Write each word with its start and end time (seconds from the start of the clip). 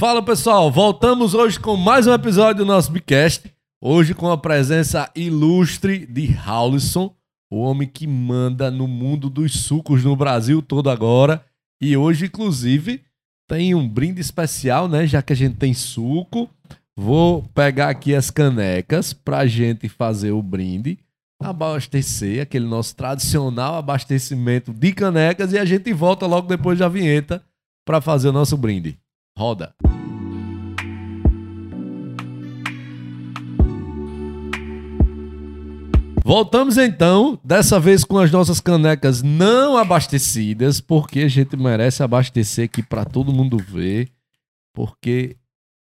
Fala 0.00 0.22
pessoal, 0.22 0.70
voltamos 0.70 1.34
hoje 1.34 1.60
com 1.60 1.76
mais 1.76 2.06
um 2.06 2.14
episódio 2.14 2.64
do 2.64 2.66
nosso 2.66 2.90
Bicast. 2.90 3.52
Hoje 3.82 4.14
com 4.14 4.30
a 4.30 4.38
presença 4.38 5.10
ilustre 5.14 6.06
de 6.06 6.34
Howlison, 6.38 7.14
o 7.50 7.60
homem 7.60 7.86
que 7.86 8.06
manda 8.06 8.70
no 8.70 8.88
mundo 8.88 9.28
dos 9.28 9.52
sucos 9.60 10.02
no 10.02 10.16
Brasil 10.16 10.62
todo 10.62 10.88
agora. 10.88 11.44
E 11.82 11.98
hoje, 11.98 12.24
inclusive, 12.24 13.02
tem 13.46 13.74
um 13.74 13.86
brinde 13.86 14.22
especial, 14.22 14.88
né? 14.88 15.06
Já 15.06 15.20
que 15.20 15.34
a 15.34 15.36
gente 15.36 15.56
tem 15.56 15.74
suco. 15.74 16.48
Vou 16.96 17.42
pegar 17.54 17.90
aqui 17.90 18.14
as 18.14 18.30
canecas 18.30 19.12
pra 19.12 19.46
gente 19.46 19.86
fazer 19.86 20.30
o 20.30 20.42
brinde, 20.42 20.98
abastecer 21.38 22.40
aquele 22.40 22.64
nosso 22.64 22.96
tradicional 22.96 23.74
abastecimento 23.74 24.72
de 24.72 24.94
canecas 24.94 25.52
e 25.52 25.58
a 25.58 25.64
gente 25.66 25.92
volta 25.92 26.24
logo 26.24 26.48
depois 26.48 26.78
da 26.78 26.88
vinheta 26.88 27.44
para 27.84 28.00
fazer 28.00 28.30
o 28.30 28.32
nosso 28.32 28.56
brinde. 28.56 28.98
Roda. 29.40 29.74
Voltamos 36.22 36.76
então, 36.76 37.40
dessa 37.42 37.80
vez 37.80 38.04
com 38.04 38.18
as 38.18 38.30
nossas 38.30 38.60
canecas 38.60 39.22
não 39.22 39.78
abastecidas, 39.78 40.78
porque 40.78 41.20
a 41.20 41.28
gente 41.28 41.56
merece 41.56 42.02
abastecer 42.02 42.66
aqui 42.66 42.82
para 42.82 43.06
todo 43.06 43.32
mundo 43.32 43.56
ver, 43.56 44.10
porque 44.74 45.38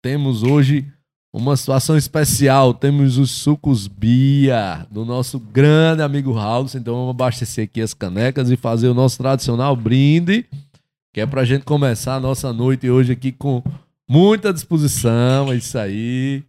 temos 0.01 0.41
hoje 0.41 0.91
uma 1.31 1.55
situação 1.55 1.95
especial, 1.95 2.73
temos 2.73 3.19
os 3.19 3.29
sucos 3.29 3.87
Bia 3.87 4.87
do 4.89 5.05
nosso 5.05 5.39
grande 5.39 6.01
amigo 6.01 6.33
Raul, 6.33 6.65
então 6.73 6.95
vamos 6.95 7.11
abastecer 7.11 7.65
aqui 7.65 7.81
as 7.81 7.93
canecas 7.93 8.49
e 8.49 8.57
fazer 8.57 8.87
o 8.87 8.95
nosso 8.95 9.19
tradicional 9.19 9.75
brinde, 9.75 10.43
que 11.13 11.21
é 11.21 11.27
para 11.27 11.41
a 11.41 11.45
gente 11.45 11.63
começar 11.63 12.15
a 12.15 12.19
nossa 12.19 12.51
noite 12.51 12.89
hoje 12.89 13.13
aqui 13.13 13.31
com 13.31 13.61
muita 14.09 14.51
disposição, 14.51 15.53
é 15.53 15.55
isso 15.55 15.77
aí. 15.77 16.43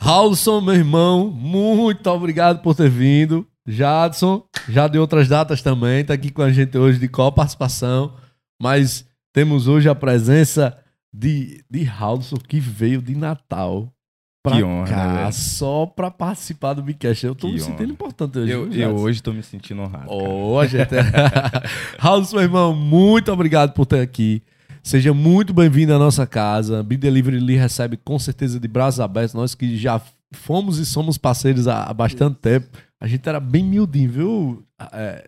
Raulson, 0.00 0.60
meu 0.60 0.76
irmão, 0.76 1.28
muito 1.28 2.08
obrigado 2.08 2.62
por 2.62 2.76
ter 2.76 2.88
vindo. 2.88 3.44
Jadson, 3.66 4.44
já 4.68 4.86
de 4.86 4.96
outras 4.96 5.28
datas 5.28 5.60
também, 5.60 6.00
está 6.00 6.14
aqui 6.14 6.30
com 6.30 6.40
a 6.40 6.52
gente 6.52 6.78
hoje 6.78 7.00
de 7.00 7.08
qual 7.08 7.32
participação, 7.32 8.14
mas 8.62 9.04
temos 9.32 9.66
hoje 9.66 9.88
a 9.88 9.94
presença 9.94 10.78
de, 11.12 11.64
de 11.68 11.82
Raulson 11.82 12.36
que 12.36 12.60
veio 12.60 13.02
de 13.02 13.16
Natal 13.16 13.92
pra 14.42 14.56
Que 14.56 14.62
honra, 14.62 14.86
cá, 14.88 15.06
né, 15.08 15.20
velho? 15.22 15.32
só 15.32 15.86
para 15.86 16.10
participar 16.10 16.74
do 16.74 16.82
Bicast. 16.82 17.26
Eu 17.26 17.34
tô 17.34 17.46
Que 17.48 17.54
me 17.54 17.60
sentindo 17.60 17.82
honra. 17.84 17.92
importante 17.92 18.38
hoje. 18.38 18.52
Eu, 18.52 18.72
eu 18.72 18.96
hoje 18.96 19.22
tô 19.22 19.32
me 19.32 19.42
sentindo 19.42 19.82
honrado. 19.82 20.10
Ô, 20.12 20.64
gente. 20.66 20.90
Raulson, 21.98 22.36
meu 22.36 22.44
irmão, 22.44 22.74
muito 22.74 23.32
obrigado 23.32 23.72
por 23.72 23.86
ter 23.86 24.00
aqui. 24.00 24.42
Seja 24.82 25.12
muito 25.12 25.52
bem-vindo 25.52 25.92
à 25.94 25.98
nossa 25.98 26.26
casa. 26.26 26.82
Be 26.82 26.96
Delivery 26.96 27.40
lhe 27.40 27.56
recebe 27.56 27.96
com 27.96 28.18
certeza 28.18 28.58
de 28.58 28.68
braços 28.68 29.00
abertos. 29.00 29.34
Nós 29.34 29.54
que 29.54 29.76
já 29.76 30.00
fomos 30.32 30.78
e 30.78 30.86
somos 30.86 31.18
parceiros 31.18 31.66
há, 31.68 31.84
há 31.84 31.92
bastante 31.92 32.36
tempo. 32.36 32.66
A 33.00 33.06
gente 33.06 33.28
era 33.28 33.38
bem 33.40 33.64
miudinho, 33.64 34.10
viu, 34.10 34.64
é? 34.92 35.24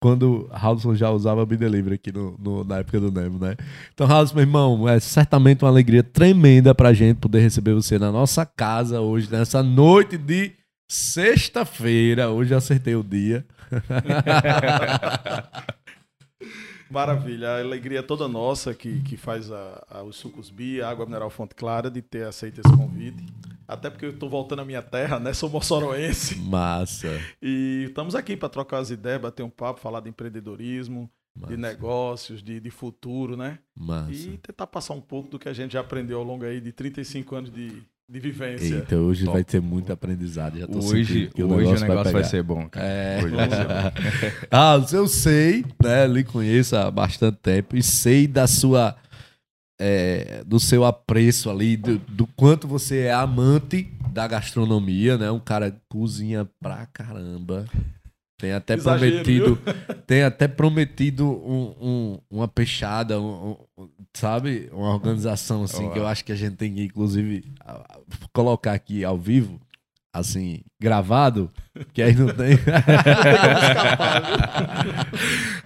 Quando 0.00 0.46
Raulson 0.52 0.94
já 0.94 1.10
usava 1.10 1.46
Be 1.46 1.56
Delivery 1.56 1.94
aqui 1.94 2.12
no, 2.12 2.36
no- 2.38 2.62
na 2.64 2.78
época 2.78 3.00
do 3.00 3.10
Nemo, 3.10 3.38
né? 3.38 3.56
Então, 3.94 4.06
Raulson, 4.06 4.34
meu 4.34 4.42
irmão, 4.44 4.86
é 4.88 5.00
certamente 5.00 5.64
uma 5.64 5.70
alegria 5.70 6.02
tremenda 6.02 6.74
pra 6.74 6.92
gente 6.92 7.16
poder 7.18 7.40
receber 7.40 7.72
você 7.74 7.98
na 7.98 8.12
nossa 8.12 8.44
casa 8.44 9.00
hoje, 9.00 9.30
nessa 9.30 9.62
noite 9.62 10.18
de 10.18 10.52
sexta-feira. 10.88 12.28
Hoje 12.30 12.52
eu 12.52 12.58
acertei 12.58 12.94
o 12.94 13.02
dia. 13.02 13.44
Maravilha, 16.90 17.48
a 17.48 17.60
alegria 17.60 17.98
é 17.98 18.02
toda 18.02 18.28
nossa 18.28 18.72
que, 18.72 19.00
que 19.00 19.16
faz 19.16 19.50
a, 19.50 19.84
a- 19.90 20.02
os 20.04 20.16
sucos 20.16 20.50
Bia, 20.50 20.86
a 20.86 20.90
Água 20.90 21.04
Mineral 21.06 21.30
Fonte 21.30 21.54
Clara, 21.54 21.90
de 21.90 22.00
ter 22.00 22.26
aceito 22.26 22.60
esse 22.64 22.76
convite. 22.76 23.24
Até 23.68 23.90
porque 23.90 24.06
eu 24.06 24.10
estou 24.10 24.28
voltando 24.28 24.60
à 24.62 24.64
minha 24.64 24.82
terra, 24.82 25.18
né? 25.18 25.32
Sou 25.32 25.50
moçoroense. 25.50 26.36
Massa. 26.38 27.20
E 27.42 27.86
estamos 27.88 28.14
aqui 28.14 28.36
para 28.36 28.48
trocar 28.48 28.78
as 28.78 28.90
ideias, 28.90 29.20
bater 29.20 29.42
um 29.42 29.50
papo, 29.50 29.80
falar 29.80 30.00
de 30.00 30.08
empreendedorismo, 30.08 31.10
Massa. 31.34 31.52
de 31.52 31.60
negócios, 31.60 32.42
de, 32.42 32.60
de 32.60 32.70
futuro, 32.70 33.36
né? 33.36 33.58
Massa. 33.74 34.12
E 34.12 34.38
tentar 34.38 34.66
passar 34.66 34.94
um 34.94 35.00
pouco 35.00 35.30
do 35.30 35.38
que 35.38 35.48
a 35.48 35.52
gente 35.52 35.72
já 35.72 35.80
aprendeu 35.80 36.18
ao 36.18 36.24
longo 36.24 36.44
aí 36.44 36.60
de 36.60 36.70
35 36.70 37.34
anos 37.34 37.50
de, 37.50 37.82
de 38.08 38.20
vivência. 38.20 38.76
Eita, 38.76 38.96
hoje 38.96 39.24
Top. 39.24 39.34
vai 39.34 39.42
ter 39.42 39.60
muito 39.60 39.92
aprendizado. 39.92 40.58
Já 40.60 40.66
tô 40.68 40.78
Hoje, 40.78 41.28
que 41.34 41.42
hoje 41.42 41.66
o 41.66 41.80
negócio 41.80 41.88
vai, 41.88 42.04
pegar. 42.04 42.24
ser 42.24 42.42
bom, 42.44 42.68
cara. 42.68 42.86
É. 42.86 43.20
Hoje 43.24 43.34
vai 43.34 43.50
ser 43.50 43.64
bom. 43.64 44.46
ah, 44.52 44.86
eu 44.92 45.08
sei, 45.08 45.64
né? 45.82 46.06
Lhe 46.06 46.22
conheço 46.22 46.76
há 46.76 46.88
bastante 46.88 47.38
tempo 47.38 47.76
e 47.76 47.82
sei 47.82 48.28
da 48.28 48.46
sua. 48.46 48.96
É, 49.78 50.42
do 50.46 50.58
seu 50.60 50.84
apreço 50.84 51.50
ali, 51.50 51.76
do, 51.76 51.98
do 51.98 52.26
quanto 52.26 52.66
você 52.66 53.00
é 53.00 53.12
amante 53.12 53.84
da 54.12 54.26
gastronomia, 54.26 55.18
né? 55.18 55.30
Um 55.30 55.40
cara 55.40 55.76
cozinha 55.88 56.48
pra 56.60 56.86
caramba. 56.86 57.66
Tem 58.38 58.52
até 58.52 58.74
Exagero, 58.74 59.22
prometido. 59.22 59.58
Tem 60.06 60.22
até 60.22 60.46
prometido 60.46 61.26
um- 61.26 61.74
um- 61.80 62.18
uma 62.30 62.46
peixada, 62.46 63.18
um- 63.20 63.56
sabe? 64.14 64.68
Uma 64.72 64.92
organização 64.94 65.64
assim 65.64 65.90
que 65.90 65.98
eu 65.98 66.06
acho 66.06 66.22
que 66.24 66.32
a 66.32 66.36
gente 66.36 66.56
tem 66.56 66.74
que, 66.74 66.82
inclusive, 66.84 67.44
colocar 68.34 68.74
aqui 68.74 69.04
ao 69.04 69.16
vivo, 69.16 69.58
assim, 70.12 70.60
gravado, 70.80 71.50
que 71.94 72.02
aí 72.02 72.14
não 72.14 72.26
tem. 72.28 72.58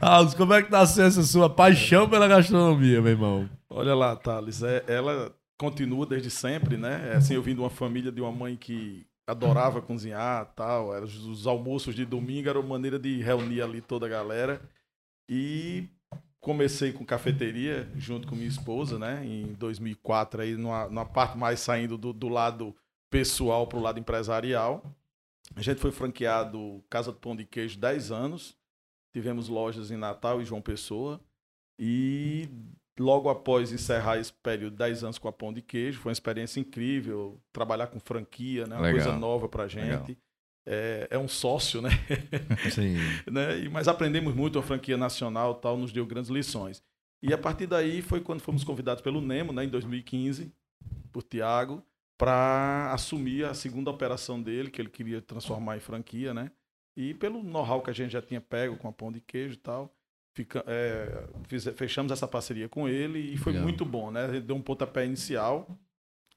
Alves, 0.00 0.34
como 0.34 0.54
é 0.54 0.62
que 0.62 0.70
tá 0.70 0.84
sendo 0.86 1.08
essa 1.08 1.22
sua 1.22 1.50
paixão 1.50 2.08
pela 2.08 2.26
gastronomia, 2.28 3.00
meu 3.02 3.12
irmão? 3.12 3.48
Olha 3.80 3.94
lá, 3.94 4.14
Thales, 4.14 4.62
é, 4.62 4.84
ela 4.86 5.34
continua 5.58 6.04
desde 6.04 6.30
sempre, 6.30 6.76
né? 6.76 7.12
É 7.12 7.16
Assim, 7.16 7.32
eu 7.32 7.42
vim 7.42 7.54
de 7.54 7.60
uma 7.60 7.70
família 7.70 8.12
de 8.12 8.20
uma 8.20 8.30
mãe 8.30 8.54
que 8.54 9.06
adorava 9.26 9.80
cozinhar 9.80 10.52
tal. 10.54 10.94
Era, 10.94 11.02
os, 11.02 11.24
os 11.24 11.46
almoços 11.46 11.94
de 11.94 12.04
domingo 12.04 12.46
era 12.46 12.60
uma 12.60 12.68
maneira 12.68 12.98
de 12.98 13.22
reunir 13.22 13.62
ali 13.62 13.80
toda 13.80 14.04
a 14.04 14.08
galera. 14.08 14.60
E 15.26 15.88
comecei 16.40 16.92
com 16.92 17.06
cafeteria 17.06 17.90
junto 17.96 18.28
com 18.28 18.34
minha 18.34 18.48
esposa, 18.48 18.98
né? 18.98 19.24
Em 19.24 19.54
2004, 19.54 20.42
aí 20.42 20.56
numa, 20.56 20.86
numa 20.86 21.06
parte 21.06 21.38
mais 21.38 21.60
saindo 21.60 21.96
do, 21.96 22.12
do 22.12 22.28
lado 22.28 22.76
pessoal 23.08 23.66
para 23.66 23.78
o 23.78 23.82
lado 23.82 23.98
empresarial. 23.98 24.84
A 25.56 25.62
gente 25.62 25.80
foi 25.80 25.90
franqueado 25.90 26.84
Casa 26.90 27.12
do 27.12 27.18
Pão 27.18 27.34
de 27.34 27.46
Queijo 27.46 27.78
10 27.78 28.12
anos. 28.12 28.58
Tivemos 29.10 29.48
lojas 29.48 29.90
em 29.90 29.96
Natal 29.96 30.42
e 30.42 30.44
João 30.44 30.60
Pessoa. 30.60 31.18
E 31.78 32.46
logo 33.00 33.30
após 33.30 33.72
encerrar 33.72 34.18
esse 34.18 34.32
período, 34.32 34.76
10 34.76 35.04
anos 35.04 35.18
com 35.18 35.26
a 35.26 35.32
Pão 35.32 35.52
de 35.52 35.62
Queijo, 35.62 35.98
foi 35.98 36.10
uma 36.10 36.12
experiência 36.12 36.60
incrível. 36.60 37.40
Trabalhar 37.50 37.86
com 37.86 37.98
franquia, 37.98 38.66
né? 38.66 38.76
Uma 38.76 38.82
Legal. 38.82 39.04
coisa 39.04 39.18
nova 39.18 39.46
Legal. 39.46 39.68
gente. 39.68 40.18
É, 40.66 41.08
é 41.10 41.18
um 41.18 41.26
sócio, 41.26 41.80
né? 41.80 41.88
Sim. 42.70 42.96
né? 43.30 43.66
Mas 43.70 43.88
aprendemos 43.88 44.34
muito, 44.34 44.58
a 44.58 44.62
franquia 44.62 44.98
nacional 44.98 45.54
tal, 45.54 45.78
nos 45.78 45.92
deu 45.92 46.04
grandes 46.04 46.30
lições. 46.30 46.82
E 47.22 47.32
a 47.32 47.38
partir 47.38 47.66
daí 47.66 48.02
foi 48.02 48.20
quando 48.20 48.40
fomos 48.42 48.64
convidados 48.64 49.02
pelo 49.02 49.20
Nemo, 49.20 49.52
né, 49.52 49.64
em 49.64 49.68
2015, 49.68 50.52
por 51.10 51.22
Tiago, 51.22 51.82
para 52.18 52.92
assumir 52.92 53.46
a 53.46 53.54
segunda 53.54 53.90
operação 53.90 54.40
dele, 54.40 54.70
que 54.70 54.80
ele 54.80 54.90
queria 54.90 55.22
transformar 55.22 55.76
em 55.76 55.80
franquia, 55.80 56.34
né? 56.34 56.50
E 56.96 57.14
pelo 57.14 57.42
know-how 57.42 57.80
que 57.80 57.90
a 57.90 57.94
gente 57.94 58.12
já 58.12 58.20
tinha 58.20 58.40
pego 58.40 58.76
com 58.76 58.88
a 58.88 58.92
pão 58.92 59.10
de 59.10 59.20
queijo 59.20 59.54
e 59.54 59.58
tal, 59.58 59.94
fica, 60.34 60.64
é, 60.66 61.26
fechamos 61.76 62.12
essa 62.12 62.26
parceria 62.26 62.68
com 62.68 62.88
ele 62.88 63.18
e 63.18 63.36
foi 63.36 63.52
Legal. 63.52 63.66
muito 63.66 63.84
bom, 63.84 64.10
né? 64.10 64.24
Ele 64.28 64.40
deu 64.40 64.56
um 64.56 64.62
pontapé 64.62 65.04
inicial. 65.04 65.78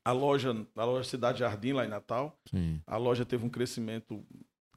A 0.05 0.11
loja, 0.11 0.53
a 0.75 0.83
loja 0.83 1.07
Cidade 1.07 1.39
Jardim, 1.39 1.71
lá 1.71 1.85
em 1.85 1.89
Natal, 1.89 2.37
Sim. 2.49 2.81
a 2.85 2.97
loja 2.97 3.25
teve 3.25 3.45
um 3.45 3.49
crescimento 3.49 4.25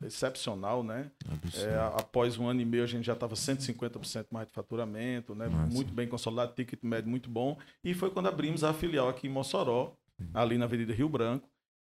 excepcional, 0.05 0.85
né? 0.85 1.11
É, 1.55 1.75
após 1.99 2.39
um 2.39 2.47
ano 2.47 2.61
e 2.61 2.65
meio, 2.65 2.85
a 2.85 2.87
gente 2.87 3.05
já 3.05 3.15
estava 3.15 3.35
150% 3.35 4.27
mais 4.31 4.47
de 4.47 4.53
faturamento, 4.53 5.35
né? 5.35 5.49
Massa. 5.49 5.75
Muito 5.75 5.93
bem 5.93 6.07
consolidado, 6.07 6.55
ticket 6.55 6.81
médio 6.83 7.11
muito 7.11 7.31
bom. 7.31 7.59
E 7.83 7.95
foi 7.95 8.11
quando 8.11 8.29
abrimos 8.29 8.63
a 8.63 8.73
filial 8.73 9.09
aqui 9.09 9.27
em 9.27 9.31
Mossoró, 9.31 9.97
ali 10.33 10.59
na 10.59 10.67
Avenida 10.67 10.93
Rio 10.93 11.09
Branco. 11.09 11.49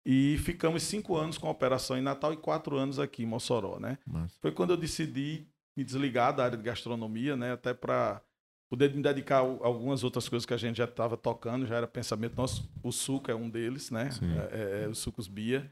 E 0.05 0.39
ficamos 0.39 0.83
cinco 0.83 1.17
anos 1.17 1.37
com 1.37 1.47
a 1.47 1.51
operação 1.51 1.97
em 1.97 2.01
Natal 2.01 2.33
e 2.33 2.37
quatro 2.37 2.77
anos 2.77 2.99
aqui 2.99 3.23
em 3.23 3.27
Mossoró, 3.27 3.79
né? 3.79 3.99
Massa. 4.07 4.35
Foi 4.41 4.51
quando 4.51 4.71
eu 4.71 4.77
decidi 4.77 5.47
me 5.81 5.85
desligar 5.85 6.35
da 6.35 6.45
área 6.45 6.59
de 6.59 6.63
gastronomia, 6.63 7.37
né? 7.37 7.53
Até 7.53 7.73
para 7.73 8.21
poder 8.69 8.95
me 8.95 9.03
dedicar 9.03 9.39
a 9.39 9.67
algumas 9.67 10.05
outras 10.05 10.29
coisas 10.29 10.45
que 10.45 10.55
a 10.55 10.59
gente 10.59 10.77
já 10.77 10.85
estava 10.85 11.17
tocando, 11.17 11.67
já 11.67 11.77
era 11.77 11.87
pensamento 11.87 12.37
nosso. 12.37 12.71
O 12.83 12.93
suco 12.93 13.31
é 13.31 13.35
um 13.35 13.49
deles, 13.49 13.91
né? 13.91 14.11
É, 14.53 14.83
é, 14.83 14.85
é 14.85 14.89
os 14.89 14.99
sucos 14.99 15.27
Bia. 15.27 15.71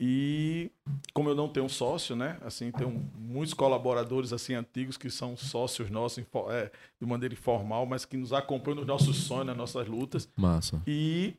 E 0.00 0.70
como 1.12 1.28
eu 1.28 1.34
não 1.34 1.48
tenho 1.48 1.68
sócio, 1.68 2.14
né? 2.14 2.38
Assim, 2.42 2.70
tenho 2.70 3.10
muitos 3.16 3.52
colaboradores 3.52 4.32
assim 4.32 4.54
antigos 4.54 4.96
que 4.96 5.10
são 5.10 5.36
sócios 5.36 5.90
nossos 5.90 6.24
é, 6.50 6.70
de 7.00 7.06
maneira 7.06 7.34
informal, 7.34 7.84
mas 7.84 8.04
que 8.04 8.16
nos 8.16 8.32
acompanham 8.32 8.76
nos 8.76 8.86
nossos 8.86 9.16
sonhos, 9.16 9.46
nas 9.46 9.56
nossas 9.56 9.88
lutas. 9.88 10.28
Massa. 10.36 10.80
E 10.86 11.34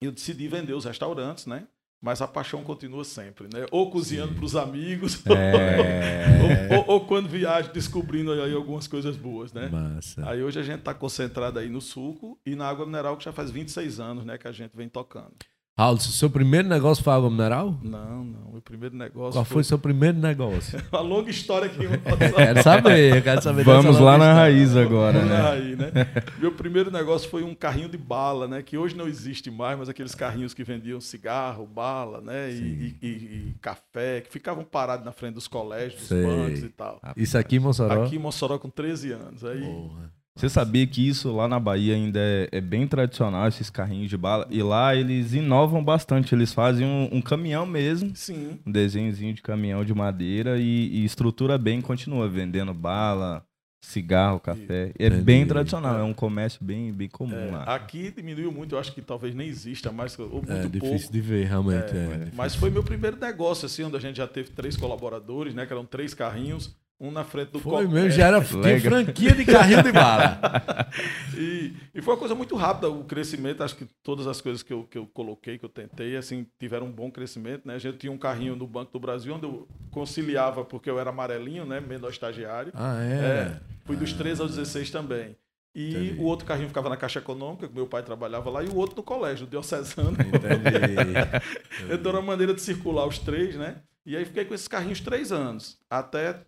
eu 0.00 0.10
decidi 0.10 0.48
vender 0.48 0.72
os 0.72 0.84
restaurantes, 0.84 1.46
né? 1.46 1.68
Mas 2.00 2.22
a 2.22 2.28
paixão 2.28 2.62
continua 2.62 3.04
sempre, 3.04 3.44
né? 3.52 3.66
Ou 3.70 3.90
cozinhando 3.90 4.34
para 4.34 4.44
os 4.44 4.54
amigos, 4.56 5.22
É. 5.26 6.72
ou, 6.72 6.78
ou- 6.78 6.94
ou 6.94 7.06
quando 7.06 7.28
viaja 7.28 7.70
descobrindo 7.72 8.32
aí 8.32 8.54
algumas 8.54 8.86
coisas 8.86 9.16
boas, 9.16 9.52
né? 9.52 9.68
Massa. 9.68 10.28
Aí 10.28 10.42
hoje 10.42 10.58
a 10.60 10.62
gente 10.62 10.78
está 10.80 10.94
concentrado 10.94 11.58
aí 11.58 11.68
no 11.68 11.80
suco 11.80 12.38
e 12.46 12.54
na 12.54 12.68
água 12.68 12.86
mineral, 12.86 13.16
que 13.16 13.24
já 13.24 13.32
faz 13.32 13.50
26 13.50 13.98
anos, 14.00 14.24
né, 14.24 14.38
que 14.38 14.46
a 14.48 14.52
gente 14.52 14.76
vem 14.76 14.88
tocando. 14.88 15.34
Raul, 15.78 15.94
o 15.94 16.00
seu 16.00 16.28
primeiro 16.28 16.66
negócio 16.68 17.04
foi 17.04 17.12
água 17.12 17.30
mineral? 17.30 17.78
Não, 17.84 18.24
não. 18.24 18.48
Meu 18.50 18.60
primeiro 18.62 18.96
negócio 18.96 19.34
Qual 19.34 19.44
foi 19.44 19.62
o 19.62 19.64
seu 19.64 19.78
primeiro 19.78 20.18
negócio? 20.18 20.76
uma 20.90 21.00
longa 21.00 21.30
história 21.30 21.66
aqui. 21.66 21.78
quero 22.34 22.62
saber, 22.64 23.22
quero 23.22 23.40
saber 23.40 23.62
Vamos 23.62 24.00
lá 24.00 24.18
na 24.18 24.24
história. 24.24 24.34
raiz 24.34 24.76
agora, 24.76 25.18
Vamos 25.20 25.28
né? 25.32 25.50
aí, 25.52 25.76
né? 25.76 25.92
Meu 26.38 26.50
primeiro 26.50 26.90
negócio 26.90 27.30
foi 27.30 27.44
um 27.44 27.54
carrinho 27.54 27.88
de 27.88 27.96
bala, 27.96 28.48
né? 28.48 28.60
Que 28.60 28.76
hoje 28.76 28.96
não 28.96 29.06
existe 29.06 29.52
mais, 29.52 29.78
mas 29.78 29.88
aqueles 29.88 30.16
carrinhos 30.16 30.52
que 30.52 30.64
vendiam 30.64 31.00
cigarro, 31.00 31.64
bala, 31.64 32.20
né? 32.20 32.50
E, 32.50 32.56
e- 32.60 32.96
e- 33.00 33.06
e 33.08 33.54
café, 33.60 34.20
que 34.22 34.32
ficavam 34.32 34.64
parados 34.64 35.04
na 35.04 35.12
frente 35.12 35.34
dos 35.34 35.46
colégios, 35.46 36.00
dos 36.00 36.08
Sei. 36.08 36.24
bancos 36.26 36.62
e 36.64 36.68
tal. 36.70 37.00
Isso 37.16 37.38
aqui 37.38 37.54
em 37.56 37.60
Mossoró? 37.60 38.02
Aqui 38.02 38.16
em 38.16 38.18
Mossoró 38.18 38.58
com 38.58 38.68
13 38.68 39.12
anos. 39.12 39.44
Aí, 39.44 39.60
Porra. 39.60 40.10
Você 40.38 40.48
sabia 40.48 40.86
que 40.86 41.06
isso 41.08 41.34
lá 41.34 41.48
na 41.48 41.58
Bahia 41.58 41.96
ainda 41.96 42.20
é, 42.20 42.48
é 42.52 42.60
bem 42.60 42.86
tradicional, 42.86 43.48
esses 43.48 43.68
carrinhos 43.70 44.08
de 44.08 44.16
bala? 44.16 44.46
E 44.48 44.62
lá 44.62 44.94
eles 44.94 45.32
inovam 45.32 45.82
bastante. 45.82 46.32
Eles 46.32 46.52
fazem 46.54 46.86
um, 46.86 47.08
um 47.16 47.20
caminhão 47.20 47.66
mesmo, 47.66 48.14
sim. 48.14 48.56
um 48.64 48.70
desenhozinho 48.70 49.34
de 49.34 49.42
caminhão 49.42 49.84
de 49.84 49.92
madeira 49.92 50.56
e, 50.56 50.62
e 50.92 51.04
estrutura 51.04 51.58
bem, 51.58 51.80
continua 51.80 52.28
vendendo 52.28 52.72
bala, 52.72 53.44
cigarro, 53.80 54.38
café. 54.38 54.92
É 54.96 55.06
Entendi. 55.08 55.22
bem 55.24 55.44
tradicional, 55.44 55.98
é 55.98 56.04
um 56.04 56.14
comércio 56.14 56.62
bem, 56.62 56.92
bem 56.92 57.08
comum 57.08 57.34
É, 57.34 57.50
lá. 57.50 57.62
aqui 57.64 58.12
diminuiu 58.12 58.52
muito, 58.52 58.76
eu 58.76 58.78
acho 58.78 58.92
que 58.92 59.02
talvez 59.02 59.34
nem 59.34 59.48
exista 59.48 59.90
mais, 59.90 60.16
ou 60.20 60.28
muito 60.34 60.52
É 60.52 60.68
difícil 60.68 60.98
pouco. 60.98 61.12
de 61.12 61.20
ver, 61.20 61.46
realmente. 61.48 61.96
É, 61.96 62.28
é. 62.28 62.28
Mas 62.36 62.54
foi 62.54 62.70
meu 62.70 62.84
primeiro 62.84 63.16
negócio, 63.18 63.66
assim, 63.66 63.82
onde 63.82 63.96
a 63.96 64.00
gente 64.00 64.18
já 64.18 64.26
teve 64.28 64.50
três 64.50 64.76
colaboradores, 64.76 65.52
né? 65.52 65.66
Que 65.66 65.72
eram 65.72 65.84
três 65.84 66.14
carrinhos, 66.14 66.76
um 67.00 67.10
na 67.10 67.22
frente 67.24 67.50
do 67.50 67.60
Foi 67.60 67.86
mesmo, 67.86 68.08
é, 68.08 68.10
já 68.10 68.26
era 68.26 68.42
tinha 68.44 68.80
franquia 68.80 69.32
de 69.32 69.44
carrinho 69.44 69.82
de 69.82 69.92
bala. 69.92 70.40
E, 71.36 71.72
e 71.94 72.02
foi 72.02 72.14
uma 72.14 72.18
coisa 72.18 72.34
muito 72.34 72.56
rápida 72.56 72.90
o 72.90 73.04
crescimento. 73.04 73.62
Acho 73.62 73.76
que 73.76 73.86
todas 74.02 74.26
as 74.26 74.40
coisas 74.40 74.60
que 74.60 74.72
eu, 74.72 74.82
que 74.82 74.98
eu 74.98 75.06
coloquei, 75.06 75.56
que 75.56 75.64
eu 75.64 75.68
tentei, 75.68 76.16
assim, 76.16 76.44
tiveram 76.58 76.86
um 76.86 76.90
bom 76.90 77.12
crescimento. 77.12 77.64
Né? 77.64 77.74
A 77.76 77.78
gente 77.78 77.98
tinha 77.98 78.10
um 78.10 78.18
carrinho 78.18 78.56
no 78.56 78.66
Banco 78.66 78.92
do 78.92 78.98
Brasil 78.98 79.32
onde 79.32 79.44
eu 79.44 79.68
conciliava, 79.92 80.64
porque 80.64 80.90
eu 80.90 80.98
era 80.98 81.10
amarelinho, 81.10 81.64
né? 81.64 81.78
menor 81.78 82.10
estagiário. 82.10 82.72
Ah, 82.74 83.00
É, 83.00 83.14
é? 83.14 83.60
fui 83.84 83.94
dos 83.94 84.12
13 84.12 84.42
aos 84.42 84.56
16 84.56 84.90
também. 84.90 85.36
E 85.74 85.90
Entendi. 85.90 86.20
o 86.20 86.24
outro 86.24 86.44
carrinho 86.44 86.66
ficava 86.66 86.88
na 86.88 86.96
Caixa 86.96 87.20
Econômica, 87.20 87.68
que 87.68 87.74
meu 87.74 87.86
pai 87.86 88.02
trabalhava 88.02 88.50
lá, 88.50 88.64
e 88.64 88.68
o 88.68 88.74
outro 88.74 88.96
no 88.96 89.02
colégio, 89.04 89.44
no 89.44 89.50
Diocesano. 89.50 90.12
Entendi. 90.12 91.14
Eu 91.88 91.98
dei 91.98 92.12
uma 92.12 92.22
maneira 92.22 92.52
de 92.52 92.60
circular 92.60 93.06
os 93.06 93.18
três, 93.20 93.54
né? 93.54 93.76
E 94.04 94.16
aí 94.16 94.24
fiquei 94.24 94.44
com 94.44 94.54
esses 94.54 94.66
carrinhos 94.66 95.00
três 95.00 95.30
anos, 95.30 95.78
até 95.88 96.40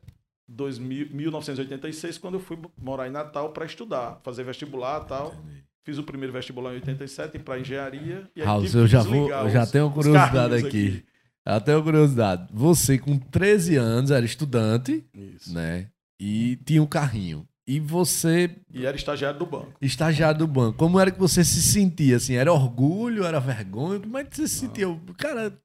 2000, 0.50 1.08
1986, 1.12 2.18
quando 2.18 2.34
eu 2.34 2.40
fui 2.40 2.58
morar 2.80 3.06
em 3.08 3.10
Natal 3.10 3.50
para 3.50 3.64
estudar, 3.64 4.20
fazer 4.22 4.44
vestibular 4.44 5.02
e 5.04 5.08
tal. 5.08 5.34
Fiz 5.82 5.96
o 5.96 6.02
primeiro 6.02 6.32
vestibular 6.32 6.72
em 6.72 6.74
87 6.76 7.38
para 7.38 7.58
engenharia. 7.58 8.28
E 8.36 8.40
tive 8.66 8.78
eu 8.78 8.86
já 8.86 9.00
vou, 9.02 9.30
eu 9.30 9.50
já 9.50 9.62
os- 9.62 9.70
tenho 9.70 9.90
curiosidade 9.90 10.32
carrinhos 10.34 10.64
aqui. 10.64 11.04
Eu 11.46 11.60
tenho 11.62 11.78
uma 11.78 11.84
curiosidade. 11.84 12.48
Você 12.52 12.98
com 12.98 13.18
13 13.18 13.76
anos 13.76 14.10
era 14.10 14.24
estudante, 14.26 15.04
Isso. 15.14 15.54
né? 15.54 15.86
E 16.20 16.56
tinha 16.66 16.82
um 16.82 16.86
carrinho. 16.86 17.46
E 17.66 17.80
você, 17.80 18.50
E 18.74 18.84
era 18.84 18.96
estagiário 18.96 19.38
do 19.38 19.46
banco. 19.46 19.72
estagiário 19.80 20.38
do 20.38 20.46
banco, 20.46 20.76
como 20.76 20.98
era 21.00 21.10
que 21.10 21.18
você 21.18 21.42
se 21.44 21.62
sentia? 21.62 22.16
Assim, 22.16 22.34
era 22.34 22.52
orgulho, 22.52 23.24
era 23.24 23.38
vergonha? 23.40 24.00
Como 24.00 24.18
é 24.18 24.24
que 24.24 24.36
você 24.36 24.46
se 24.48 24.56
sentia? 24.56 24.86
Cara, 25.16 25.56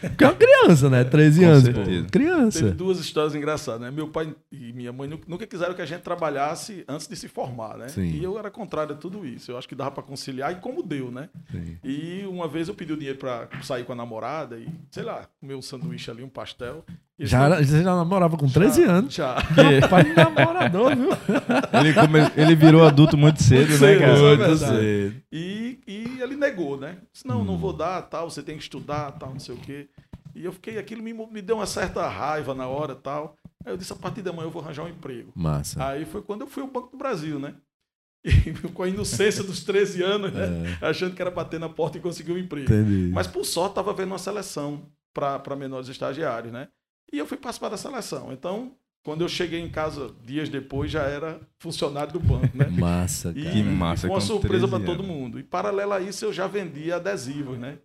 porque 0.00 0.24
é 0.24 0.26
uma 0.28 0.34
criança, 0.34 0.90
né? 0.90 1.04
13 1.04 1.40
Com 1.40 1.46
anos, 1.46 1.62
certeza. 1.64 1.84
pô. 1.84 1.90
Teve 1.90 2.08
Criança. 2.08 2.70
duas 2.70 2.98
histórias 2.98 3.34
engraçadas, 3.34 3.80
né? 3.80 3.90
Meu 3.90 4.08
pai 4.08 4.34
e 4.52 4.72
minha 4.72 4.92
mãe 4.92 5.08
nu- 5.08 5.20
nunca 5.26 5.46
quiseram 5.46 5.74
que 5.74 5.82
a 5.82 5.86
gente 5.86 6.02
trabalhasse 6.02 6.84
antes 6.88 7.06
de 7.06 7.16
se 7.16 7.28
formar, 7.28 7.76
né? 7.78 7.88
Sim. 7.88 8.06
E 8.06 8.22
eu 8.22 8.38
era 8.38 8.50
contrário 8.50 8.94
a 8.94 8.98
tudo 8.98 9.26
isso. 9.26 9.50
Eu 9.50 9.58
acho 9.58 9.68
que 9.68 9.74
dava 9.74 9.90
para 9.90 10.02
conciliar 10.02 10.52
e 10.52 10.56
como 10.56 10.82
deu, 10.82 11.10
né? 11.10 11.28
Sim. 11.50 11.76
E 11.84 12.24
uma 12.28 12.48
vez 12.48 12.68
eu 12.68 12.74
pedi 12.74 12.92
o 12.92 12.96
dinheiro 12.96 13.18
para 13.18 13.48
sair 13.62 13.84
com 13.84 13.92
a 13.92 13.96
namorada 13.96 14.56
e, 14.56 14.68
sei 14.90 15.02
lá, 15.02 15.26
comer 15.40 15.54
um 15.54 15.62
sanduíche 15.62 16.10
ali, 16.10 16.22
um 16.22 16.28
pastel. 16.28 16.84
Eles 17.18 17.30
Já, 17.30 17.44
era- 17.46 17.64
você 17.64 17.82
já 17.82 17.96
namorava 17.96 18.36
com 18.36 18.46
13 18.46 18.84
"Já, 18.84 18.92
anos. 18.92 19.14
Já. 19.14 19.36
Pai 19.88 20.04
de 20.04 20.12
namorador, 20.12 20.94
viu? 20.94 21.08
Ele, 21.80 21.94
come- 21.94 22.30
ele 22.36 22.54
virou 22.54 22.86
adulto 22.86 23.16
muito 23.16 23.42
cedo, 23.42 23.70
Muito 23.70 23.82
né, 23.82 23.98
cara? 23.98 24.12
é 24.18 24.36
Muito 24.36 24.56
cedo. 24.58 25.14
E, 25.32 25.78
e 25.86 26.18
ele 26.22 26.36
negou, 26.36 26.78
né? 26.78 26.96
Disse, 27.12 27.26
não, 27.26 27.42
não 27.44 27.56
vou 27.56 27.72
dar, 27.72 28.02
tal, 28.02 28.28
você 28.30 28.42
tem 28.42 28.56
que 28.56 28.62
estudar, 28.62 29.12
tal, 29.12 29.30
não 29.30 29.38
sei 29.46 29.54
o 29.54 29.58
quê. 29.58 29.88
E 30.34 30.44
eu 30.44 30.52
fiquei, 30.52 30.78
aquilo 30.78 31.02
me, 31.02 31.12
me 31.12 31.40
deu 31.40 31.56
uma 31.56 31.66
certa 31.66 32.06
raiva 32.08 32.54
na 32.54 32.68
hora, 32.68 32.94
tal. 32.94 33.36
Aí 33.64 33.72
eu 33.72 33.76
disse, 33.76 33.92
a 33.92 33.96
partir 33.96 34.22
da 34.22 34.32
manhã 34.32 34.46
eu 34.46 34.50
vou 34.50 34.62
arranjar 34.62 34.84
um 34.84 34.88
emprego. 34.88 35.32
Massa. 35.34 35.82
Aí 35.82 36.04
foi 36.04 36.22
quando 36.22 36.42
eu 36.42 36.46
fui 36.46 36.62
ao 36.62 36.68
Banco 36.68 36.90
do 36.90 36.98
Brasil, 36.98 37.38
né? 37.38 37.54
E 38.24 38.52
com 38.70 38.82
a 38.82 38.88
inocência 38.88 39.42
dos 39.42 39.62
13 39.64 40.02
anos, 40.02 40.32
né? 40.32 40.76
Achando 40.82 41.14
que 41.14 41.22
era 41.22 41.30
bater 41.30 41.60
na 41.60 41.68
porta 41.68 41.96
e 41.96 42.00
conseguir 42.00 42.32
um 42.32 42.38
emprego. 42.38 42.66
Entendi. 42.66 43.10
Mas 43.12 43.26
por 43.26 43.44
sorte 43.44 43.72
estava 43.72 43.92
vendo 43.92 44.08
uma 44.12 44.18
seleção 44.18 44.90
para 45.14 45.56
menores 45.56 45.88
estagiários, 45.88 46.52
né? 46.52 46.68
E 47.12 47.18
eu 47.18 47.26
fui 47.26 47.36
participar 47.36 47.68
da 47.68 47.76
seleção. 47.76 48.32
Então, 48.32 48.72
quando 49.04 49.22
eu 49.22 49.28
cheguei 49.28 49.60
em 49.60 49.70
casa 49.70 50.12
dias 50.24 50.48
depois, 50.48 50.90
já 50.90 51.04
era 51.04 51.40
funcionário 51.60 52.12
do 52.12 52.18
banco, 52.20 52.54
né? 52.56 52.66
Massa, 52.68 53.32
E, 53.34 53.44
cara. 53.44 53.54
Que 53.54 53.62
massa, 53.62 54.06
e 54.06 54.08
foi 54.08 54.10
uma 54.10 54.20
com 54.20 54.26
surpresa 54.26 54.66
13 54.66 54.84
para 54.84 54.84
todo 54.84 55.02
mundo. 55.04 55.38
E 55.38 55.44
paralelo 55.44 55.92
a 55.92 56.00
isso, 56.00 56.24
eu 56.24 56.32
já 56.32 56.48
vendia 56.48 56.96
adesivos, 56.96 57.56
né? 57.58 57.78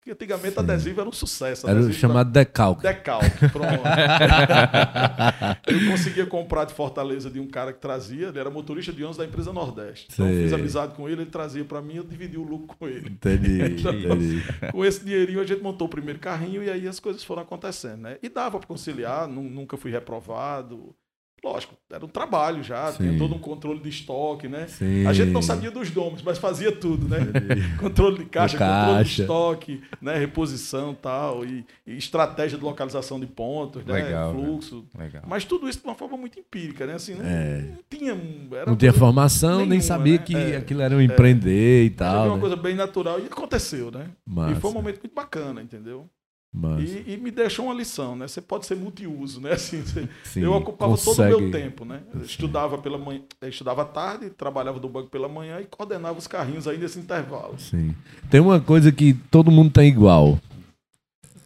Porque 0.00 0.12
antigamente 0.12 0.54
Sim. 0.54 0.60
adesivo 0.60 1.00
era 1.00 1.08
um 1.10 1.12
sucesso. 1.12 1.68
Era 1.68 1.78
o 1.78 1.92
chamado 1.92 2.30
decalque. 2.30 2.82
Decalque, 2.82 3.48
pronto. 3.50 3.68
eu 5.68 5.90
conseguia 5.90 6.24
comprar 6.24 6.64
de 6.64 6.72
Fortaleza 6.72 7.28
de 7.28 7.38
um 7.38 7.46
cara 7.46 7.70
que 7.70 7.80
trazia, 7.80 8.28
ele 8.28 8.38
era 8.38 8.48
motorista 8.48 8.92
de 8.94 9.02
ônibus 9.02 9.18
da 9.18 9.26
empresa 9.26 9.52
Nordeste. 9.52 10.08
Então 10.10 10.26
fiz 10.26 10.52
amizade 10.54 10.94
com 10.94 11.06
ele, 11.06 11.20
ele 11.22 11.30
trazia 11.30 11.64
para 11.66 11.82
mim, 11.82 11.96
eu 11.96 12.04
dividi 12.04 12.38
o 12.38 12.42
lucro 12.42 12.74
com 12.78 12.88
ele. 12.88 13.10
Entendi, 13.10 13.60
Então, 13.78 13.92
entendi. 13.92 14.42
Com 14.72 14.82
esse 14.86 15.04
dinheirinho 15.04 15.40
a 15.40 15.44
gente 15.44 15.62
montou 15.62 15.86
o 15.86 15.90
primeiro 15.90 16.18
carrinho 16.18 16.62
e 16.62 16.70
aí 16.70 16.88
as 16.88 16.98
coisas 16.98 17.22
foram 17.22 17.42
acontecendo, 17.42 17.98
né? 18.00 18.16
E 18.22 18.30
dava 18.30 18.58
para 18.58 18.66
conciliar, 18.66 19.28
nu- 19.28 19.50
nunca 19.50 19.76
fui 19.76 19.90
reprovado. 19.90 20.94
Lógico, 21.42 21.74
era 21.90 22.04
um 22.04 22.08
trabalho 22.08 22.62
já, 22.62 22.92
Sim. 22.92 22.98
tinha 22.98 23.18
todo 23.18 23.34
um 23.34 23.38
controle 23.38 23.80
de 23.80 23.88
estoque, 23.88 24.46
né? 24.46 24.66
Sim. 24.68 25.06
A 25.06 25.12
gente 25.12 25.30
não 25.30 25.40
sabia 25.40 25.70
dos 25.70 25.92
nomes, 25.94 26.20
mas 26.22 26.36
fazia 26.36 26.70
tudo, 26.70 27.08
né? 27.08 27.18
controle 27.80 28.18
de 28.18 28.24
caixa, 28.26 28.58
Do 28.58 28.64
controle 28.64 28.86
de 28.88 28.94
caixa. 28.96 29.22
estoque, 29.22 29.82
né? 30.02 30.18
reposição 30.18 30.94
tal, 30.94 31.44
e, 31.44 31.64
e 31.86 31.96
estratégia 31.96 32.58
de 32.58 32.64
localização 32.64 33.18
de 33.18 33.26
pontos, 33.26 33.82
né? 33.86 33.94
Legal, 33.94 34.34
né? 34.34 34.44
fluxo. 34.44 34.84
Legal. 34.98 35.22
Mas 35.26 35.44
tudo 35.46 35.66
isso 35.68 35.78
de 35.80 35.84
uma 35.86 35.94
forma 35.94 36.16
muito 36.16 36.38
empírica, 36.38 36.86
né? 36.86 36.94
Assim, 36.94 37.14
não, 37.14 37.24
É. 37.24 37.62
não 37.62 37.78
tinha. 37.88 38.12
Era 38.52 38.66
Não 38.70 38.76
tinha 38.76 38.92
formação, 38.92 39.60
nem 39.60 39.68
nenhuma, 39.68 39.82
sabia 39.86 40.18
né? 40.18 40.24
que 40.24 40.36
É. 40.36 40.56
aquilo 40.58 40.82
era 40.82 40.94
um 40.94 41.00
empreender 41.00 41.84
e 41.86 41.90
tal. 41.90 42.26
uma 42.26 42.34
né? 42.34 42.40
coisa 42.40 42.56
bem 42.56 42.74
natural 42.74 43.18
e 43.18 43.24
aconteceu, 43.26 43.90
né? 43.90 44.08
Massa, 44.26 44.52
E 44.52 44.60
foi 44.60 44.70
um 44.70 44.74
momento 44.74 45.00
muito 45.02 45.14
bacana, 45.14 45.62
entendeu? 45.62 46.06
Massa. 46.52 46.82
E, 46.82 47.14
e 47.14 47.16
me 47.16 47.30
deixou 47.30 47.66
uma 47.66 47.74
lição, 47.74 48.16
né? 48.16 48.26
Você 48.28 48.40
pode 48.40 48.66
ser 48.66 48.76
multiuso, 48.76 49.40
né? 49.40 49.52
Assim, 49.54 49.80
você- 49.82 50.08
Sim, 50.24 50.40
eu 50.40 50.52
ocupava 50.52 50.96
todo 50.96 51.18
o 51.18 51.24
meu 51.26 51.38
consegue- 51.38 51.52
tempo, 51.52 51.84
né? 51.84 52.00
Eu 52.14 52.22
estudava 52.22 52.78
pela 52.78 52.98
manhã, 52.98 53.20
eu 53.40 53.48
estudava 53.48 53.82
à 53.82 53.84
tarde, 53.84 54.30
trabalhava 54.30 54.78
do 54.80 54.88
banco 54.88 55.08
pela 55.10 55.28
manhã 55.28 55.60
e 55.60 55.66
coordenava 55.66 56.18
os 56.18 56.26
carrinhos 56.26 56.66
aí 56.66 56.78
nesse 56.78 56.98
intervalo. 56.98 57.58
Sim. 57.58 57.94
Tem 58.30 58.40
uma 58.40 58.60
coisa 58.60 58.90
que 58.92 59.14
todo 59.14 59.50
mundo 59.50 59.70
tem 59.70 59.88
igual: 59.88 60.38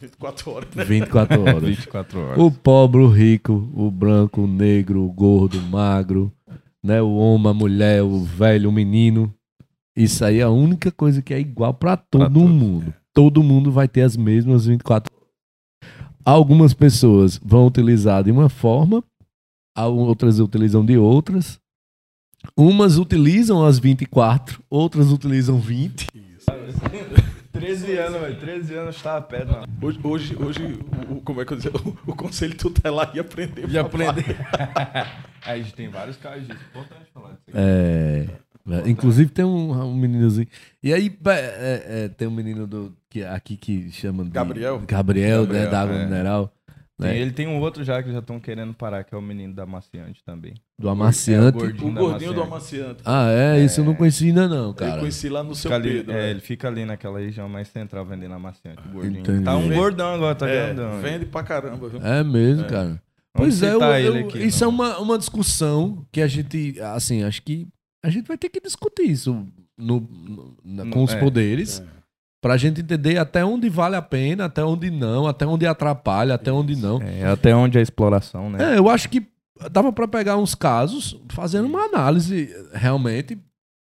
24 0.00 0.50
horas, 0.50 0.68
né? 0.74 0.84
24 0.84 1.40
horas. 1.42 1.62
24 1.62 2.20
horas. 2.20 2.38
O 2.38 2.50
pobre, 2.50 3.00
o 3.00 3.08
rico, 3.08 3.70
o 3.74 3.90
branco, 3.90 4.42
o 4.42 4.46
negro, 4.46 5.02
o 5.02 5.12
gordo, 5.12 5.58
o 5.58 5.62
magro, 5.62 6.32
né? 6.82 7.00
O 7.00 7.14
homem, 7.16 7.50
a 7.50 7.54
mulher, 7.54 8.02
o 8.02 8.20
velho, 8.20 8.68
o 8.68 8.72
menino. 8.72 9.32
Isso 9.96 10.24
aí 10.24 10.40
é 10.40 10.42
a 10.42 10.50
única 10.50 10.90
coisa 10.90 11.22
que 11.22 11.32
é 11.32 11.38
igual 11.38 11.72
para 11.72 11.96
todo 11.96 12.22
Pra 12.22 12.28
todos, 12.30 12.50
mundo. 12.50 12.92
Todo 13.14 13.42
mundo 13.42 13.70
vai 13.70 13.86
ter 13.86 14.02
as 14.02 14.16
mesmas 14.16 14.66
24 14.66 15.14
horas. 15.14 15.28
Algumas 16.24 16.74
pessoas 16.74 17.38
vão 17.42 17.66
utilizar 17.66 18.24
de 18.24 18.30
uma 18.30 18.48
forma, 18.48 19.04
outras 19.76 20.40
utilizam 20.40 20.84
de 20.84 20.98
outras. 20.98 21.58
Umas 22.56 22.98
utilizam 22.98 23.64
as 23.64 23.78
24, 23.78 24.62
outras 24.68 25.10
utilizam 25.10 25.58
20. 25.58 26.08
Isso. 26.14 26.46
13 27.52 27.96
anos, 27.96 28.20
velho. 28.20 28.40
13 28.40 28.74
anos 28.74 29.02
tá 29.02 29.16
a 29.16 29.20
pé, 29.22 29.44
não. 29.44 29.64
Hoje, 29.80 30.00
hoje, 30.02 30.36
hoje 30.36 30.78
o, 31.08 31.20
como 31.22 31.40
é 31.40 31.44
que 31.44 31.52
eu 31.52 31.56
dizer? 31.56 31.72
O, 31.74 32.10
o 32.10 32.16
conselho 32.16 32.56
tutelar 32.56 33.10
ia 33.14 33.22
aprender. 33.22 33.70
E 33.70 33.82
papai. 33.82 34.08
aprender. 34.08 34.36
Aí 35.42 35.60
a 35.60 35.62
gente 35.62 35.74
tem 35.74 35.88
vários 35.88 36.16
casos 36.16 36.46
disso. 36.46 36.60
Importante 36.70 37.10
falar 37.12 37.30
disso 37.30 37.44
aqui. 37.48 37.56
É, 37.58 38.26
é, 38.70 38.88
inclusive 38.88 39.30
tem 39.30 39.44
um, 39.44 39.72
um 39.72 39.94
meninozinho. 39.94 40.46
E 40.82 40.92
aí 40.92 41.14
é, 41.26 41.30
é, 41.30 41.84
é, 42.04 42.08
tem 42.08 42.26
um 42.26 42.30
menino 42.30 42.66
do, 42.66 42.94
que, 43.10 43.22
aqui 43.22 43.56
que 43.56 43.90
chama 43.92 44.24
de 44.24 44.30
Gabriel. 44.30 44.80
Gabriel, 44.86 45.40
né, 45.42 45.46
Gabriel, 45.46 45.70
da 45.70 45.80
água 45.82 45.96
é. 45.96 46.04
mineral. 46.04 46.52
né? 46.98 47.10
Tem- 47.10 47.18
ele 47.20 47.32
tem 47.32 47.46
um 47.48 47.58
outro 47.60 47.82
já 47.84 48.02
que 48.02 48.10
já 48.12 48.20
estão 48.20 48.38
querendo 48.40 48.72
parar, 48.72 49.02
que 49.04 49.14
é 49.14 49.18
o 49.18 49.22
menino 49.22 49.52
da 49.52 49.66
Maciante 49.66 50.22
também. 50.24 50.54
Do 50.78 50.88
amaciante. 50.88 51.58
É, 51.58 51.60
o 51.60 51.62
gordinho 51.62 51.90
O 51.90 51.94
gordinho 51.94 52.32
do 52.32 52.42
Amaciante. 52.42 53.02
amaciante. 53.02 53.02
Ah, 53.04 53.30
é? 53.30 53.60
Isso 53.64 53.80
eu 53.80 53.84
não 53.84 53.94
conheci 53.94 54.26
ainda 54.28 54.48
não, 54.48 54.68
Eu 54.68 54.74
cara. 54.74 54.98
conheci 54.98 55.28
lá 55.28 55.42
no 55.42 55.54
seu 55.54 55.70
Fica 55.70 55.74
ali, 55.74 55.90
Pedro. 55.98 56.12
é, 56.12 56.14
né? 56.14 56.30
ele 56.30 56.40
fica 56.40 56.68
ali 56.68 56.84
naquela 56.84 57.18
região 57.18 57.48
mais 57.48 57.68
central 57.68 58.04
vendendo 58.06 58.34
amaciante, 58.34 58.78
o 58.88 58.92
gordinho. 58.92 59.20
Entendi. 59.20 59.44
Tá 59.44 59.56
um 59.56 59.68
gordão 59.68 60.14
agora, 60.14 60.34
tá 60.34 60.48
É, 60.48 60.72
grandão. 60.72 61.00
vende 61.00 61.26
pra 61.26 61.42
caramba, 61.42 61.88
viu? 61.88 62.00
É 62.02 62.24
mesmo, 62.24 62.64
É. 62.64 62.68
cara. 62.68 63.02
Pois 63.36 63.62
é, 63.64 63.72
eu- 63.74 63.80
eu- 63.82 64.28
aqui, 64.28 64.38
isso 64.46 64.62
é 64.62 64.66
não. 64.68 64.72
uma, 64.74 64.98
uma 65.00 65.18
discussão 65.18 66.06
que 66.12 66.20
a 66.20 66.26
gente, 66.28 66.80
assim, 66.80 67.24
acho 67.24 67.42
que 67.42 67.66
a 68.04 68.10
gente 68.10 68.26
vai 68.28 68.36
ter 68.38 68.48
que 68.48 68.60
discutir 68.60 69.04
isso 69.10 69.46
no, 69.76 70.00
no- 70.00 70.56
na- 70.64 70.86
com 70.90 71.02
os 71.02 71.12
é, 71.12 71.18
poderes, 71.18 71.80
É. 71.80 71.84
pra 72.40 72.56
gente 72.56 72.80
entender 72.80 73.18
até 73.18 73.44
onde 73.44 73.68
vale 73.68 73.96
a 73.96 74.02
pena, 74.02 74.44
até 74.44 74.62
onde 74.64 74.90
não, 74.90 75.26
até 75.26 75.46
onde 75.46 75.66
atrapalha, 75.66 76.34
até 76.34 76.52
onde 76.52 76.76
não. 76.76 77.00
É, 77.02 77.24
até 77.26 77.54
onde 77.56 77.78
é 77.78 77.80
a 77.80 77.82
exploração, 77.82 78.50
né? 78.50 78.74
É, 78.74 78.78
eu 78.78 78.88
acho 78.88 79.08
que 79.08 79.26
dava 79.70 79.92
pra 79.92 80.06
pegar 80.06 80.36
uns 80.36 80.54
casos, 80.54 81.16
fazendo 81.30 81.66
uma 81.66 81.84
análise 81.84 82.50
realmente, 82.72 83.38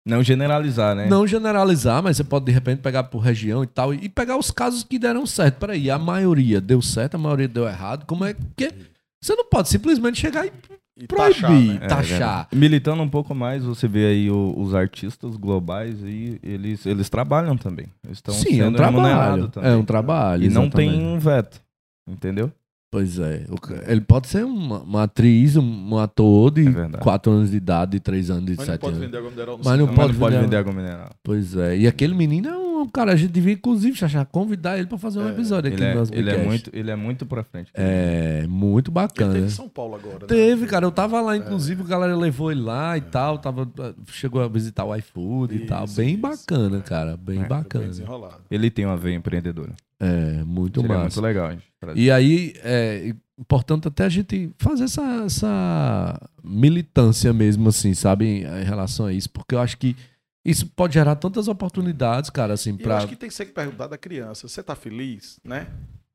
Não 0.06 0.22
generalizar, 0.22 0.94
né? 0.94 1.06
não 1.08 1.26
generalizar, 1.26 2.02
mas 2.02 2.16
você 2.16 2.22
pode 2.24 2.44
de 2.44 2.52
repente 2.52 2.80
pegar 2.80 3.04
por 3.04 3.18
região 3.18 3.64
e 3.64 3.66
tal, 3.66 3.92
e 3.92 4.08
pegar 4.08 4.36
os 4.36 4.50
casos 4.50 4.84
que 4.84 4.98
deram 4.98 5.26
certo. 5.26 5.56
Peraí, 5.58 5.90
a 5.90 5.98
maioria 5.98 6.60
deu 6.60 6.80
certo, 6.80 7.16
a 7.16 7.18
maioria 7.18 7.48
deu 7.48 7.66
errado, 7.66 8.04
como 8.06 8.24
é 8.24 8.34
que... 8.56 8.72
Você 9.20 9.34
não 9.34 9.46
pode 9.46 9.68
simplesmente 9.68 10.20
chegar 10.20 10.46
e 10.46 10.52
E 10.98 11.06
proibir, 11.06 11.34
taxar, 11.34 11.50
né? 11.50 11.74
É, 11.82 11.86
taxar. 11.88 12.04
verdade. 12.18 12.48
Militando 12.54 13.02
um 13.02 13.08
pouco 13.08 13.34
mais, 13.34 13.62
você 13.64 13.86
vê 13.86 14.06
aí 14.06 14.30
o- 14.30 14.54
os 14.56 14.74
artistas 14.74 15.36
globais 15.36 16.02
e 16.02 16.40
eles, 16.42 16.86
eles 16.86 17.10
trabalham 17.10 17.56
também. 17.56 17.86
Eles 18.04 18.16
estão 18.18 18.32
Sim, 18.34 18.60
é 18.60 18.62
um 18.62 18.66
sendo 18.68 18.76
trabalho. 18.76 19.48
também. 19.48 19.70
É 19.70 19.76
um 19.76 19.84
trabalho. 19.84 20.44
E 20.44 20.48
não 20.48 20.70
tem 20.70 20.90
um 20.90 21.18
veto, 21.18 21.60
entendeu? 22.08 22.50
Pois 22.90 23.18
é. 23.18 23.44
Ele 23.88 24.00
pode 24.00 24.28
ser 24.28 24.44
uma, 24.44 24.78
uma 24.80 25.02
atriz, 25.02 25.54
um, 25.56 25.98
ator 25.98 26.50
de 26.52 26.66
É 26.66 26.70
verdade. 26.70 27.02
4 27.02 27.30
anos 27.30 27.50
de 27.50 27.56
idade, 27.58 27.90
de 27.92 28.00
3 28.00 28.30
anos, 28.30 28.44
de 28.46 28.52
Mas 28.56 28.58
não 28.58 28.64
7 28.66 28.80
pode 28.80 28.94
anos. 28.94 29.06
vender 29.06 29.18
água 29.18 29.30
mineral 29.30 29.58
Mas 29.62 29.78
não 29.78 29.86
pode 29.88 30.12
não 30.12 30.18
pode 30.18 30.34
vender- 30.34 30.44
vender 30.46 30.56
água 30.56 30.72
mineral. 30.72 31.10
Pois 31.22 31.54
é. 31.56 31.76
E 31.76 31.86
aquele 31.86 32.14
menino 32.14 32.48
é 32.48 32.56
um 32.56 32.65
cara, 32.92 33.12
a 33.12 33.16
gente 33.16 33.30
devia 33.30 33.52
inclusive, 33.52 33.96
Xaxá, 33.96 34.24
convidar 34.24 34.76
ele 34.76 34.86
pra 34.86 34.98
fazer 34.98 35.20
um 35.20 35.28
É, 35.28 35.30
episódio 35.30 35.72
aqui 35.72 35.80
Ele 35.82 35.84
é, 35.90 35.94
no 35.94 36.00
nosso 36.00 36.12
ele, 36.14 36.30
é 36.30 36.44
muito, 36.44 36.70
ele 36.72 36.90
é 36.90 36.96
muito 36.96 37.24
pra 37.24 37.44
frente. 37.44 37.70
É, 37.74 38.44
muito 38.48 38.88
Ele 38.88 38.94
bacana. 38.94 39.32
teve 39.32 39.40
né? 39.44 39.46
em 39.46 39.50
São 39.50 39.68
Paulo 39.68 39.94
agora, 39.94 40.18
né? 40.20 40.26
Teve, 40.26 40.66
cara. 40.66 40.84
Eu 40.84 40.90
tava 40.92 41.20
lá, 41.20 41.36
inclusive, 41.36 41.82
a 41.82 41.86
galera 41.86 42.16
levou 42.16 42.50
ele 42.52 42.60
lá 42.60 42.98
e 42.98 43.00
tal. 43.00 43.38
Tava, 43.38 43.68
chegou 44.08 44.42
a 44.42 44.48
visitar 44.48 44.84
o 44.84 44.94
iFood 44.96 45.54
e 45.54 45.66
tal. 45.66 45.84
Isso, 45.84 45.96
Bem 45.96 46.10
isso. 46.10 46.18
bacana, 46.20 46.80
cara. 46.80 47.16
Bem 47.16 47.36
É, 47.36 47.40
bem 47.40 47.48
bacana. 47.48 47.86
desenrolado. 47.86 48.40
Ele 48.50 48.70
tem 48.70 48.84
uma 48.84 48.96
veia 48.96 49.14
empreendedora. 49.14 49.72
É, 49.98 50.42
muito 50.44 50.80
Seria 50.82 50.96
massa. 50.96 51.04
muito 51.04 51.20
legal, 51.22 51.50
gente. 51.52 51.64
E 51.94 52.10
aí, 52.10 52.52
é 52.64 53.14
importante 53.38 53.86
até 53.88 54.04
a 54.04 54.08
gente 54.08 54.50
fazer 54.58 54.84
essa, 54.84 55.02
essa 55.24 56.20
militância 56.42 57.32
mesmo, 57.32 57.68
assim, 57.68 57.94
sabe, 57.94 58.42
em 58.44 58.64
relação 58.64 59.06
a 59.06 59.12
isso, 59.12 59.30
porque 59.30 59.54
eu 59.54 59.60
acho 59.60 59.76
que 59.78 59.94
isso 60.50 60.66
pode 60.66 60.94
gerar 60.94 61.16
tantas 61.16 61.48
oportunidades, 61.48 62.30
cara, 62.30 62.54
assim, 62.54 62.70
E 62.70 62.72
eu 62.74 62.78
pra. 62.78 62.96
acho 62.98 63.08
que 63.08 63.16
tem 63.16 63.28
que 63.28 63.34
ser 63.34 63.46
perguntado 63.46 63.90
da 63.90 63.98
criança. 63.98 64.48
Você 64.48 64.62
tá 64.62 64.74
feliz, 64.74 65.38
né? 65.44 65.66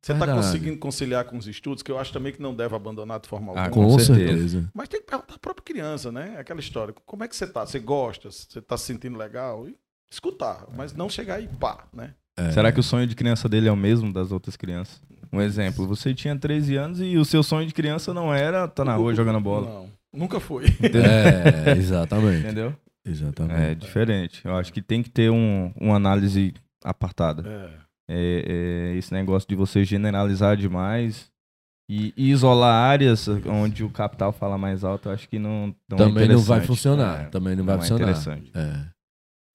Você 0.02 0.14
tá 0.14 0.26
Verdade. 0.26 0.46
conseguindo 0.48 0.78
conciliar 0.80 1.26
com 1.26 1.38
os 1.38 1.46
estudos, 1.48 1.84
que 1.84 1.92
eu 1.92 2.00
acho 2.00 2.12
também 2.12 2.34
que 2.34 2.42
não 2.42 2.56
deve 2.56 2.76
abandonar 2.76 3.20
de 3.20 3.28
forma 3.30 3.54
Ah, 3.56 3.66
alguma. 3.66 3.86
Com, 3.88 3.92
com 3.94 4.00
certeza. 4.00 4.32
certeza. 4.32 4.70
Mas 4.74 4.90
tem 4.90 5.00
que 5.00 5.06
perguntar 5.06 5.36
à 5.36 5.38
própria 5.40 5.64
criança, 5.64 6.12
né? 6.12 6.36
Aquela 6.40 6.60
história. 6.60 6.94
Como 7.06 7.24
é 7.24 7.28
que 7.28 7.36
você 7.36 7.46
tá? 7.46 7.66
Você 7.66 7.78
gosta? 7.78 8.32
Você 8.32 8.60
tá 8.62 8.76
se 8.78 8.86
sentindo 8.86 9.16
legal? 9.18 9.68
E 9.70 9.76
escutar, 10.12 10.66
mas 10.76 10.94
não 10.94 11.08
chegar 11.10 11.40
e 11.40 11.48
pá, 11.48 11.86
né? 11.94 12.16
É. 12.36 12.52
Será 12.52 12.72
que 12.72 12.80
o 12.80 12.84
sonho 12.84 13.06
de 13.06 13.14
criança 13.16 13.48
dele 13.48 13.68
é 13.68 13.72
o 13.72 13.78
mesmo 13.78 14.12
das 14.12 14.32
outras 14.32 14.56
crianças? 14.58 15.00
Um 15.32 15.40
exemplo, 15.40 15.86
você 15.88 16.14
tinha 16.14 16.36
13 16.36 16.76
anos 16.78 17.00
e 17.00 17.16
o 17.18 17.24
seu 17.24 17.44
sonho 17.44 17.68
de 17.68 17.74
criança 17.74 18.14
não 18.14 18.34
era 18.34 18.66
estar 18.66 18.84
na 18.84 18.96
rua 18.96 19.14
jogando 19.14 19.40
bola. 19.40 19.68
Não, 19.68 19.90
nunca 20.12 20.40
foi. 20.40 20.66
É, 20.82 21.72
exatamente. 21.78 22.40
Entendeu? 22.44 22.74
Exatamente. 23.06 23.60
É 23.60 23.76
diferente. 23.76 24.42
Eu 24.46 24.56
acho 24.56 24.72
que 24.72 24.82
tem 24.82 25.02
que 25.02 25.10
ter 25.10 25.30
um, 25.32 25.72
uma 25.80 25.96
análise 25.96 26.54
apartada. 26.84 27.48
É. 27.48 27.82
É, 28.14 28.92
é, 28.94 28.98
esse 28.98 29.14
negócio 29.14 29.48
de 29.48 29.56
você 29.56 29.86
generalizar 29.86 30.58
demais 30.58 31.32
e, 31.90 32.14
e 32.18 32.30
isolar 32.32 32.74
áreas 32.90 33.28
onde 33.28 33.84
o 33.84 33.90
capital 33.90 34.34
fala 34.34 34.58
mais 34.58 34.84
alto, 34.84 35.08
eu 35.08 35.14
acho 35.14 35.30
que 35.30 35.40
não, 35.40 35.74
não 35.90 35.96
é 35.96 35.98
Também 35.98 36.28
não 36.28 36.40
vai 36.40 36.62
funcionar. 36.62 37.22
É, 37.22 37.26
Também 37.30 37.56
não 37.56 37.64
vai 37.64 37.76
é 37.76 37.80
funcionar. 37.80 38.02
interessante. 38.04 38.52
É. 38.54 38.92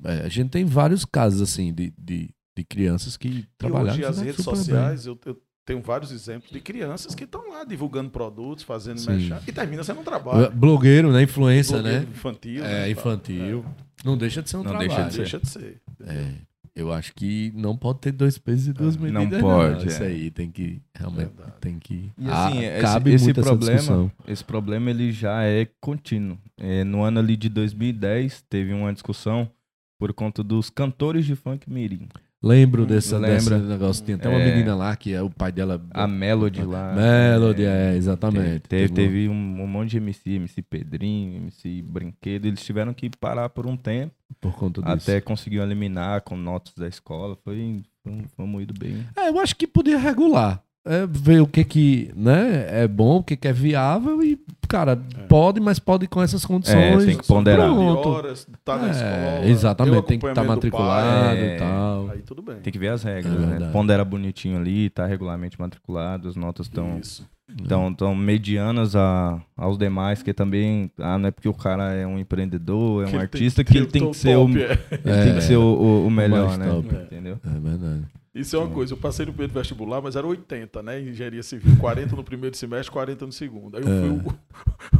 É, 0.04 0.20
a 0.24 0.28
gente 0.28 0.50
tem 0.50 0.64
vários 0.64 1.04
casos, 1.04 1.40
assim, 1.42 1.72
de, 1.72 1.92
de, 1.98 2.30
de 2.56 2.64
crianças 2.64 3.16
que 3.16 3.28
E 3.28 3.48
trabalharam. 3.58 3.92
hoje 3.92 4.04
as 4.04 4.20
redes 4.20 4.44
sociais, 4.44 5.06
eu, 5.06 5.18
eu 5.24 5.40
tenho 5.66 5.82
vários 5.82 6.10
exemplos 6.12 6.50
de 6.50 6.60
crianças 6.60 7.14
que 7.14 7.24
estão 7.24 7.50
lá 7.50 7.64
divulgando 7.64 8.08
produtos, 8.08 8.64
fazendo 8.64 8.98
Sim. 9.00 9.10
merchan, 9.10 9.40
e 9.46 9.52
termina 9.52 9.82
sendo 9.84 10.00
um 10.00 10.04
trabalho. 10.04 10.50
Blogueiro, 10.52 11.12
né? 11.12 11.22
Influência, 11.24 11.74
Blogueiro 11.78 12.04
né? 12.06 12.08
Infantil. 12.10 12.64
É, 12.64 12.68
né, 12.68 12.90
infantil. 12.90 13.64
Não 14.04 14.16
deixa 14.16 14.40
de 14.42 14.48
ser 14.48 14.56
um 14.56 14.62
Não 14.62 14.70
trabalho. 14.70 14.88
deixa 14.88 15.02
Não 15.02 15.08
de 15.08 15.14
ser. 15.14 15.20
deixa 15.22 15.38
de 15.40 15.48
ser. 15.48 15.80
É, 16.06 16.34
eu 16.74 16.92
acho 16.92 17.12
que 17.14 17.50
não 17.56 17.76
pode 17.76 17.98
ter 17.98 18.12
dois 18.12 18.38
pesos 18.38 18.68
e 18.68 18.72
duas 18.72 18.94
É, 18.96 18.98
medidas. 19.00 19.24
não 19.24 19.40
pode, 19.40 19.88
Isso 19.88 20.02
é. 20.02 20.06
aí 20.06 20.30
tem 20.30 20.50
que 20.50 20.80
realmente 20.94 21.26
Verdade. 21.34 21.52
tem 21.60 21.78
que. 21.80 22.12
E 22.16 22.28
assim, 22.30 22.58
Ah, 22.58 22.64
esse, 22.64 22.82
cabe 22.82 23.12
esse 23.12 23.24
muito 23.24 23.40
essa 23.40 23.48
problema, 23.48 23.76
discussão. 23.78 24.12
esse 24.28 24.44
problema 24.44 24.90
ele 24.90 25.10
já 25.10 25.42
é 25.42 25.66
contínuo. 25.80 26.38
É, 26.58 26.84
no 26.84 27.02
ano 27.02 27.18
ali 27.18 27.36
de 27.36 27.48
2010 27.48 28.44
teve 28.48 28.72
uma 28.72 28.92
discussão 28.92 29.50
por 29.98 30.12
conta 30.12 30.44
dos 30.44 30.70
cantores 30.70 31.24
de 31.26 31.34
funk 31.34 31.68
mirim. 31.68 32.06
Lembro 32.42 32.82
Hum, 32.82 32.86
desse, 32.86 33.14
lembra? 33.14 33.34
desse 33.34 33.50
negócio. 33.66 34.04
Tinha 34.04 34.16
até 34.16 34.28
uma 34.28 34.38
É. 34.38 34.44
menina 34.52 34.74
lá 34.74 34.94
que 34.94 35.12
é 35.12 35.22
o 35.22 35.30
pai 35.30 35.50
dela. 35.50 35.84
A 35.90 36.06
Melody 36.06 36.62
lá. 36.62 36.94
Melody, 36.94 37.64
é, 37.64 37.94
exatamente. 37.96 38.60
Teve, 38.68 38.92
Teve 38.92 39.28
um, 39.28 39.32
um 39.32 39.66
monte 39.66 39.90
de 39.92 39.96
MC, 39.96 40.30
MC 40.32 40.62
Pedrinho, 40.62 41.36
MC 41.38 41.82
Brinquedo. 41.82 42.46
Eles 42.46 42.62
tiveram 42.64 42.92
que 42.94 43.08
parar 43.10 43.48
por 43.48 43.66
um 43.66 43.76
tempo 43.76 44.12
Por 44.40 44.54
conta 44.54 44.80
disso. 44.82 45.10
até 45.10 45.20
conseguir 45.20 45.58
eliminar 45.58 46.20
com 46.20 46.36
notas 46.36 46.74
da 46.74 46.86
escola. 46.86 47.36
Foi, 47.42 47.82
foi, 48.02 48.12
um- 48.12 48.24
foi 48.36 48.46
moído 48.46 48.74
bem. 48.78 49.04
É, 49.16 49.28
eu 49.30 49.40
acho 49.40 49.56
que 49.56 49.66
podia 49.66 49.98
regular. 49.98 50.62
É, 50.88 51.04
ver 51.04 51.40
o 51.40 51.48
que 51.48 51.64
que 51.64 52.12
né, 52.14 52.82
é 52.82 52.86
bom, 52.86 53.16
o 53.16 53.22
que 53.24 53.36
que 53.36 53.48
é 53.48 53.52
viável 53.52 54.22
e, 54.22 54.38
cara, 54.66 54.96
pode, 55.28 55.60
mas 55.60 55.78
pode 55.78 56.06
com 56.06 56.22
essas 56.22 56.44
condições. 56.44 57.02
É, 57.02 57.06
tem 57.06 57.16
que 57.18 57.26
ponderar. 57.26 57.66
Pronto. 57.72 58.08
horas, 58.08 58.46
tá 58.64 58.76
na 58.76 58.88
É, 58.88 58.90
escola. 58.90 59.46
exatamente, 59.50 60.02
tem 60.02 60.18
que 60.18 60.26
estar 60.26 60.42
do 60.42 60.48
matriculado 60.48 61.06
pai. 61.36 61.54
e 61.54 61.58
tal. 61.58 62.10
Aí 62.10 62.18
tudo 62.22 62.42
bem. 62.42 62.56
Tem 62.56 62.72
que 62.72 62.78
ver 62.78 62.88
as 62.88 63.02
regras, 63.02 63.34
É 63.34 63.58
né? 63.60 63.70
Pondera 63.72 64.04
bonitinho 64.04 64.58
ali, 64.58 64.90
tá 64.90 65.06
regularmente 65.06 65.58
matriculado, 65.60 66.28
as 66.28 66.36
notas 66.36 66.66
estão 66.66 66.98
Isso. 66.98 67.26
tão, 67.68 67.92
tão 67.94 68.14
medianas 68.14 68.94
a, 68.96 69.40
aos 69.56 69.76
demais, 69.78 70.22
que 70.22 70.32
também, 70.34 70.90
ah, 70.98 71.18
não 71.18 71.28
é 71.28 71.30
porque 71.30 71.48
o 71.48 71.54
cara 71.54 71.92
é 71.92 72.06
um 72.06 72.18
empreendedor, 72.18 73.04
é 73.04 73.06
um 73.06 73.10
Que 73.10 73.16
artista, 73.16 73.62
tem- 73.64 73.72
que 73.72 73.78
ele 73.78 73.86
o 73.86 73.90
tem 73.90 74.02
top, 74.02 74.12
que 74.12 74.18
ser 74.18 74.36
o, 74.36 74.48
é. 74.48 74.52
ele 74.52 74.78
É. 75.04 75.24
tem 75.24 75.34
que 75.34 75.40
ser 75.42 75.56
o, 75.56 75.62
o- 75.62 76.06
o 76.06 76.10
melhor, 76.10 76.56
né? 76.58 76.66
top. 76.66 76.88
Entendeu? 76.94 77.38
É 77.44 77.58
verdade. 77.60 78.02
Isso 78.36 78.54
é 78.54 78.58
uma 78.58 78.68
coisa, 78.68 78.92
eu 78.92 78.98
passei 78.98 79.24
no 79.24 79.32
primeiro 79.32 79.54
vestibular, 79.54 80.02
mas 80.02 80.14
era 80.14 80.26
80, 80.26 80.82
né? 80.82 81.00
Engenharia 81.00 81.42
civil. 81.42 81.74
40 81.78 82.14
no 82.14 82.22
primeiro 82.22 82.54
semestre, 82.54 82.92
40 82.92 83.24
no 83.24 83.32
segundo. 83.32 83.78
Aí 83.78 83.82
eu 83.82 83.88
fui 83.88 84.30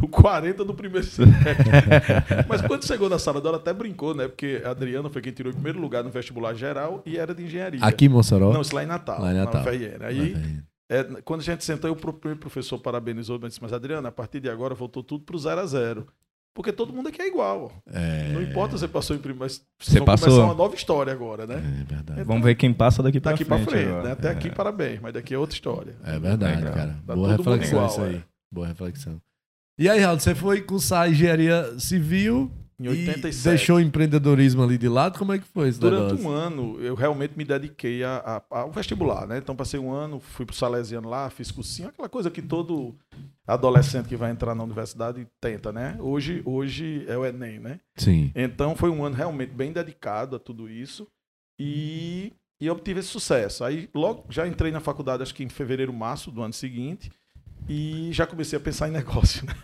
o, 0.01 0.05
o 0.07 0.09
40 0.09 0.65
no 0.65 0.73
primeiro 0.73 1.07
semestre. 1.07 1.45
mas 2.49 2.63
quando 2.63 2.87
chegou 2.87 3.11
na 3.11 3.19
sala 3.19 3.39
dela, 3.41 3.59
até 3.59 3.75
brincou, 3.75 4.15
né? 4.15 4.27
Porque 4.27 4.63
a 4.65 4.71
Adriana 4.71 5.11
foi 5.11 5.21
quem 5.21 5.33
tirou 5.33 5.53
o 5.53 5.55
primeiro 5.55 5.79
lugar 5.79 6.03
no 6.03 6.09
vestibular 6.11 6.55
geral 6.55 7.03
e 7.05 7.19
era 7.19 7.35
de 7.35 7.45
engenharia. 7.45 7.81
Aqui 7.83 8.07
em 8.07 8.09
Mossoró? 8.09 8.53
Não, 8.53 8.63
isso 8.63 8.75
lá 8.75 8.83
em 8.83 8.87
Natal. 8.87 9.21
Lá 9.21 9.33
em 9.33 9.37
Natal. 9.37 9.63
Na. 9.65 10.07
Aí, 10.07 10.65
É, 10.89 10.99
é, 10.99 11.05
quando 11.23 11.41
a 11.41 11.45
gente 11.45 11.63
sentou, 11.63 11.91
o 11.91 11.97
primeiro 11.97 12.41
professor 12.41 12.79
parabenizou, 12.79 13.39
mas 13.39 13.51
disse, 13.51 13.63
mas 13.63 13.73
Adriana, 13.73 14.09
a 14.09 14.13
partir 14.13 14.41
de 14.41 14.49
agora 14.49 14.75
voltou 14.75 15.03
tudo 15.03 15.25
pro 15.25 15.39
zero 15.39 15.61
a 15.61 15.67
zero. 15.67 16.07
Porque 16.57 16.73
todo 16.73 16.91
mundo 16.91 17.09
aqui 17.11 17.21
é 17.21 17.29
igual. 17.29 17.71
ó. 17.71 17.91
é, 17.93 18.33
Não 18.33 18.41
importa 18.43 18.77
se 18.77 18.81
você 18.81 18.89
passou 18.89 19.15
em 19.15 19.19
primeiro, 19.19 19.41
mas 19.45 19.63
Você 19.79 20.01
passou. 20.01 20.29
começar 20.29 20.45
uma 20.47 20.55
nova 20.55 20.75
história 20.75 21.13
agora, 21.13 21.47
né? 21.47 21.57
É 21.83 21.85
verdade. 21.95 22.23
Vamos 22.25 22.43
ver 22.43 22.55
quem 22.55 22.73
passa 22.73 23.03
daqui 23.03 23.21
Daqui 23.21 23.45
frente. 23.45 23.63
pra 23.65 23.71
frente, 23.73 23.89
agora. 23.91 24.03
né? 24.05 24.13
Até 24.13 24.29
É. 24.29 24.31
aqui, 24.31 24.51
parabéns, 24.51 24.99
mas 25.01 25.13
daqui 25.13 25.35
é 25.35 25.39
outra 25.39 25.55
história. 25.55 25.95
É 26.03 26.19
verdade, 26.19 26.57
Legal. 26.57 26.73
cara. 26.73 26.97
Tá 27.07 27.15
Boa 27.15 27.29
reflexão 27.37 27.69
igual, 27.79 27.87
isso 27.87 28.01
aí. 28.01 28.15
é. 28.17 28.23
Boa 28.51 28.67
reflexão. 28.67 29.21
E 29.79 29.87
aí, 29.91 30.01
Raul, 30.01 30.19
você 30.19 30.35
foi 30.35 30.63
cursar 30.63 31.11
engenharia 31.11 31.79
civil 31.79 32.51
Em 32.81 32.87
e 32.87 32.89
87. 32.89 33.45
deixou 33.45 33.77
o 33.77 33.81
empreendedorismo 33.81 34.63
ali 34.63 34.79
de 34.79 34.89
lado? 34.89 35.19
Como 35.19 35.35
é 35.35 35.39
que 35.39 35.45
foi 35.45 35.69
esse 35.69 35.79
Durante 35.79 36.15
negócio? 36.15 36.27
um 36.27 36.31
ano, 36.33 36.81
eu 36.81 36.95
realmente 36.95 37.35
me 37.37 37.45
dediquei 37.45 38.03
a- 38.03 38.43
a- 38.51 38.61
ao 38.61 38.73
vestibular, 38.73 39.27
né? 39.27 39.37
Então, 39.37 39.55
passei 39.55 39.79
um 39.79 39.93
ano, 39.93 40.19
fui 40.21 40.47
pro 40.47 40.55
Salesiano 40.57 41.07
lá, 41.07 41.29
fiz 41.29 41.51
cursinho, 41.51 41.91
aquela 41.91 42.09
coisa 42.09 42.31
que 42.31 42.41
todo 42.41 42.95
adolescente 43.47 44.09
que 44.09 44.17
vai 44.17 44.31
entrar 44.31 44.55
na 44.55 44.65
universidade 44.65 45.27
tenta, 45.41 45.73
né? 45.73 45.97
Hoje, 46.01 46.43
hoje 46.45 47.05
é 47.07 47.17
o 47.17 47.25
Enem, 47.25 47.61
né? 47.61 47.81
Sim. 47.97 48.33
Então, 48.35 48.75
foi 48.75 48.91
um 48.91 49.05
ano 49.05 49.15
realmente 49.15 49.53
bem 49.53 49.73
dedicado 49.73 50.37
a 50.37 50.39
tudo 50.39 50.69
isso 50.69 51.07
e, 51.59 52.33
e 52.61 52.69
obtive 52.69 53.01
esse 53.01 53.09
sucesso. 53.09 53.63
Aí, 53.63 53.89
logo, 53.95 54.27
já 54.31 54.47
entrei 54.47 54.73
na 54.73 54.81
faculdade, 54.81 55.23
acho 55.23 55.35
que 55.35 55.45
em 55.45 55.49
fevereiro, 55.49 55.93
março 55.93 56.31
do 56.31 56.43
ano 56.43 56.53
seguinte, 56.53 57.11
e 57.69 58.11
já 58.13 58.27
comecei 58.27 58.57
a 58.57 58.61
pensar 58.61 58.89
em 58.89 58.93
negócio, 58.93 59.47
né? 59.47 59.55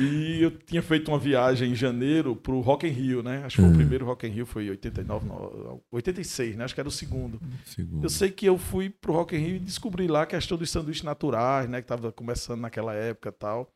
E 0.00 0.42
eu 0.42 0.50
tinha 0.50 0.82
feito 0.82 1.10
uma 1.10 1.18
viagem 1.18 1.72
em 1.72 1.74
janeiro 1.74 2.36
pro 2.36 2.60
Rock 2.60 2.86
in 2.86 2.90
Rio, 2.90 3.22
né? 3.22 3.44
Acho 3.44 3.56
que 3.56 3.62
foi 3.62 3.70
o 3.72 3.76
primeiro 3.76 4.04
Rock 4.04 4.26
in 4.26 4.30
Rio, 4.30 4.46
foi 4.46 4.68
89, 4.70 5.26
não, 5.26 5.80
86, 5.90 6.56
né? 6.56 6.64
Acho 6.64 6.74
que 6.74 6.80
era 6.80 6.88
o 6.88 6.92
segundo. 6.92 7.40
Segundo. 7.64 8.04
Eu 8.04 8.10
sei 8.10 8.30
que 8.30 8.46
eu 8.46 8.58
fui 8.58 8.90
pro 8.90 9.12
Rock 9.12 9.36
in 9.36 9.38
Rio 9.38 9.56
e 9.56 9.60
descobri 9.60 10.06
lá 10.06 10.22
a 10.22 10.26
questão 10.26 10.58
dos 10.58 10.70
sanduíches 10.70 11.02
naturais, 11.02 11.68
né? 11.68 11.80
Que 11.80 11.88
tava 11.88 12.12
começando 12.12 12.60
naquela 12.60 12.94
época 12.94 13.30
e 13.30 13.32
tal. 13.32 13.72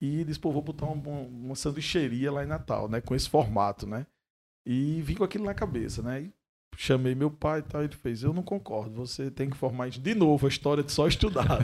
E 0.00 0.24
disse, 0.24 0.38
pô, 0.38 0.52
vou 0.52 0.62
botar 0.62 0.86
uma, 0.86 1.10
uma 1.10 1.54
sanduicheria 1.54 2.30
lá 2.30 2.44
em 2.44 2.46
Natal, 2.46 2.88
né? 2.88 3.00
Com 3.00 3.14
esse 3.14 3.28
formato, 3.28 3.86
né? 3.86 4.06
E 4.64 5.02
vim 5.02 5.14
com 5.14 5.24
aquilo 5.24 5.44
na 5.44 5.54
cabeça, 5.54 6.02
né? 6.02 6.22
E 6.22 6.37
chamei 6.80 7.12
meu 7.12 7.28
pai 7.28 7.58
e 7.58 7.62
tal, 7.62 7.82
ele 7.82 7.92
fez, 7.92 8.22
eu 8.22 8.32
não 8.32 8.40
concordo, 8.40 8.94
você 8.94 9.32
tem 9.32 9.50
que 9.50 9.56
formar 9.56 9.88
isso 9.88 10.00
de 10.00 10.14
novo, 10.14 10.46
a 10.46 10.48
história 10.48 10.80
de 10.80 10.92
só 10.92 11.08
estudar. 11.08 11.58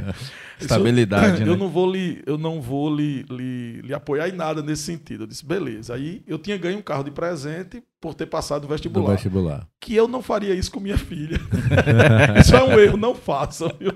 Estabilidade, 0.58 1.42
eu, 1.42 1.46
né? 1.46 1.52
eu 1.52 1.56
não 1.58 1.68
vou 1.68 1.92
lhe, 1.92 2.22
eu 2.24 2.38
não 2.38 2.62
vou 2.62 2.96
lhe, 2.96 3.24
lhe, 3.24 3.82
lhe 3.82 3.92
apoiar 3.92 4.26
em 4.26 4.32
nada 4.32 4.62
nesse 4.62 4.84
sentido. 4.84 5.24
Eu 5.24 5.26
disse, 5.26 5.44
beleza. 5.44 5.94
Aí 5.94 6.22
eu 6.26 6.38
tinha 6.38 6.56
ganho 6.56 6.78
um 6.78 6.82
carro 6.82 7.04
de 7.04 7.10
presente 7.10 7.82
por 8.04 8.12
ter 8.12 8.26
passado 8.26 8.62
Do 8.62 8.68
vestibular. 8.68 9.12
vestibular. 9.12 9.66
Que 9.80 9.96
eu 9.96 10.06
não 10.06 10.20
faria 10.20 10.54
isso 10.54 10.70
com 10.70 10.78
minha 10.78 10.98
filha. 10.98 11.38
isso 12.38 12.54
é 12.54 12.62
um 12.62 12.78
erro, 12.78 12.98
não 12.98 13.14
façam, 13.14 13.72
viu? 13.80 13.94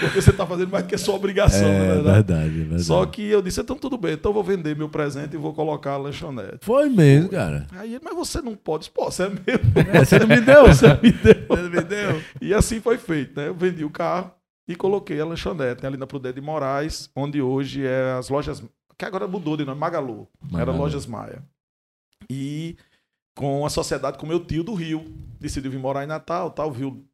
Porque 0.00 0.20
você 0.20 0.30
está 0.30 0.44
fazendo 0.44 0.68
mais 0.68 0.82
do 0.82 0.88
que 0.88 0.96
a 0.96 0.98
sua 0.98 1.14
obrigação, 1.14 1.68
É, 1.68 1.78
na 1.78 1.94
verdade. 1.94 2.14
verdade, 2.16 2.48
verdade. 2.50 2.82
Só 2.82 3.06
que 3.06 3.22
eu 3.22 3.40
disse, 3.40 3.60
então 3.60 3.76
tudo 3.76 3.96
bem, 3.96 4.14
então 4.14 4.30
eu 4.30 4.34
vou 4.34 4.42
vender 4.42 4.74
meu 4.74 4.88
presente 4.88 5.34
e 5.34 5.36
vou 5.36 5.54
colocar 5.54 5.92
a 5.92 5.96
lanchonete. 5.96 6.58
Foi 6.62 6.88
mesmo, 6.88 7.28
cara. 7.28 7.68
Aí 7.70 7.94
ele, 7.94 8.00
mas 8.04 8.16
você 8.16 8.42
não 8.42 8.56
pode, 8.56 8.90
pô, 8.90 9.04
você 9.08 9.22
é 9.22 9.28
meu. 9.28 9.38
É, 9.94 10.04
você 10.04 10.18
não 10.18 10.26
me 10.26 10.40
deu? 10.40 10.66
Você 10.74 10.88
me 11.00 11.12
deu. 11.12 11.46
Você 11.48 11.62
não 11.62 11.70
me 11.70 11.80
deu? 11.82 12.22
E 12.40 12.52
assim 12.52 12.80
foi 12.80 12.98
feito, 12.98 13.38
né? 13.38 13.46
Eu 13.46 13.54
vendi 13.54 13.84
o 13.84 13.90
carro 13.90 14.32
e 14.66 14.74
coloquei 14.74 15.20
a 15.20 15.24
lanchonete 15.24 15.82
né, 15.82 15.88
ali 15.88 15.96
na 15.96 16.06
Prudente 16.08 16.34
de 16.34 16.40
Moraes, 16.40 17.08
onde 17.14 17.40
hoje 17.40 17.86
é 17.86 18.12
as 18.18 18.28
lojas, 18.28 18.60
que 18.98 19.04
agora 19.04 19.28
mudou 19.28 19.56
de 19.56 19.64
nome, 19.64 19.78
Magalu. 19.78 20.26
Era 20.48 20.58
Magalu. 20.66 20.78
Lojas 20.78 21.06
Maia. 21.06 21.44
E 22.28 22.76
com 23.40 23.64
a 23.64 23.70
sociedade 23.70 24.18
com 24.18 24.26
meu 24.26 24.38
tio 24.44 24.62
do 24.62 24.74
Rio. 24.74 25.04
Decidiu 25.40 25.70
vir 25.70 25.78
morar 25.78 26.04
em 26.04 26.06
Natal, 26.06 26.50
tal, 26.50 26.70
viu? 26.70 27.04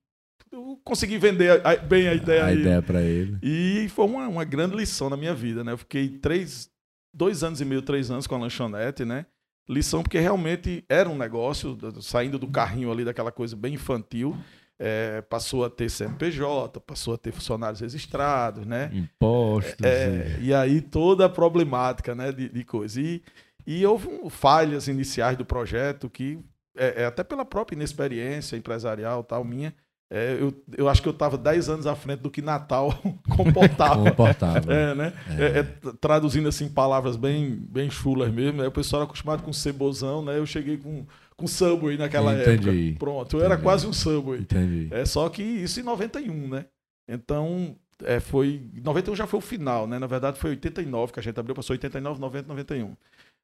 Eu 0.50 0.80
consegui 0.84 1.18
vender 1.18 1.64
a- 1.64 1.76
bem 1.76 2.08
a 2.08 2.14
ideia 2.14 2.42
A 2.44 2.46
aí. 2.46 2.60
ideia 2.60 2.82
pra 2.82 3.00
ele. 3.00 3.38
E 3.42 3.88
foi 3.90 4.04
uma, 4.06 4.26
uma 4.28 4.44
grande 4.44 4.74
lição 4.76 5.08
na 5.08 5.16
minha 5.16 5.34
vida, 5.34 5.62
né? 5.62 5.72
Eu 5.72 5.78
fiquei 5.78 6.08
três, 6.08 6.68
dois 7.14 7.42
anos 7.44 7.60
e 7.60 7.64
meio, 7.64 7.82
três 7.82 8.10
anos 8.10 8.26
com 8.26 8.34
a 8.34 8.38
lanchonete, 8.38 9.04
né? 9.04 9.26
Lição 9.68 10.02
porque 10.02 10.18
realmente 10.18 10.84
era 10.88 11.08
um 11.08 11.16
negócio, 11.16 11.74
do- 11.74 12.00
saindo 12.02 12.38
do 12.38 12.46
carrinho 12.48 12.90
ali, 12.90 13.04
daquela 13.04 13.32
coisa 13.32 13.54
bem 13.56 13.74
infantil, 13.74 14.36
é, 14.78 15.22
passou 15.22 15.64
a 15.64 15.70
ter 15.70 15.88
CNPJ, 15.90 16.80
passou 16.80 17.14
a 17.14 17.18
ter 17.18 17.32
funcionários 17.32 17.80
registrados, 17.80 18.66
né? 18.66 18.90
Impostos. 18.92 19.74
É, 19.84 20.38
e 20.40 20.52
aí 20.54 20.80
toda 20.80 21.24
a 21.26 21.28
problemática 21.28 22.14
né, 22.14 22.30
de, 22.32 22.48
de 22.48 22.64
coisa. 22.64 23.00
E, 23.00 23.22
e 23.66 23.84
houve 23.86 24.08
um- 24.08 24.30
falhas 24.30 24.88
iniciais 24.88 25.36
do 25.36 25.44
projeto 25.44 26.08
que, 26.08 26.38
é, 26.76 27.02
é, 27.02 27.06
até 27.06 27.24
pela 27.24 27.44
própria 27.44 27.76
inexperiência 27.76 28.56
empresarial 28.56 29.24
tal 29.24 29.44
minha, 29.44 29.74
é, 30.08 30.36
eu, 30.40 30.54
eu 30.76 30.88
acho 30.88 31.02
que 31.02 31.08
eu 31.08 31.12
estava 31.12 31.36
10 31.36 31.68
anos 31.68 31.86
à 31.86 31.96
frente 31.96 32.20
do 32.20 32.30
que 32.30 32.40
Natal 32.40 32.94
comportava. 33.36 34.04
Comportava. 34.10 34.72
É, 34.72 34.94
né? 34.94 35.12
É, 35.36 35.58
é, 35.58 35.62
traduzindo 36.00 36.48
assim 36.48 36.68
palavras 36.68 37.16
bem, 37.16 37.56
bem 37.56 37.90
chulas 37.90 38.32
mesmo, 38.32 38.62
né? 38.62 38.68
o 38.68 38.72
pessoal 38.72 39.02
era 39.02 39.08
acostumado 39.08 39.42
com 39.42 39.52
cebozão, 39.52 40.24
né? 40.24 40.38
Eu 40.38 40.46
cheguei 40.46 40.76
com, 40.76 41.04
com 41.36 41.46
Subway 41.48 41.96
naquela 41.98 42.32
Entendi. 42.40 42.90
época. 42.90 42.98
Pronto, 43.00 43.36
eu 43.36 43.40
era 43.40 43.54
Entendi. 43.54 43.62
quase 43.64 43.86
um 43.88 43.92
Subway. 43.92 44.40
Entendi. 44.42 44.88
É 44.92 45.04
só 45.04 45.28
que 45.28 45.42
isso 45.42 45.80
em 45.80 45.82
91, 45.82 46.48
né? 46.50 46.66
Então, 47.08 47.74
é, 48.04 48.20
foi. 48.20 48.62
91 48.84 49.16
já 49.16 49.26
foi 49.26 49.38
o 49.38 49.42
final, 49.42 49.88
né? 49.88 49.98
Na 49.98 50.06
verdade, 50.06 50.38
foi 50.38 50.50
89 50.50 51.12
que 51.12 51.18
a 51.20 51.22
gente 51.22 51.38
abriu, 51.40 51.54
passou 51.54 51.74
89, 51.74 52.20
90, 52.20 52.46
91. 52.48 52.96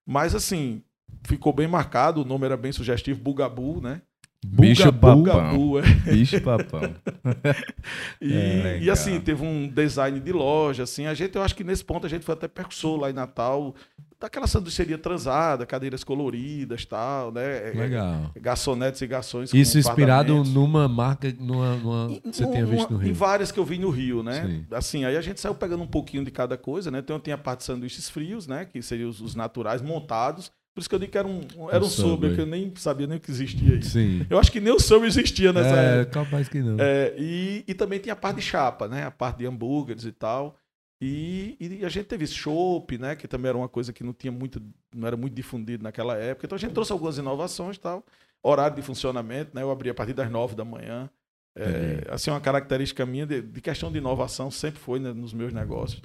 Mas 0.07 0.35
assim, 0.35 0.83
ficou 1.25 1.53
bem 1.53 1.67
marcado, 1.69 2.23
o 2.23 2.25
nome 2.25 2.45
era 2.47 2.57
bem 2.57 2.73
sugestivo, 2.73 3.21
Bugabu, 3.21 3.81
né? 3.81 4.03
Bicho 4.45 4.91
Bugabu. 4.91 5.25
papão. 5.25 5.57
Bugabu, 5.57 5.79
é. 5.79 6.13
Bicho 6.13 6.41
papão. 6.41 6.81
E, 8.21 8.35
É, 8.35 8.79
e 8.81 8.91
assim, 8.91 9.21
teve 9.21 9.45
um 9.45 9.69
design 9.69 10.19
de 10.21 10.33
loja, 10.33 10.85
assim, 10.85 11.07
a 11.07 11.15
gente, 11.15 11.35
eu 11.35 11.43
acho 11.43 11.55
que 11.55 11.65
nesse 11.65 11.85
ponto 11.85 12.07
a 12.07 12.09
gente 12.09 12.25
foi 12.25 12.35
até 12.35 12.47
percussor 12.47 13.01
lá 13.01 13.11
em 13.11 13.13
Natal, 13.13 13.75
daquela 14.23 14.47
sanduicheria 14.47 14.97
transada, 14.97 15.67
cadeiras 15.67 16.03
coloridas 16.05 16.85
tal, 16.85 17.31
né? 17.33 17.71
É, 17.71 17.73
Legal. 17.75 18.31
é, 18.35 18.41
Garçonetes 18.41 19.01
e 19.03 19.07
garçons 19.07 19.53
Isso 19.53 19.79
inspirado 19.79 20.43
numa 20.45 20.89
marca, 20.89 21.35
numa, 21.39 21.77
numa 21.77 22.09
que 22.21 22.23
você 22.33 22.47
tenha 22.47 22.65
visto 22.65 22.91
no 22.91 22.97
uma- 22.97 23.03
Em 23.05 23.07
Rio. 23.09 23.15
várias 23.15 23.53
que 23.53 23.59
eu 23.59 23.65
vi 23.65 23.79
no 23.79 23.91
Rio, 23.91 24.23
né? 24.23 24.45
Sim. 24.47 24.67
Assim, 24.71 25.05
aí 25.05 25.17
a 25.17 25.21
gente 25.21 25.41
saiu 25.41 25.55
pegando 25.55 25.83
um 25.83 25.87
pouquinho 25.87 26.25
de 26.25 26.31
cada 26.31 26.57
coisa, 26.57 26.91
né? 26.91 27.01
Então 27.01 27.19
tem 27.21 27.35
a 27.35 27.39
parte 27.39 27.59
de 27.61 27.65
sanduíches 27.67 28.09
frios, 28.09 28.47
né? 28.47 28.65
Que 28.65 28.81
seriam 28.81 29.11
os, 29.11 29.21
os 29.21 29.35
naturais 29.35 29.83
montados. 29.83 30.51
Por 30.75 30.81
isso 30.81 30.89
que 30.89 30.95
eu 30.95 30.99
digo 30.99 31.13
que 31.13 31.19
era 31.19 31.29
um, 31.29 31.43
era 31.71 31.85
Um 31.85 31.89
Subway. 31.89 32.35
que 32.35 32.41
eu 32.41 32.47
nem 32.47 32.73
sabia 32.77 33.07
nem 33.07 33.19
que 33.19 33.31
existia 33.31 33.75
isso. 33.75 33.91
Sim. 33.91 34.25
Eu 34.31 34.39
acho 34.39 34.51
que 34.51 34.59
nem 34.59 34.73
o 34.73 34.81
Subway 34.81 35.09
existia 35.09 35.53
nessa 35.53 35.77
É, 35.77 36.01
época. 36.01 36.25
capaz 36.25 36.49
que 36.49 36.61
não. 36.63 36.77
É, 36.79 37.13
e, 37.19 37.63
e 37.69 37.75
também 37.75 37.99
tinha 37.99 38.15
a 38.15 38.17
parte 38.17 38.37
de 38.37 38.43
chapa, 38.43 38.89
né? 38.89 39.05
A 39.05 39.11
parte 39.11 39.39
de 39.39 39.47
hambúrgueres 39.47 40.05
e 40.05 40.13
tal. 40.13 40.57
E, 41.05 41.57
e 41.59 41.85
a 41.85 41.89
gente 41.89 42.07
teve 42.07 42.25
chopp, 42.29 42.97
né? 42.97 43.17
Que 43.17 43.27
também 43.27 43.49
era 43.49 43.59
uma 43.59 43.69
coisa 43.69 43.93
que 43.93 44.05
não 44.05 44.13
tinha 44.13 44.31
muito, 44.31 44.63
não 44.95 45.09
era 45.09 45.17
muito 45.17 45.35
difundido 45.35 45.83
naquela 45.83 46.17
época. 46.17 46.47
Então 46.47 46.55
a 46.55 46.59
gente 46.61 46.73
trouxe 46.73 46.93
algumas 46.93 47.19
inovações 47.19 47.77
tal. 47.77 48.07
Horário 48.41 48.77
de 48.77 48.83
funcionamento, 48.83 49.51
né? 49.53 49.63
Eu 49.63 49.73
abri 49.73 49.91
a 49.91 49.95
partir 49.95 50.13
das 50.13 50.31
nove 50.31 50.55
da 50.55 50.65
manhã. 50.65 51.11
É, 51.57 52.07
assim, 52.09 52.31
uma 52.31 52.41
característica 52.41 53.05
minha 53.05 53.27
de, 53.27 53.43
de 53.43 53.61
questão 53.61 53.91
de 53.91 53.99
inovação 53.99 54.49
sempre 54.49 54.79
foi 54.79 55.01
né, 55.01 55.13
nos 55.13 55.35
meus 55.35 55.53
negócios. 55.53 56.01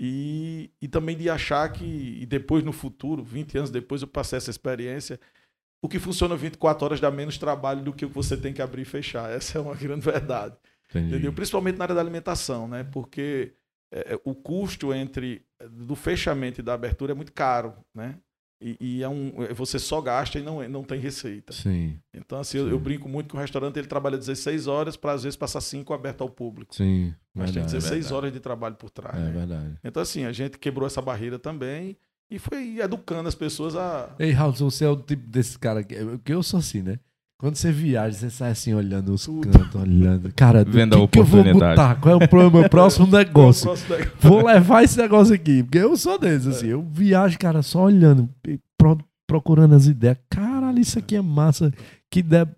E, 0.00 0.70
e 0.80 0.88
também 0.88 1.14
de 1.14 1.28
achar 1.28 1.70
que, 1.70 1.84
e 1.84 2.24
depois 2.24 2.64
no 2.64 2.72
futuro, 2.72 3.22
20 3.22 3.58
anos 3.58 3.70
depois, 3.70 4.00
eu 4.00 4.08
passei 4.08 4.38
essa 4.38 4.50
experiência. 4.50 5.20
O 5.82 5.88
que 5.90 5.98
funciona 5.98 6.34
24 6.34 6.86
horas 6.86 7.00
dá 7.00 7.10
menos 7.10 7.36
trabalho 7.36 7.82
do 7.82 7.92
que 7.92 8.06
o 8.06 8.08
que 8.08 8.14
você 8.14 8.34
tem 8.34 8.54
que 8.54 8.62
abrir 8.62 8.82
e 8.82 8.86
fechar. 8.86 9.30
Essa 9.30 9.58
é 9.58 9.60
uma 9.60 9.74
grande 9.76 10.06
verdade. 10.06 10.56
Entendi. 10.88 11.08
Entendeu? 11.08 11.34
Principalmente 11.34 11.76
na 11.76 11.84
área 11.84 11.94
da 11.94 12.00
alimentação, 12.00 12.66
né? 12.66 12.82
Porque 12.82 13.52
é, 13.92 14.14
é, 14.14 14.20
o 14.24 14.34
custo 14.34 14.92
entre 14.92 15.42
do 15.70 15.96
fechamento 15.96 16.60
e 16.60 16.62
da 16.62 16.74
abertura 16.74 17.12
é 17.12 17.14
muito 17.14 17.32
caro, 17.32 17.74
né? 17.94 18.16
E, 18.60 18.76
e 18.80 19.02
é 19.04 19.08
um, 19.08 19.32
é, 19.44 19.54
você 19.54 19.78
só 19.78 20.00
gasta 20.00 20.38
e 20.38 20.42
não, 20.42 20.66
não 20.68 20.82
tem 20.82 20.98
receita. 20.98 21.52
Sim, 21.52 21.96
Então, 22.12 22.40
assim, 22.40 22.58
eu, 22.58 22.64
Sim. 22.64 22.70
eu 22.70 22.78
brinco 22.78 23.08
muito 23.08 23.28
que 23.28 23.36
o 23.36 23.38
restaurante 23.38 23.78
ele 23.78 23.86
trabalha 23.86 24.18
16 24.18 24.66
horas 24.66 24.96
para 24.96 25.12
às 25.12 25.22
vezes 25.22 25.36
passar 25.36 25.60
5 25.60 25.92
aberto 25.94 26.22
ao 26.22 26.28
público. 26.28 26.74
sim. 26.74 27.14
Mas 27.32 27.52
tem 27.52 27.62
verdade. 27.62 27.72
16 27.76 27.92
verdade. 27.92 28.14
horas 28.14 28.32
de 28.32 28.40
trabalho 28.40 28.74
por 28.74 28.90
trás. 28.90 29.16
É 29.16 29.20
né? 29.26 29.30
verdade. 29.30 29.78
Então, 29.84 30.02
assim, 30.02 30.24
a 30.24 30.32
gente 30.32 30.58
quebrou 30.58 30.88
essa 30.88 31.00
barreira 31.00 31.38
também 31.38 31.96
e 32.28 32.38
foi 32.38 32.80
educando 32.80 33.28
as 33.28 33.34
pessoas 33.36 33.76
a. 33.76 34.14
Ei, 34.18 34.32
Raul, 34.32 34.52
você 34.52 34.84
é 34.84 34.88
o 34.88 34.96
tipo 34.96 35.26
desse 35.28 35.56
cara 35.56 35.84
que. 35.84 35.94
Porque 35.94 36.34
eu 36.34 36.42
sou 36.42 36.58
assim, 36.58 36.82
né? 36.82 36.98
Quando 37.38 37.54
você 37.54 37.70
viaja, 37.70 38.16
você 38.18 38.30
sai 38.30 38.50
assim 38.50 38.74
olhando 38.74 39.12
os 39.14 39.24
cantos, 39.26 39.74
olhando. 39.80 40.32
Cara, 40.34 40.64
do 40.64 40.72
Vendo 40.72 40.96
a 40.96 41.00
que, 41.02 41.06
que 41.06 41.18
eu 41.20 41.24
vou 41.24 41.40
oportunidade. 41.40 41.76
botar? 41.76 41.94
Qual 42.00 42.20
é 42.20 42.46
o 42.46 42.50
meu 42.50 42.66
próximo 42.68 43.06
negócio? 43.06 43.66
Próximo 43.66 43.96
negócio. 43.96 44.16
Vou 44.20 44.44
levar 44.44 44.82
esse 44.82 44.98
negócio 44.98 45.34
aqui. 45.34 45.62
Porque 45.62 45.78
eu 45.78 45.96
sou 45.96 46.18
desses, 46.18 46.48
assim. 46.48 46.66
Eu 46.66 46.82
viajo, 46.82 47.38
cara, 47.38 47.62
só 47.62 47.84
olhando, 47.84 48.28
pro- 48.76 48.98
procurando 49.24 49.76
as 49.76 49.86
ideias. 49.86 50.18
Caralho, 50.28 50.80
isso 50.80 50.98
aqui 50.98 51.14
é 51.14 51.22
massa. 51.22 51.72
Que 52.10 52.22
der 52.22 52.48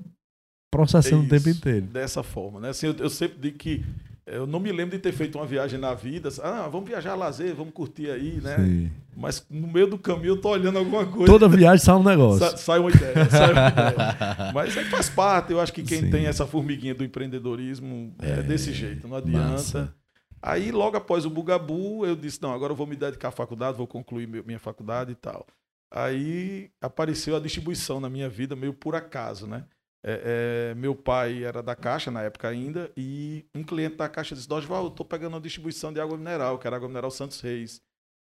processando 0.73 1.25
o 1.25 1.29
tempo 1.29 1.51
inteiro. 1.51 1.87
Dessa 1.87 2.23
forma, 2.23 2.59
né? 2.61 2.71
Assim, 2.71 2.87
eu, 2.87 2.95
eu 3.01 3.11
sempre 3.11 3.39
digo 3.39 3.59
que 3.59 3.85
eu 4.31 4.47
não 4.47 4.61
me 4.61 4.71
lembro 4.73 4.97
de 4.97 5.03
ter 5.03 5.13
feito 5.13 5.37
uma 5.39 5.47
viagem 5.47 5.79
na 5.79 5.93
vida. 5.95 6.29
Ah, 6.43 6.69
vamos 6.71 6.89
viajar 6.89 7.13
a 7.13 7.15
lazer, 7.17 7.55
vamos 7.55 7.73
curtir 7.75 8.11
aí, 8.11 8.41
né? 8.41 8.57
Sim. 8.57 8.91
Mas 9.17 9.45
no 9.51 9.67
meio 9.67 9.87
do 9.87 9.99
caminho 9.99 10.33
eu 10.33 10.41
tô 10.41 10.49
olhando 10.51 10.79
alguma 10.79 11.05
coisa. 11.05 11.27
Toda 11.27 11.49
viagem 11.49 11.85
sai 11.85 11.95
um 11.97 12.03
negócio. 12.05 12.39
Sa- 12.39 12.57
sai 12.57 12.79
uma 12.79 12.91
ideia, 12.91 13.25
sai 13.31 13.53
uma 13.53 13.69
ideia. 13.69 14.53
Mas 14.55 14.77
aí 14.79 14.85
faz 14.87 15.09
parte. 15.11 15.53
Eu 15.53 15.61
acho 15.61 15.73
que 15.73 15.83
quem 15.83 16.01
Sim. 16.03 16.11
tem 16.11 16.27
essa 16.27 16.47
formiguinha 16.47 16.95
do 16.95 17.05
empreendedorismo 17.05 18.15
é, 18.23 18.31
É, 18.31 18.43
desse 18.43 18.73
jeito, 18.73 19.07
não 19.09 19.17
adianta. 19.17 19.39
massa. 19.51 19.95
Aí, 20.43 20.71
logo 20.73 20.97
após 20.97 21.27
o 21.27 21.31
Bugabu, 21.31 22.07
eu 22.07 22.17
disse: 22.17 22.41
não, 22.41 22.53
agora 22.55 22.73
eu 22.73 22.77
vou 22.77 22.87
me 22.87 22.97
dedicar 22.97 23.29
à 23.29 23.33
faculdade, 23.33 23.77
vou 23.77 23.87
concluir 23.87 24.27
minha 24.47 24.59
faculdade 24.59 25.13
e 25.13 25.15
tal. 25.15 25.47
Aí 25.93 26.71
apareceu 26.81 27.35
a 27.37 27.41
distribuição 27.41 28.01
na 28.01 28.09
minha 28.09 28.29
vida, 28.29 28.55
meio 28.55 28.73
por 28.73 28.95
acaso, 28.95 29.47
né? 29.47 29.65
É, 30.03 30.71
é, 30.73 30.75
meu 30.75 30.95
pai 30.95 31.45
era 31.45 31.63
da 31.63 31.77
Caixa 31.77 32.11
na 32.11 32.23
época 32.23 32.49
ainda, 32.49 32.91
e 32.97 33.45
um 33.55 33.63
cliente 33.63 33.97
da 33.97 34.09
Caixa 34.09 34.35
disse: 34.35 34.49
Dosval, 34.49 34.85
eu 34.85 34.91
tô 34.91 35.05
pegando 35.05 35.35
uma 35.35 35.41
distribuição 35.41 35.93
de 35.93 36.01
água 36.01 36.17
mineral, 36.17 36.59
que 36.59 36.67
era 36.67 36.77
água 36.77 36.89
mineral 36.89 37.11
Santos 37.11 37.41
Reis. 37.41 37.83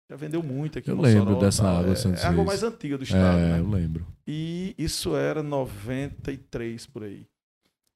Já 0.09 0.15
vendeu 0.15 0.41
muito 0.41 0.79
aqui 0.79 0.89
Eu 0.89 0.95
em 0.97 1.01
lembro 1.01 1.37
dessa 1.37 1.63
tal. 1.63 1.77
água 1.77 1.91
é, 1.91 1.95
Santos 1.95 2.23
É 2.23 2.25
a 2.25 2.29
água 2.29 2.37
Reis. 2.45 2.47
mais 2.47 2.63
antiga 2.63 2.97
do 2.97 3.03
estado, 3.03 3.37
É, 3.39 3.51
né? 3.53 3.59
eu 3.59 3.69
lembro. 3.69 4.07
E 4.25 4.73
isso 4.77 5.15
era 5.15 5.43
93 5.43 6.85
por 6.87 7.03
aí. 7.03 7.27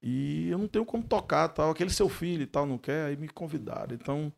E 0.02 0.48
eu 0.50 0.58
não 0.58 0.68
tenho 0.68 0.84
como 0.84 1.02
tocar, 1.02 1.48
tal. 1.48 1.70
Aquele 1.70 1.90
seu 1.90 2.08
filho 2.08 2.42
e 2.42 2.46
tal 2.46 2.66
não 2.66 2.76
quer, 2.78 3.06
aí 3.06 3.16
me 3.16 3.28
convidaram. 3.28 3.94
Então, 3.94 4.32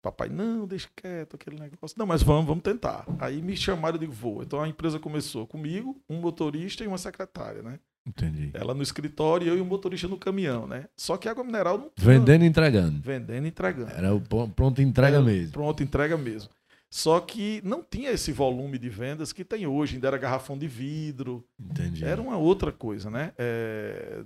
papai, 0.00 0.28
não, 0.28 0.66
deixa 0.66 0.88
quieto 0.96 1.34
aquele 1.34 1.58
negócio. 1.58 1.96
Não, 1.98 2.06
mas 2.06 2.22
vamos, 2.22 2.46
vamos 2.46 2.62
tentar. 2.62 3.04
Aí 3.18 3.42
me 3.42 3.56
chamaram, 3.56 3.96
eu 3.96 4.00
digo, 4.00 4.12
vou. 4.12 4.42
Então 4.42 4.60
a 4.62 4.68
empresa 4.68 4.98
começou 4.98 5.46
comigo, 5.46 6.00
um 6.08 6.18
motorista 6.20 6.82
e 6.82 6.86
uma 6.86 6.98
secretária, 6.98 7.62
né? 7.62 7.78
Entendi. 8.06 8.50
Ela 8.52 8.74
no 8.74 8.82
escritório 8.82 9.44
e 9.46 9.48
eu 9.48 9.56
e 9.56 9.60
o 9.60 9.64
motorista 9.64 10.08
no 10.08 10.16
caminhão, 10.16 10.66
né? 10.66 10.86
Só 10.96 11.16
que 11.16 11.28
água 11.28 11.44
mineral 11.44 11.78
não 11.78 11.90
tinha- 11.94 12.12
Vendendo 12.18 12.42
e 12.44 12.46
entregando. 12.48 13.00
vendendo 13.00 13.44
e 13.44 13.48
entregando. 13.48 13.90
Era 13.92 14.14
o 14.14 14.20
pronto 14.20 14.82
entrega 14.82 15.16
Era 15.16 15.24
mesmo. 15.24 15.52
Pronto, 15.52 15.82
entrega 15.82 16.16
mesmo. 16.16 16.50
Só 16.90 17.20
que 17.20 17.62
não 17.64 17.82
tinha 17.82 18.10
esse 18.10 18.32
volume 18.32 18.76
de 18.76 18.90
vendas 18.90 19.32
que 19.32 19.44
tem 19.44 19.66
hoje, 19.66 19.94
ainda 19.94 20.08
era 20.08 20.18
garrafão 20.18 20.58
de 20.58 20.68
vidro, 20.68 21.42
Entendi. 21.58 22.04
era 22.04 22.20
uma 22.20 22.36
outra 22.36 22.70
coisa, 22.70 23.08
né? 23.10 23.32
É, 23.38 24.18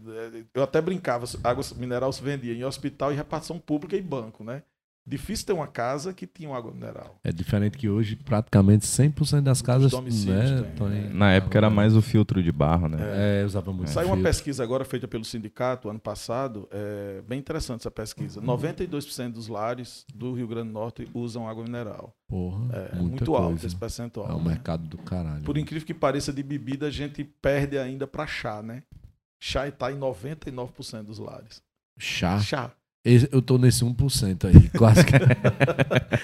eu 0.53 0.63
até 0.65 0.81
brincava, 0.81 1.27
água 1.45 1.63
mineral 1.77 2.13
se 2.13 2.21
vendia 2.23 2.53
em 2.53 2.65
hospital 2.65 3.13
e 3.13 3.17
repartição 3.17 3.57
pública 3.59 3.97
e 3.97 4.03
banco, 4.03 4.43
né? 4.43 4.63
Difícil 5.09 5.47
ter 5.47 5.53
uma 5.53 5.69
casa 5.69 6.13
que 6.13 6.27
tinha 6.27 6.53
água 6.53 6.73
mineral. 6.73 7.17
É 7.23 7.31
diferente 7.31 7.79
que 7.79 7.89
hoje 7.89 8.17
praticamente 8.17 8.85
100% 8.87 9.43
das 9.43 9.63
casas 9.63 9.93
né, 9.93 10.73
tem, 10.77 10.87
em- 11.07 11.11
Na 11.15 11.31
época 11.33 11.57
era 11.57 11.71
mais 11.71 11.95
o 11.95 12.03
filtro 12.03 12.43
de 12.43 12.51
barro, 12.51 12.89
né? 12.89 12.99
É, 13.41 13.45
usava 13.45 13.73
muito. 13.73 13.89
Saiu 13.91 14.09
uma 14.09 14.21
pesquisa 14.21 14.65
agora 14.65 14.85
feita 14.85 15.07
pelo 15.07 15.25
sindicato 15.25 15.89
ano 15.89 16.01
passado, 16.01 16.69
é 16.73 17.23
bem 17.29 17.39
interessante 17.39 17.83
essa 17.83 17.91
pesquisa. 17.91 18.41
92% 18.41 19.33
dos 19.33 19.47
lares 19.47 20.05
do 20.13 20.33
Rio 20.35 20.49
Grande 20.49 20.69
do 20.69 20.73
Norte 20.75 21.09
usam 21.15 21.49
água 21.49 21.63
mineral. 21.63 22.13
Porra, 22.27 22.65
É, 22.75 22.79
muita 22.97 23.03
muito 23.03 23.25
coisa. 23.27 23.45
alto 23.45 23.67
esse 23.67 23.77
percentual. 23.77 24.29
É 24.29 24.35
um 24.35 24.39
né? 24.43 24.49
mercado 24.49 24.89
do 24.89 24.99
caralho. 24.99 25.45
Por 25.45 25.57
incrível 25.57 25.87
que 25.87 25.95
pareça, 25.95 26.33
de 26.33 26.43
bebida 26.43 26.87
a 26.87 26.91
gente 26.91 27.23
perde 27.23 27.79
ainda 27.79 28.09
para 28.09 28.27
chá, 28.27 28.61
né? 28.61 28.83
Chá 29.41 29.69
está 29.69 29.93
em 29.93 29.97
99% 29.99 31.05
dos 31.05 31.19
lares. 31.21 31.63
Chá. 31.99 32.41
Chá. 32.41 32.73
Eu 33.31 33.41
tô 33.41 33.57
nesse 33.59 33.85
1% 33.85 34.45
aí. 34.47 34.69
Quase 34.77 35.05
que. 35.05 35.15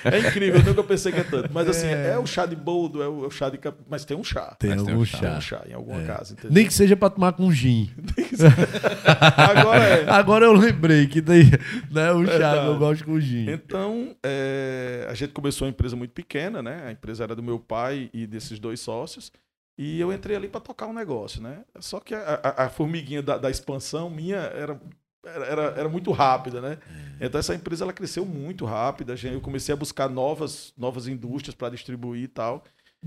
É 0.09 0.19
incrível, 0.19 0.61
eu 0.61 0.67
nunca 0.67 0.83
pensei 0.83 1.13
que 1.13 1.21
é 1.21 1.25
tanto. 1.25 1.49
Mas 1.53 1.69
assim, 1.69 1.87
é, 1.87 2.19
o 2.19 2.27
chá 2.27 2.45
de 2.45 2.57
boldo, 2.57 3.03
é 3.03 3.09
o, 3.09 3.27
é 3.27 3.31
chá 3.31 3.49
de. 3.49 3.59
Mas 3.89 4.05
tem 4.05 4.17
um 4.17 4.25
chá. 4.25 4.57
Tem 4.59 4.71
Mas 4.71 4.83
tem 4.83 4.91
algum 4.93 5.03
um 5.03 5.07
Tem 5.07 5.21
chá. 5.21 5.37
um 5.37 5.41
chá 5.41 5.63
em 5.69 5.73
alguma 5.73 6.03
É. 6.03 6.07
casa, 6.07 6.33
entendeu? 6.33 6.51
Nem 6.53 6.67
que 6.67 6.75
seja 6.75 6.97
pra 6.97 7.09
tomar 7.11 7.33
com 7.35 7.51
gin. 7.53 7.91
Agora 9.37 9.85
é. 9.85 10.11
Agora 10.11 10.45
eu 10.47 10.53
lembrei 10.53 11.07
que 11.07 11.23
tem 11.23 11.45
né, 11.91 12.13
o 12.13 12.25
chá 12.27 12.33
que 12.33 12.39
Verdade. 12.39 12.67
eu 12.67 12.79
gosto 12.79 13.05
com 13.05 13.21
gin. 13.21 13.51
Então, 13.51 14.15
é, 14.25 15.07
a 15.09 15.15
gente 15.15 15.33
começou 15.33 15.67
uma 15.67 15.71
empresa 15.73 15.97
muito 15.97 16.13
pequena, 16.13 16.63
né? 16.63 16.83
A 16.87 16.93
empresa 16.93 17.25
era 17.25 17.35
do 17.35 17.43
meu 17.43 17.59
pai 17.59 18.11
e 18.13 18.27
desses 18.27 18.59
dois 18.59 18.81
sócios. 18.81 19.31
E 19.79 19.99
eu 20.01 20.13
entrei 20.13 20.37
ali 20.37 20.49
para 20.49 20.61
tocar 20.61 20.87
um 20.87 20.93
negócio, 20.93 21.43
né? 21.43 21.61
Só 21.81 21.99
que 21.99 22.15
a, 22.15 22.41
a- 22.43 22.65
a 22.67 22.69
formiguinha 22.69 23.23
da, 23.23 23.39
da 23.39 23.51
expansão 23.51 24.11
minha 24.11 24.37
era, 24.37 24.79
era, 25.25 25.45
era, 25.47 25.63
era 25.81 25.89
muito 25.89 26.11
rápida, 26.13 26.61
né? 26.61 26.79
Então 27.21 27.39
essa 27.39 27.55
empresa 27.55 27.85
ela 27.85 27.93
cresceu 27.93 28.25
muito 28.25 28.65
rápida. 28.65 29.15
Eu 29.23 29.41
comecei 29.41 29.73
a 29.73 29.77
buscar 29.77 30.09
novas, 30.09 30.73
novas 30.77 31.07
indústrias 31.07 31.55
para 31.55 31.71
distribuir 31.71 32.25
e 32.25 32.29
tal. 32.29 32.65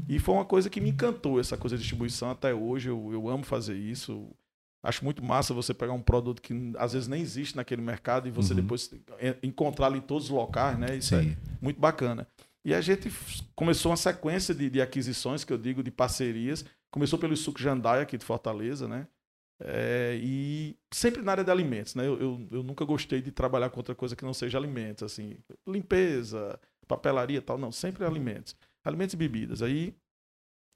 E 0.09 0.19
foi 0.19 0.35
uma 0.35 0.45
coisa 0.45 0.69
que 0.69 0.81
me 0.81 0.89
encantou, 0.89 1.39
essa 1.39 1.55
coisa 1.57 1.75
de 1.75 1.81
distribuição 1.81 2.29
até 2.29 2.53
hoje. 2.53 2.89
Eu, 2.89 3.09
eu 3.13 3.29
amo 3.29 3.43
fazer 3.43 3.75
isso. 3.75 4.29
Acho 4.83 5.03
muito 5.03 5.23
massa 5.23 5.53
você 5.53 5.73
pegar 5.73 5.93
um 5.93 6.01
produto 6.01 6.41
que 6.41 6.73
às 6.77 6.93
vezes 6.93 7.07
nem 7.07 7.21
existe 7.21 7.55
naquele 7.55 7.81
mercado 7.81 8.27
e 8.27 8.31
você 8.31 8.53
Uhum. 8.53 8.61
depois 8.61 8.91
en- 9.19 9.35
encontrar 9.41 9.87
ali 9.87 9.97
em 9.97 10.01
todos 10.01 10.25
os 10.25 10.29
locais, 10.29 10.77
né? 10.77 10.95
Isso 10.97 11.15
é 11.15 11.23
Sim. 11.23 11.37
muito 11.61 11.79
bacana. 11.79 12.27
E 12.63 12.73
a 12.73 12.81
gente 12.81 13.11
começou 13.55 13.91
uma 13.91 13.97
sequência 13.97 14.53
de, 14.53 14.69
de 14.69 14.81
aquisições, 14.81 15.43
que 15.43 15.51
eu 15.53 15.57
digo, 15.57 15.81
de 15.83 15.91
parcerias. 15.91 16.63
Começou 16.91 17.17
pelo 17.17 17.35
Suco 17.35 17.59
Jandaia, 17.59 18.03
aqui 18.03 18.17
de 18.17 18.25
Fortaleza, 18.25 18.87
né? 18.87 19.07
É, 19.59 20.17
e 20.21 20.77
sempre 20.91 21.21
na 21.21 21.31
área 21.31 21.43
de 21.43 21.51
alimentos, 21.51 21.95
né? 21.95 22.05
Eu, 22.05 22.19
eu, 22.19 22.47
eu 22.51 22.63
nunca 22.63 22.83
gostei 22.85 23.21
de 23.21 23.31
trabalhar 23.31 23.69
com 23.69 23.79
outra 23.79 23.95
coisa 23.95 24.15
que 24.15 24.25
não 24.25 24.33
seja 24.33 24.57
alimentos, 24.57 25.03
assim, 25.03 25.37
limpeza, 25.67 26.59
papelaria 26.87 27.41
tal, 27.41 27.57
não, 27.57 27.71
sempre 27.71 28.03
alimentos. 28.05 28.55
Alimentos 28.83 29.13
e 29.13 29.17
bebidas. 29.17 29.61
Aí 29.61 29.95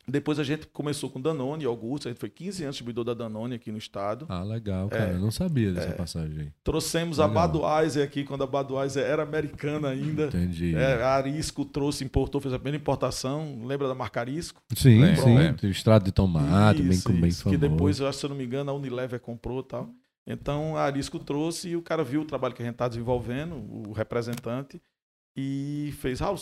depois 0.10 0.40
a 0.40 0.44
gente 0.44 0.68
começou 0.68 1.10
com 1.10 1.20
Danone 1.20 1.64
e 1.64 1.68
Augusto, 1.68 2.08
a 2.08 2.12
gente 2.12 2.20
foi 2.20 2.30
15 2.30 2.64
anos 2.64 2.76
distribuidor 2.76 3.04
da 3.04 3.14
Danone 3.14 3.56
aqui 3.56 3.72
no 3.72 3.78
estado. 3.78 4.26
Ah, 4.30 4.44
legal, 4.44 4.90
cara. 4.90 5.12
Eu 5.12 5.20
não 5.20 5.32
sabia 5.32 5.72
dessa 5.72 5.92
passagem 5.92 6.40
aí. 6.40 6.52
Trouxemos 6.64 7.20
a 7.20 7.26
Legal. 7.26 7.48
Budweiser 7.50 8.04
aqui, 8.04 8.24
quando 8.24 8.44
a 8.44 8.48
Budweiser 8.48 9.04
era 9.04 9.24
americana 9.24 9.90
ainda. 9.90 10.28
Entendi. 10.28 10.76
É, 10.76 11.04
a 11.04 11.16
Arisco 11.16 11.66
trouxe, 11.66 12.04
importou, 12.04 12.40
fez 12.40 12.54
a 12.54 12.58
primeira 12.58 12.78
importação. 12.78 13.62
Lembra 13.66 13.88
da 13.88 13.96
marca 13.96 14.20
Arisco? 14.22 14.62
Sim, 14.76 15.16
sim. 15.16 15.54
Tem 15.60 15.70
extrato 15.70 16.06
de 16.06 16.12
tomate, 16.12 16.82
bem, 16.82 16.92
Isso, 16.92 17.10
bem 17.12 17.28
isso, 17.28 17.44
famoso. 17.44 17.60
Que 17.60 17.70
depois, 17.70 18.00
eu 18.00 18.08
acho, 18.08 18.20
se 18.20 18.26
eu 18.26 18.30
não 18.30 18.38
me 18.38 18.46
engano, 18.46 18.72
a 18.72 18.74
Unilever 18.74 19.20
comprou 19.20 19.60
e 19.60 19.64
tal. 19.64 19.90
Então 20.26 20.78
a 20.78 20.84
Arisco 20.84 21.18
trouxe 21.18 21.70
e 21.70 21.76
o 21.76 21.82
cara 21.82 22.04
viu 22.04 22.22
o 22.22 22.26
trabalho 22.26 22.54
que 22.54 22.62
a 22.62 22.66
gente 22.66 22.76
está 22.76 22.88
desenvolvendo, 22.88 23.56
o 23.56 23.92
representante, 23.92 24.80
e 25.36 25.94
fez, 25.98 26.20
Raul, 26.20 26.38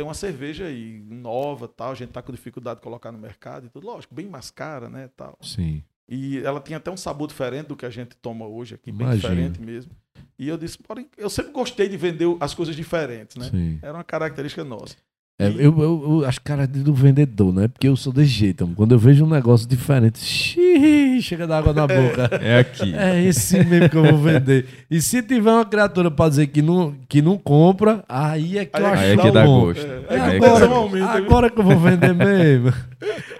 tem 0.00 0.06
uma 0.06 0.14
cerveja 0.14 0.64
aí 0.64 0.98
nova 1.10 1.68
tal, 1.68 1.92
a 1.92 1.94
gente 1.94 2.08
tá 2.08 2.22
com 2.22 2.32
dificuldade 2.32 2.80
de 2.80 2.82
colocar 2.82 3.12
no 3.12 3.18
mercado 3.18 3.66
e 3.66 3.68
tudo. 3.68 3.86
Lógico, 3.86 4.14
bem 4.14 4.26
mais 4.26 4.50
cara, 4.50 4.88
né? 4.88 5.10
Tal. 5.14 5.36
Sim. 5.42 5.84
E 6.08 6.38
ela 6.38 6.58
tinha 6.58 6.78
até 6.78 6.90
um 6.90 6.96
sabor 6.96 7.28
diferente 7.28 7.66
do 7.66 7.76
que 7.76 7.84
a 7.84 7.90
gente 7.90 8.16
toma 8.16 8.46
hoje 8.46 8.76
aqui, 8.76 8.90
bem 8.90 9.06
Imagino. 9.06 9.20
diferente 9.20 9.60
mesmo. 9.60 9.92
E 10.38 10.48
eu 10.48 10.56
disse, 10.56 10.78
"Porém, 10.78 11.06
eu 11.18 11.28
sempre 11.28 11.52
gostei 11.52 11.86
de 11.86 11.98
vender 11.98 12.34
as 12.40 12.54
coisas 12.54 12.74
diferentes, 12.74 13.36
né? 13.36 13.50
Sim. 13.50 13.78
Era 13.82 13.92
uma 13.92 14.02
característica 14.02 14.64
nossa. 14.64 14.96
É, 15.40 15.48
eu, 15.48 15.80
eu, 15.80 16.20
eu 16.20 16.24
acho 16.26 16.40
cara 16.42 16.66
do 16.66 16.92
vendedor, 16.92 17.52
né? 17.52 17.68
Porque 17.68 17.88
eu 17.88 17.96
sou 17.96 18.12
desse 18.12 18.28
jeito. 18.30 18.64
mano. 18.64 18.76
Quando 18.76 18.92
eu 18.92 18.98
vejo 18.98 19.24
um 19.24 19.28
negócio 19.28 19.66
diferente, 19.66 20.18
xiii, 20.18 21.22
chega 21.22 21.46
da 21.46 21.58
água 21.58 21.72
na 21.72 21.86
boca. 21.86 22.28
É 22.42 22.58
aqui. 22.58 22.94
É 22.94 23.22
esse 23.24 23.62
mesmo 23.64 23.88
que 23.88 23.96
eu 23.96 24.04
vou 24.04 24.18
vender. 24.18 24.66
E 24.90 25.00
se 25.00 25.22
tiver 25.22 25.50
uma 25.50 25.64
criatura 25.64 26.10
pra 26.10 26.28
dizer 26.28 26.48
que 26.48 26.60
não, 26.60 26.94
que 27.08 27.22
não 27.22 27.38
compra, 27.38 28.04
aí 28.08 28.58
é 28.58 28.64
que 28.66 28.78
eu 28.78 28.86
Aí 28.86 28.92
é 28.92 28.94
acho 28.94 29.02
Aí 29.02 29.10
é 29.12 29.16
que 29.16 29.30
dá 29.30 29.44
bom. 29.44 29.60
gosto. 29.62 29.86
É, 29.86 30.16
É 30.16 30.20
Aí 30.20 30.40
que 30.40 30.44
é 30.44 31.02
agora 31.16 31.50
que 31.50 31.58
eu 31.58 31.64
vou 31.64 31.78
vender 31.78 32.14
mesmo. 32.14 32.72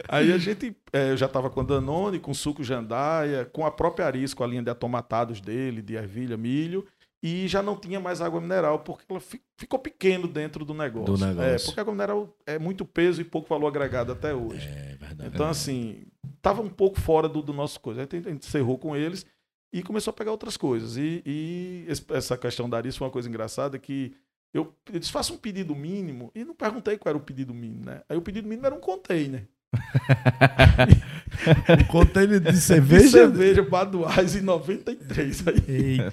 Aí 0.08 0.32
a 0.32 0.38
gente, 0.38 0.74
é, 0.92 1.10
eu 1.12 1.16
já 1.16 1.26
estava 1.26 1.50
com 1.50 1.60
a 1.60 1.64
Danone, 1.64 2.18
com 2.18 2.32
suco 2.32 2.64
Jandaia, 2.64 3.46
com 3.52 3.64
a 3.66 3.70
própria 3.70 4.06
Arisco, 4.06 4.42
a 4.42 4.46
linha 4.46 4.62
de 4.62 4.70
atomatados 4.70 5.40
dele, 5.40 5.82
de 5.82 5.94
ervilha, 5.94 6.36
milho, 6.36 6.84
e 7.22 7.46
já 7.48 7.62
não 7.62 7.76
tinha 7.76 8.00
mais 8.00 8.20
água 8.20 8.40
mineral, 8.40 8.78
porque 8.80 9.04
ela 9.08 9.20
fi- 9.20 9.42
ficou 9.58 9.78
pequeno 9.78 10.26
dentro 10.26 10.64
do 10.64 10.72
negócio. 10.72 11.14
Do 11.14 11.18
negócio. 11.26 11.42
É, 11.42 11.58
porque 11.58 11.80
a 11.80 11.82
água 11.82 11.92
mineral 11.92 12.36
é 12.46 12.58
muito 12.58 12.84
peso 12.84 13.20
e 13.20 13.24
pouco 13.24 13.48
valor 13.48 13.66
agregado 13.68 14.12
até 14.12 14.34
hoje. 14.34 14.66
É 14.66 14.96
verdade. 14.98 15.30
Então, 15.34 15.46
assim, 15.48 16.04
tava 16.40 16.62
um 16.62 16.68
pouco 16.70 16.98
fora 17.00 17.28
do, 17.28 17.42
do 17.42 17.52
nosso 17.52 17.78
coisa. 17.80 18.00
Aí 18.02 18.08
a 18.10 18.16
gente 18.30 18.46
encerrou 18.46 18.78
com 18.78 18.96
eles 18.96 19.26
e 19.72 19.82
começou 19.82 20.10
a 20.10 20.14
pegar 20.14 20.30
outras 20.30 20.56
coisas. 20.56 20.96
E, 20.96 21.22
e 21.26 21.86
essa 22.14 22.36
questão 22.38 22.68
da 22.70 22.78
Arisco 22.78 22.98
foi 23.00 23.06
uma 23.06 23.12
coisa 23.12 23.28
engraçada 23.28 23.78
que 23.78 24.14
eu, 24.52 24.74
eu 24.92 24.98
disse, 24.98 25.12
faça 25.12 25.32
um 25.32 25.36
pedido 25.36 25.76
mínimo, 25.76 26.32
e 26.34 26.44
não 26.44 26.54
perguntei 26.54 26.98
qual 26.98 27.10
era 27.10 27.18
o 27.18 27.24
pedido 27.24 27.54
mínimo, 27.54 27.84
né? 27.84 28.02
Aí 28.08 28.16
o 28.16 28.22
pedido 28.22 28.48
mínimo 28.48 28.66
era 28.66 28.74
um 28.74 28.80
container. 28.80 29.46
Um 31.80 31.84
container 31.84 32.40
de 32.40 32.52
De 32.52 32.60
cerveja. 32.60 33.08
cerveja 33.08 33.62
Budweiser 33.62 34.42
em 34.42 34.44
93. 34.44 35.44
Aí 35.48 35.54
Eita, 35.68 36.12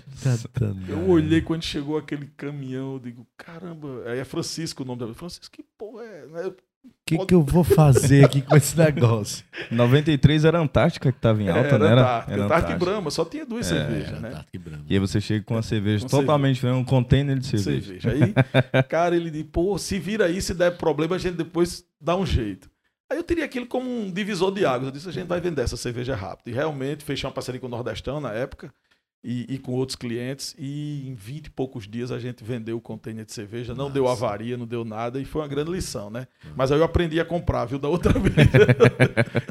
eu 0.88 1.10
olhei 1.10 1.42
quando 1.42 1.64
chegou 1.64 1.98
aquele 1.98 2.28
caminhão, 2.38 2.94
eu 2.94 3.00
digo, 3.00 3.28
caramba, 3.38 4.04
aí 4.06 4.20
é 4.20 4.24
Francisco 4.24 4.84
o 4.84 4.86
nome 4.86 5.00
dele. 5.00 5.14
Francisco, 5.14 5.52
que 5.52 5.64
porra 5.78 6.04
é? 6.04 6.48
O 6.48 6.56
que, 7.06 7.26
que 7.26 7.34
eu 7.34 7.42
vou 7.44 7.64
fazer 7.66 8.24
aqui 8.24 8.42
com 8.42 8.56
esse 8.56 8.78
negócio? 8.78 9.44
93 9.72 10.46
era 10.46 10.58
a 10.60 10.62
Antártica 10.62 11.12
que 11.12 11.20
tava 11.20 11.42
em 11.42 11.50
alta, 11.50 11.76
era 11.76 11.80
né? 11.80 11.86
Era, 11.92 12.02
Antártica. 12.02 12.34
era 12.34 12.46
Antártica 12.46 12.74
e. 12.74 12.80
Brahma, 12.80 13.12
só 13.12 13.26
tinha 13.26 13.46
duas 13.46 13.70
É, 13.70 13.70
cervejas, 13.76 14.22
né? 14.22 14.46
E 14.54 14.58
Brahma. 14.58 14.86
E 14.88 14.94
aí 14.94 15.00
você 15.00 15.20
chega 15.20 15.44
com 15.44 15.56
uma 15.56 15.62
cerveja 15.62 16.04
Com 16.06 16.10
totalmente 16.10 16.56
diferente, 16.56 16.78
um 16.78 16.86
container 16.86 17.38
de 17.38 17.46
cerveja. 17.48 18.00
cerveja. 18.02 18.12
Aí, 18.12 18.84
cara, 18.84 19.16
ele 19.18 19.30
disse, 19.32 19.44
pô, 19.46 19.78
se 19.78 20.00
vira 20.00 20.26
aí, 20.26 20.42
se 20.42 20.54
der 20.54 20.78
problema, 20.78 21.16
a 21.16 21.20
gente 21.20 21.36
depois 21.36 21.86
dá 22.00 22.16
um 22.16 22.26
jeito. 22.26 22.70
Aí 23.10 23.18
eu 23.18 23.24
teria 23.24 23.46
aquilo 23.46 23.66
como 23.66 23.90
um 23.90 24.12
divisor 24.12 24.52
de 24.54 24.66
águas. 24.66 24.88
Eu 24.88 24.92
disse, 24.92 25.08
a 25.08 25.14
gente 25.14 25.28
vai 25.28 25.40
vender 25.40 25.62
essa 25.62 25.78
cerveja 25.78 26.16
rápido. 26.16 26.50
E 26.50 26.52
realmente 26.52 27.06
fechei 27.06 27.28
uma 27.28 27.34
parceria 27.34 27.60
com 27.60 27.68
o 27.68 27.70
Nordestão 27.70 28.20
na 28.20 28.34
época 28.34 28.74
e, 29.24 29.46
e 29.56 29.58
com 29.58 29.74
outros 29.74 29.96
clientes. 29.96 30.56
E 30.58 31.08
em 31.08 31.14
20 31.16 31.48
e 31.48 31.50
poucos 31.50 31.88
dias 31.88 32.12
a 32.12 32.20
gente 32.20 32.44
vendeu 32.44 32.78
o 32.78 32.82
container 32.82 33.26
de 33.26 33.34
cerveja. 33.34 33.74
Não 33.74 33.86
Nossa. 33.86 33.94
deu 33.94 34.08
avaria, 34.08 34.56
não 34.58 34.66
deu 34.66 34.86
nada. 34.86 35.20
E 35.20 35.26
foi 35.26 35.42
uma 35.42 35.48
grande 35.48 35.72
lição, 35.72 36.10
né? 36.10 36.28
Mas 36.56 36.72
aí 36.72 36.80
eu 36.80 36.84
aprendi 36.84 37.20
a 37.20 37.26
comprar, 37.26 37.66
viu? 37.66 37.78
Da 37.80 37.88
outra 37.90 38.14
vez. 38.20 38.36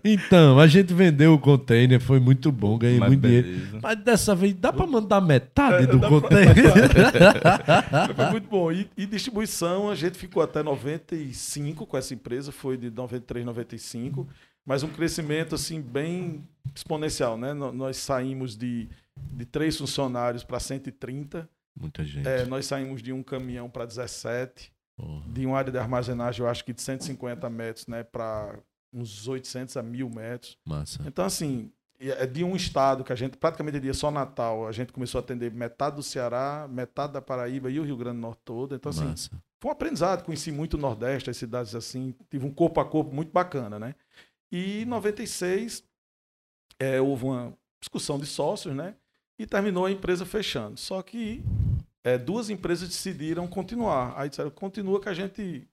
Então, 0.04 0.58
a 0.58 0.66
gente 0.66 0.92
vendeu 0.94 1.34
o 1.34 1.38
container, 1.38 2.00
foi 2.00 2.20
muito 2.20 2.50
bom, 2.52 2.78
ganhei 2.78 2.98
Mas 2.98 3.08
muito 3.08 3.22
dinheiro. 3.26 3.48
beleza. 3.48 3.80
Mas 3.82 3.98
dessa 4.02 4.34
vez 4.34 4.54
dá 4.54 4.72
pra 4.72 4.86
mandar 4.86 5.20
metade 5.20 5.84
É, 5.84 5.86
do 5.86 6.00
container? 6.00 6.54
Foi 8.14 8.30
muito 8.30 8.48
bom. 8.48 8.72
E, 8.72 8.88
e 8.96 9.06
distribuição, 9.06 9.90
a 9.90 9.94
gente 9.94 10.16
ficou 10.18 10.42
até 10.42 10.62
95 10.62 11.86
com 11.86 11.96
essa 11.96 12.14
empresa, 12.14 12.52
foi 12.52 12.76
de 12.76 12.90
93, 12.90 13.44
95, 13.44 14.26
mas 14.64 14.82
um 14.82 14.88
crescimento 14.88 15.54
assim 15.54 15.80
bem 15.80 16.42
exponencial, 16.74 17.36
né? 17.36 17.52
Nós 17.54 17.96
saímos 17.98 18.56
de, 18.56 18.88
de 19.16 19.44
três 19.44 19.76
funcionários 19.76 20.44
para 20.44 20.60
130, 20.60 21.48
Muita 21.78 22.04
gente. 22.04 22.26
é, 22.26 22.44
nós 22.46 22.66
saímos 22.66 23.02
de 23.02 23.12
um 23.12 23.22
caminhão 23.22 23.68
para 23.68 23.84
17, 23.86 24.72
Porra. 24.96 25.28
de 25.28 25.46
uma 25.46 25.58
área 25.58 25.72
de 25.72 25.78
armazenagem, 25.78 26.42
eu 26.42 26.48
acho 26.48 26.64
que 26.64 26.72
de 26.72 26.80
150 26.82 27.48
metros, 27.50 27.86
né, 27.86 28.02
para 28.02 28.58
uns 28.92 29.26
800 29.28 29.76
a 29.76 29.82
1000 29.82 30.08
metros. 30.08 30.56
Massa. 30.64 31.02
Então, 31.06 31.24
assim, 31.24 31.70
é 31.98 32.26
de 32.26 32.44
um 32.44 32.54
estado 32.56 33.02
que 33.04 33.12
a 33.12 33.16
gente 33.16 33.36
praticamente 33.36 33.74
diria 33.78 33.94
só 33.94 34.10
Natal, 34.10 34.66
a 34.66 34.72
gente 34.72 34.92
começou 34.92 35.18
a 35.18 35.22
atender 35.22 35.52
metade 35.52 35.96
do 35.96 36.02
Ceará, 36.02 36.66
metade 36.70 37.12
da 37.14 37.22
Paraíba 37.22 37.70
e 37.70 37.78
o 37.80 37.84
Rio 37.84 37.96
Grande 37.96 38.16
do 38.16 38.22
Norte 38.22 38.40
todo. 38.44 38.74
Então, 38.74 38.90
assim, 38.90 39.04
Massa. 39.06 39.30
foi 39.60 39.70
um 39.70 39.72
aprendizado, 39.72 40.24
conheci 40.24 40.50
muito 40.52 40.74
o 40.74 40.80
Nordeste, 40.80 41.28
as 41.30 41.36
cidades 41.36 41.74
assim, 41.74 42.14
tive 42.30 42.44
um 42.46 42.52
corpo 42.52 42.80
a 42.80 42.84
corpo 42.84 43.14
muito 43.14 43.32
bacana, 43.32 43.78
né? 43.78 43.94
E 44.52 44.82
em 44.82 44.84
96 44.84 45.84
é, 46.78 47.00
houve 47.00 47.24
uma 47.24 47.52
discussão 47.80 48.18
de 48.18 48.26
sócios, 48.26 48.74
né? 48.74 48.94
E 49.38 49.46
terminou 49.46 49.84
a 49.86 49.90
empresa 49.90 50.24
fechando. 50.24 50.78
Só 50.78 51.02
que 51.02 51.42
é, 52.04 52.16
duas 52.16 52.50
empresas 52.50 52.88
decidiram 52.88 53.46
continuar. 53.46 54.14
Aí 54.16 54.28
disseram, 54.28 54.50
continua 54.50 55.00
que 55.00 55.08
a 55.08 55.14
gente 55.14 55.68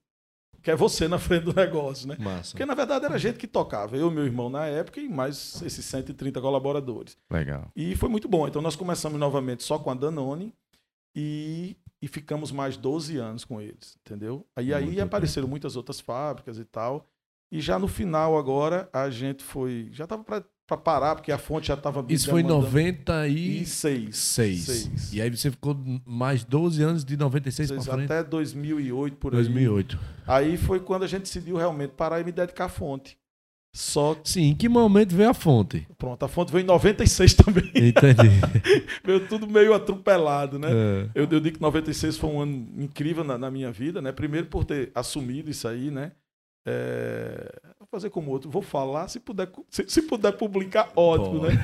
que 0.64 0.70
é 0.70 0.74
você 0.74 1.06
na 1.06 1.18
frente 1.18 1.44
do 1.44 1.52
negócio, 1.52 2.08
né? 2.08 2.16
Massa. 2.18 2.52
Porque 2.52 2.64
na 2.64 2.74
verdade 2.74 3.04
era 3.04 3.14
a 3.14 3.18
gente 3.18 3.38
que 3.38 3.46
tocava, 3.46 3.98
eu 3.98 4.10
e 4.10 4.14
meu 4.14 4.24
irmão 4.24 4.48
na 4.48 4.64
época 4.64 4.98
e 4.98 5.06
mais 5.06 5.60
esses 5.60 5.84
130 5.84 6.40
colaboradores. 6.40 7.18
Legal. 7.30 7.70
E 7.76 7.94
foi 7.94 8.08
muito 8.08 8.26
bom. 8.26 8.48
Então 8.48 8.62
nós 8.62 8.74
começamos 8.74 9.20
novamente 9.20 9.62
só 9.62 9.78
com 9.78 9.90
a 9.90 9.94
Danone 9.94 10.54
e, 11.14 11.76
e 12.00 12.08
ficamos 12.08 12.50
mais 12.50 12.78
12 12.78 13.18
anos 13.18 13.44
com 13.44 13.60
eles, 13.60 13.98
entendeu? 14.00 14.46
Aí, 14.56 14.72
aí 14.72 14.86
Muito 14.86 15.02
apareceram 15.02 15.46
muitas 15.46 15.76
outras 15.76 16.00
fábricas 16.00 16.58
e 16.58 16.64
tal. 16.64 17.06
E 17.52 17.60
já 17.60 17.78
no 17.78 17.86
final 17.86 18.38
agora 18.38 18.88
a 18.90 19.10
gente 19.10 19.44
foi. 19.44 19.88
Já 19.92 20.04
estava 20.04 20.24
para 20.66 20.76
parar, 20.76 21.14
porque 21.14 21.30
a 21.30 21.38
fonte 21.38 21.68
já 21.68 21.74
estava 21.74 22.04
Isso 22.08 22.30
foi 22.30 22.40
em 22.40 22.44
96. 22.44 24.04
96. 24.04 25.12
E 25.12 25.20
aí 25.20 25.30
você 25.30 25.50
ficou 25.50 25.76
mais 26.06 26.42
12 26.42 26.82
anos 26.82 27.04
de 27.04 27.16
96 27.16 27.70
para 27.70 27.82
frente. 27.82 28.04
Até 28.04 28.24
2008 28.24 29.16
por 29.16 29.32
aí. 29.34 29.42
2008. 29.42 29.98
Aí 30.26 30.56
foi 30.56 30.80
quando 30.80 31.02
a 31.02 31.06
gente 31.06 31.22
decidiu 31.22 31.56
realmente 31.56 31.90
parar 31.90 32.20
e 32.20 32.24
me 32.24 32.32
dedicar 32.32 32.64
à 32.64 32.68
fonte. 32.68 33.18
Só 33.74 34.14
que, 34.14 34.30
Sim, 34.30 34.42
em 34.50 34.54
que 34.54 34.68
momento 34.68 35.16
veio 35.16 35.28
a 35.28 35.34
fonte? 35.34 35.84
pronto, 35.98 36.24
a 36.24 36.28
fonte 36.28 36.52
veio 36.52 36.62
em 36.62 36.66
96 36.66 37.34
também. 37.34 37.70
Entendi. 37.74 38.30
veio 39.04 39.26
tudo 39.26 39.48
meio 39.48 39.74
atropelado, 39.74 40.60
né? 40.60 40.68
É. 40.70 41.10
Eu, 41.12 41.26
eu 41.28 41.40
digo 41.40 41.56
que 41.56 41.60
96 41.62 42.16
foi 42.16 42.30
um 42.30 42.40
ano 42.40 42.68
incrível 42.78 43.24
na, 43.24 43.36
na 43.36 43.50
minha 43.50 43.72
vida, 43.72 44.00
né? 44.00 44.12
Primeiro 44.12 44.46
por 44.46 44.64
ter 44.64 44.92
assumido 44.94 45.50
isso 45.50 45.66
aí, 45.66 45.90
né? 45.90 46.12
É, 46.66 47.60
fazer 47.94 48.10
como 48.10 48.30
outro, 48.30 48.50
vou 48.50 48.62
falar, 48.62 49.08
se 49.08 49.20
puder, 49.20 49.48
se, 49.70 49.84
se 49.88 50.02
puder 50.02 50.32
publicar, 50.32 50.90
ótimo, 50.96 51.40
Pode, 51.40 51.56
né? 51.56 51.62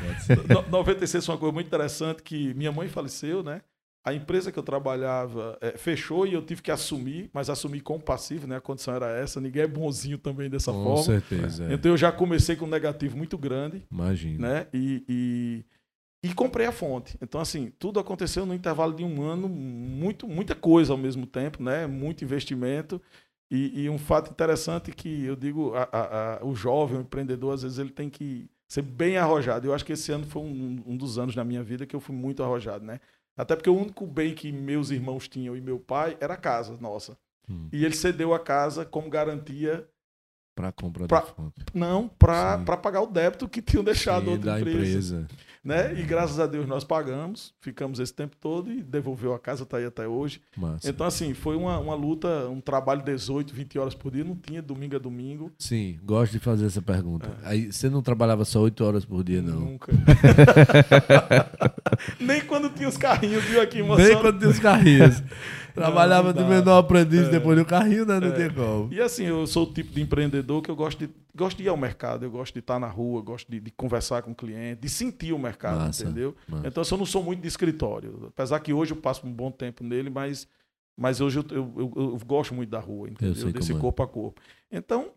No- 0.49 0.71
96 0.71 1.27
foi 1.27 1.35
uma 1.35 1.40
coisa 1.40 1.53
muito 1.53 1.66
interessante 1.66 2.23
que 2.23 2.55
minha 2.55 2.73
mãe 2.73 2.88
faleceu, 2.88 3.43
né? 3.43 3.62
A 4.03 4.14
empresa 4.14 4.51
que 4.51 4.59
eu 4.59 4.62
trabalhava 4.62 5.59
é, 5.61 5.77
fechou 5.77 6.27
e 6.27 6.33
eu 6.33 6.40
tive 6.40 6.62
que 6.62 6.71
assumir, 6.71 7.29
mas 7.35 7.51
assumi 7.51 7.81
com 7.83 8.01
passivo, 8.01 8.47
né? 8.47 8.57
A 8.57 8.61
condição 8.61 8.95
era 8.95 9.11
essa. 9.19 9.40
Ninguém 9.43 9.62
é 9.62 9.66
bonzinho 9.66 10.16
também 10.16 10.49
dessa 10.49 10.73
Com 10.73 10.83
forma. 10.83 11.03
certeza. 11.03 11.64
é. 11.71 11.75
Então 11.75 11.90
eu 11.93 11.97
já 11.99 12.11
comecei 12.11 12.57
com 12.57 12.64
um 12.64 12.69
negativo 12.69 13.14
muito 13.16 13.37
grande, 13.37 13.83
Imagina. 13.93 14.49
né? 14.49 14.66
E, 14.73 15.05
e, 15.07 16.29
e 16.31 16.33
comprei 16.35 16.66
a 16.66 16.73
fonte. 16.73 17.19
Então, 17.21 17.40
assim, 17.43 17.71
tudo 17.79 18.01
aconteceu 18.01 18.47
no 18.47 18.55
intervalo 18.55 18.95
de 18.95 19.05
um 19.05 19.23
ano, 19.23 19.47
muito, 19.51 20.27
muita 20.27 20.55
coisa 20.55 20.95
ao 20.95 20.99
mesmo 20.99 21.27
tempo, 21.27 21.62
né? 21.62 21.87
Muito 21.87 22.25
investimento. 22.25 23.03
E, 23.51 23.83
e 23.83 23.91
um 23.91 23.99
fato 23.99 24.31
interessante 24.31 24.93
que 24.93 25.25
eu 25.25 25.35
digo, 25.35 25.75
a- 25.75 25.89
a- 25.91 26.37
a- 26.41 26.45
o 26.45 26.55
jovem, 26.55 26.99
o 26.99 27.01
empreendedor, 27.01 27.55
às 27.55 27.63
vezes 27.63 27.79
ele 27.79 27.91
tem 27.91 28.09
que 28.09 28.49
ser 28.69 28.83
bem 28.83 29.17
arrojado. 29.17 29.67
Eu 29.67 29.75
acho 29.75 29.85
que 29.85 29.93
esse 29.93 30.13
ano 30.13 30.25
foi 30.25 30.43
um, 30.43 30.83
um 30.87 30.97
dos 30.97 31.19
anos 31.19 31.35
na 31.35 31.45
minha 31.45 31.63
vida 31.63 31.85
que 31.85 31.97
eu 31.97 32.01
fui 32.01 32.15
muito 32.15 32.43
arrojado, 32.43 32.85
né? 32.85 33.01
Até 33.37 33.57
porque 33.57 33.71
o 33.71 33.77
único 33.77 34.07
bem 34.07 34.35
que 34.35 34.53
meus 34.53 34.91
irmãos 34.91 35.27
tinham 35.27 35.57
e 35.57 35.61
meu 35.61 35.81
pai 35.81 36.17
era 36.21 36.35
a 36.35 36.37
casa 36.37 36.77
nossa. 36.81 37.17
Hum. 37.49 37.69
E 37.73 37.85
ele 37.85 37.97
cedeu 37.97 38.33
a 38.35 38.39
casa 38.39 38.85
como 38.85 39.11
garantia, 39.11 39.89
Pra 40.55 40.71
compra 40.73 41.07
Pra- 41.09 41.27
não 41.73 42.07
para 42.09 42.77
pagar 42.77 43.01
o 43.01 43.07
débito 43.07 43.49
que 43.49 43.63
tinham 43.63 43.83
deixado 43.83 44.25
Sim, 44.27 44.31
outra 44.33 44.53
da 44.53 44.61
empresa. 44.61 44.79
empresa. 45.17 45.29
Né? 45.62 45.92
E 45.99 46.03
graças 46.03 46.40
a 46.40 46.46
Deus 46.46 46.66
nós 46.66 46.85
pagamos, 46.85 47.53
ficamos 47.61 48.01
esse 48.01 48.12
tempo 48.12 48.37
todo 48.40 48.73
e 48.73 48.83
devolveu 48.83 49.35
a 49.35 49.38
casa, 49.38 49.66
tá 49.66 49.77
aí 49.77 49.85
até 49.85 50.09
hoje. 50.09 50.40
Massa. 50.57 50.88
Então, 50.88 51.07
assim, 51.07 51.35
foi 51.35 51.57
uma, 51.57 51.79
uma 51.79 51.94
luta, 51.94 52.49
um 52.49 52.61
trabalho 52.61 53.03
18, 53.03 53.55
20 53.55 53.79
horas 53.79 53.94
por 53.94 54.11
dia, 54.11 54.25
não 54.25 54.35
tinha 54.35 54.62
domingo 54.62 54.96
a 54.96 54.99
domingo. 54.99 55.53
Sim, 55.59 55.99
gosto 56.03 56.33
de 56.33 56.38
fazer 56.38 56.66
essa 56.66 56.81
pergunta. 56.81 57.29
É. 57.42 57.51
Aí 57.51 57.73
você 57.73 57.90
não 57.90 58.03
trabalhava 58.03 58.44
só 58.44 58.61
8 58.61 58.85
horas 58.85 59.05
por 59.05 59.23
dia, 59.23 59.42
não. 59.42 59.61
Nunca. 59.61 59.92
Nem 62.18 62.40
quando 62.40 62.70
tinha 62.70 62.88
os 62.88 62.96
carrinhos, 62.96 63.44
viu 63.44 63.61
aqui, 63.61 63.83
moção? 63.83 64.05
Nem 64.05 64.18
quando 64.18 64.38
tinha 64.38 64.51
os 64.51 64.59
carrinhos. 64.59 65.23
Trabalhava 65.75 66.33
Não, 66.33 66.41
não 66.43 66.49
de 66.49 66.55
menor 66.55 66.79
aprendiz 66.79 67.29
É. 67.29 67.31
depois 67.31 67.59
do 67.59 67.65
carrinho, 67.65 68.05
né? 68.07 68.19
Não 68.21 68.29
É. 68.29 68.33
tem 68.33 68.51
como. 68.51 68.93
E 68.93 69.01
assim, 69.01 69.25
eu 69.25 69.47
sou 69.47 69.65
o 69.65 69.73
tipo 69.73 69.93
de 69.93 70.01
empreendedor 70.01 70.63
que 70.63 70.71
eu 70.71 70.77
gosto 70.77 70.99
de, 71.07 71.13
gosto 71.35 71.57
de 71.59 71.65
ir 71.65 71.69
ao 71.69 71.77
mercado, 71.77 72.25
eu 72.25 72.31
gosto 72.31 72.53
de 72.55 72.61
estar 72.61 72.79
na 72.79 72.89
rua, 72.89 73.21
gosto 73.23 73.51
de, 73.51 73.61
de 73.61 73.71
conversar 73.71 74.23
com 74.23 74.33
o 74.33 74.35
cliente, 74.35 74.81
de 74.83 74.89
sentir 74.89 75.33
o 75.33 75.39
mercado, 75.39 75.79
Massa. 75.79 76.05
entendeu? 76.05 76.35
Massa. 76.49 76.67
Então, 76.69 76.81
assim, 76.83 76.95
eu 76.95 76.99
não 76.99 77.07
sou 77.07 77.23
muito 77.23 77.41
de 77.41 77.49
escritório. 77.49 78.27
Apesar 78.29 78.59
que 78.61 78.73
hoje 78.73 78.93
eu 78.93 78.97
passo 78.97 79.27
um 79.27 79.33
bom 79.33 79.51
tempo 79.51 79.83
nele, 79.85 80.11
mas, 80.11 80.47
mas 80.97 81.21
hoje 81.21 81.39
eu, 81.39 81.45
eu, 81.51 81.73
eu- 81.77 81.93
eu 81.97 82.19
gosto 82.27 82.55
muito 82.55 82.71
da 82.71 82.81
rua, 82.81 83.09
entendeu? 83.09 83.53
Desse 83.53 83.73
é. 83.73 83.79
corpo 83.79 84.03
a 84.03 84.07
corpo. 84.09 84.41
Então, 84.71 85.09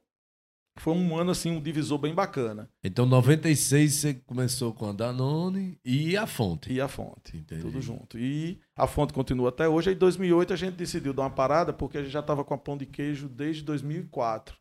foi 0.78 0.94
um 0.94 1.16
ano, 1.18 1.32
assim, 1.32 1.52
um 1.52 1.62
divisor 1.62 1.98
bem 1.98 2.14
bacana. 2.14 2.70
Então, 2.84 3.06
96 3.06 3.94
você 3.94 4.14
começou 4.14 4.74
com 4.74 4.90
a 4.90 4.92
Danone 4.92 5.78
e 5.86 6.18
a 6.18 6.26
fonte. 6.26 6.74
E 6.74 6.82
a 6.82 6.88
fonte. 6.88 7.38
Entendi. 7.38 7.62
Tudo 7.62 7.82
junto. 7.82 8.18
E 8.18 8.60
a 8.76 8.88
fonte 8.88 9.14
continua 9.14 9.50
até 9.50 9.68
hoje. 9.68 9.92
Em 9.92 9.96
2008, 9.96 10.54
a 10.54 10.56
gente 10.56 10.76
decidiu 10.76 11.14
dar 11.14 11.24
uma 11.24 11.30
parada, 11.30 11.72
porque 11.72 11.98
a 11.98 12.02
gente 12.02 12.12
já 12.12 12.22
estava 12.22 12.44
com 12.44 12.54
a 12.54 12.58
pão 12.58 12.76
de 12.76 12.86
queijo 12.86 13.30
desde 13.30 13.64
2004. 13.64 14.56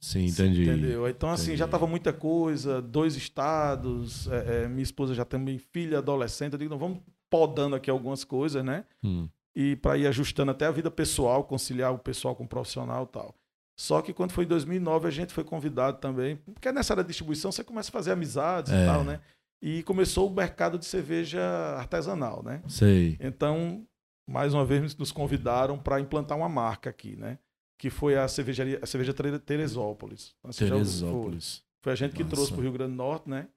Sim, 0.00 0.26
entendi. 0.26 0.64
Entendeu? 0.64 1.08
Então, 1.08 1.30
assim, 1.30 1.44
Entendi. 1.44 1.58
já 1.58 1.68
tava 1.68 1.86
muita 1.86 2.12
coisa, 2.12 2.82
dois 2.82 3.16
estados, 3.16 4.26
é, 4.28 4.64
é, 4.64 4.68
minha 4.68 4.82
esposa 4.82 5.14
já 5.14 5.24
também 5.24 5.58
filha 5.58 5.98
adolescente. 5.98 6.52
Eu 6.52 6.58
digo, 6.58 6.70
não, 6.70 6.78
vamos 6.78 6.98
podando 7.30 7.74
aqui 7.74 7.90
algumas 7.90 8.22
coisas, 8.22 8.62
né? 8.62 8.84
Hum. 9.02 9.28
E 9.56 9.76
para 9.76 9.96
ir 9.96 10.06
ajustando 10.06 10.50
até 10.50 10.66
a 10.66 10.70
vida 10.70 10.90
pessoal, 10.90 11.44
conciliar 11.44 11.92
o 11.92 11.98
pessoal 11.98 12.36
com 12.36 12.44
o 12.44 12.48
profissional 12.48 13.04
e 13.04 13.12
tal. 13.12 13.34
Só 13.76 14.00
que 14.02 14.12
quando 14.12 14.32
foi 14.32 14.44
em 14.44 14.48
2009, 14.48 15.08
a 15.08 15.10
gente 15.10 15.32
foi 15.32 15.42
convidado 15.44 15.98
também, 15.98 16.36
porque 16.36 16.70
nessa 16.70 16.92
área 16.92 17.02
de 17.02 17.08
distribuição 17.08 17.50
você 17.50 17.64
começa 17.64 17.88
a 17.90 17.92
fazer 17.92 18.12
amizades 18.12 18.72
É. 18.72 18.82
e 18.82 18.86
tal, 18.86 19.02
né? 19.04 19.20
E 19.60 19.82
começou 19.82 20.28
o 20.28 20.34
mercado 20.34 20.78
de 20.78 20.84
cerveja 20.84 21.40
artesanal, 21.76 22.42
né? 22.42 22.62
Sei. 22.68 23.16
Então, 23.20 23.84
mais 24.28 24.54
uma 24.54 24.64
vez, 24.64 24.94
nos 24.96 25.10
convidaram 25.10 25.78
para 25.78 25.98
implantar 26.00 26.36
uma 26.38 26.48
marca 26.48 26.90
aqui, 26.90 27.16
né? 27.16 27.38
Que 27.78 27.90
foi 27.90 28.16
a 28.16 28.28
cervejaria, 28.28 28.78
a 28.80 28.86
cerveja 28.86 29.12
Tere- 29.12 29.38
Teresópolis. 29.40 30.34
Teresópolis. 30.56 31.62
Foi 31.82 31.92
a 31.92 31.96
gente 31.96 32.14
que 32.14 32.22
Massa. 32.22 32.34
trouxe 32.36 32.52
para 32.52 32.60
o 32.60 32.62
Rio 32.62 32.72
Grande 32.72 32.92
do 32.92 32.96
Norte, 32.96 33.28
né? 33.28 33.48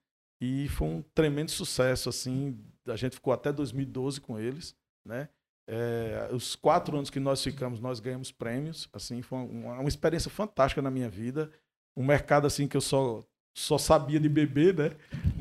E 0.41 0.67
foi 0.69 0.87
um 0.87 1.01
tremendo 1.13 1.51
sucesso, 1.51 2.09
assim. 2.09 2.57
A 2.87 2.95
gente 2.95 3.13
ficou 3.15 3.33
até 3.33 3.51
2012 3.51 4.19
com 4.21 4.39
eles, 4.39 4.75
né? 5.05 5.29
É, 5.69 6.29
os 6.31 6.55
quatro 6.55 6.95
anos 6.95 7.09
que 7.09 7.19
nós 7.19 7.43
ficamos, 7.43 7.79
nós 7.79 7.99
ganhamos 7.99 8.31
prêmios, 8.31 8.87
assim, 8.93 9.21
foi 9.21 9.39
uma, 9.39 9.79
uma 9.79 9.89
experiência 9.89 10.31
fantástica 10.31 10.81
na 10.81 10.89
minha 10.89 11.09
vida. 11.09 11.51
Um 11.95 12.05
mercado, 12.05 12.47
assim, 12.47 12.67
que 12.67 12.77
eu 12.77 12.81
só, 12.81 13.23
só 13.55 13.77
sabia 13.77 14.19
de 14.19 14.29
beber, 14.29 14.73
né? 14.75 14.91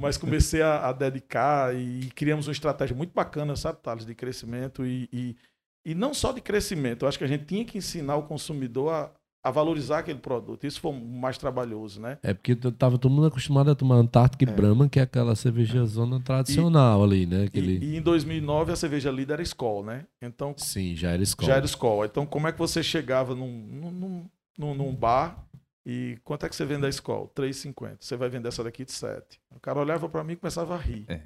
Mas 0.00 0.16
comecei 0.16 0.62
a, 0.62 0.88
a 0.88 0.92
dedicar 0.92 1.74
e 1.74 2.10
criamos 2.14 2.48
uma 2.48 2.52
estratégia 2.52 2.96
muito 2.96 3.12
bacana, 3.12 3.54
sabe, 3.54 3.78
Thales, 3.80 4.04
de 4.04 4.14
crescimento 4.14 4.84
e, 4.84 5.08
e, 5.12 5.36
e 5.84 5.94
não 5.94 6.12
só 6.12 6.32
de 6.32 6.40
crescimento. 6.40 7.04
Eu 7.04 7.08
acho 7.08 7.18
que 7.18 7.24
a 7.24 7.28
gente 7.28 7.44
tinha 7.44 7.64
que 7.64 7.78
ensinar 7.78 8.16
o 8.16 8.24
consumidor 8.24 8.92
a, 8.92 9.12
a 9.46 9.50
valorizar 9.50 9.98
aquele 10.00 10.18
produto. 10.18 10.66
Isso 10.66 10.80
foi 10.80 10.92
mais 10.92 11.38
trabalhoso, 11.38 12.00
né? 12.00 12.18
É 12.22 12.34
porque 12.34 12.56
t- 12.56 12.70
tava 12.72 12.98
todo 12.98 13.12
mundo 13.12 13.28
acostumado 13.28 13.70
a 13.70 13.74
tomar 13.74 13.94
Antártica 13.94 14.44
e 14.44 14.48
É. 14.48 14.52
Brahma, 14.52 14.88
que 14.88 14.98
é 14.98 15.02
aquela 15.02 15.36
cerveja 15.36 15.84
zona 15.86 16.18
tradicional 16.20 17.04
ali, 17.04 17.26
né? 17.26 17.44
Aquele... 17.44 17.78
E, 17.78 17.94
e 17.94 17.96
em 17.96 18.02
2009 18.02 18.72
a 18.72 18.76
cerveja 18.76 19.10
líder 19.10 19.34
era 19.34 19.42
Skol, 19.42 19.84
né? 19.84 20.04
Então 20.20 20.52
Sim, 20.56 20.96
já 20.96 21.10
era 21.12 21.22
escola. 21.22 21.48
já 21.48 21.56
era 21.58 21.66
Skol. 21.66 22.04
Então 22.04 22.26
como 22.26 22.48
é 22.48 22.52
que 22.52 22.58
você 22.58 22.82
chegava 22.82 23.34
num, 23.34 23.50
num, 23.70 24.24
num, 24.58 24.74
num, 24.74 24.94
bar 24.94 25.44
e 25.88 26.18
quanto 26.24 26.44
é 26.44 26.48
que 26.48 26.56
você 26.56 26.64
vende 26.64 26.84
a 26.84 26.88
Skol? 26.88 27.30
3,50. 27.36 27.98
Você 28.00 28.16
vai 28.16 28.28
vender 28.28 28.48
essa 28.48 28.64
daqui 28.64 28.84
de 28.84 28.90
7. 28.90 29.38
O 29.54 29.60
cara 29.60 29.78
olhava 29.78 30.08
pra 30.08 30.24
mim 30.24 30.32
e 30.32 30.36
começava 30.36 30.74
a 30.74 30.78
rir. 30.78 31.04
É. 31.06 31.14
É, 31.14 31.20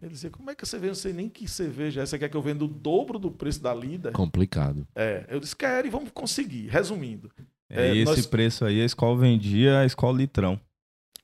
Ele 0.00 0.12
dizia, 0.12 0.30
como 0.30 0.48
é 0.50 0.54
que 0.54 0.64
você 0.64 0.76
vende? 0.76 0.86
Eu 0.86 0.90
não 0.90 0.94
sei 0.94 1.12
nem 1.12 1.28
que 1.28 1.48
cerveja 1.48 2.00
é 2.00 2.02
essa. 2.04 2.10
Você 2.10 2.18
quer 2.20 2.28
que 2.28 2.36
eu 2.36 2.42
venda 2.42 2.64
o 2.64 2.68
dobro 2.68 3.18
do 3.18 3.32
preço 3.32 3.60
da 3.60 3.74
líder? 3.74 4.12
complicado. 4.12 4.86
É, 4.94 5.26
eu 5.28 5.40
disse, 5.40 5.56
quero 5.56 5.88
e 5.88 5.90
vamos 5.90 6.10
conseguir. 6.12 6.68
Resumindo. 6.68 7.28
É, 7.74 7.88
É, 7.88 7.94
e 7.94 7.98
esse 8.02 8.16
nós- 8.16 8.26
preço 8.26 8.64
aí, 8.64 8.80
a 8.80 8.84
escola 8.84 9.18
vendia 9.18 9.80
a 9.80 9.84
escola 9.84 10.16
litrão. 10.18 10.58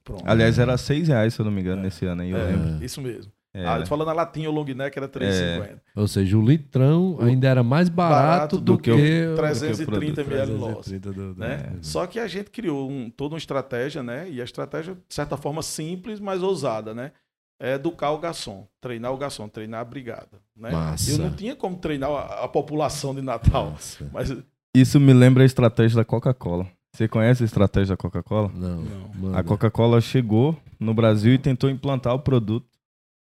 Pronto. 0.04 0.24
Aliás, 0.26 0.58
era 0.58 0.76
6 0.76 1.08
reais, 1.08 1.34
se 1.34 1.40
eu 1.40 1.44
não 1.44 1.52
me 1.52 1.60
engano, 1.60 1.80
É. 1.80 1.84
nesse 1.84 2.04
ano 2.06 2.22
aí, 2.22 2.30
eu 2.30 2.38
É, 2.38 2.44
lembro. 2.46 2.84
isso 2.84 3.00
mesmo. 3.00 3.30
É, 3.52 3.66
Ah, 3.66 3.84
falando 3.84 4.08
a 4.10 4.12
latinha, 4.12 4.48
o 4.48 4.52
long 4.52 4.64
neck 4.64 4.96
era 4.96 5.08
3,50. 5.08 5.82
Ou 5.96 6.06
seja, 6.06 6.38
o 6.38 6.44
litrão 6.44 7.18
ainda 7.20 7.48
era 7.48 7.62
mais 7.64 7.88
barato, 7.88 8.22
Barato 8.22 8.56
do, 8.58 8.62
do 8.76 8.78
que, 8.78 8.92
que 8.94 9.26
o 9.26 9.34
330 9.36 9.84
produto. 9.90 10.20
ml 10.20 10.52
loss. 10.52 10.86
330 10.86 11.12
do- 11.12 11.34
né? 11.40 11.56
do- 11.74 11.84
Só 11.84 12.06
que 12.06 12.20
a 12.20 12.28
gente 12.28 12.48
criou 12.50 12.88
um- 12.88 13.10
toda 13.10 13.34
uma 13.34 13.38
estratégia, 13.38 14.02
né? 14.04 14.28
E 14.30 14.40
a 14.40 14.44
estratégia, 14.44 14.94
de 14.94 15.14
certa 15.14 15.36
forma, 15.36 15.62
simples, 15.62 16.20
mas 16.20 16.42
ousada, 16.44 16.94
né? 16.94 17.10
É 17.58 17.74
educar 17.74 18.12
o 18.12 18.18
garçom, 18.18 18.66
treinar 18.80 19.12
o 19.12 19.16
garçom, 19.18 19.48
treinar 19.48 19.80
a 19.80 19.84
brigada. 19.84 20.38
Né? 20.56 20.70
Massa. 20.70 21.10
Eu 21.10 21.18
não 21.18 21.30
tinha 21.32 21.54
como 21.56 21.76
treinar 21.76 22.08
a, 22.08 22.44
a 22.44 22.48
população 22.48 23.12
de 23.14 23.20
Natal, 23.20 23.72
Nossa. 23.72 24.08
mas 24.12 24.30
Isso 24.74 25.00
me 25.00 25.12
lembra 25.12 25.42
a 25.42 25.46
estratégia 25.46 25.96
da 25.96 26.04
Coca-Cola. 26.04 26.66
Você 26.94 27.08
conhece 27.08 27.42
a 27.42 27.46
estratégia 27.46 27.94
da 27.94 27.96
Coca-Cola? 27.96 28.50
Não. 28.54 28.82
Não. 29.14 29.34
A 29.36 29.42
Coca-Cola 29.42 30.00
chegou 30.00 30.56
no 30.78 30.92
Brasil 30.94 31.34
e 31.34 31.38
tentou 31.38 31.70
implantar 31.70 32.14
o 32.14 32.18
produto, 32.20 32.66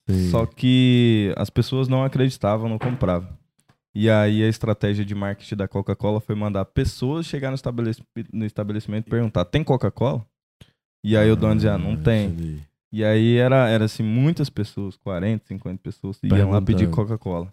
Sim. 0.09 0.31
só 0.31 0.45
que 0.47 1.33
as 1.37 1.49
pessoas 1.51 1.89
não 1.89 2.05
acreditavam, 2.05 2.69
não 2.69 2.79
compravam. 2.79 3.29
E 3.95 4.11
aí 4.11 4.43
a 4.45 4.49
estratégia 4.49 5.05
de 5.05 5.15
marketing 5.15 5.57
da 5.57 5.67
Coca-Cola 5.67 6.21
foi 6.21 6.35
mandar 6.35 6.65
pessoas 6.67 7.25
chegar 7.25 7.49
no, 7.51 7.55
estabelec- 7.55 8.03
no 8.33 8.45
estabelecimento 8.45 9.07
e 9.07 9.11
perguntar: 9.11 9.47
tem 9.47 9.65
Coca-Cola? 9.65 10.25
E 11.03 11.17
aí 11.17 11.31
o 11.31 11.37
dono 11.37 11.55
dizia: 11.57 11.75
ah, 11.75 11.79
não 11.79 11.93
Ah, 11.95 11.97
tem. 11.97 12.27
entendi. 12.27 12.61
E 12.93 13.03
aí 13.05 13.37
era, 13.37 13.69
era 13.69 13.87
assim, 13.87 14.03
muitas 14.03 14.49
pessoas, 14.51 14.97
40, 14.99 15.47
50 15.47 15.81
pessoas, 15.83 16.19
iam 16.23 16.51
lá 16.51 16.61
pedir. 16.61 16.91
Coca-Cola. 16.91 17.53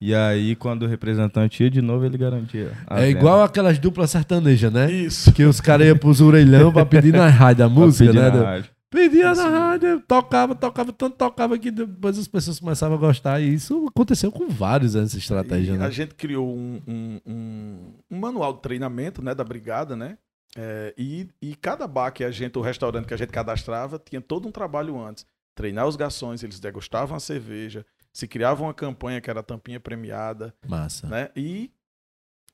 E 0.00 0.14
aí, 0.14 0.56
quando 0.56 0.84
o 0.84 0.86
representante 0.86 1.62
ia 1.62 1.70
de 1.70 1.82
novo, 1.82 2.06
ele 2.06 2.16
garantia. 2.16 2.72
a 2.86 3.00
É 3.00 3.06
venda. 3.06 3.18
igual 3.18 3.42
aquelas 3.42 3.78
duplas 3.78 4.10
sertanejas, 4.10 4.72
né? 4.72 4.90
Isso. 4.90 5.30
Que 5.32 5.44
os 5.44 5.60
caras 5.60 5.86
iam 5.86 5.96
pros 5.98 6.20
orelhão 6.22 6.72
pra 6.72 6.86
pedir 6.86 7.12
na 7.12 7.28
rádio 7.28 7.66
a 7.66 7.68
música, 7.70 8.06
pedir 8.10 8.18
né? 8.22 8.30
na 8.30 8.42
rádio. 8.44 8.70
Pedia 8.88 9.30
Isso 9.30 9.42
na 9.42 9.48
rádio, 9.48 10.00
tocava, 10.08 10.52
tocava, 10.54 10.92
tanto 10.92 11.16
tocava 11.16 11.56
que 11.58 11.70
depois 11.70 12.18
as 12.18 12.26
pessoas 12.26 12.58
começavam 12.58 12.96
a 12.96 13.00
gostar. 13.00 13.40
E 13.40 13.54
isso 13.54 13.86
aconteceu 13.88 14.32
com 14.32 14.48
vários 14.48 14.96
essa 14.96 15.16
estratégia, 15.18 15.74
E 15.74 15.76
né? 15.78 15.84
A 15.86 15.90
gente 15.90 16.14
criou 16.14 16.48
um, 16.56 16.80
um- 16.88 17.20
um- 17.26 17.92
um 18.10 18.18
manual 18.18 18.54
de 18.54 18.62
treinamento 18.62 19.22
né, 19.22 19.32
da 19.34 19.44
brigada, 19.44 19.94
né? 19.94 20.16
É, 20.56 20.92
e, 20.98 21.28
e 21.40 21.54
cada 21.54 21.86
bar 21.86 22.10
que 22.10 22.24
a 22.24 22.30
gente, 22.32 22.58
o 22.58 22.62
restaurante 22.62 23.06
que 23.06 23.14
a 23.14 23.16
gente 23.16 23.30
cadastrava, 23.30 24.00
tinha 24.04 24.20
todo 24.20 24.48
um 24.48 24.50
trabalho 24.50 24.98
antes. 25.00 25.24
Treinar 25.54 25.86
os 25.86 25.94
garçons, 25.94 26.42
eles 26.42 26.58
degustavam 26.58 27.16
a 27.16 27.20
cerveja, 27.20 27.84
se 28.12 28.26
criava 28.26 28.62
uma 28.62 28.74
campanha 28.74 29.20
que 29.20 29.30
era 29.30 29.42
tampinha 29.42 29.80
premiada, 29.80 30.54
Massa. 30.66 31.06
né? 31.06 31.30
E 31.36 31.70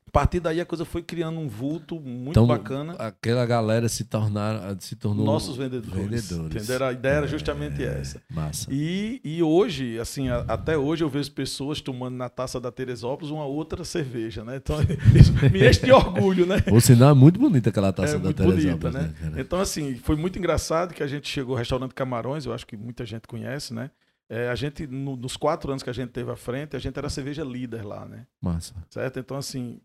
a 0.07 0.09
partir 0.09 0.39
daí 0.39 0.61
a 0.61 0.65
coisa 0.65 0.85
foi 0.85 1.03
criando 1.03 1.37
um 1.37 1.49
vulto 1.49 1.99
muito 1.99 2.29
Então, 2.31 2.47
bacana. 2.47 2.93
Aquela 2.93 3.45
galera 3.45 3.89
se 3.89 4.05
tornaram, 4.05 4.79
se 4.79 4.95
tornou 4.95 5.25
Nossos 5.25 5.57
vendedores. 5.57 6.29
vendedores. 6.31 6.55
Entenderam? 6.63 6.85
A 6.87 6.93
ideia 6.93 7.13
era 7.15 7.27
justamente 7.27 7.83
É, 7.83 7.99
essa. 7.99 8.21
Massa. 8.29 8.69
E, 8.71 9.19
e 9.21 9.43
hoje, 9.43 9.99
assim, 9.99 10.29
a- 10.29 10.45
até 10.47 10.77
hoje 10.77 11.03
eu 11.03 11.09
vejo 11.09 11.29
pessoas 11.33 11.81
tomando 11.81 12.15
na 12.15 12.29
taça 12.29 12.57
da 12.57 12.71
Teresópolis 12.71 13.31
uma 13.31 13.43
outra 13.45 13.83
cerveja, 13.83 14.45
né? 14.45 14.55
Então, 14.55 14.77
isso 15.13 15.33
me 15.51 15.67
enche 15.67 15.85
de 15.85 15.91
orgulho, 15.91 16.45
né? 16.45 16.61
Por 16.61 16.81
sinal, 16.81 17.09
é 17.09 17.13
muito 17.13 17.37
bonita 17.37 17.69
aquela 17.69 17.91
taça 17.91 18.15
É 18.15 18.17
da 18.17 18.23
muito 18.23 18.37
Teresópolis, 18.37 18.79
bonita, 18.79 18.91
né? 18.91 19.13
cara? 19.19 19.41
Então, 19.41 19.59
assim, 19.59 19.97
foi 19.97 20.15
muito 20.15 20.39
engraçado 20.39 20.93
que 20.93 21.03
a 21.03 21.07
gente 21.07 21.27
chegou 21.27 21.55
ao 21.55 21.59
restaurante 21.59 21.93
Camarões, 21.93 22.45
eu 22.45 22.53
acho 22.53 22.65
que 22.65 22.77
muita 22.77 23.05
gente 23.05 23.27
conhece, 23.27 23.73
né? 23.73 23.91
É, 24.29 24.49
a 24.49 24.55
gente, 24.55 24.85
no- 24.87 25.15
nos 25.15 25.37
quatro 25.37 25.71
anos 25.71 25.83
que 25.83 25.89
a 25.89 25.93
gente 25.93 26.09
teve 26.11 26.29
à 26.31 26.35
frente, 26.35 26.75
a 26.75 26.79
gente 26.79 26.97
era 26.97 27.07
a 27.07 27.09
cerveja 27.09 27.43
líder 27.43 27.85
lá, 27.85 28.05
né? 28.05 28.27
Massa. 28.41 28.75
Certo? 28.89 29.19
Então, 29.19 29.37
assim, 29.37 29.79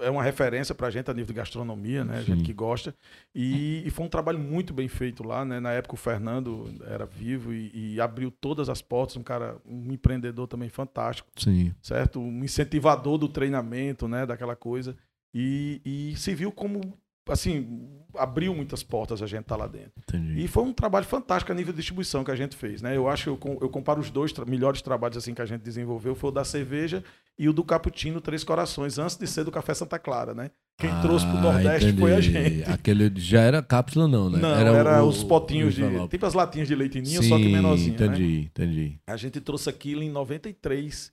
é 0.00 0.08
uma 0.08 0.22
referência 0.22 0.74
pra 0.74 0.88
gente 0.90 1.10
a 1.10 1.14
nível 1.14 1.26
de 1.28 1.34
gastronomia, 1.34 2.04
né? 2.04 2.18
A 2.18 2.20
Sim. 2.20 2.26
gente 2.26 2.44
que 2.44 2.52
gosta. 2.52 2.94
E, 3.34 3.82
e 3.86 3.90
foi 3.90 4.06
um 4.06 4.08
trabalho 4.08 4.38
muito 4.38 4.72
bem 4.72 4.88
feito 4.88 5.22
lá, 5.26 5.44
né? 5.44 5.58
Na 5.60 5.72
época 5.72 5.94
o 5.94 5.98
Fernando 5.98 6.72
era 6.86 7.04
vivo 7.04 7.52
e, 7.52 7.94
e 7.94 8.00
abriu 8.00 8.30
todas 8.30 8.68
as 8.68 8.80
portas, 8.80 9.16
um 9.16 9.22
cara, 9.22 9.56
um 9.66 9.92
empreendedor 9.92 10.46
também 10.46 10.68
fantástico, 10.68 11.28
Sim. 11.36 11.74
certo? 11.82 12.20
Um 12.20 12.44
incentivador 12.44 13.18
do 13.18 13.28
treinamento, 13.28 14.06
né? 14.08 14.24
Daquela 14.24 14.54
coisa. 14.56 14.96
E, 15.34 15.80
e 15.84 16.16
se 16.16 16.34
viu 16.34 16.52
como, 16.52 16.80
assim, 17.28 17.88
abriu 18.16 18.54
muitas 18.54 18.82
portas 18.82 19.22
a 19.22 19.26
gente 19.26 19.44
tá 19.44 19.56
lá 19.56 19.66
dentro. 19.66 19.92
Entendi. 20.08 20.42
E 20.44 20.48
foi 20.48 20.62
um 20.64 20.72
trabalho 20.72 21.06
fantástico 21.06 21.52
a 21.52 21.54
nível 21.54 21.72
de 21.72 21.78
distribuição 21.78 22.22
que 22.24 22.30
a 22.30 22.36
gente 22.36 22.56
fez, 22.56 22.82
né? 22.82 22.96
Eu 22.96 23.08
acho 23.08 23.36
que 23.36 23.46
eu, 23.48 23.58
eu 23.62 23.68
comparo 23.70 24.00
os 24.00 24.10
dois 24.10 24.32
tra- 24.32 24.44
melhores 24.44 24.82
trabalhos 24.82 25.16
assim 25.16 25.32
que 25.34 25.42
a 25.42 25.46
gente 25.46 25.62
desenvolveu, 25.62 26.14
foi 26.14 26.30
o 26.30 26.32
da 26.32 26.44
cerveja 26.44 27.02
e 27.38 27.48
o 27.48 27.52
do 27.52 27.64
Cappuccino 27.64 28.20
Três 28.20 28.44
Corações, 28.44 28.98
antes 28.98 29.16
de 29.16 29.26
ser 29.26 29.44
do 29.44 29.50
Café 29.50 29.72
Santa 29.74 29.98
Clara, 29.98 30.34
né? 30.34 30.50
Quem 30.78 30.90
trouxe 31.00 31.26
pro 31.26 31.36
Ah, 31.38 31.40
Nordeste 31.42 31.92
foi 31.96 32.12
a 32.14 32.18
entendi. 32.18 32.32
gente. 32.32 32.70
Aquele 32.70 33.12
já 33.20 33.40
era 33.40 33.62
cápsula, 33.62 34.08
não, 34.08 34.28
né? 34.28 34.38
Não, 34.38 34.54
era, 34.54 35.02
o- 35.04 35.08
os 35.08 35.22
potinhos 35.22 35.74
de. 35.74 35.82
envelope. 35.82 36.10
Tipo 36.10 36.26
as 36.26 36.34
latinhas 36.34 36.66
de 36.66 36.74
leite 36.74 37.00
ninho, 37.00 37.22
Sim, 37.22 37.28
só 37.28 37.36
que 37.36 37.48
menorzinho. 37.48 37.98
Né? 37.98 38.06
Entendi, 38.06 38.40
entendi. 38.50 38.98
A 39.06 39.16
gente 39.16 39.40
trouxe 39.40 39.68
aquilo 39.70 40.02
em 40.02 40.10
93. 40.10 41.12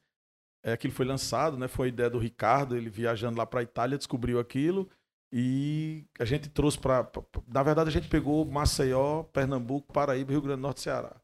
É, 0.63 0.73
aquilo 0.73 0.93
foi 0.93 1.05
lançado, 1.05 1.57
né? 1.57 1.67
Foi 1.67 1.87
a 1.87 1.89
ideia 1.89 2.09
do 2.09 2.17
Ricardo, 2.17 2.75
ele 2.75 2.89
viajando 2.89 3.37
lá 3.37 3.45
para 3.45 3.63
Itália, 3.63 3.97
descobriu 3.97 4.39
aquilo. 4.39 4.89
E 5.31 6.05
a 6.19 6.25
gente 6.25 6.49
trouxe 6.49 6.77
para. 6.77 7.07
Na 7.47 7.61
verdade, 7.61 7.89
a 7.89 7.91
gente 7.91 8.07
pegou 8.07 8.45
Maceió, 8.45 9.23
Pernambuco, 9.23 9.93
Paraíba, 9.93 10.31
Rio 10.31 10.41
Grande 10.41 10.57
do 10.57 10.63
Norte 10.63 10.77
e 10.77 10.81
Ceará. 10.81 11.15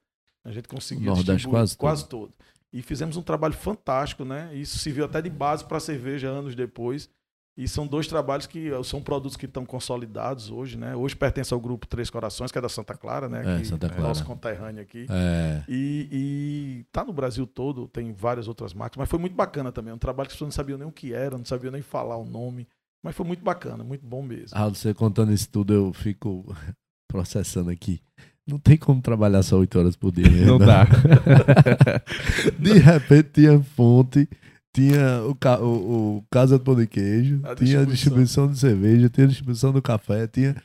A 0.43 0.51
gente 0.51 0.67
conseguiu 0.67 1.13
Nordeste 1.13 1.47
quase 1.47 1.75
quase 1.75 2.07
todo. 2.07 2.33
E 2.71 2.81
fizemos 2.81 3.17
um 3.17 3.21
trabalho 3.21 3.53
fantástico, 3.55 4.23
né? 4.23 4.53
Isso 4.53 4.77
serviu 4.77 5.05
até 5.05 5.21
de 5.21 5.29
base 5.29 5.65
para 5.65 5.77
a 5.77 5.79
cerveja 5.79 6.27
anos 6.27 6.55
depois. 6.55 7.09
E 7.57 7.69
são 7.69 7.87
dois 7.87 8.05
trabalhos 8.05 8.45
que 8.45 8.69
eh, 8.69 8.83
são 8.83 9.01
produtos 9.01 9.37
que 9.37 9.45
estão 9.45 9.65
consolidados 9.65 10.51
hoje, 10.51 10.77
né? 10.77 10.93
Hoje 10.93 11.15
pertence 11.15 11.53
ao 11.53 11.59
grupo 11.59 11.87
Três 11.87 12.09
Corações, 12.09 12.51
que 12.51 12.57
é 12.57 12.61
da 12.61 12.67
Santa 12.67 12.95
Clara, 12.95 13.29
né? 13.29 13.55
É, 13.55 13.59
que 13.59 13.65
Santa 13.65 13.85
é 13.85 13.89
Clara. 13.89 14.03
nosso 14.03 14.25
conterrâneo 14.25 14.81
aqui. 14.81 15.07
É, 15.09 15.63
E, 15.69 16.09
e 16.11 16.85
tá 16.91 17.05
no 17.05 17.13
Brasil 17.13 17.47
todo, 17.47 17.87
tem 17.87 18.11
várias 18.11 18.49
outras 18.49 18.73
marcas, 18.73 18.97
mas 18.97 19.09
foi 19.09 19.19
muito 19.19 19.35
bacana 19.35 19.71
também. 19.71 19.93
Um 19.93 19.97
trabalho 19.97 20.27
que 20.27 20.33
as 20.33 20.35
pessoas 20.35 20.49
não 20.49 20.51
sabiam 20.51 20.77
nem 20.77 20.85
o 20.85 20.91
que 20.91 21.13
era, 21.13 21.37
não 21.37 21.45
sabiam 21.45 21.71
nem 21.71 21.81
falar 21.81 22.17
o 22.17 22.25
nome. 22.25 22.67
Mas 23.05 23.15
foi 23.15 23.25
muito 23.25 23.43
bacana, 23.43 23.83
muito 23.83 24.05
bom 24.05 24.21
mesmo. 24.23 24.57
Raul, 24.57 24.73
você 24.73 24.93
contando 24.93 25.31
isso 25.31 25.47
tudo, 25.49 25.71
eu 25.73 25.93
fico 25.93 26.43
processando 27.07 27.69
aqui. 27.69 28.01
Não 28.47 28.59
tem 28.59 28.77
como 28.77 29.01
trabalhar 29.01 29.41
só 29.43 29.57
8 29.59 29.77
horas 29.79 29.95
por 29.95 30.11
dia. 30.11 30.29
né? 30.29 30.45
Não 30.45 30.57
dá. 30.59 30.85
De 32.59 32.73
repente 32.79 33.29
tinha 33.33 33.59
fonte, 33.61 34.27
tinha 34.75 35.23
o, 35.27 35.35
ca- 35.35 35.59
o, 35.59 36.17
o 36.17 36.23
Casa 36.31 36.57
do 36.57 36.63
Pão 36.63 36.75
de 36.75 36.87
Queijo, 36.87 37.39
A 37.43 37.55
tinha 37.55 37.81
a 37.81 37.85
distribuição. 37.85 37.85
distribuição 37.85 38.47
de 38.51 38.59
cerveja, 38.59 39.09
tinha 39.09 39.25
a 39.25 39.29
distribuição 39.29 39.71
do 39.71 39.81
café, 39.81 40.27
tinha. 40.27 40.55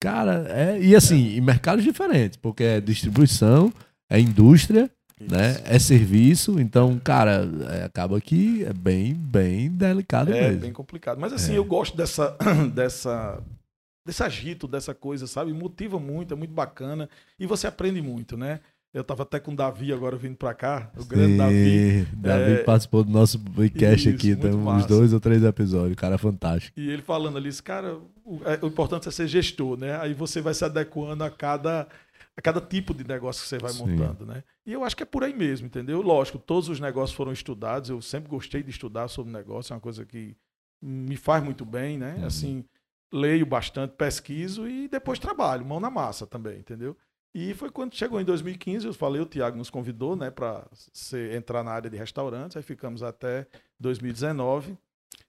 Cara, 0.00 0.46
é. 0.48 0.80
E 0.80 0.94
assim, 0.94 1.36
em 1.36 1.40
mercados 1.40 1.82
diferentes, 1.84 2.36
porque 2.36 2.62
é 2.62 2.80
distribuição, 2.80 3.72
é 4.10 4.20
indústria, 4.20 4.90
né? 5.20 5.60
É 5.64 5.78
serviço, 5.78 6.60
então, 6.60 6.98
cara, 7.02 7.48
é, 7.70 7.84
acaba 7.84 8.20
que 8.20 8.64
é 8.64 8.72
bem, 8.72 9.14
bem 9.14 9.70
delicado 9.70 10.32
É 10.32 10.48
mesmo. 10.48 10.60
bem 10.60 10.72
complicado. 10.72 11.18
Mas 11.18 11.32
assim, 11.32 11.54
É. 11.54 11.58
eu 11.58 11.64
gosto 11.64 11.96
dessa, 11.96 12.36
dessa, 12.74 13.42
desse 14.06 14.22
agito, 14.22 14.68
dessa 14.68 14.94
coisa, 14.94 15.26
sabe? 15.26 15.52
Motiva 15.52 15.98
muito, 15.98 16.34
é 16.34 16.36
muito 16.36 16.52
bacana. 16.52 17.08
E 17.38 17.46
você 17.46 17.66
aprende 17.66 18.00
muito, 18.02 18.36
né? 18.36 18.60
Eu 18.94 19.04
tava 19.04 19.24
até 19.24 19.38
com 19.38 19.52
o 19.52 19.56
Davi 19.56 19.92
agora 19.92 20.16
vindo 20.16 20.36
pra 20.36 20.54
cá, 20.54 20.90
o 20.96 21.04
grande 21.04 21.36
Davi. 21.36 22.06
Sim, 22.06 22.06
Davi 22.16 22.52
É, 22.52 22.56
participou 22.62 23.04
do 23.04 23.10
nosso 23.10 23.38
podcast 23.38 24.08
isso, 24.08 24.16
aqui, 24.16 24.28
muito 24.28 24.40
tem 24.40 24.50
uns 24.52 24.64
massa. 24.64 24.88
dois 24.88 25.12
ou 25.12 25.20
três 25.20 25.42
episódios, 25.44 25.96
cara 25.96 26.16
fantástico. 26.16 26.78
E 26.80 26.88
ele 26.88 27.02
falando 27.02 27.36
ali, 27.36 27.48
esse 27.50 27.62
cara, 27.62 27.98
o, 28.24 28.40
é- 28.46 28.58
o 28.64 28.68
importante 28.68 29.06
é 29.06 29.10
ser 29.10 29.28
gestor, 29.28 29.76
né? 29.76 29.98
Aí 30.00 30.14
você 30.14 30.40
vai 30.40 30.54
se 30.54 30.64
adequando 30.64 31.22
a 31.24 31.30
cada, 31.30 31.86
a 32.36 32.42
cada 32.42 32.60
tipo 32.60 32.92
de 32.92 33.02
negócio 33.06 33.42
que 33.42 33.48
você 33.48 33.58
vai 33.58 33.72
Sim. 33.72 33.86
montando, 33.86 34.26
né? 34.26 34.44
E 34.64 34.72
eu 34.72 34.84
acho 34.84 34.94
que 34.96 35.02
é 35.02 35.06
por 35.06 35.24
aí 35.24 35.34
mesmo, 35.34 35.66
entendeu? 35.66 36.02
Lógico, 36.02 36.38
todos 36.38 36.68
os 36.68 36.78
negócios 36.78 37.16
foram 37.16 37.32
estudados, 37.32 37.88
eu 37.88 38.02
sempre 38.02 38.28
gostei 38.28 38.62
de 38.62 38.70
estudar 38.70 39.08
sobre 39.08 39.32
negócio, 39.32 39.72
é 39.72 39.76
uma 39.76 39.80
coisa 39.80 40.04
que 40.04 40.36
me 40.82 41.16
faz 41.16 41.42
muito 41.42 41.64
bem, 41.64 41.96
né? 41.96 42.16
Uhum. 42.18 42.26
Assim, 42.26 42.64
leio 43.12 43.46
bastante, 43.46 43.94
pesquiso 43.94 44.68
e 44.68 44.86
depois 44.88 45.18
trabalho, 45.18 45.64
mão 45.64 45.80
na 45.80 45.90
massa 45.90 46.26
também, 46.26 46.58
entendeu? 46.58 46.96
E 47.34 47.54
foi 47.54 47.70
quando 47.70 47.94
chegou 47.94 48.20
em 48.20 48.24
2015, 48.24 48.86
eu 48.86 48.94
falei, 48.94 49.20
o 49.20 49.26
Tiago 49.26 49.58
nos 49.58 49.68
convidou, 49.68 50.16
né, 50.16 50.30
para 50.30 50.66
entrar 51.34 51.62
na 51.62 51.70
área 51.70 51.90
de 51.90 51.96
restaurantes, 51.96 52.56
aí 52.56 52.62
ficamos 52.62 53.02
até 53.02 53.46
2019 53.78 54.76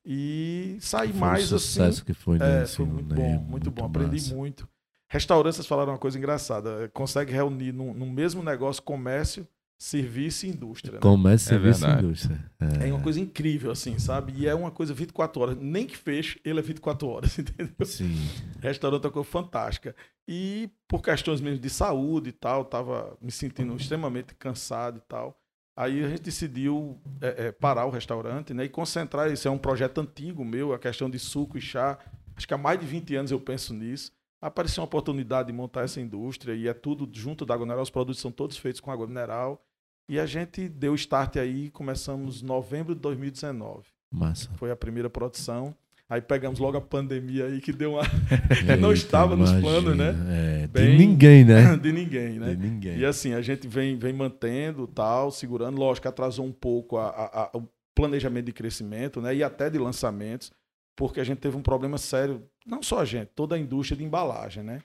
e 0.06 0.78
saí 0.80 1.12
mais 1.12 1.52
o 1.52 1.56
assim. 1.56 1.66
sucesso 1.66 2.06
que 2.06 2.14
foi, 2.14 2.38
né? 2.38 2.60
É, 2.60 2.62
assim, 2.62 2.78
foi 2.78 2.86
muito 2.86 3.16
né? 3.16 3.38
bom, 3.38 3.44
muito, 3.44 3.72
bom. 3.72 3.86
Aprendi 3.86 4.16
massa. 4.16 4.36
muito. 4.36 4.70
Restaurantes, 5.10 5.66
falaram 5.66 5.94
uma 5.94 5.98
coisa 5.98 6.18
engraçada. 6.18 6.84
é, 6.84 6.88
Consegue 6.90 7.32
reunir 7.32 7.72
no, 7.72 7.94
no 7.94 8.06
mesmo 8.06 8.44
negócio 8.44 8.82
comércio, 8.84 9.48
serviço 9.80 10.46
e 10.46 10.50
indústria. 10.50 10.96
né? 10.96 11.00
Comércio, 11.00 11.48
É 11.48 11.50
serviço 11.50 11.86
e 11.88 11.92
indústria. 11.92 12.52
É 12.82 12.92
uma 12.92 13.02
coisa 13.02 13.20
incrível, 13.20 13.72
assim, 13.72 13.98
sabe? 14.00 14.34
E 14.36 14.48
é 14.48 14.54
uma 14.56 14.72
coisa 14.72 14.94
24 14.94 15.42
horas. 15.42 15.58
Nem 15.60 15.86
que 15.86 15.96
feche, 15.96 16.42
ele 16.44 16.60
é 16.60 16.62
24 16.62 17.08
horas, 17.08 17.38
entendeu? 17.40 17.86
Sim. 17.86 18.16
Restaurante 18.60 19.04
é 19.04 19.08
uma 19.08 19.14
coisa 19.14 19.30
fantástica. 19.30 19.96
E 20.28 20.70
por 20.88 21.02
questões 21.02 21.40
mesmo 21.40 21.60
de 21.60 21.70
saúde 21.70 22.30
e 22.30 22.34
tal, 22.34 22.66
tava 22.66 23.16
me 23.22 23.32
sentindo 23.32 23.74
extremamente 23.76 24.34
cansado 24.36 24.98
e 24.98 25.02
tal. 25.08 25.40
Aí 25.78 26.04
a 26.04 26.10
gente 26.10 26.24
decidiu 26.24 27.00
é, 27.22 27.46
é, 27.48 27.52
parar 27.52 27.86
o 27.86 27.92
restaurante 27.92 28.52
né, 28.54 28.66
e 28.66 28.70
concentrar. 28.70 29.32
Isso 29.32 29.48
é 29.48 29.52
um 29.52 29.60
projeto 29.60 30.02
antigo 30.02 30.44
meu, 30.44 30.74
a 30.74 30.80
questão 30.80 31.08
de 31.08 31.20
suco 31.20 31.56
e 31.58 31.62
chá. 31.62 32.00
Acho 32.36 32.48
que 32.48 32.54
há 32.54 32.58
mais 32.58 32.80
de 32.80 32.86
20 32.88 33.16
anos 33.16 33.32
eu 33.32 33.40
penso 33.40 33.76
nisso. 33.76 34.12
Apareceu 34.42 34.82
uma 34.82 34.86
oportunidade 34.88 35.48
de 35.48 35.54
montar 35.54 35.82
essa 35.84 36.00
indústria 36.00 36.54
e 36.54 36.68
é 36.68 36.74
tudo 36.74 37.10
junto 37.12 37.46
da 37.46 37.54
água 37.56 37.66
mineral. 37.66 37.84
Os 37.84 37.90
produtos 37.90 38.22
são 38.22 38.32
todos 38.32 38.58
feitos 38.58 38.80
com 38.80 38.92
água 38.92 39.08
mineral. 39.08 39.62
E 40.10 40.20
a 40.20 40.26
gente 40.26 40.70
deu 40.70 40.96
start 40.96 41.36
aí, 41.38 41.70
começamos 41.72 42.42
em 42.42 42.46
novembro 42.46 42.94
de 42.96 43.02
2019. 43.02 43.84
Massa. 44.12 44.50
Foi 44.56 44.72
a 44.72 44.76
primeira 44.76 45.10
produção. 45.10 45.76
Aí 46.10 46.22
pegamos 46.22 46.60
logo 46.60 46.78
a 46.78 46.82
pandemia 46.82 47.48
aí 47.48 47.60
que 47.60 47.74
deu 47.74 47.94
uma. 47.94 48.04
Não 48.80 48.94
estava 48.94 49.36
nos 49.36 49.52
planos, 49.52 49.98
né? 49.98 50.16
É, 50.30 50.62
de 50.62 50.68
Bem- 50.68 50.98
ninguém, 50.98 51.44
né? 51.44 51.76
de 51.76 51.92
ninguém, 51.92 52.40
né? 52.40 52.56
De 52.56 52.56
ninguém. 52.56 52.98
E 53.00 53.06
assim, 53.06 53.34
a 53.34 53.42
gente 53.42 53.68
vem, 53.68 53.98
vem 53.98 54.14
mantendo 54.14 54.88
tal, 54.88 55.30
segurando. 55.32 55.78
Lógico, 55.78 56.08
atrasou 56.08 56.46
um 56.46 56.54
pouco 56.54 56.96
a- 56.98 57.10
a- 57.10 57.42
a- 57.54 57.58
o 57.58 57.68
planejamento 57.94 58.46
de 58.46 58.54
crescimento, 58.54 59.20
né? 59.20 59.36
E 59.36 59.44
até 59.44 59.70
de 59.70 59.78
lançamentos, 59.78 60.52
porque 60.96 61.20
a 61.20 61.24
gente 61.26 61.40
teve 61.40 61.58
um 61.58 61.62
problema 61.62 61.98
sério, 61.98 62.42
não 62.68 62.84
só 62.84 63.00
a 63.00 63.06
gente, 63.06 63.30
toda 63.30 63.56
a 63.56 63.60
indústria 63.60 63.98
de 63.98 64.04
embalagem, 64.04 64.62
né? 64.64 64.82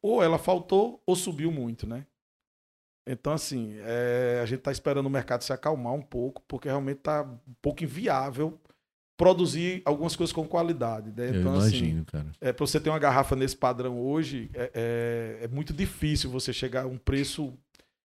Ou 0.00 0.22
ela 0.22 0.38
faltou 0.38 1.02
ou 1.06 1.14
subiu 1.14 1.52
muito, 1.52 1.86
né? 1.86 2.06
Então, 3.06 3.32
assim, 3.32 3.76
é, 3.80 4.40
a 4.42 4.46
gente 4.46 4.60
está 4.60 4.70
esperando 4.72 5.06
o 5.06 5.10
mercado 5.10 5.42
se 5.42 5.52
acalmar 5.52 5.92
um 5.92 6.02
pouco, 6.02 6.40
porque 6.46 6.68
realmente 6.68 6.98
está 6.98 7.22
um 7.22 7.54
pouco 7.60 7.82
inviável 7.82 8.58
produzir 9.16 9.82
algumas 9.84 10.16
coisas 10.16 10.32
com 10.32 10.46
qualidade. 10.46 11.12
Né? 11.16 11.30
Eu 11.30 11.40
Então, 11.40 11.54
assim, 11.54 11.76
imagino, 11.78 12.04
cara. 12.06 12.26
é, 12.40 12.52
para 12.52 12.66
você 12.66 12.80
ter 12.80 12.90
uma 12.90 12.98
garrafa 12.98 13.36
nesse 13.36 13.56
padrão 13.56 14.00
hoje, 14.00 14.50
é, 14.54 14.70
é- 14.74 15.44
é 15.44 15.48
muito 15.48 15.72
difícil 15.72 16.30
você 16.30 16.52
chegar 16.52 16.84
a 16.84 16.86
um 16.86 16.96
preço 16.96 17.52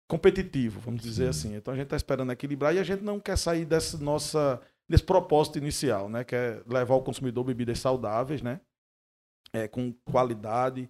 competitivo, 0.08 0.80
vamos 0.80 1.02
dizer 1.02 1.28
assim. 1.28 1.56
Então 1.56 1.72
a 1.72 1.76
gente 1.76 1.84
está 1.86 1.96
esperando 1.96 2.30
equilibrar 2.32 2.74
e 2.74 2.78
a 2.78 2.82
gente 2.84 3.02
não 3.02 3.18
quer 3.18 3.36
sair 3.38 3.64
dessa 3.64 3.98
nossa 3.98 4.60
desse 4.86 5.02
propósito 5.02 5.56
inicial, 5.56 6.10
né? 6.10 6.24
Que 6.24 6.34
é 6.36 6.62
levar 6.66 6.94
o 6.94 7.00
consumidor 7.02 7.42
bebidas 7.42 7.78
saudáveis, 7.78 8.42
né? 8.42 8.60
É, 9.54 9.68
com 9.68 9.92
qualidade 10.04 10.88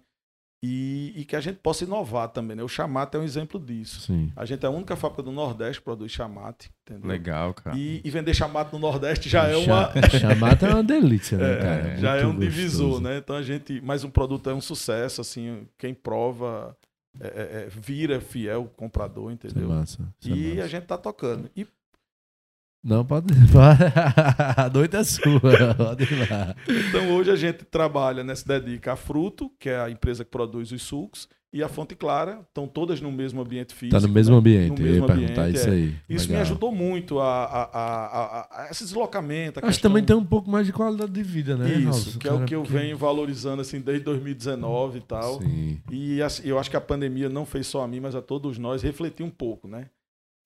e, 0.63 1.13
e, 1.15 1.25
que 1.25 1.35
a 1.35 1.39
gente 1.39 1.57
possa 1.57 1.83
inovar 1.83 2.27
também, 2.29 2.57
né? 2.57 2.63
O 2.63 2.67
chamate 2.67 3.15
é 3.15 3.19
um 3.19 3.23
exemplo 3.23 3.59
disso. 3.59 4.01
Sim. 4.01 4.31
A 4.35 4.45
gente 4.45 4.63
é 4.63 4.67
a 4.67 4.71
única 4.71 4.95
fábrica 4.95 5.21
do 5.21 5.31
Nordeste 5.31 5.79
que 5.79 5.85
produz 5.85 6.11
chamate, 6.11 6.71
entendeu? 6.81 7.07
Legal, 7.07 7.53
cara. 7.53 7.77
E, 7.77 8.01
e 8.03 8.09
vender 8.09 8.33
chamate 8.33 8.73
no 8.73 8.79
Nordeste 8.79 9.29
já 9.29 9.47
é 9.47 9.55
uma 9.55 9.91
chamate 10.19 10.65
é 10.65 10.69
uma 10.69 10.83
delícia, 10.83 11.37
né, 11.37 11.53
É, 11.53 11.57
cara? 11.57 11.97
já 11.97 12.15
é 12.15 12.25
um 12.25 12.39
divisor, 12.39 12.87
gostoso. 12.87 13.03
né? 13.03 13.17
Então 13.19 13.35
a 13.35 13.43
gente, 13.43 13.79
mas 13.81 14.03
um 14.03 14.09
produto 14.09 14.49
é 14.49 14.53
um 14.55 14.61
sucesso, 14.61 15.21
assim, 15.21 15.67
quem 15.77 15.93
prova 15.93 16.75
é, 17.19 17.27
é, 17.27 17.63
é, 17.65 17.67
vira 17.69 18.19
fiel 18.19 18.65
comprador, 18.75 19.31
Isso 19.31 19.45
é 19.45 19.49
entendeu? 19.51 19.69
massa. 19.69 20.01
isso 20.19 20.33
é 20.33 20.35
E 20.35 20.51
a 20.53 20.55
massa. 20.55 20.67
gente 20.69 20.85
tá 20.85 20.97
tocando. 20.97 21.47
E 21.55 21.67
Não, 22.85 23.03
pode. 23.05 23.25
A 24.57 24.69
noite 24.71 24.95
é 24.95 25.03
sua. 25.03 25.39
Pode 25.75 26.03
ir 26.03 26.29
lá. 26.29 26.55
Então 26.89 27.09
hoje 27.15 27.31
a 27.31 27.35
gente 27.35 27.65
trabalha, 27.65 28.23
né, 28.23 28.35
se 28.35 28.47
dedica 28.47 28.93
a 28.93 28.95
Fruto, 28.95 29.49
que 29.59 29.69
é 29.69 29.79
a 29.79 29.89
empresa 29.89 30.23
que 30.23 30.29
produz 30.29 30.71
os 30.71 30.83
sucos, 30.83 31.27
e 31.51 31.63
a 31.63 31.67
Fonte 31.69 31.95
Clara, 31.95 32.41
estão 32.47 32.67
todas 32.67 32.99
no 33.01 33.11
mesmo 33.11 33.41
ambiente 33.41 33.73
físico. 33.73 33.99
Tá 33.99 34.05
no 34.05 34.13
mesmo 34.13 34.33
né? 34.33 34.39
ambiente. 34.39 34.81
No 34.81 34.85
eu 34.85 34.85
ia 34.87 34.91
mesmo 35.01 35.07
perguntar 35.07 35.41
ambiente, 35.43 35.55
isso 35.57 35.69
é. 35.69 35.71
aí. 35.71 35.95
Isso 36.09 36.25
me 36.27 36.31
Legal. 36.33 36.41
ajudou 36.43 36.71
muito 36.71 37.19
a, 37.19 37.43
a, 37.45 37.63
a, 37.63 38.05
a- 38.41 38.63
a 38.65 38.67
esse 38.69 38.83
deslocamento. 38.83 39.59
Acho 39.65 39.77
que 39.77 39.81
também 39.83 40.03
tem 40.03 40.15
um 40.15 40.25
pouco 40.25 40.49
mais 40.51 40.67
de 40.67 40.73
qualidade 40.73 41.11
de 41.13 41.23
vida, 41.23 41.55
né? 41.57 41.71
Isso, 41.73 42.19
que 42.19 42.27
é 42.27 42.33
o 42.33 42.43
que 42.45 42.53
eu 42.53 42.61
porque- 42.63 42.77
venho 42.77 42.97
valorizando 42.97 43.61
assim 43.61 43.79
desde 43.79 44.03
2019 44.03 44.97
e 44.97 45.01
tal. 45.01 45.41
Sim. 45.41 45.79
E 45.89 46.21
assim, 46.21 46.43
eu 46.45 46.59
acho 46.59 46.69
que 46.69 46.75
a 46.77 46.81
pandemia 46.81 47.29
não 47.29 47.45
fez 47.45 47.65
só 47.67 47.83
a 47.83 47.87
mim, 47.87 48.01
mas 48.01 48.15
a 48.15 48.21
todos 48.21 48.57
nós 48.57 48.83
refletir 48.83 49.23
um 49.23 49.29
pouco, 49.29 49.65
né? 49.67 49.85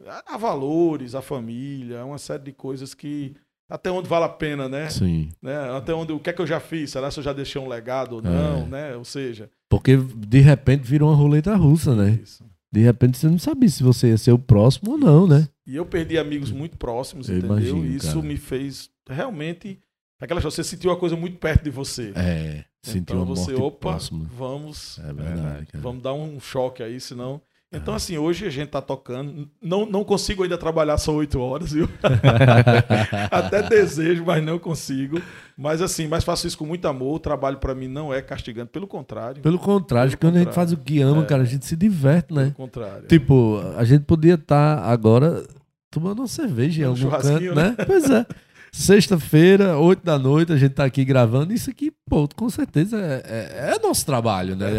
A, 0.07 0.35
a 0.35 0.37
valores, 0.37 1.15
a 1.15 1.21
família, 1.21 2.05
uma 2.05 2.17
série 2.17 2.43
de 2.43 2.51
coisas 2.53 2.93
que 2.93 3.35
até 3.69 3.91
onde 3.91 4.07
vale 4.09 4.25
a 4.25 4.29
pena, 4.29 4.67
né? 4.67 4.89
Sim. 4.89 5.29
né? 5.41 5.55
Até 5.77 5.93
onde 5.93 6.11
o 6.11 6.19
que 6.19 6.29
é 6.29 6.33
que 6.33 6.41
eu 6.41 6.47
já 6.47 6.59
fiz? 6.59 6.89
Será 6.91 7.11
se 7.11 7.19
eu 7.19 7.23
já 7.23 7.33
deixei 7.33 7.61
um 7.61 7.67
legado 7.67 8.13
ou 8.15 8.21
não, 8.21 8.63
É. 8.63 8.65
né? 8.65 8.95
Ou 8.95 9.05
seja, 9.05 9.49
Porque 9.69 9.95
de 9.97 10.39
repente 10.39 10.81
virou 10.83 11.09
uma 11.09 11.15
roleta 11.15 11.55
russa, 11.55 11.93
né? 11.95 12.19
isso. 12.23 12.43
De 12.71 12.81
repente 12.81 13.17
você 13.17 13.27
não 13.27 13.39
sabia 13.39 13.67
se 13.69 13.81
você 13.83 14.09
ia 14.09 14.17
ser 14.17 14.31
o 14.31 14.39
próximo 14.39 14.91
ou 14.91 14.97
não, 14.97 15.27
né? 15.27 15.47
E 15.65 15.75
eu 15.75 15.85
perdi 15.85 16.17
amigos 16.17 16.51
muito 16.51 16.77
próximos, 16.77 17.27
Eu 17.29 17.37
entendeu? 17.37 17.57
imagino, 17.57 17.85
e 17.85 17.95
isso 17.95 18.15
cara. 18.15 18.21
me 18.27 18.37
fez 18.37 18.89
realmente 19.09 19.79
aquela 20.19 20.39
você 20.41 20.63
sentiu 20.63 20.91
uma 20.91 20.97
coisa 20.97 21.15
muito 21.15 21.37
perto 21.37 21.63
de 21.63 21.69
você. 21.71 22.11
É. 22.15 22.63
Sentiu 22.83 23.01
então 23.01 23.17
uma 23.17 23.25
você, 23.25 23.51
morte 23.51 23.61
opa, 23.63 23.97
vamos 24.35 24.99
É 24.99 25.13
verdade, 25.13 25.65
cara. 25.67 25.83
Vamos 25.83 26.01
dar 26.01 26.13
um 26.13 26.39
choque 26.39 26.81
aí, 26.81 26.99
senão. 26.99 27.41
Então, 27.72 27.93
assim, 27.93 28.17
hoje 28.17 28.47
a 28.47 28.49
gente 28.49 28.70
tá 28.70 28.82
tocando. 28.82 29.47
Não, 29.61 29.86
não 29.86 30.03
consigo 30.03 30.41
ainda 30.41 30.57
trabalhar 30.57 30.97
só 30.97 31.13
oito 31.13 31.39
horas, 31.39 31.72
viu? 31.72 31.88
Até 33.30 33.61
desejo, 33.61 34.24
mas 34.26 34.43
não 34.43 34.57
consigo. 34.57 35.22
Mas, 35.55 35.80
assim, 35.82 36.07
mas 36.07 36.24
faço 36.24 36.47
isso 36.47 36.57
com 36.57 36.65
muito 36.65 36.88
amor. 36.88 37.15
O 37.15 37.20
trabalho 37.20 37.57
para 37.57 37.76
mim 37.76 37.88
não 37.88 38.11
é 38.13 38.22
castigante, 38.24 38.72
pelo 38.72 38.88
contrário. 38.88 39.41
Pelo 39.41 39.59
contrário, 39.59 40.09
Pelo 40.11 40.20
quando 40.20 40.36
a 40.36 40.39
gente 40.39 40.47
contrário. 40.47 40.70
faz 40.70 40.80
o 40.80 40.84
que 40.84 40.99
ama, 41.01 41.22
É. 41.22 41.26
cara, 41.26 41.43
a 41.43 41.45
gente 41.45 41.65
se 41.65 41.76
diverte, 41.76 42.34
né? 42.34 42.43
Pelo 42.45 42.55
contrário. 42.55 43.07
Tipo, 43.07 43.61
a 43.78 43.84
gente 43.84 44.03
podia 44.03 44.34
estar 44.34 44.80
agora 44.80 45.45
tomando 45.91 46.20
uma 46.20 46.28
cerveja 46.28 46.82
em 46.82 46.86
Um 46.86 46.89
algum 46.89 47.01
churrasquinho, 47.01 47.53
canto, 47.53 47.55
né? 47.55 47.86
Pois 47.86 48.09
é. 48.09 48.26
Sexta-feira, 48.72 49.78
oito 49.78 50.03
da 50.03 50.17
noite, 50.20 50.51
a 50.53 50.57
gente 50.57 50.74
tá 50.74 50.86
aqui 50.86 51.03
gravando. 51.03 51.53
Isso 51.53 51.70
aqui, 51.70 51.91
pô, 52.09 52.28
com 52.36 52.49
certeza 52.49 52.97
é, 52.97 53.24
é- 53.26 53.76
é 53.76 53.80
nosso 53.80 54.05
trabalho, 54.05 54.55
né? 54.55 54.70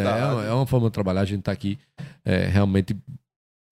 É, 0.45 0.49
é 0.49 0.53
uma 0.53 0.67
forma 0.67 0.89
de 0.89 0.93
trabalhar. 0.93 1.23
A 1.23 1.25
gente 1.25 1.43
tá 1.43 1.53
aqui 1.53 1.79
é, 2.25 2.47
realmente 2.47 2.97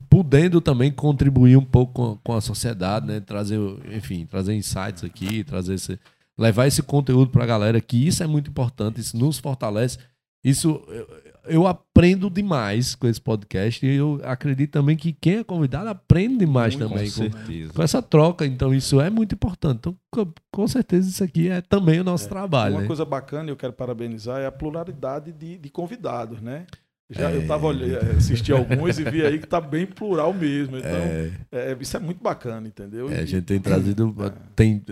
podendo 0.08 0.60
também 0.60 0.90
contribuir 0.90 1.56
um 1.56 1.64
pouco 1.64 1.92
com, 1.92 2.16
com 2.24 2.34
a 2.34 2.40
sociedade, 2.40 3.06
né? 3.06 3.20
Trazer, 3.20 3.58
enfim, 3.92 4.26
trazer 4.26 4.54
insights 4.54 5.04
aqui, 5.04 5.44
trazer 5.44 5.74
esse, 5.74 5.98
levar 6.36 6.66
esse 6.66 6.82
conteúdo 6.82 7.30
pra 7.30 7.46
galera, 7.46 7.80
que 7.80 8.06
isso 8.06 8.22
é 8.22 8.26
muito 8.26 8.50
importante, 8.50 9.00
isso 9.00 9.16
nos 9.16 9.38
fortalece. 9.38 9.98
Isso 10.42 10.82
eu, 10.88 11.06
eu 11.48 11.66
aprendo 11.66 12.30
demais 12.30 12.94
com 12.94 13.06
esse 13.06 13.20
podcast 13.20 13.84
e 13.84 13.96
eu 13.96 14.20
acredito 14.24 14.70
também 14.72 14.96
que 14.96 15.12
quem 15.12 15.38
é 15.38 15.44
convidado 15.44 15.88
aprende 15.88 16.38
demais 16.38 16.74
Muito, 16.76 16.88
também 16.88 17.06
com 17.10 17.16
certeza. 17.16 17.72
com 17.72 17.82
essa 17.82 18.02
troca. 18.02 18.46
Então 18.46 18.74
isso 18.74 19.00
é 19.00 19.10
muito 19.10 19.34
importante. 19.34 19.78
Então, 19.78 19.96
com, 20.12 20.32
com 20.52 20.68
certeza 20.68 21.08
isso 21.08 21.24
aqui 21.24 21.48
é 21.48 21.60
também 21.60 22.00
o 22.00 22.04
nosso 22.04 22.28
trabalho. 22.28 22.74
Uma 22.74 22.80
né? 22.82 22.86
coisa 22.86 23.04
bacana, 23.04 23.48
e 23.48 23.52
eu 23.52 23.56
quero 23.56 23.72
parabenizar, 23.72 24.40
é 24.40 24.46
a 24.46 24.52
pluralidade 24.52 25.32
de, 25.32 25.58
de 25.58 25.68
convidados, 25.70 26.40
né? 26.40 26.66
Já 27.10 27.30
É. 27.30 27.36
eu 27.36 27.46
tava 27.46 27.66
olhando, 27.66 28.16
assisti 28.18 28.52
alguns 28.52 28.98
e 28.98 29.04
vi 29.04 29.24
aí 29.24 29.38
que 29.38 29.46
tá 29.46 29.60
bem 29.60 29.86
plural 29.86 30.32
mesmo. 30.34 30.76
Então, 30.76 30.90
É, 30.90 31.30
é, 31.50 31.76
isso 31.80 31.96
é 31.96 32.00
muito 32.00 32.22
bacana, 32.22 32.68
entendeu? 32.68 33.10
é, 33.10 33.20
a 33.20 33.24
gente 33.24 33.44
tem 33.44 33.58
trazido. 33.58 34.14
É. 34.20 34.32
Tem, 34.54 34.84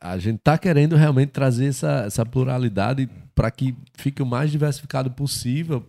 a 0.00 0.18
gente 0.18 0.38
tá 0.38 0.56
querendo 0.58 0.94
realmente 0.94 1.30
trazer 1.30 1.66
essa, 1.66 2.04
essa 2.06 2.24
pluralidade 2.26 3.08
para 3.38 3.52
que 3.52 3.72
fique 3.94 4.20
o 4.20 4.26
mais 4.26 4.50
diversificado 4.50 5.12
possível, 5.12 5.80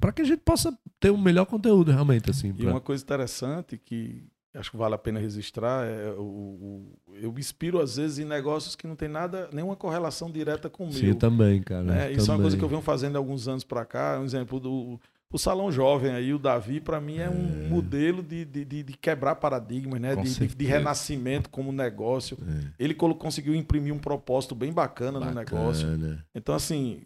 para 0.00 0.10
que 0.10 0.22
a 0.22 0.24
gente 0.24 0.40
possa 0.40 0.74
ter 0.98 1.10
o 1.10 1.18
melhor 1.18 1.44
conteúdo 1.44 1.92
realmente. 1.92 2.30
Assim, 2.30 2.48
E 2.48 2.62
pra- 2.62 2.70
uma 2.70 2.80
coisa 2.80 3.04
interessante 3.04 3.76
que 3.76 4.24
acho 4.54 4.70
que 4.70 4.76
vale 4.78 4.94
a 4.94 4.98
pena 4.98 5.20
registrar 5.20 5.84
é 5.84 6.12
o, 6.16 6.22
o- 6.22 6.92
eu 7.20 7.30
me 7.30 7.40
inspiro 7.40 7.78
às 7.78 7.96
vezes 7.96 8.18
em 8.20 8.24
negócios 8.24 8.74
que 8.74 8.86
não 8.86 8.96
tem 8.96 9.08
nada, 9.08 9.50
nenhuma 9.52 9.76
correlação 9.76 10.30
direta 10.30 10.70
com 10.70 10.88
o 10.88 10.92
Sim, 10.92 11.06
meu. 11.08 11.14
também, 11.16 11.60
cara. 11.60 11.82
né? 11.82 12.12
Isso 12.12 12.30
é 12.30 12.34
uma 12.34 12.40
coisa 12.40 12.56
que 12.56 12.64
eu 12.64 12.68
venho 12.70 12.80
fazendo 12.80 13.16
há 13.16 13.18
alguns 13.18 13.46
anos 13.48 13.64
para 13.64 13.84
cá. 13.84 14.18
Um 14.18 14.24
exemplo 14.24 14.58
do 14.58 14.98
o 15.32 15.38
salão 15.38 15.70
jovem 15.72 16.12
aí, 16.12 16.32
o 16.32 16.38
Davi, 16.38 16.80
para 16.80 17.00
mim 17.00 17.18
é 17.18 17.28
um 17.28 17.68
modelo 17.68 18.22
de, 18.22 18.44
de, 18.44 18.64
de- 18.64 18.82
de 18.84 18.92
quebrar 18.96 19.34
paradigmas, 19.36 20.00
né? 20.00 20.14
De, 20.14 20.46
de, 20.46 20.64
renascimento 20.64 21.50
como 21.50 21.72
negócio. 21.72 22.38
É. 22.46 22.84
Ele 22.84 22.94
conseguiu 22.94 23.54
imprimir 23.54 23.92
um 23.92 23.98
propósito 23.98 24.54
bem 24.54 24.72
bacana, 24.72 25.18
no 25.18 25.32
negócio. 25.34 25.86
Bacana. 25.88 26.24
Então, 26.34 26.54
assim, 26.54 27.02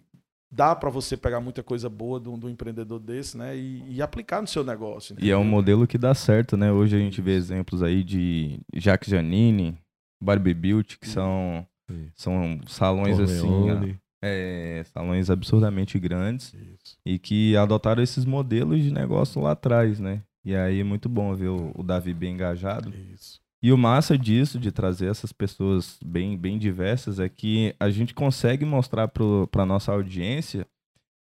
dá 0.51 0.75
para 0.75 0.91
você 0.91 1.17
pegar 1.17 1.41
muita 1.41 1.63
coisa 1.63 1.89
boa 1.89 2.21
de 2.21 2.29
um, 2.29 2.39
de 2.39 2.47
empreendedor 2.49 2.99
desse, 3.01 3.37
né? 3.37 3.57
E, 3.57 3.83
e 3.97 4.03
aplicar 4.03 4.41
no 4.43 4.49
seu 4.49 4.63
negócio. 4.65 5.17
E 5.19 5.31
é 5.31 5.37
um 5.37 5.41
entendeu? 5.41 5.51
modelo 5.57 5.87
que 5.87 5.97
dá 5.99 6.15
certo, 6.15 6.57
né? 6.57 6.71
Hoje 6.73 6.97
a 6.97 6.99
gente 6.99 7.21
vê 7.23 7.33
exemplos 7.35 7.83
aí 7.83 8.05
de 8.05 8.61
Jacques 8.75 9.11
Janine, 9.11 9.79
Barbie 10.23 10.55
Beauty, 10.55 10.99
que 10.99 11.09
são, 11.09 11.67
Sim. 11.91 12.11
são 12.15 12.61
salões 12.67 13.19
assim, 13.19 13.47
Corleone. 13.47 13.99
é, 14.23 14.83
salões 14.93 15.31
absurdamente 15.31 15.99
grandes 15.99 16.53
Isso. 16.55 16.88
E 17.05 17.19
que 17.19 17.57
adotaram 17.57 18.03
esses 18.03 18.25
modelos 18.25 18.83
de 18.83 18.93
negócio 18.93 19.41
lá 19.41 19.53
atrás, 19.53 19.99
né? 19.99 20.23
E 20.45 20.55
aí 20.55 20.81
é 20.81 20.85
muito 20.85 21.09
bom 21.09 21.35
ver 21.35 21.49
o, 21.49 21.73
o 21.75 21.83
Davi 21.83 22.15
bem 22.15 22.35
engajado. 22.35 22.93
Isso. 23.13 23.41
E 23.63 23.73
o 23.73 23.79
massa 23.79 24.17
disso, 24.17 24.59
de 24.59 24.71
trazer 24.71 25.11
essas 25.11 25.33
pessoas 25.33 25.99
bem, 26.05 26.39
bem 26.39 26.59
diversas, 26.59 27.19
é 27.19 27.29
que 27.29 27.75
a 27.79 27.91
gente 27.91 28.15
consegue 28.15 28.65
mostrar 28.65 29.09
para 29.09 29.67
nossa 29.67 29.93
audiência 29.93 30.67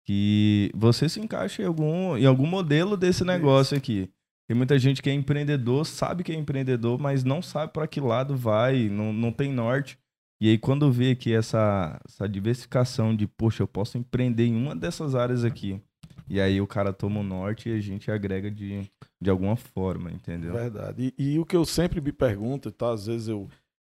que 0.06 0.72
você 0.74 1.08
se 1.08 1.20
encaixa 1.20 1.62
em 1.62 1.66
algum, 1.66 2.18
em 2.18 2.26
algum 2.26 2.48
modelo 2.48 2.98
desse 2.98 3.24
negócio 3.24 3.78
aqui. 3.78 4.10
Tem 4.48 4.58
muita 4.58 4.78
gente 4.78 5.02
que 5.02 5.10
é 5.10 5.14
empreendedor, 5.14 5.86
sabe 5.86 6.24
que 6.24 6.32
é 6.32 6.36
empreendedor, 6.36 7.00
mas 7.00 7.24
não 7.24 7.42
sabe 7.42 7.72
para 7.72 7.88
que 7.88 8.02
lado 8.02 8.36
vai, 8.36 8.90
não, 8.90 9.14
não 9.14 9.32
tem 9.32 9.54
norte. 9.54 9.98
E 10.44 10.50
aí, 10.50 10.58
quando 10.58 10.92
vê 10.92 11.12
aqui 11.12 11.34
essa, 11.34 11.98
essa 12.04 12.28
diversificação 12.28 13.16
de, 13.16 13.26
poxa, 13.26 13.64
eu 13.64 13.68
posso 13.68 13.98
empreender 13.98 14.46
em 14.46 14.54
uma 14.54 14.76
dessas 14.76 15.16
áreas 15.16 15.46
aqui. 15.46 15.82
E 16.28 16.42
aí 16.42 16.60
o 16.60 16.68
cara 16.68 16.92
toma 16.92 17.22
o 17.22 17.24
norte 17.24 17.70
e 17.70 17.72
a 17.72 17.80
gente 17.80 18.12
agrega 18.12 18.52
de, 18.52 18.82
de 19.22 19.30
alguma 19.30 19.56
forma, 19.56 20.12
entendeu? 20.12 20.52
Verdade. 20.52 21.14
E, 21.18 21.36
e 21.36 21.40
o 21.40 21.46
que 21.46 21.56
eu 21.56 21.64
sempre 21.64 22.02
me 22.02 22.12
pergunto, 22.12 22.74
tá? 22.74 22.92
Às 22.92 23.06
vezes 23.06 23.30
eu 23.30 23.48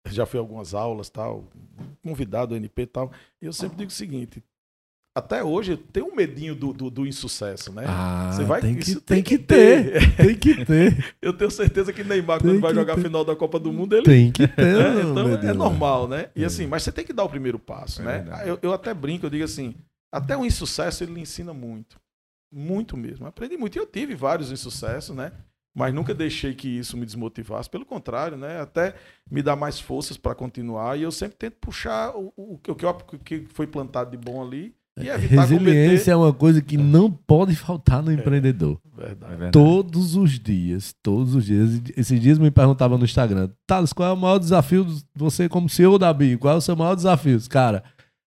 já 0.08 0.26
fui 0.26 0.40
a 0.40 0.42
algumas 0.42 0.74
aulas, 0.74 1.08
tal, 1.08 1.48
convidado 2.02 2.48
do 2.48 2.56
NP 2.56 2.82
e 2.82 2.88
tal, 2.88 3.12
e 3.40 3.46
eu 3.46 3.54
sempre 3.54 3.78
digo 3.78 3.92
o 3.92 3.94
seguinte: 3.94 4.44
até 5.16 5.44
hoje 5.44 5.74
eu 5.74 5.78
tenho 5.78 6.08
um 6.12 6.16
medinho 6.16 6.56
do, 6.56 6.72
do, 6.72 6.90
do 6.90 7.06
insucesso, 7.08 7.74
né? 7.74 7.84
Ah, 7.88 8.32
Você 8.34 8.44
vai- 8.44 8.62
tem, 8.62 8.76
que, 8.76 8.90
isso 8.90 9.02
tem 9.02 9.22
que 9.24 9.38
ter. 9.38 10.16
Tem 10.16 10.36
que 10.36 10.64
ter. 10.66 11.16
Eu 11.22 11.34
tenho 11.34 11.50
certeza 11.52 11.92
que 11.92 12.04
Neymar, 12.04 12.40
Tem 12.42 12.52
quando 12.52 12.62
vai 12.62 12.74
jogar 12.74 12.94
a 12.94 12.96
ter. 12.96 13.02
final 13.04 13.26
da 13.26 13.36
Copa 13.36 13.60
do 13.60 13.72
Mundo, 13.74 13.96
ele. 13.96 14.06
Tem 14.06 14.32
que 14.32 14.48
ter. 14.48 14.60
É, 14.80 15.02
então 15.02 15.50
é 15.50 15.54
normal, 15.54 16.08
né? 16.08 16.30
E 16.36 16.44
É. 16.44 16.46
assim, 16.46 16.68
mas 16.68 16.84
você 16.84 16.92
tem 16.92 17.04
que 17.06 17.12
dar 17.14 17.24
o 17.24 17.30
primeiro 17.30 17.58
passo, 17.60 18.02
É 18.02 18.06
né? 18.06 18.12
verdade. 18.20 18.50
Eu, 18.50 18.60
eu 18.62 18.74
até 18.74 18.94
brinco, 18.94 19.26
eu 19.26 19.30
digo 19.30 19.44
assim, 19.44 19.76
até 20.12 20.38
o 20.38 20.46
insucesso 20.46 21.04
ele 21.04 21.20
ensina 21.20 21.54
muito. 21.54 22.00
Muito 22.52 22.96
mesmo. 22.98 23.26
Aprendi 23.28 23.58
muito. 23.58 23.76
E 23.76 23.80
eu 23.80 23.86
tive 23.86 24.16
vários 24.16 24.52
insucessos, 24.52 25.16
né? 25.16 25.32
Mas 25.76 25.94
nunca 25.94 26.14
deixei 26.16 26.54
que 26.56 26.68
isso 26.68 26.98
me 26.98 27.06
desmotivasse. 27.06 27.70
Pelo 27.70 27.86
contrário, 27.86 28.36
né? 28.38 28.60
Até 28.60 28.96
me 29.30 29.42
dá 29.42 29.56
mais 29.56 29.80
forças 29.80 30.18
para 30.18 30.34
continuar. 30.34 30.98
E 30.98 31.04
eu 31.04 31.12
sempre 31.12 31.38
tento 31.38 31.56
puxar 31.62 32.16
o, 32.16 32.34
o, 32.36 32.54
o 32.56 32.76
que 32.76 32.86
o 32.86 32.94
que 33.24 33.46
foi 33.54 33.68
plantado 33.68 34.10
de 34.12 34.18
bom 34.18 34.42
ali 34.42 34.74
e 35.00 35.08
evitar 35.10 35.42
Resiliência 35.46 36.12
é 36.12 36.16
uma 36.16 36.34
coisa 36.34 36.62
que 36.62 36.78
não 36.78 37.10
pode 37.12 37.56
faltar 37.56 38.02
no 38.04 38.12
empreendedor. 38.12 38.78
cometer... 38.82 39.08
Verdade. 39.08 39.34
É 39.34 39.36
verdade. 39.38 39.52
Todos 39.52 40.16
os 40.16 40.40
dias, 40.40 40.94
todos 41.02 41.36
os 41.36 41.46
dias. 41.46 41.82
Esses 41.96 42.20
dias 42.20 42.38
me 42.38 42.52
perguntavam 42.52 42.98
no 42.98 43.06
Instagram, 43.06 43.50
Thales, 43.66 43.94
qual 43.94 44.10
é 44.10 44.14
o 44.14 44.18
maior 44.18 44.38
desafio 44.40 44.84
de 44.86 45.04
você 45.16 45.48
como 45.48 45.70
CEO 45.70 45.98
da 45.98 46.12
BI? 46.14 46.38
Qual 46.38 46.54
é 46.54 46.58
o 46.58 46.62
seu 46.62 46.76
maior 46.76 46.96
desafio? 46.96 47.40
Cara, 47.50 47.84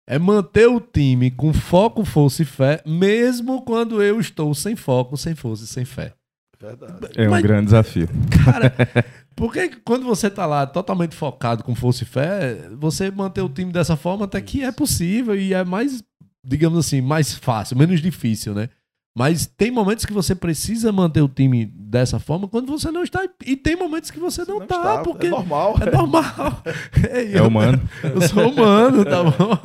é 0.06 0.18
manter 0.20 0.68
o 0.68 0.80
time 0.80 1.32
com 1.32 1.54
foco, 1.54 2.06
força 2.06 2.42
e 2.42 2.46
fé, 2.46 2.82
mesmo 2.86 3.62
quando 3.64 4.02
eu 4.02 4.20
estou 4.20 4.54
sem 4.54 4.76
foco, 4.76 5.18
sem 5.18 5.36
força 5.36 5.64
e 5.64 5.68
sem 5.68 5.86
fé. 5.86 6.14
Verdade. 6.60 7.10
É 7.16 7.28
um 7.28 7.32
Mas- 7.32 7.44
grande 7.44 7.66
desafio. 7.66 8.08
Cara, 8.44 8.74
porque 9.36 9.70
quando 9.86 10.06
você 10.06 10.30
tá 10.30 10.46
lá 10.46 10.66
totalmente 10.66 11.16
focado 11.16 11.64
com 11.64 11.76
força 11.76 12.04
e 12.04 12.08
fé, 12.08 12.70
você 12.78 13.12
manter 13.12 13.42
o 13.42 13.50
time 13.50 13.72
dessa 13.72 13.96
forma 13.96 14.26
até 14.26 14.42
que 14.42 14.64
é 14.64 14.72
possível 14.72 15.36
e 15.36 15.54
é 15.54 15.64
mais, 15.64 16.04
digamos 16.48 16.80
assim, 16.80 17.02
mais 17.02 17.34
fácil, 17.34 17.78
menos 17.78 18.02
difícil, 18.02 18.54
né? 18.56 18.70
Mas 19.16 19.48
tem 19.48 19.72
momentos 19.72 20.06
que 20.06 20.14
você 20.14 20.36
precisa 20.36 20.92
manter 20.92 21.22
o 21.24 21.28
time 21.28 21.66
dessa 21.66 22.20
forma 22.20 22.48
quando 22.48 22.68
você 22.72 22.92
não 22.92 23.02
está. 23.04 23.28
E 23.44 23.56
tem 23.58 23.76
momentos 23.76 24.12
que 24.12 24.20
você 24.20 24.46
não, 24.46 24.60
Não 24.60 24.68
tá, 24.68 24.76
está, 24.76 24.98
porque 25.00 25.26
É 25.26 25.30
normal. 25.32 25.76
é 25.82 25.90
normal. 25.92 26.64
É 27.34 27.42
humano. 27.42 27.82
Eu 28.04 28.22
sou 28.22 28.48
humano, 28.52 29.04
tá 29.04 29.24
bom? 29.24 29.60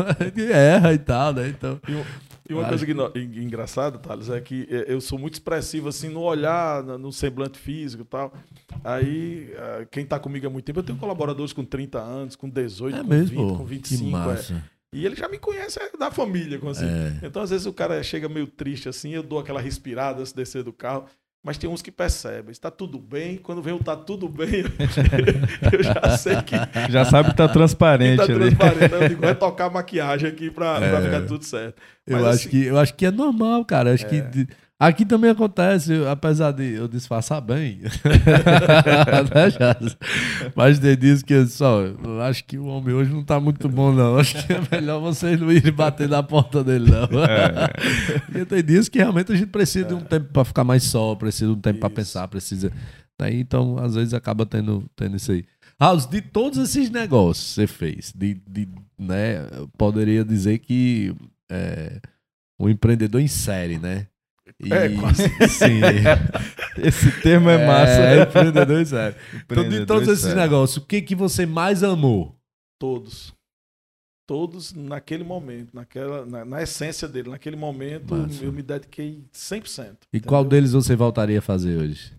Erra 0.50 0.94
e 0.94 0.98
tal, 0.98 1.34
né? 1.34 1.48
Então. 1.48 1.78
E 2.48 2.54
uma 2.54 2.66
coisa 2.66 2.84
que 2.86 2.94
no- 2.94 3.12
engraçada, 3.14 3.98
Thales, 3.98 4.30
é 4.30 4.40
que 4.40 4.66
eh, 4.70 4.86
eu 4.88 5.00
sou 5.02 5.18
muito 5.18 5.34
expressivo 5.34 5.88
assim 5.88 6.08
no 6.08 6.20
olhar, 6.20 6.82
no 6.82 7.12
semblante 7.12 7.58
físico 7.58 8.04
e 8.04 8.06
tal. 8.06 8.32
Aí, 8.82 9.52
ah, 9.58 9.86
quem 9.90 10.04
tá 10.06 10.18
comigo 10.18 10.46
há 10.46 10.50
muito 10.50 10.64
tempo, 10.64 10.78
eu 10.80 10.82
tenho 10.82 10.98
colaboradores 10.98 11.52
com 11.52 11.62
30 11.64 11.98
anos, 12.00 12.36
com 12.36 12.48
18, 12.48 12.96
É 12.96 13.00
com 13.02 13.06
mesmo, 13.06 13.26
20, 13.28 13.36
pô. 13.50 13.56
com 13.58 13.64
Que 13.66 13.70
25. 13.74 14.16
é. 14.30 14.62
E 14.94 15.06
ele 15.06 15.16
já 15.16 15.26
me 15.28 15.38
conhece 15.38 15.78
é 15.80 15.96
da 15.96 16.10
família, 16.10 16.60
assim. 16.70 16.84
É. 16.86 17.26
Então, 17.26 17.42
às 17.42 17.50
vezes, 17.50 17.66
o 17.66 17.72
cara 17.72 18.02
chega 18.02 18.28
meio 18.28 18.46
triste 18.46 18.88
assim, 18.88 19.14
eu 19.14 19.22
dou 19.22 19.38
aquela 19.38 19.60
respirada 19.60 20.22
de 20.22 20.34
descer 20.34 20.62
do 20.62 20.72
carro. 20.72 21.06
Mas 21.44 21.58
tem 21.58 21.68
uns 21.68 21.82
que 21.82 21.90
percebem, 21.90 22.52
está 22.52 22.70
tudo 22.70 23.00
bem. 23.00 23.36
Quando 23.36 23.60
vem 23.60 23.74
o 23.74 23.78
tá 23.82 23.96
tudo 23.96 24.28
bem, 24.28 24.62
eu 25.72 25.82
já 25.82 26.16
sei 26.16 26.36
que 26.42 26.54
Já 26.92 27.04
sabe 27.04 27.30
que 27.30 27.36
tá 27.36 27.48
transparente 27.48 28.18
tá 28.24 28.24
ali. 28.24 28.34
transparente. 28.54 28.92
Eu 28.92 29.08
digo, 29.08 29.20
vai 29.22 29.34
tocar 29.34 29.68
maquiagem 29.68 30.28
aqui 30.28 30.50
pra 30.52 30.78
É. 30.80 31.02
ficar 31.02 31.22
tudo 31.26 31.42
certo. 31.44 31.82
Eu 32.06 32.18
Mas, 32.18 32.26
acho, 32.26 32.34
assim, 32.36 32.48
que, 32.50 32.64
eu 32.66 32.78
acho 32.78 32.94
que 32.94 33.06
é 33.06 33.10
normal, 33.10 33.64
cara. 33.64 33.90
Eu 33.90 33.94
acho 33.94 34.06
que 34.06 34.20
de- 34.20 34.46
aqui 34.86 35.06
também 35.06 35.30
acontece, 35.30 35.92
apesar 36.10 36.52
de 36.52 36.74
eu 36.74 36.88
disfarçar 36.88 37.40
bem. 37.40 37.80
Né? 39.22 39.96
Mas 40.54 40.78
tem 40.78 40.96
dias 40.96 41.22
que 41.22 41.46
só, 41.46 41.82
acho 42.22 42.44
que 42.44 42.58
o 42.58 42.66
homem 42.66 42.94
hoje 42.94 43.12
não 43.12 43.22
tá 43.22 43.38
muito 43.38 43.68
bom, 43.68 43.92
não. 43.92 44.16
Acho 44.18 44.46
que 44.46 44.52
é 44.52 44.60
melhor 44.70 45.00
vocês 45.00 45.40
não 45.40 45.50
irem 45.50 45.72
bater 45.72 46.08
na 46.08 46.22
porta 46.22 46.64
dele, 46.64 46.90
não. 46.90 47.08
Porque 48.26 48.44
tem 48.44 48.64
dias 48.64 48.88
que 48.88 48.98
realmente 48.98 49.32
a 49.32 49.36
gente 49.36 49.48
precisa 49.48 49.86
de 49.86 49.94
um 49.94 50.00
tempo 50.00 50.32
pra 50.32 50.44
ficar 50.44 50.64
mais 50.64 50.82
só, 50.82 51.14
precisa 51.14 51.46
de 51.46 51.58
um 51.58 51.60
tempo 51.60 51.86
Isso. 51.86 51.94
pensar, 51.94 52.28
precisa. 52.28 52.72
Né? 53.20 53.34
Então, 53.34 53.78
às 53.78 53.94
vezes, 53.94 54.14
acaba 54.14 54.44
tendo, 54.44 54.84
tendo 54.96 55.16
isso 55.16 55.32
aí. 55.32 55.44
House, 55.80 56.06
de 56.06 56.20
todos 56.20 56.58
esses 56.58 56.90
negócios 56.90 57.48
que 57.48 57.54
você 57.54 57.66
fez, 57.66 58.12
de, 58.14 58.34
de, 58.48 58.68
né, 58.98 59.46
eu 59.52 59.68
poderia 59.76 60.24
dizer 60.24 60.58
que 60.58 61.14
é, 61.50 62.00
um 62.58 62.68
empreendedor 62.68 63.20
em 63.20 63.28
série, 63.28 63.78
né? 63.78 64.06
E, 64.60 64.72
É, 64.72 64.88
quase. 64.90 65.22
Sim. 65.48 65.80
Esse 66.78 67.10
termo 67.20 67.50
é, 67.50 67.66
massa. 67.66 67.92
É, 68.00 68.22
empreendedor 68.22 68.80
em 68.80 68.84
série. 68.84 69.16
Então, 69.28 69.38
de 69.38 69.42
Empreendedor 69.44 69.86
todos 69.86 70.08
esses 70.08 70.34
negócios, 70.34 70.82
o 70.82 70.86
que, 70.86 71.02
que 71.02 71.14
você 71.14 71.44
mais 71.46 71.82
amou? 71.82 72.36
Todos. 72.78 73.34
Todos 74.26 74.72
naquele 74.72 75.24
momento, 75.24 75.74
naquela, 75.74 76.24
na, 76.24 76.44
na 76.44 76.62
essência 76.62 77.08
dele. 77.08 77.28
Naquele 77.30 77.56
momento, 77.56 78.14
Massa. 78.14 78.44
eu 78.44 78.52
me 78.52 78.62
dediquei 78.62 79.24
100%. 79.34 79.96
E 80.12 80.20
qual 80.20 80.42
entendeu? 80.42 80.58
deles 80.60 80.72
você 80.72 80.94
voltaria 80.96 81.38
a 81.40 81.42
fazer 81.42 81.76
hoje? 81.76 82.12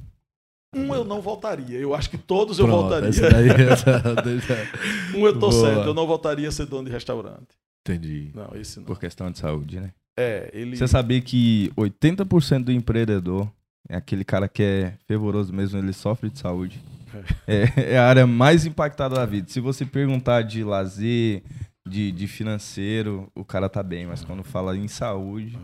Um 0.75 0.93
eu 0.93 1.03
não 1.05 1.21
voltaria. 1.21 1.77
Eu 1.79 1.93
acho 1.95 2.09
que 2.09 2.17
todos 2.17 2.59
eu 2.59 2.65
Pronto, 2.65 2.81
voltaria. 2.81 3.09
essa 3.09 3.29
daí- 3.29 3.47
deixa- 4.23 4.71
Um 5.15 5.25
eu 5.25 5.33
tô 5.33 5.49
Boa. 5.49 5.65
certo. 5.67 5.87
Eu 5.87 5.93
não 5.93 6.05
voltaria 6.07 6.49
a 6.49 6.51
ser 6.51 6.65
dono 6.65 6.85
de 6.85 6.91
restaurante. 6.91 7.47
Entendi. 7.87 8.31
Não, 8.33 8.49
esse 8.55 8.79
não. 8.79 8.85
Por 8.85 8.99
questão 8.99 9.29
de 9.31 9.37
saúde, 9.39 9.79
né? 9.79 9.91
É, 10.17 10.49
ele. 10.53 10.75
Você 10.75 10.87
sabia 10.87 11.19
que 11.21 11.71
80% 11.75 12.65
do 12.65 12.71
empreendedor 12.71 13.51
é 13.89 13.95
aquele 13.95 14.23
cara 14.23 14.47
que 14.47 14.63
é 14.63 14.93
fervoroso 15.07 15.53
mesmo, 15.53 15.77
ele 15.77 15.93
sofre 15.93 16.29
de 16.29 16.39
saúde. 16.39 16.81
É, 17.47 17.93
é 17.93 17.97
a 17.97 18.07
área 18.07 18.27
mais 18.27 18.65
impactada 18.65 19.15
da 19.15 19.25
vida. 19.25 19.47
Se 19.49 19.59
você 19.59 19.85
perguntar 19.85 20.43
de 20.43 20.63
lazer, 20.63 21.43
de, 21.87 22.11
de 22.11 22.27
financeiro, 22.27 23.29
o 23.35 23.43
cara 23.43 23.69
tá 23.69 23.83
bem, 23.83 24.05
mas 24.07 24.23
quando 24.23 24.43
fala 24.43 24.77
em 24.77 24.87
saúde, 24.87 25.57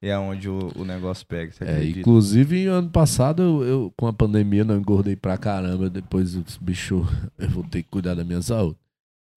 é 0.00 0.16
onde 0.18 0.48
o, 0.48 0.70
o 0.76 0.84
negócio 0.84 1.24
pega. 1.26 1.52
Você 1.52 1.64
É, 1.64 1.84
inclusive, 1.84 2.66
ano 2.66 2.90
passado, 2.90 3.42
eu, 3.42 3.62
eu, 3.64 3.94
com 3.96 4.06
a 4.06 4.12
pandemia, 4.12 4.64
não 4.64 4.76
engordei 4.76 5.16
pra 5.16 5.38
caramba. 5.38 5.88
Depois, 5.88 6.34
os 6.34 6.56
bicho, 6.56 7.06
eu 7.38 7.48
vou 7.48 7.64
ter 7.64 7.82
que 7.82 7.88
cuidar 7.88 8.14
da 8.14 8.24
minha 8.24 8.42
saúde. 8.42 8.76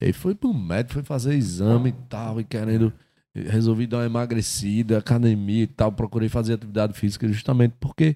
E 0.01 0.05
aí 0.05 0.13
foi 0.13 0.35
pro 0.35 0.53
médico, 0.53 0.95
foi 0.95 1.03
fazer 1.03 1.35
exame 1.35 1.89
e 1.89 1.95
tal, 2.09 2.39
e 2.41 2.43
querendo. 2.43 2.91
Resolvi 3.35 3.85
dar 3.85 3.97
uma 3.97 4.05
emagrecida, 4.05 4.97
academia 4.97 5.63
e 5.63 5.67
tal. 5.67 5.91
Procurei 5.91 6.29
fazer 6.29 6.53
atividade 6.53 6.93
física 6.93 7.27
justamente 7.27 7.73
porque 7.79 8.15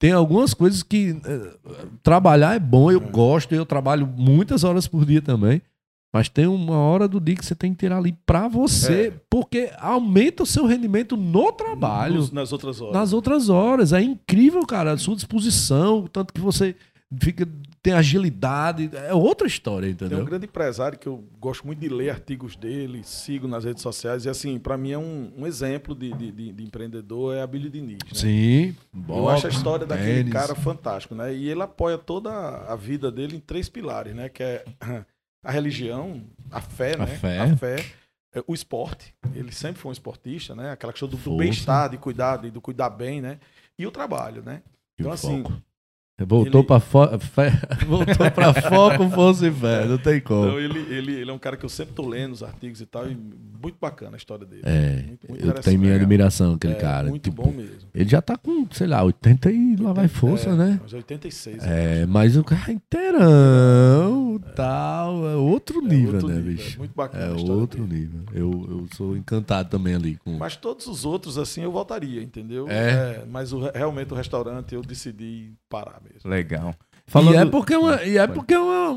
tem 0.00 0.12
algumas 0.12 0.54
coisas 0.54 0.82
que. 0.82 1.16
eh, 1.24 1.56
trabalhar 2.02 2.54
é 2.54 2.58
bom, 2.58 2.90
eu 2.90 3.00
É. 3.02 3.06
gosto, 3.10 3.54
eu 3.54 3.66
trabalho 3.66 4.06
muitas 4.06 4.64
horas 4.64 4.86
por 4.88 5.04
dia 5.04 5.20
também. 5.20 5.60
Mas 6.14 6.28
tem 6.28 6.46
uma 6.46 6.76
hora 6.78 7.08
do 7.08 7.20
dia 7.20 7.34
que 7.34 7.44
você 7.44 7.56
tem 7.56 7.72
que 7.72 7.80
tirar 7.80 7.98
ali 7.98 8.16
pra 8.24 8.46
você, 8.46 9.08
É. 9.08 9.12
porque 9.28 9.70
aumenta 9.80 10.44
o 10.44 10.46
seu 10.46 10.64
rendimento 10.64 11.16
no 11.16 11.50
trabalho 11.50 12.14
nos- 12.16 12.30
nas 12.30 12.52
outras 12.52 12.80
horas. 12.80 12.94
nas 12.94 13.12
outras 13.12 13.48
horas. 13.48 13.92
É 13.92 14.00
incrível, 14.00 14.64
cara, 14.64 14.92
a 14.92 14.96
sua 14.96 15.16
disposição, 15.16 16.06
tanto 16.06 16.32
que 16.32 16.40
você 16.40 16.76
fica 17.20 17.46
tem 17.84 17.92
agilidade, 17.92 18.90
é 18.94 19.12
outra 19.12 19.46
história, 19.46 19.86
Tem 19.94 20.06
um 20.06 20.08
entendeu? 20.08 20.24
grande 20.24 20.46
empresário 20.46 20.98
que 20.98 21.06
eu 21.06 21.22
gosto 21.38 21.66
muito 21.66 21.80
de 21.80 21.88
ler 21.90 22.08
artigos 22.08 22.56
dele, 22.56 23.02
sigo 23.04 23.46
nas 23.46 23.62
redes 23.62 23.82
sociais, 23.82 24.24
e 24.24 24.28
assim, 24.30 24.58
para 24.58 24.78
mim 24.78 24.92
é 24.92 24.98
um, 24.98 25.30
um 25.36 25.46
exemplo 25.46 25.94
de, 25.94 26.10
de, 26.14 26.32
de- 26.32 26.52
de 26.52 26.64
empreendedor, 26.64 27.34
é 27.36 27.42
a 27.42 27.46
Billy 27.46 27.68
Diniz. 27.68 27.98
Né? 27.98 28.14
Sim, 28.14 28.76
Eu 29.06 29.28
acho 29.28 29.46
a 29.46 29.50
história 29.50 29.84
daquele 29.86 30.30
cara 30.30 30.54
fantástico, 30.54 31.14
né? 31.14 31.34
E 31.34 31.46
ele 31.50 31.60
apoia 31.60 31.98
toda 31.98 32.30
a 32.32 32.74
vida 32.74 33.12
dele 33.12 33.36
em 33.36 33.40
três 33.40 33.68
pilares, 33.68 34.14
né? 34.14 34.30
Que 34.30 34.42
é 34.42 34.64
a 35.44 35.52
religião, 35.52 36.22
a 36.50 36.62
fé, 36.62 36.94
A 36.94 36.98
né? 37.00 37.06
fé. 37.06 37.38
A 37.38 37.56
fé, 37.56 37.76
é, 38.34 38.42
o 38.46 38.54
esporte. 38.54 39.14
Ele 39.34 39.52
sempre 39.52 39.82
foi 39.82 39.90
um 39.90 39.92
esportista, 39.92 40.54
né? 40.54 40.70
Aquela 40.72 40.90
questão 40.92 41.06
do, 41.08 41.18
do 41.18 41.36
bem-estar, 41.36 41.90
de 41.90 41.98
cuidar, 41.98 42.38
de, 42.38 42.50
do 42.50 42.62
cuidar 42.62 42.88
bem, 42.88 43.20
né? 43.20 43.38
E 43.78 43.86
o 43.86 43.90
trabalho, 43.90 44.42
né? 44.42 44.62
E 44.98 45.02
Então, 45.02 45.12
assim, 45.12 45.42
foco. 45.42 45.54
Voltou 46.18 46.60
ele- 46.68 46.80
fo... 46.80 47.18
fé... 47.18 47.50
Voltou 47.86 48.30
pra 48.30 48.54
foco, 48.62 49.10
força 49.10 49.48
e 49.48 49.52
fé. 49.52 49.84
Não 49.86 49.98
tem 49.98 50.20
como. 50.20 50.46
Então 50.46 50.60
ele, 50.60 50.78
ele, 50.94 51.12
ele 51.12 51.30
é 51.30 51.34
um 51.34 51.38
cara 51.38 51.56
que 51.56 51.64
eu 51.64 51.68
sempre 51.68 51.92
tô 51.94 52.06
lendo 52.08 52.32
os 52.32 52.42
artigos 52.42 52.80
e 52.80 52.86
tal, 52.86 53.08
e 53.10 53.16
muito 53.16 53.76
bacana 53.80 54.14
a 54.14 54.18
história 54.18 54.46
dele. 54.46 54.62
É, 54.64 55.02
muito, 55.06 55.28
muito 55.28 55.46
eu 55.46 55.54
tenho 55.54 55.80
minha 55.80 55.96
admiração, 55.96 56.54
aquele 56.54 56.74
É, 56.74 56.76
cara. 56.76 57.08
Muito 57.08 57.24
Tipo, 57.30 57.42
bom 57.42 57.50
mesmo. 57.50 57.88
Ele 57.92 58.08
já 58.08 58.22
tá 58.22 58.36
com, 58.36 58.66
sei 58.70 58.86
lá, 58.86 59.02
80 59.02 59.50
e 59.50 59.76
lá 59.76 59.92
vai 59.92 60.06
força, 60.06 60.50
É, 60.50 60.54
né? 60.54 60.80
Mas 60.82 60.92
86. 60.92 61.64
eu 61.64 61.70
É, 61.70 62.02
acho. 62.02 62.08
mas 62.12 62.36
o 62.36 62.44
cara 62.44 62.70
é 62.70 62.72
inteirão, 62.74 64.40
tal, 64.54 65.26
é 65.28 65.36
outro 65.36 65.78
É 65.84 65.88
nível, 65.88 66.14
outro 66.14 66.28
né, 66.28 66.34
nível, 66.36 66.52
bicho? 66.52 66.74
É 66.76 66.78
muito 66.78 66.94
bacana 66.94 67.24
É 67.24 67.30
outro 67.30 67.84
dele. 67.84 68.00
nível. 68.00 68.20
Eu, 68.32 68.50
eu 68.70 68.86
sou 68.94 69.16
encantado 69.16 69.68
também 69.70 69.94
ali 69.94 70.16
com. 70.24 70.36
Mas 70.36 70.56
todos 70.56 70.86
os 70.86 71.04
outros, 71.04 71.38
assim, 71.38 71.62
eu 71.62 71.72
voltaria, 71.72 72.22
entendeu? 72.22 72.66
É. 72.68 73.24
mas 73.30 73.52
o- 73.52 73.70
realmente 73.74 74.12
o 74.12 74.16
restaurante 74.16 74.74
eu 74.74 74.82
decidi 74.82 75.52
parar 75.68 76.00
mesmo. 76.04 76.30
Legal. 76.30 76.74
E 77.32 77.36
é 77.36 77.44
porque 77.44 77.74
é 77.74 77.78
uma, 77.78 78.02
e 78.02 78.16
é 78.16 78.26
porque 78.26 78.54
é 78.54 78.58
uma, 78.58 78.90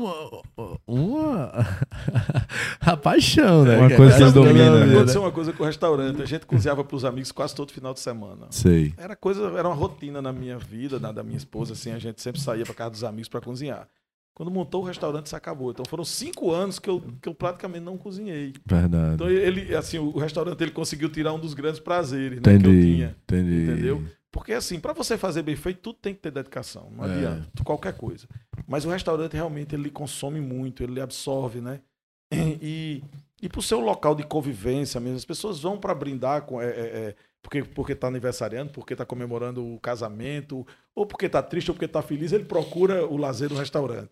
uma, 0.56 0.80
uma- 0.86 1.52
a 2.80 2.96
paixão, 2.96 3.64
né? 3.64 3.76
Uma 3.76 3.90
coisa 3.94 4.14
é 4.14 4.16
que 4.16 4.22
essa 4.24 4.32
domina, 4.32 4.86
né? 4.86 4.94
Aconteceu 4.94 5.20
uma 5.20 5.30
coisa 5.30 5.52
com 5.52 5.62
o 5.62 5.66
restaurante. 5.66 6.22
A 6.22 6.24
gente 6.24 6.46
cozinhava 6.46 6.82
para 6.82 6.96
os 6.96 7.04
amigos 7.04 7.30
quase 7.30 7.54
todo 7.54 7.70
final 7.70 7.92
de 7.92 8.00
semana. 8.00 8.46
Sei. 8.50 8.94
Era 8.96 9.14
coisa, 9.14 9.42
era 9.58 9.68
uma 9.68 9.74
rotina 9.74 10.22
na 10.22 10.32
minha 10.32 10.56
vida, 10.56 10.98
na 10.98 11.12
da 11.12 11.22
minha 11.22 11.36
esposa, 11.36 11.74
assim, 11.74 11.92
a 11.92 11.98
gente 11.98 12.22
sempre 12.22 12.40
saía 12.40 12.64
para 12.64 12.74
casa 12.74 12.90
dos 12.92 13.04
amigos 13.04 13.28
para 13.28 13.42
cozinhar. 13.42 13.86
Quando 14.34 14.52
montou 14.52 14.82
o 14.82 14.86
restaurante, 14.86 15.26
isso 15.26 15.36
acabou. 15.36 15.72
Então 15.72 15.84
foram 15.84 16.04
cinco 16.04 16.52
anos 16.52 16.78
que 16.78 16.88
eu, 16.88 17.02
que 17.20 17.28
eu 17.28 17.34
praticamente 17.34 17.84
não 17.84 17.98
cozinhei. 17.98 18.54
Verdade. 18.64 19.14
Então 19.14 19.28
ele, 19.28 19.74
assim, 19.74 19.98
o 19.98 20.16
restaurante 20.16 20.60
ele 20.62 20.70
conseguiu 20.70 21.08
tirar 21.10 21.32
um 21.34 21.40
dos 21.40 21.54
grandes 21.54 21.80
prazeres 21.80 22.36
né, 22.38 22.42
que 22.42 22.48
eu 22.50 22.54
entendi, 22.56 22.94
tinha. 22.94 23.16
entendi. 23.24 23.62
Entendeu? 23.70 24.02
Porque 24.30 24.52
assim, 24.52 24.78
para 24.78 24.92
você 24.92 25.16
fazer 25.16 25.42
bem 25.42 25.56
feito, 25.56 25.80
tudo 25.80 25.98
tem 26.00 26.14
que 26.14 26.20
ter 26.20 26.30
dedicação. 26.30 26.90
Não 26.90 27.04
É. 27.04 27.12
adianta, 27.12 27.64
qualquer 27.64 27.94
coisa. 27.96 28.26
Mas 28.66 28.84
o 28.84 28.90
restaurante 28.90 29.32
realmente 29.34 29.74
ele 29.74 29.90
consome 29.90 30.40
muito, 30.40 30.82
ele 30.82 31.00
absorve, 31.00 31.60
né? 31.60 31.80
E, 32.60 33.02
e 33.40 33.48
pro 33.48 33.62
seu 33.62 33.80
local 33.80 34.14
de 34.14 34.22
convivência 34.22 35.00
mesmo, 35.00 35.16
as 35.16 35.24
pessoas 35.24 35.60
vão 35.60 35.78
para 35.78 35.94
brindar 35.94 36.42
com. 36.42 36.60
É, 36.60 36.66
é, 36.66 36.70
é, 36.70 37.14
porque, 37.40 37.62
porque 37.62 37.94
tá 37.94 38.08
aniversariando, 38.08 38.70
porque 38.72 38.94
tá 38.96 39.06
comemorando 39.06 39.64
o 39.64 39.78
casamento, 39.80 40.66
ou 40.94 41.06
porque 41.06 41.28
tá 41.28 41.42
triste, 41.42 41.70
ou 41.70 41.74
porque 41.74 41.88
tá 41.88 42.02
feliz, 42.02 42.32
ele 42.32 42.44
procura 42.44 43.06
o 43.06 43.16
lazer 43.16 43.48
no 43.50 43.56
restaurante. 43.56 44.10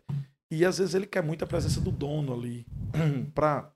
E 0.51 0.65
às 0.65 0.79
vezes 0.79 0.95
ele 0.95 1.07
quer 1.07 1.23
muito 1.23 1.45
a 1.45 1.47
presença 1.47 1.81
do 1.81 1.91
dono 1.91 2.33
ali, 2.33 2.65
para 3.35 3.71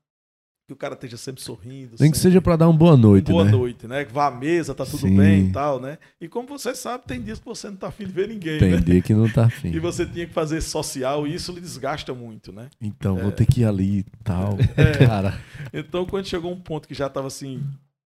que 0.70 0.74
o 0.74 0.76
cara 0.76 0.94
esteja 0.94 1.16
sempre 1.16 1.42
sorrindo. 1.42 1.96
Nem 1.98 2.12
que 2.12 2.16
seja 2.16 2.40
pra 2.40 2.54
dar 2.54 2.68
uma 2.68 2.78
boa 2.78 2.96
noite, 2.96 3.32
boa 3.32 3.44
né? 3.44 3.50
noite, 3.50 3.88
né? 3.88 4.04
Que 4.04 4.12
vá 4.12 4.26
à 4.28 4.30
mesa, 4.30 4.72
tá 4.72 4.86
tudo 4.86 4.98
Sim. 4.98 5.16
bem 5.16 5.46
e 5.48 5.52
tal, 5.52 5.80
né? 5.80 5.98
E 6.20 6.28
como 6.28 6.46
você 6.46 6.76
sabe, 6.76 7.04
tem 7.06 7.20
dias 7.20 7.40
que 7.40 7.44
você 7.44 7.68
não 7.68 7.76
tá 7.76 7.88
afim 7.88 8.06
de 8.06 8.12
ver 8.12 8.28
ninguém, 8.28 8.60
Tem 8.60 8.70
né? 8.70 8.76
dia 8.78 9.02
que 9.02 9.12
não 9.12 9.28
tá 9.28 9.46
afim. 9.46 9.70
E 9.74 9.80
você 9.80 10.06
tinha 10.06 10.26
que 10.26 10.32
fazer 10.32 10.60
social 10.60 11.26
e 11.26 11.34
isso 11.34 11.50
lhe 11.52 11.60
desgasta 11.60 12.14
muito, 12.14 12.52
né? 12.52 12.68
Então, 12.80 13.18
É. 13.18 13.22
vou 13.22 13.32
ter 13.32 13.46
que 13.46 13.62
ir 13.62 13.64
ali 13.64 13.98
e 13.98 14.04
tal. 14.22 14.56
Cara, 15.06 15.40
Então, 15.72 16.06
quando 16.06 16.26
chegou 16.26 16.52
um 16.52 16.60
ponto 16.60 16.86
que 16.86 16.94
já 16.94 17.08
tava 17.08 17.26
assim, 17.26 17.60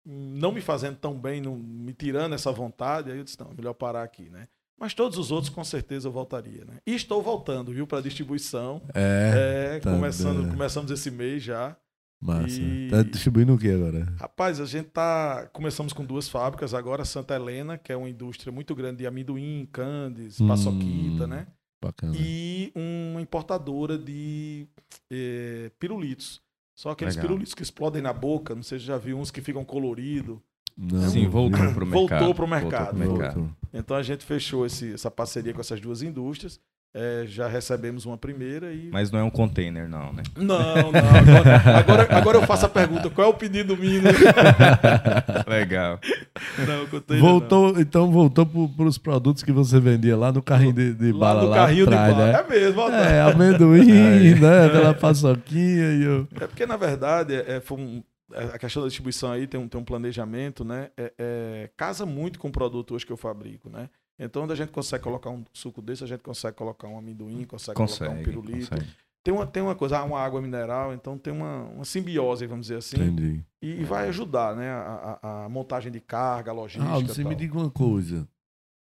não 0.07 0.51
me 0.53 0.63
fazendo 0.63 0.97
tão 0.97 1.13
bem, 1.15 1.41
não, 1.43 1.55
me 1.57 1.93
tirando 1.93 2.35
essa 2.35 2.51
vontade, 2.51 3.11
aí 3.11 3.19
eu 3.19 3.25
disse, 3.25 3.39
não, 3.39 3.51
é 3.51 3.55
melhor 3.55 3.75
parar 3.75 4.03
aqui, 4.03 4.31
né? 4.31 4.47
Mas 4.81 4.93
todos 4.93 5.17
os 5.19 5.31
outros, 5.31 5.51
com 5.51 5.63
certeza, 5.63 6.09
eu 6.09 6.13
voltaria. 6.13 6.65
Né? 6.65 6.75
E 6.87 6.95
estou 6.95 7.23
voltando, 7.23 7.73
viu, 7.73 7.87
para 7.87 8.01
distribuição. 8.01 8.83
É, 8.93 9.75
É, 9.77 9.81
tá 9.81 9.91
começando, 9.93 10.51
começamos 10.51 10.91
esse 10.91 11.11
mês 11.11 11.43
já. 11.45 11.77
Massa. 12.25 12.61
E- 12.61 12.89
Tá 12.91 13.03
distribuindo 13.03 13.55
o 13.55 13.59
que 13.59 13.69
agora? 13.71 14.13
Rapaz, 14.19 14.61
a 14.61 14.65
gente 14.67 14.87
tá. 14.89 15.49
Começamos 15.53 15.93
com 15.93 16.05
duas 16.05 16.29
fábricas 16.29 16.73
agora, 16.75 17.05
Santa 17.05 17.35
Helena, 17.35 17.77
que 17.79 17.93
é 17.93 17.97
uma 17.97 18.09
indústria 18.09 18.53
muito 18.53 18.75
grande 18.75 18.99
de 18.99 19.07
amendoim, 19.07 19.69
candes, 19.71 20.41
Hum. 20.41 20.49
paçoquita, 20.49 21.27
né? 21.27 21.47
Bacana. 21.83 22.15
E 22.19 22.73
uma 22.75 23.21
importadora 23.21 23.99
de 23.99 24.67
eh, 25.11 25.71
pirulitos. 25.79 26.41
Só 26.75 26.91
aqueles 26.91 27.15
Legal. 27.15 27.29
pirulitos 27.29 27.55
que 27.55 27.63
explodem 27.63 28.03
na 28.03 28.13
boca, 28.13 28.55
não 28.55 28.63
sei 28.63 28.79
se 28.79 28.85
já 28.87 28.97
viu 28.97 29.19
uns 29.19 29.31
que 29.31 29.41
ficam 29.41 29.65
coloridos. 29.65 30.39
Não, 30.77 31.09
Sim, 31.09 31.29
voltou 31.29 31.61
pro 31.73 31.87
Voltou 31.87 31.87
mercado. 31.87 32.19
Voltou 32.21 32.35
pro 32.35 32.49
mercado. 32.49 32.99
Voltou. 32.99 33.51
Então 33.73 33.97
a 33.97 34.03
gente 34.03 34.25
fechou 34.25 34.67
esse- 34.67 34.93
essa 34.95 35.09
parceria 35.11 35.53
com 35.55 35.61
essas 35.61 35.81
duas 35.81 36.03
indústrias. 36.03 36.59
Eh, 36.97 37.25
já 37.27 37.49
recebemos 37.49 38.07
uma 38.07 38.17
primeira 38.17 38.73
e. 38.73 38.89
Mas 38.93 39.11
não 39.11 39.19
é 39.19 39.23
um 39.25 39.31
container, 39.31 39.89
não, 39.89 40.13
né? 40.13 40.23
Não, 40.37 40.47
não. 40.93 41.01
Agora, 41.19 41.79
agora, 41.79 42.17
agora 42.17 42.39
eu 42.39 42.43
faço 42.47 42.67
a 42.67 42.69
pergunta: 42.69 43.11
qual 43.11 43.27
é 43.27 43.31
o 43.31 43.35
pedido 43.35 43.77
mínimo? 43.77 44.07
Legal. 45.49 45.99
não, 46.67 46.87
container 46.87 47.21
Voltou, 47.25 47.81
então 47.81 48.11
voltou 48.13 48.47
para 48.47 48.85
os 48.87 48.99
produtos 48.99 49.43
que 49.43 49.53
você 49.53 49.81
vendia 49.81 50.17
lá 50.17 50.31
no 50.33 50.43
carrinho 50.43 50.73
de, 50.73 50.95
de 50.95 51.13
não. 51.13 51.19
bala 51.19 51.35
Lá 51.41 51.43
no 51.45 51.49
lá 51.51 51.57
carrinho 51.57 51.85
atrás, 51.85 52.15
de 52.15 52.21
bala. 52.21 52.33
né? 52.33 52.39
É 52.39 52.49
mesmo, 52.61 52.81
ó, 52.81 52.91
É, 52.91 53.21
amendoim, 53.23 53.91
Aí. 53.93 54.35
né? 54.41 54.67
Aquela 54.67 54.95
paçoquinha 54.95 55.93
e 55.95 56.03
eu... 56.05 56.29
É 56.41 56.47
porque, 56.47 56.65
na 56.67 56.77
verdade, 56.77 57.35
é, 57.35 57.61
foi 57.61 57.79
um- 57.79 58.03
é, 58.33 58.45
a 58.55 58.59
questão 58.59 58.83
da 58.83 58.89
distribuição 58.89 59.31
aí 59.33 59.47
tem 59.47 59.59
um, 59.61 59.69
tem 59.69 59.81
um 59.81 59.85
planejamento, 59.85 60.65
né? 60.65 60.89
É, 60.97 61.13
é, 61.19 61.71
casa 61.77 62.07
muito 62.07 62.39
com 62.39 62.49
o 62.49 62.53
produto 62.53 62.95
hoje 62.95 63.05
que 63.05 63.13
eu 63.13 63.17
fabrico, 63.17 63.69
né? 63.69 63.89
Então, 64.19 64.45
onde 64.45 64.53
a 64.53 64.57
gente 64.57 64.71
consegue 64.71 65.03
colocar 65.03 65.31
um 65.31 65.45
suco 65.53 65.83
desse, 65.83 66.05
a 66.05 66.07
gente 66.07 66.21
consegue 66.21 66.57
colocar 66.57 66.87
um 66.89 66.97
amendoim, 66.99 67.45
consegue, 67.45 67.77
colocar 67.77 67.93
um 68.05 68.09
Consegue, 68.09 68.25
pirulito. 68.25 68.71
consegue. 68.71 68.91
Tem 69.25 69.33
uma, 69.35 69.47
tem 69.47 69.63
uma 69.63 69.75
coisa, 69.75 70.03
uma 70.05 70.21
água 70.21 70.41
mineral, 70.43 70.93
então 70.93 71.17
tem 71.19 71.33
uma, 71.33 71.65
uma 71.65 71.85
simbiose, 71.85 72.47
vamos 72.47 72.67
dizer 72.67 72.77
assim, 72.79 72.97
Entendi. 72.97 73.43
e, 73.63 73.81
e 73.81 73.85
vai 73.85 74.07
ajudar, 74.09 74.55
né? 74.55 74.69
A, 74.71 75.19
a- 75.23 75.45
a 75.45 75.49
montagem 75.49 75.91
de 75.91 75.99
carga, 75.99 76.51
a 76.51 76.55
logística. 76.55 76.93
Ah, 76.95 76.99
você 77.01 77.23
tal. 77.23 77.31
me 77.31 77.35
diga 77.37 77.57
uma 77.59 77.71
coisa. 77.71 78.29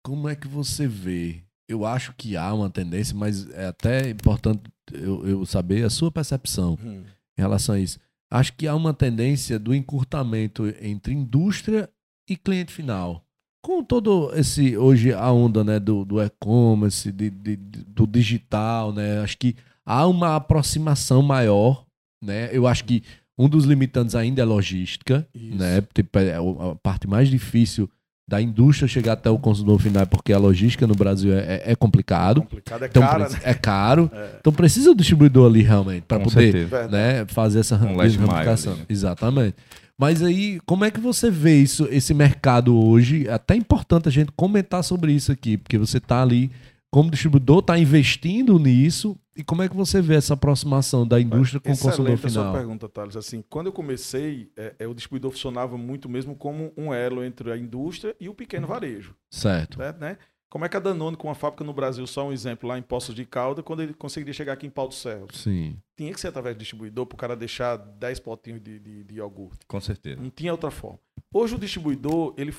Como 0.05 0.29
é 0.29 0.37
que 0.37 0.47
você 0.47 0.87
vê? 0.87 1.43
Eu 1.69 1.85
acho 1.85 2.15
que 2.17 2.37
há 2.37 2.55
uma 2.55 2.71
tendência, 2.71 3.15
mas 3.17 3.51
é 3.51 3.67
até 3.67 4.09
importante 4.09 4.63
eu, 4.93 5.27
eu 5.27 5.45
saber 5.45 5.85
a 5.85 5.91
sua 5.91 6.11
percepção 6.11 6.79
Hum. 6.83 7.03
em 7.37 7.43
relação 7.43 7.75
a 7.75 7.79
isso. 7.81 7.99
Acho 8.31 8.53
que 8.55 8.67
há 8.69 8.75
uma 8.77 8.95
tendência 8.95 9.59
do 9.59 9.75
encurtamento 9.75 10.67
entre 10.81 11.13
indústria 11.13 11.91
e 12.31 12.37
cliente 12.37 12.73
final. 12.73 13.25
Com 13.69 13.85
todo 13.85 14.33
esse 14.35 14.79
hoje 14.79 15.13
a 15.13 15.31
onda 15.31 15.63
né, 15.63 15.79
do, 15.79 16.03
do 16.03 16.23
e-commerce, 16.23 17.13
de- 17.13 17.29
de- 17.29 17.55
do 17.57 18.07
digital, 18.07 18.95
né? 18.95 19.21
Acho 19.21 19.37
que 19.37 19.55
há 19.85 20.07
uma 20.07 20.37
aproximação 20.37 21.21
maior, 21.21 21.85
né? 22.25 22.49
Eu 22.51 22.67
acho 22.67 22.83
que 22.87 23.03
um 23.39 23.47
dos 23.47 23.67
limitantes 23.67 24.15
ainda 24.15 24.41
é 24.41 24.45
logística, 24.47 25.29
Isso. 25.35 25.55
né? 25.59 25.83
Tipo, 25.93 26.19
é 26.19 26.37
a 26.37 26.75
parte 26.83 27.07
mais 27.07 27.29
difícil 27.29 27.91
da 28.27 28.41
indústria 28.41 28.89
chegar 28.89 29.13
até 29.13 29.29
o 29.29 29.39
consumidor 29.39 29.79
final, 29.81 30.07
porque 30.07 30.33
a 30.33 30.39
logística 30.39 30.87
no 30.87 30.95
Brasil 30.95 31.35
é, 31.35 31.57
é- 31.67 31.73
é 31.73 31.77
complicado. 31.77 32.41
complicado, 32.41 32.85
é 32.85 32.87
Então, 32.87 33.03
cara, 33.03 33.29
né? 33.29 33.39
é 33.43 33.53
caro. 33.53 34.11
É. 34.15 34.37
Então 34.41 34.51
precisa 34.53 34.91
o 34.91 34.95
distribuidor 34.95 35.47
ali 35.47 35.61
realmente 35.63 36.05
para 36.09 36.21
poder 36.21 36.53
certeza. 36.53 36.89
Né, 36.89 37.27
fazer 37.27 37.61
essa 37.61 37.77
Um? 37.77 38.77
Exatamente. 38.89 39.57
Mas 39.99 40.23
aí, 40.23 40.61
como 40.65 40.85
é 40.85 40.91
que 40.91 41.01
você 41.01 41.29
vê 41.29 41.61
isso, 41.61 41.89
esse 41.91 42.15
mercado 42.15 42.79
hoje? 42.79 43.27
É 43.27 43.33
até 43.33 43.57
importante 43.57 44.09
a 44.09 44.13
gente 44.13 44.31
comentar 44.37 44.85
sobre 44.85 45.13
isso 45.13 45.33
aqui, 45.33 45.59
porque 45.59 45.77
você 45.77 45.99
está 45.99 46.23
ali 46.23 46.51
como 46.91 47.11
distribuidor, 47.11 47.59
está 47.59 47.79
investindo 47.79 48.59
nisso. 48.59 49.19
E 49.37 49.45
como 49.45 49.63
é 49.63 49.69
que 49.69 49.77
você 49.77 50.01
vê 50.01 50.17
essa 50.17 50.35
aproximação 50.35 51.07
da 51.07 51.21
indústria 51.21 51.61
com 51.61 51.69
o 51.69 51.73
consumidor 51.73 52.15
Excelente 52.15 52.27
a 52.27 52.31
sua 52.31 52.43
final? 52.43 52.55
pergunta, 52.55 52.89
Thales. 52.89 53.17
Assim, 53.17 53.45
quando 53.49 53.67
eu 53.67 53.73
comecei, 53.73 54.51
é, 54.57 54.75
é, 54.81 54.87
o 54.87 54.95
distribuidor 54.95 55.31
funcionava 55.31 55.77
muito 55.77 56.09
mesmo 56.09 56.35
como 56.35 56.73
um 56.77 56.93
elo 56.93 57.23
entre 57.23 57.53
a 57.53 57.57
indústria 57.57 58.17
e 58.19 58.29
o 58.29 58.35
pequeno 58.35 58.67
varejo. 58.67 59.15
Certo. 59.31 59.77
certo, 59.77 60.01
né? 60.01 60.17
Como 60.51 60.65
é 60.65 60.69
que 60.69 60.77
a 60.77 60.81
Danone, 60.81 61.17
com 61.17 61.29
uma 61.29 61.35
fábrica 61.35 61.63
no 61.63 61.75
Brasil, 61.75 62.07
só 62.07 62.27
um 62.27 62.33
exemplo, 62.33 62.69
lá 62.69 62.79
em 62.79 62.83
Poços 62.83 63.15
de 63.15 63.27
Calda, 63.27 63.63
quando 63.63 63.83
ele 63.83 63.93
conseguiria 63.93 64.33
chegar 64.33 64.55
aqui 64.55 64.67
em 64.67 64.71
Pau 64.71 64.89
do 64.89 64.95
Céu? 64.95 65.27
Sim. 65.31 65.77
Tinha 65.95 66.13
que 66.13 66.19
ser 66.19 66.29
através 66.29 66.57
do 66.57 66.61
distribuidor 66.61 67.05
para 67.05 67.15
o 67.17 67.19
cara 67.19 67.37
deixar 67.37 67.77
10 67.77 68.21
potinhos 68.21 68.63
de, 68.63 68.79
de, 68.79 69.05
de 69.05 69.15
iogurte. 69.17 69.67
Com 69.67 69.81
certeza. 69.81 70.21
Não 70.21 70.31
tinha 70.31 70.51
outra 70.51 70.71
forma. 70.71 70.99
Hoje 71.33 71.55
o 71.55 71.59
distribuidor, 71.59 72.33
ele, 72.39 72.55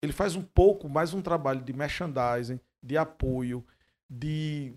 ele 0.00 0.12
faz 0.12 0.36
um 0.36 0.42
pouco 0.42 0.88
mais 0.88 1.12
um 1.12 1.20
trabalho 1.20 1.60
de 1.60 1.72
merchandising, 1.72 2.60
de 2.80 2.96
apoio, 2.96 3.64
de, 4.08 4.72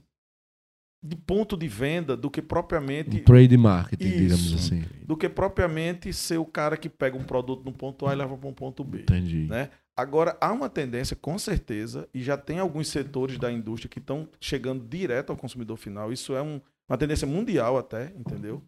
de 1.03 1.15
ponto 1.15 1.55
de 1.55 1.67
venda 1.67 2.17
do 2.17 2.31
que 2.31 2.41
propriamente 2.41 3.17
Um 3.17 3.23
trade 3.23 3.55
marketing, 3.55 4.07
Isso. 4.07 4.17
digamos 4.17 4.53
assim. 4.53 4.83
do 5.05 5.15
que 5.15 5.29
propriamente 5.29 6.11
ser 6.11 6.37
o 6.37 6.45
cara 6.45 6.75
que 6.75 6.89
pega 6.89 7.15
um 7.15 7.23
produto 7.23 7.63
no 7.63 7.71
ponto 7.71 8.07
A 8.07 8.13
e 8.13 8.15
leva 8.15 8.35
para 8.35 8.49
um 8.49 8.53
ponto 8.53 8.83
B. 8.83 9.01
Entendi. 9.01 9.45
Né? 9.45 9.69
Agora, 10.01 10.35
há 10.41 10.51
uma 10.51 10.69
tendência, 10.69 11.15
com 11.15 11.37
certeza, 11.37 12.07
e 12.13 12.21
já 12.23 12.35
tem 12.37 12.59
alguns 12.59 12.87
setores 12.87 13.37
da 13.37 13.51
indústria 13.51 13.89
que 13.89 13.99
estão 13.99 14.27
chegando 14.39 14.83
direto 14.87 15.29
ao 15.29 15.37
consumidor 15.37 15.77
final. 15.77 16.11
Isso 16.11 16.33
é 16.35 16.41
um- 16.41 16.59
uma 16.89 16.97
tendência 16.97 17.27
mundial 17.27 17.77
até, 17.77 18.11
entendeu? 18.17 18.61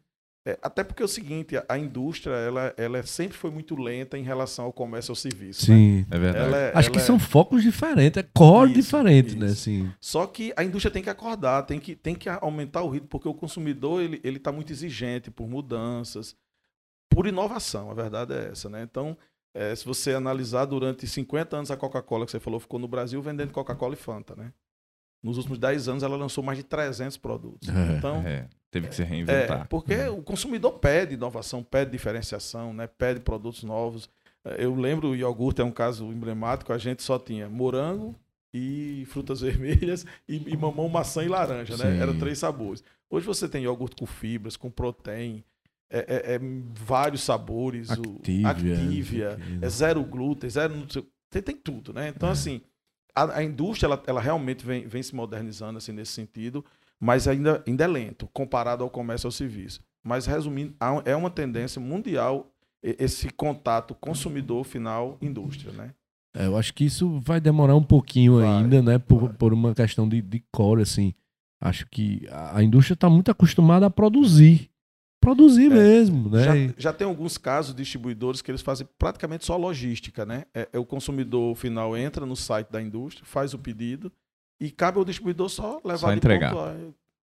É, 0.45 0.59
até 0.61 0.83
porque 0.83 1.01
é 1.01 1.05
o 1.05 1.07
seguinte, 1.07 1.55
a, 1.55 1.63
a 1.69 1.77
indústria, 1.77 2.33
ela, 2.33 2.73
ela 2.75 3.01
sempre 3.03 3.37
foi 3.37 3.49
muito 3.49 3.75
lenta 3.77 4.17
em 4.17 4.23
relação 4.23 4.65
ao 4.65 4.73
comércio 4.73 5.11
e 5.11 5.13
ao 5.13 5.15
serviço. 5.15 5.71
né? 5.71 5.77
Sim. 5.77 6.05
É 6.11 6.19
verdade. 6.19 6.45
Ela 6.45 6.57
é- 6.57 6.67
Acho 6.75 6.89
ela 6.89 6.91
que 6.91 6.97
é- 6.97 7.05
são 7.05 7.17
focos 7.17 7.63
diferentes, 7.63 8.21
é 8.21 8.27
core 8.33 8.71
Isso, 8.71 8.81
diferente, 8.81 9.35
né? 9.37 9.45
isso. 9.45 9.53
Assim. 9.53 9.91
Só 10.01 10.27
que 10.27 10.53
a 10.57 10.63
indústria 10.63 10.91
tem 10.91 11.01
que 11.01 11.09
acordar, 11.09 11.63
tem 11.63 11.79
que, 11.79 11.95
tem 11.95 12.13
que 12.13 12.27
aumentar 12.27 12.81
o 12.83 12.89
ritmo, 12.89 13.07
porque 13.07 13.27
o 13.27 13.33
consumidor 13.33 14.01
ele 14.01 14.19
ele 14.21 14.35
está 14.37 14.51
muito 14.51 14.71
exigente 14.73 15.31
por 15.31 15.47
mudanças, 15.47 16.35
por 17.09 17.25
inovação, 17.25 17.89
a 17.89 17.93
verdade 17.93 18.33
é 18.33 18.49
essa, 18.51 18.69
né? 18.69 18.83
Então, 18.83 19.17
eh, 19.53 19.75
se 19.75 19.85
você 19.85 20.13
analisar 20.13 20.65
durante 20.65 21.07
50 21.07 21.55
anos 21.57 21.71
a 21.71 21.77
Coca-Cola 21.77 22.25
que 22.25 22.31
você 22.31 22.39
falou 22.39 22.59
ficou 22.59 22.79
no 22.79 22.87
Brasil 22.87 23.21
vendendo 23.21 23.51
Coca-Cola 23.51 23.93
e 23.93 23.97
Fanta, 23.97 24.35
né? 24.35 24.51
Nos 25.21 25.37
últimos 25.37 25.57
10 25.57 25.87
anos 25.87 26.03
ela 26.03 26.17
lançou 26.17 26.43
mais 26.43 26.57
de 26.57 26.63
300 26.65 27.15
produtos. 27.17 27.69
É, 27.69 27.97
então, 27.97 28.15
É, 28.27 28.47
teve 28.69 28.87
que 28.89 28.95
se 28.95 29.03
é, 29.03 29.05
reinventar. 29.05 29.67
porque 29.69 29.95
o 30.07 30.21
consumidor 30.21 30.73
pede 30.79 31.13
inovação, 31.13 31.63
pede 31.63 31.91
diferenciação, 31.91 32.73
né? 32.73 32.87
Pede 32.87 33.19
produtos 33.21 33.63
novos. 33.63 34.09
Eu 34.57 34.75
lembro 34.75 35.09
o 35.11 35.15
iogurte 35.15 35.61
é 35.61 35.63
um 35.63 35.71
caso 35.71 36.05
emblemático, 36.11 36.73
a 36.73 36.77
gente 36.77 37.01
só 37.01 37.17
tinha 37.17 37.47
morango 37.49 38.13
e 38.53 39.05
frutas 39.07 39.39
vermelhas 39.41 40.05
e, 40.27 40.35
e 40.51 40.57
mamão, 40.57 40.89
maçã 40.89 41.23
e 41.23 41.29
laranja, 41.29 41.77
né? 41.77 41.95
Sim. 41.95 42.01
Eram 42.01 42.19
três 42.19 42.37
sabores. 42.39 42.83
Hoje 43.09 43.25
você 43.25 43.47
tem 43.47 43.63
iogurte 43.63 43.95
com 43.95 44.05
fibras, 44.05 44.57
com 44.57 44.69
proteína, 44.69 45.41
é, 45.89 45.99
é- 45.99 46.35
é 46.35 46.39
vários 46.73 47.21
sabores, 47.21 47.89
o- 47.91 47.93
Activia. 48.45 48.49
Activia, 48.49 49.37
é 49.61 49.69
zero 49.69 50.03
glúten, 50.03 50.49
zero. 50.49 50.73
Tem, 51.29 51.41
tem 51.41 51.55
tudo, 51.55 51.93
né? 51.93 52.09
Então, 52.09 52.29
É. 52.29 52.31
assim, 52.31 52.61
a, 53.15 53.37
a 53.39 53.43
indústria, 53.43 53.87
ela, 53.87 54.03
ela 54.07 54.21
realmente 54.21 54.65
vem, 54.65 54.87
vem 54.87 55.01
se 55.03 55.15
modernizando 55.15 55.77
assim, 55.77 55.91
nesse 55.91 56.11
sentido, 56.13 56.63
mas 56.99 57.27
ainda, 57.27 57.63
ainda 57.67 57.83
é 57.83 57.87
lento, 57.87 58.27
comparado 58.33 58.83
ao 58.83 58.89
comércio 58.89 59.25
e 59.25 59.29
ao 59.29 59.31
serviço. 59.31 59.81
Mas, 60.03 60.25
resumindo, 60.25 60.73
é 61.05 61.15
uma 61.15 61.29
tendência 61.29 61.79
mundial 61.79 62.49
esse 62.81 63.29
contato 63.29 63.95
consumidor 63.95 64.65
final 64.65 65.17
indústria, 65.21 65.71
né? 65.71 65.93
É, 66.35 66.47
eu 66.47 66.57
acho 66.57 66.73
que 66.73 66.83
isso 66.83 67.19
vai 67.21 67.39
demorar 67.39 67.75
um 67.75 67.83
pouquinho 67.83 68.39
Vai, 68.39 68.47
ainda, 68.47 68.81
né? 68.81 68.97
Por, 68.99 69.25
vai. 69.27 69.33
por 69.33 69.53
uma 69.53 69.73
questão 69.73 70.09
de, 70.09 70.21
de 70.21 70.43
core, 70.51 70.81
assim. 70.81 71.13
Acho 71.61 71.85
que 71.89 72.27
a, 72.29 72.57
a 72.57 72.63
indústria 72.63 72.95
está 72.95 73.09
muito 73.09 73.31
acostumada 73.31 73.85
a 73.85 73.89
produzir. 73.89 74.69
Produzir 75.23 75.71
É, 75.71 75.75
mesmo, 75.75 76.29
né? 76.29 76.43
Já, 76.67 76.73
já 76.77 76.93
tem 76.93 77.07
alguns 77.07 77.37
casos 77.37 77.73
de 77.73 77.81
distribuidores 77.81 78.41
que 78.41 78.51
eles 78.51 78.61
fazem 78.61 78.87
praticamente 78.99 79.45
só 79.45 79.55
logística, 79.57 80.25
né? 80.25 80.43
É, 80.53 80.67
é 80.73 80.77
o 80.79 80.85
consumidor 80.85 81.55
final 81.55 81.95
entra 81.95 82.25
no 82.25 82.35
site 82.35 82.69
da 82.69 82.81
indústria, 82.81 83.25
faz 83.25 83.53
o 83.53 83.57
pedido 83.57 84.11
e 84.59 84.69
cabe 84.69 84.97
ao 84.99 85.05
distribuidor 85.05 85.47
só 85.49 85.79
levar 85.83 85.97
Só 85.97 86.11
de 86.11 86.17
entregar. 86.17 86.51
ponto 86.51 86.61
A, 86.63 86.75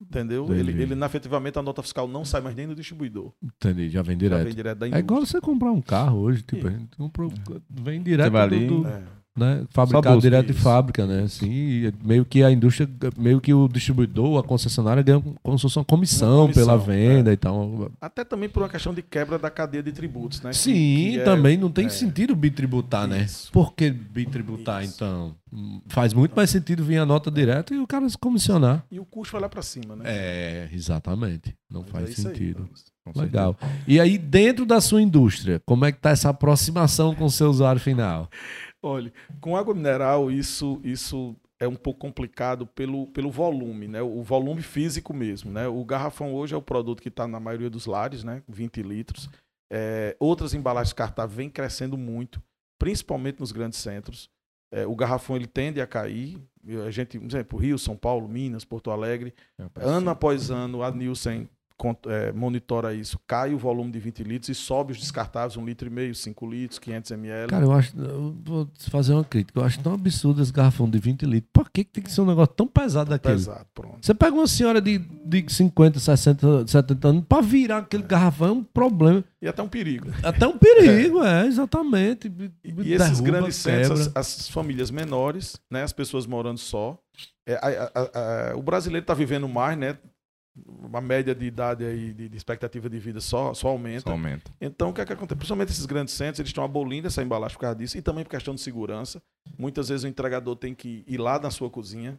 Entendeu? 0.01 0.45
Entendi. 0.45 0.61
Ele, 0.61 0.83
ele, 0.83 0.95
na- 0.95 1.07
efetivamente, 1.07 1.59
a 1.59 1.63
nota 1.63 1.83
fiscal 1.83 2.07
não 2.07 2.25
sai 2.25 2.41
mais 2.41 2.55
nem 2.55 2.69
do 2.69 2.75
distribuidor. 2.75 3.33
Entendi, 3.43 3.89
já 3.89 4.01
vem 4.01 4.15
Já 4.15 4.19
direto. 4.21 4.45
vem 4.45 4.55
direto 4.55 4.79
da 4.79 4.87
É 4.87 4.99
igual 5.01 5.27
você 5.27 5.41
comprar 5.41 5.73
um 5.73 5.81
carro 5.83 6.19
hoje, 6.21 6.41
tipo, 6.43 6.69
a 6.69 6.71
gente 6.71 6.97
comprou, 6.97 7.33
vem 7.69 8.01
direto 8.01 8.27
Você 8.27 8.31
vai 8.31 8.49
do- 8.49 8.55
ali- 8.55 8.67
do, 8.69 8.87
É. 8.87 9.03
né, 9.39 9.65
fabricado 9.71 10.21
direto 10.21 10.47
de 10.47 10.53
isso. 10.53 10.61
fábrica, 10.63 11.07
né? 11.07 11.23
Assim, 11.23 11.91
meio 12.05 12.25
que 12.25 12.43
a 12.43 12.51
indústria, 12.51 12.89
meio 13.17 13.41
que 13.41 13.55
o 13.55 13.69
distribuidor, 13.69 14.39
a 14.39 14.43
concessionária 14.43 15.03
ganha 15.03 15.23
como 15.43 15.59
se 15.59 15.63
fosse 15.63 15.79
uma 15.79 15.85
comissão, 15.85 16.45
Uma 16.47 16.53
comissão, 16.53 16.65
pela 16.65 16.77
venda 16.77 17.33
e 17.33 17.37
tal. 17.37 17.91
Até 18.01 18.25
também 18.25 18.49
por 18.49 18.63
uma 18.63 18.69
questão 18.69 18.93
de 18.93 19.03
quebra 19.03 19.39
da 19.39 19.51
cadeia 19.51 19.83
de 19.83 19.93
tributos, 19.93 20.43
né? 20.43 20.51
Que- 20.51 20.57
Sim, 20.57 20.73
que 21.13 21.21
é- 21.21 21.25
também 21.25 21.57
não 21.57 21.71
tem 21.71 21.87
é. 21.87 21.89
sentido 21.89 22.35
bitributar, 22.35 23.07
né? 23.07 23.23
Isso. 23.23 23.51
Por 23.53 23.73
que 23.75 23.91
bitributar, 23.91 24.83
Isso. 24.85 24.95
então? 24.97 25.35
Faz 25.87 26.13
muito 26.13 26.35
mais 26.37 26.51
sentido 26.51 26.85
vir 26.85 26.99
a 26.99 27.07
nota 27.07 27.31
direta 27.31 27.75
e 27.75 27.79
o 27.79 27.87
cara 27.87 28.07
se 28.09 28.19
comissionar. 28.19 28.85
E 28.91 29.01
o 29.01 29.05
custo 29.07 29.33
vai 29.33 29.41
lá 29.41 29.49
pra 29.49 29.63
cima, 29.63 29.97
né? 29.97 30.05
É, 30.07 30.69
exatamente. 30.73 31.55
Não 31.71 31.81
Mas 31.83 31.91
faz 31.91 32.05
é 32.05 32.09
aí, 32.09 32.15
sentido. 32.15 32.69
Com 33.05 33.19
Legal. 33.19 33.57
E 33.87 33.99
aí, 33.99 34.19
dentro 34.19 34.67
da 34.67 34.83
sua 34.83 35.01
indústria, 35.01 35.63
como 35.65 35.87
é 35.87 35.93
que 35.93 35.99
tá 35.99 36.11
essa 36.11 36.29
aproximação 36.29 37.15
com 37.15 37.25
o 37.25 37.31
seu 37.31 37.49
usuário 37.49 37.81
final? 37.81 38.29
Olha, 38.83 39.13
com 39.41 39.57
água 39.57 39.75
mineral, 39.75 40.31
isso, 40.31 40.81
isso 40.85 41.37
é 41.59 41.67
um 41.67 41.75
pouco 41.75 42.01
complicado 42.01 42.67
pelo, 42.67 43.09
pelo 43.09 43.31
volume, 43.31 43.89
né? 43.89 44.01
O 44.01 44.23
volume 44.23 44.63
físico 44.63 45.13
mesmo, 45.13 45.51
né? 45.51 45.67
O 45.67 45.85
garrafão 45.85 46.33
hoje 46.33 46.55
é 46.55 46.57
o 46.57 46.63
produto 46.63 47.03
que 47.03 47.09
está 47.09 47.27
na 47.27 47.41
maioria 47.41 47.69
dos 47.69 47.87
lares, 47.87 48.23
né? 48.23 48.43
20 48.49 48.83
litros. 48.83 49.29
É, 49.71 50.17
outras 50.21 50.55
embalagens 50.55 50.91
descartáveis 50.91 51.37
vêm 51.37 51.51
crescendo 51.51 51.99
muito, 51.99 52.41
principalmente 52.79 53.41
nos 53.41 53.51
grandes 53.51 53.79
centros. 53.81 54.31
É, 54.73 54.87
o 54.87 54.95
garrafão 54.95 55.35
ele 55.35 55.47
tende 55.47 55.81
a 55.81 55.87
cair. 55.87 56.39
A 56.87 56.91
gente, 56.91 57.19
por 57.19 57.27
exemplo, 57.27 57.59
Rio, 57.59 57.79
São 57.79 57.97
Paulo, 57.97 58.29
Minas, 58.29 58.65
Porto 58.65 58.91
Alegre, 58.91 59.35
ano 59.77 60.11
após 60.11 60.51
ano, 60.51 60.83
a 60.83 60.91
Nielsen 60.91 61.43
é, 61.43 61.58
monitora 62.35 62.95
isso, 62.95 63.19
cai 63.27 63.55
o 63.55 63.59
volume 63.59 63.91
de 63.91 63.99
20 63.99 64.23
litros 64.25 64.49
e 64.49 64.55
sobe 64.55 64.93
os 64.93 64.99
descartáveis, 64.99 65.57
1,5 65.57 65.65
litro, 65.67 65.89
e 65.89 65.91
meio, 65.91 66.15
5 66.15 66.47
litros, 66.47 66.79
500 66.79 67.11
ml. 67.13 67.49
Cara, 67.49 67.65
eu 67.65 67.73
acho, 67.73 67.97
eu 67.99 68.37
vou 68.45 68.69
fazer 68.91 69.13
uma 69.13 69.25
crítica, 69.25 69.61
eu 69.61 69.65
acho 69.65 69.81
tão 69.81 69.95
absurdo 69.95 70.43
esse 70.43 70.53
garrafão 70.53 70.89
de 70.89 70.99
20 70.99 71.23
litros. 71.25 71.51
Por 71.53 71.71
que, 71.71 71.85
que 71.85 71.91
tem 71.93 72.05
que 72.05 72.11
ser 72.11 72.21
um 72.21 72.27
negócio 72.27 72.55
tão 72.55 72.67
pesado 72.67 73.11
daquele? 73.11 73.35
Pesado, 73.35 73.67
pronto. 73.75 73.99
Você 74.03 74.15
pega 74.15 74.35
uma 74.35 74.47
senhora 74.47 74.81
de, 74.81 74.99
de 74.99 75.45
50, 75.49 75.99
60, 76.01 76.67
70 76.67 77.09
anos, 77.09 77.25
pra 77.29 77.41
virar 77.41 77.79
aquele 77.79 78.03
garrafão 78.03 78.49
é 78.49 78.53
um 78.53 78.65
problema. 78.65 79.25
E 79.41 79.47
até 79.47 79.63
um 79.63 79.69
perigo. 79.69 80.09
Até 80.23 80.47
um 80.47 80.59
perigo, 80.59 81.23
é, 81.23 81.45
é 81.45 81.47
exatamente. 81.47 82.33
E, 82.65 82.71
e 82.83 82.93
esses 82.93 83.21
grandes 83.21 83.57
centros, 83.57 84.09
as, 84.09 84.17
as, 84.17 84.49
famílias 84.49 84.91
menores, 84.91 85.61
né, 85.71 85.83
as 85.83 85.93
pessoas 85.93 86.27
morando 86.27 86.59
só, 86.59 86.99
é, 87.47 87.55
a, 87.55 87.91
a, 87.95 88.51
a, 88.51 88.57
o 88.57 88.63
brasileiro 88.63 89.05
está 89.05 89.15
vivendo 89.15 89.49
mais, 89.49 89.79
né? 89.79 89.97
Uma 90.67 91.01
média 91.01 91.35
de 91.35 91.45
idade 91.45 91.85
aí, 91.85 92.13
de, 92.13 92.29
de, 92.29 92.37
expectativa 92.37 92.89
de 92.89 92.99
vida 92.99 93.21
só, 93.21 93.55
só 93.55 93.69
aumenta. 93.69 94.03
Só 94.03 94.11
aumenta. 94.11 94.51
Então, 94.61 94.91
o 94.91 94.93
que, 94.93 95.01
é 95.01 95.05
que 95.05 95.13
acontece? 95.13 95.37
Principalmente 95.37 95.71
esses 95.71 95.87
grandes 95.87 96.15
centros, 96.15 96.41
eles 96.41 96.51
estão 96.51 96.65
abolindo 96.65 97.07
essa 97.07 97.23
embalagem 97.23 97.57
por 97.57 97.63
causa 97.63 97.77
disso 97.77 97.99
e 97.99 98.03
também 98.03 98.25
por 98.25 98.31
questão 98.31 98.55
de 98.55 98.61
segurança. 98.61 99.23
Muitas 99.59 99.89
vezes 99.89 100.05
o 100.05 100.09
entregador 100.09 100.57
tem 100.57 100.75
que 100.75 101.05
ir 101.07 101.19
lá 101.19 101.39
na 101.39 101.51
sua 101.51 101.71
cozinha. 101.71 102.19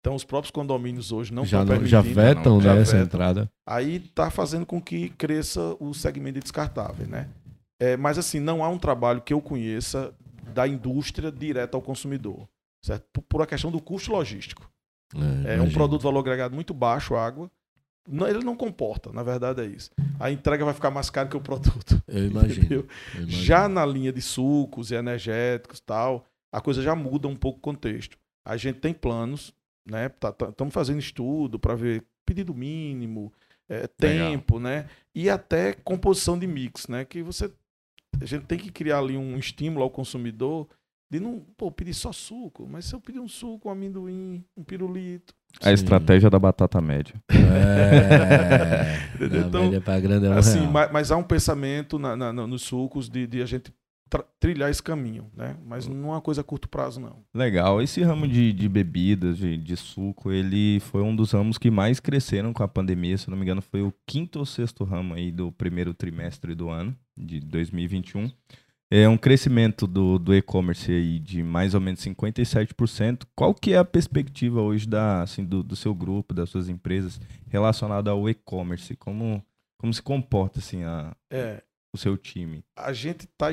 Então, 0.00 0.14
os 0.14 0.24
próprios 0.24 0.50
condomínios 0.50 1.10
hoje 1.10 1.32
não 1.32 1.44
já, 1.44 1.64
não, 1.64 1.84
já 1.84 2.00
vetam 2.00 2.60
né, 2.60 2.80
essa 2.80 2.98
entrada. 2.98 3.50
Aí 3.66 3.96
está 3.96 4.30
fazendo 4.30 4.64
com 4.64 4.80
que 4.80 5.08
cresça 5.10 5.76
o 5.80 5.92
segmento 5.92 6.34
de 6.34 6.42
descartável, 6.42 7.06
né? 7.06 7.28
É, 7.80 7.96
mas, 7.96 8.16
assim, 8.16 8.38
não 8.38 8.64
há 8.64 8.68
um 8.68 8.78
trabalho 8.78 9.20
que 9.20 9.32
eu 9.32 9.40
conheça 9.40 10.14
da 10.54 10.66
indústria 10.66 11.30
direto 11.30 11.74
ao 11.74 11.82
consumidor, 11.82 12.48
certo? 12.82 13.04
Por, 13.12 13.22
por 13.22 13.42
a 13.42 13.46
questão 13.46 13.70
do 13.70 13.80
custo 13.80 14.12
logístico. 14.12 14.70
É, 15.44 15.56
é 15.56 15.62
um 15.62 15.70
produto 15.70 16.00
de 16.00 16.04
valor 16.04 16.20
agregado 16.20 16.54
muito 16.54 16.74
baixo, 16.74 17.14
água. 17.14 17.50
Não, 18.08 18.26
ele 18.26 18.44
não 18.44 18.56
comporta, 18.56 19.12
na 19.12 19.22
verdade 19.22 19.62
é 19.62 19.66
isso. 19.66 19.90
A 20.18 20.30
entrega 20.30 20.64
vai 20.64 20.74
ficar 20.74 20.90
mais 20.90 21.10
cara 21.10 21.28
que 21.28 21.36
o 21.36 21.40
produto. 21.40 22.00
Eu 22.06 22.26
imagino, 22.26 22.66
eu 22.70 22.88
imagino. 23.14 23.30
Já 23.30 23.68
na 23.68 23.84
linha 23.84 24.12
de 24.12 24.22
sucos 24.22 24.90
e 24.90 24.94
energéticos 24.94 25.80
tal, 25.80 26.24
a 26.52 26.60
coisa 26.60 26.80
já 26.80 26.94
muda 26.94 27.26
um 27.26 27.34
pouco 27.34 27.58
o 27.58 27.62
contexto. 27.62 28.16
A 28.44 28.56
gente 28.56 28.78
tem 28.78 28.94
planos, 28.94 29.52
né? 29.84 30.06
Estamos 30.06 30.36
tá, 30.38 30.52
tá, 30.52 30.70
fazendo 30.70 31.00
estudo 31.00 31.58
para 31.58 31.74
ver 31.74 32.04
pedido 32.24 32.54
mínimo, 32.54 33.32
é, 33.68 33.88
tempo, 33.88 34.60
né? 34.60 34.86
E 35.12 35.28
até 35.28 35.72
composição 35.72 36.38
de 36.38 36.46
mix, 36.46 36.86
né? 36.86 37.04
Que 37.04 37.22
você 37.22 37.50
a 38.20 38.24
gente 38.24 38.46
tem 38.46 38.58
que 38.58 38.70
criar 38.70 38.98
ali 38.98 39.16
um 39.16 39.36
estímulo 39.36 39.82
ao 39.82 39.90
consumidor 39.90 40.68
de 41.10 41.20
não 41.20 41.40
pô, 41.56 41.70
pedir 41.70 41.94
só 41.94 42.12
suco, 42.12 42.66
mas 42.68 42.84
se 42.86 42.94
eu 42.94 43.00
pedir 43.00 43.20
um 43.20 43.28
suco, 43.28 43.68
um 43.68 43.72
amendoim, 43.72 44.44
um 44.56 44.64
pirulito. 44.64 45.34
A 45.60 45.68
Sim. 45.68 45.74
estratégia 45.74 46.28
da 46.28 46.38
batata 46.38 46.80
média. 46.80 47.14
É, 47.30 49.16
então, 49.46 49.70
grande 50.00 50.26
é 50.26 50.32
assim, 50.32 50.66
mas, 50.66 50.92
mas, 50.92 51.10
há 51.10 51.16
um 51.16 51.22
pensamento 51.22 51.98
na, 51.98 52.16
na, 52.16 52.32
nos 52.32 52.62
sucos 52.62 53.08
de, 53.08 53.26
de 53.26 53.40
a 53.40 53.46
gente 53.46 53.72
trilhar 54.38 54.70
esse 54.70 54.82
caminho, 54.82 55.26
né? 55.34 55.56
Mas 55.64 55.86
não 55.86 56.10
é 56.10 56.12
uma 56.14 56.20
coisa 56.20 56.40
a 56.40 56.44
curto 56.44 56.68
prazo, 56.68 57.00
não. 57.00 57.24
Legal. 57.34 57.82
Esse 57.82 58.02
ramo 58.02 58.26
de, 58.28 58.52
de 58.52 58.68
bebidas, 58.68 59.38
de, 59.38 59.56
de 59.56 59.76
suco, 59.76 60.30
ele 60.30 60.78
foi 60.80 61.02
um 61.02 61.14
dos 61.14 61.32
ramos 61.32 61.58
que 61.58 61.70
mais 61.70 61.98
cresceram 61.98 62.52
com 62.52 62.62
a 62.62 62.68
pandemia. 62.68 63.18
Se 63.18 63.28
não 63.28 63.36
me 63.36 63.42
engano, 63.42 63.62
foi 63.62 63.82
o 63.82 63.92
quinto 64.06 64.38
ou 64.38 64.46
sexto 64.46 64.84
ramo 64.84 65.14
aí 65.14 65.32
do 65.32 65.50
primeiro 65.50 65.92
trimestre 65.92 66.54
do 66.54 66.68
ano, 66.68 66.96
de 67.16 67.40
2021. 67.40 68.30
É 68.90 69.08
um 69.08 69.16
crescimento 69.16 69.86
do, 69.86 70.18
do 70.18 70.34
e-commerce 70.34 70.90
aí 70.92 71.18
de 71.18 71.42
mais 71.42 71.74
ou 71.74 71.80
menos 71.80 72.00
57%. 72.00 73.24
Qual 73.34 73.52
que 73.52 73.72
é 73.72 73.78
a 73.78 73.84
perspectiva 73.84 74.60
hoje 74.60 74.88
da, 74.88 75.22
assim, 75.22 75.44
do, 75.44 75.62
do 75.62 75.74
seu 75.74 75.92
grupo, 75.92 76.32
das 76.32 76.50
suas 76.50 76.68
empresas, 76.68 77.20
relacionada 77.48 78.10
ao 78.12 78.28
e-commerce? 78.28 78.96
Como, 78.96 79.44
como 79.76 79.92
se 79.92 80.00
comporta 80.00 80.60
assim, 80.60 80.84
a, 80.84 81.16
é, 81.30 81.62
o 81.92 81.98
seu 81.98 82.16
time? 82.16 82.64
A 82.76 82.92
gente 82.92 83.24
está 83.24 83.48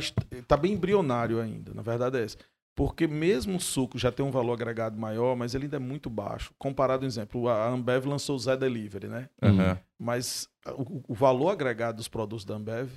tá 0.47 0.55
bem 0.55 0.73
embrionário 0.73 1.41
ainda, 1.41 1.73
na 1.73 1.81
verdade 1.81 2.19
é 2.19 2.23
essa. 2.23 2.38
Porque 2.75 3.07
mesmo 3.07 3.57
o 3.57 3.61
suco 3.61 3.99
já 3.99 4.11
tem 4.11 4.25
um 4.25 4.31
valor 4.31 4.53
agregado 4.53 4.99
maior, 4.99 5.36
mas 5.36 5.53
ele 5.53 5.65
ainda 5.65 5.77
é 5.77 5.79
muito 5.79 6.09
baixo. 6.09 6.53
Comparado, 6.57 7.01
por 7.01 7.05
exemplo, 7.05 7.47
a 7.47 7.69
Ambev 7.69 8.05
lançou 8.05 8.36
o 8.36 8.39
Zé 8.39 8.57
Delivery, 8.57 9.07
né? 9.07 9.29
Uhum. 9.41 9.77
Mas 9.99 10.49
o, 10.75 11.03
o 11.07 11.13
valor 11.13 11.49
agregado 11.49 11.97
dos 11.97 12.07
produtos 12.07 12.45
da 12.45 12.55
Ambev 12.55 12.89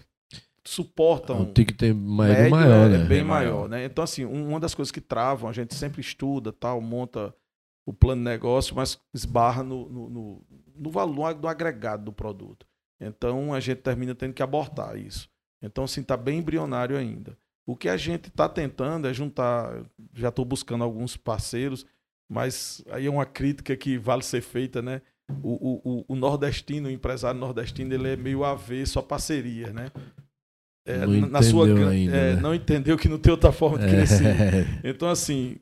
suportam. 0.69 1.43
O 1.43 1.53
ticket 1.53 1.95
maior, 1.95 2.51
maior, 2.51 2.87
é, 2.87 2.89
né? 2.89 3.05
É 3.05 3.07
bem 3.07 3.25
maior, 3.25 3.69
né? 3.69 3.85
Então, 3.85 4.03
assim, 4.05 4.25
uma 4.25 4.61
das 4.61 4.75
coisas 4.75 4.93
que 4.93 5.01
travam, 5.01 5.49
a 5.49 5.53
gente 5.53 5.75
sempre 5.75 6.01
estuda, 6.01 6.53
tal, 6.53 6.81
monta 6.81 7.35
o 7.87 7.93
plano 7.93 8.21
de 8.21 8.29
negócio, 8.29 8.75
mas 8.75 8.99
esbarra 9.15 9.63
no, 9.63 9.89
no, 9.89 10.11
no, 10.11 10.45
no 10.75 10.91
valor 10.91 11.35
do 11.35 11.47
agregado 11.47 12.05
do 12.05 12.13
produto. 12.13 12.67
Então, 13.01 13.55
a 13.55 13.61
gente 13.61 13.79
termina 13.79 14.15
tendo 14.15 14.35
que 14.35 14.43
abortar 14.43 14.97
isso. 14.99 15.29
Então, 15.63 15.85
assim, 15.85 16.01
está 16.01 16.17
bem 16.17 16.39
embrionário 16.39 16.97
ainda. 16.97 17.37
O 17.67 17.77
que 17.77 17.89
a 17.89 17.97
gente 17.97 18.29
está 18.29 18.49
tentando 18.49 19.09
é 19.09 19.15
juntar, 19.15 19.85
já 20.15 20.29
estou 20.29 20.45
buscando 20.45 20.85
alguns 20.85 21.17
parceiros, 21.17 21.85
mas 22.29 22.83
aí 22.91 23.07
é 23.07 23.11
uma 23.11 23.27
crítica 23.27 23.77
que 23.77 23.99
vale 23.99 24.23
ser 24.23 24.41
feita, 24.41 24.81
né? 24.81 25.03
O, 25.43 25.81
o, 25.83 26.05
o, 26.09 26.17
nordestino, 26.17 26.89
o 26.89 26.91
empresário 26.91 27.41
nordestino, 27.41 27.93
ele 27.93 28.11
é 28.11 28.17
meio 28.17 28.45
avesso 28.45 28.99
a 29.01 29.03
parceria, 29.03 29.73
né? 29.73 29.91
É, 30.87 31.05
na 31.05 31.43
sua 31.43 31.67
ainda, 31.67 32.17
é, 32.17 32.35
né? 32.35 32.41
não 32.41 32.55
entendeu 32.55 32.97
que 32.97 33.09
não 33.09 33.19
tem 33.19 33.33
outra 33.33 33.51
forma 33.51 33.79
de 33.79 33.89
crescer. 33.89 34.25
É. 34.25 34.67
Então, 34.85 35.09
assim, 35.09 35.57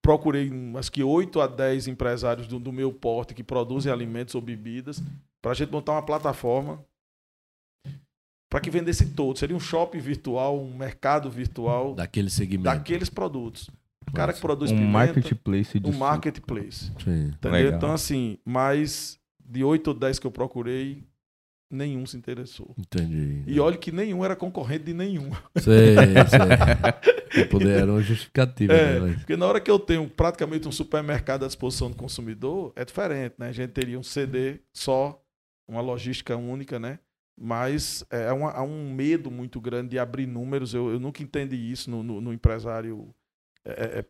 procurei 0.00 0.50
acho 0.76 0.90
que 0.90 1.02
8 1.02 1.40
a 1.40 1.46
10 1.46 1.88
empresários 1.88 2.48
do, 2.48 2.58
do 2.58 2.72
meu 2.72 2.90
porte 2.90 3.34
que 3.34 3.44
produzem 3.44 3.92
alimentos 3.92 4.34
ou 4.34 4.40
bebidas 4.40 5.02
para 5.42 5.50
a 5.50 5.54
gente 5.54 5.70
montar 5.70 5.92
uma 5.92 6.02
plataforma 6.02 6.82
para 8.48 8.60
que 8.60 8.70
vendesse 8.70 9.06
todo. 9.10 9.38
Seria 9.38 9.54
um 9.54 9.60
shopping 9.60 9.98
virtual, 9.98 10.58
um 10.58 10.74
mercado 10.74 11.30
virtual 11.30 11.94
daquele 11.94 12.30
segmento, 12.30 12.64
daqueles 12.64 13.10
produtos. 13.10 13.68
O 14.08 14.12
cara 14.12 14.32
que 14.32 14.40
produz 14.40 14.70
um 14.70 14.76
pimenta, 14.76 14.90
marketplace 14.90 15.78
de 15.78 15.90
um 15.90 15.92
marketplace. 15.92 16.90
Sim. 17.04 17.26
Entendeu? 17.26 17.74
Então 17.74 17.92
assim, 17.92 18.38
mais 18.42 19.18
de 19.38 19.62
8 19.62 19.88
ou 19.88 19.94
10 19.94 20.18
que 20.18 20.26
eu 20.26 20.30
procurei, 20.30 21.04
nenhum 21.70 22.06
se 22.06 22.16
interessou. 22.16 22.74
Entendi. 22.78 23.42
E 23.46 23.60
olha 23.60 23.76
que 23.76 23.92
nenhum 23.92 24.24
era 24.24 24.34
concorrente 24.34 24.84
de 24.84 24.94
nenhum. 24.94 25.30
Sei, 25.56 25.96
sei. 26.28 27.46
Poder, 27.50 27.82
era 27.82 27.92
uma 27.92 28.00
justificativa. 28.00 28.72
É, 28.72 29.00
né? 29.00 29.14
Porque 29.18 29.36
na 29.36 29.46
hora 29.46 29.60
que 29.60 29.70
eu 29.70 29.78
tenho 29.78 30.08
praticamente 30.08 30.66
um 30.66 30.72
supermercado 30.72 31.44
à 31.44 31.46
disposição 31.46 31.90
do 31.90 31.96
consumidor, 31.96 32.72
é 32.74 32.84
diferente, 32.84 33.34
né? 33.38 33.48
A 33.48 33.52
gente 33.52 33.70
teria 33.70 33.98
um 33.98 34.02
CD 34.02 34.60
só, 34.72 35.22
uma 35.68 35.80
logística 35.80 36.36
única, 36.36 36.78
né? 36.78 36.98
Mas 37.40 38.04
é, 38.10 38.32
uma, 38.32 38.50
há 38.50 38.62
um 38.62 38.92
medo 38.92 39.30
muito 39.30 39.60
grande 39.60 39.90
de 39.90 39.98
abrir 39.98 40.26
números. 40.26 40.74
Eu, 40.74 40.90
eu 40.90 40.98
nunca 40.98 41.22
entendi 41.22 41.56
isso 41.56 41.90
no, 41.90 42.02
no, 42.02 42.20
no 42.20 42.32
empresário. 42.32 43.14
É, 43.64 43.70
é, 43.70 43.98
é 43.98 44.04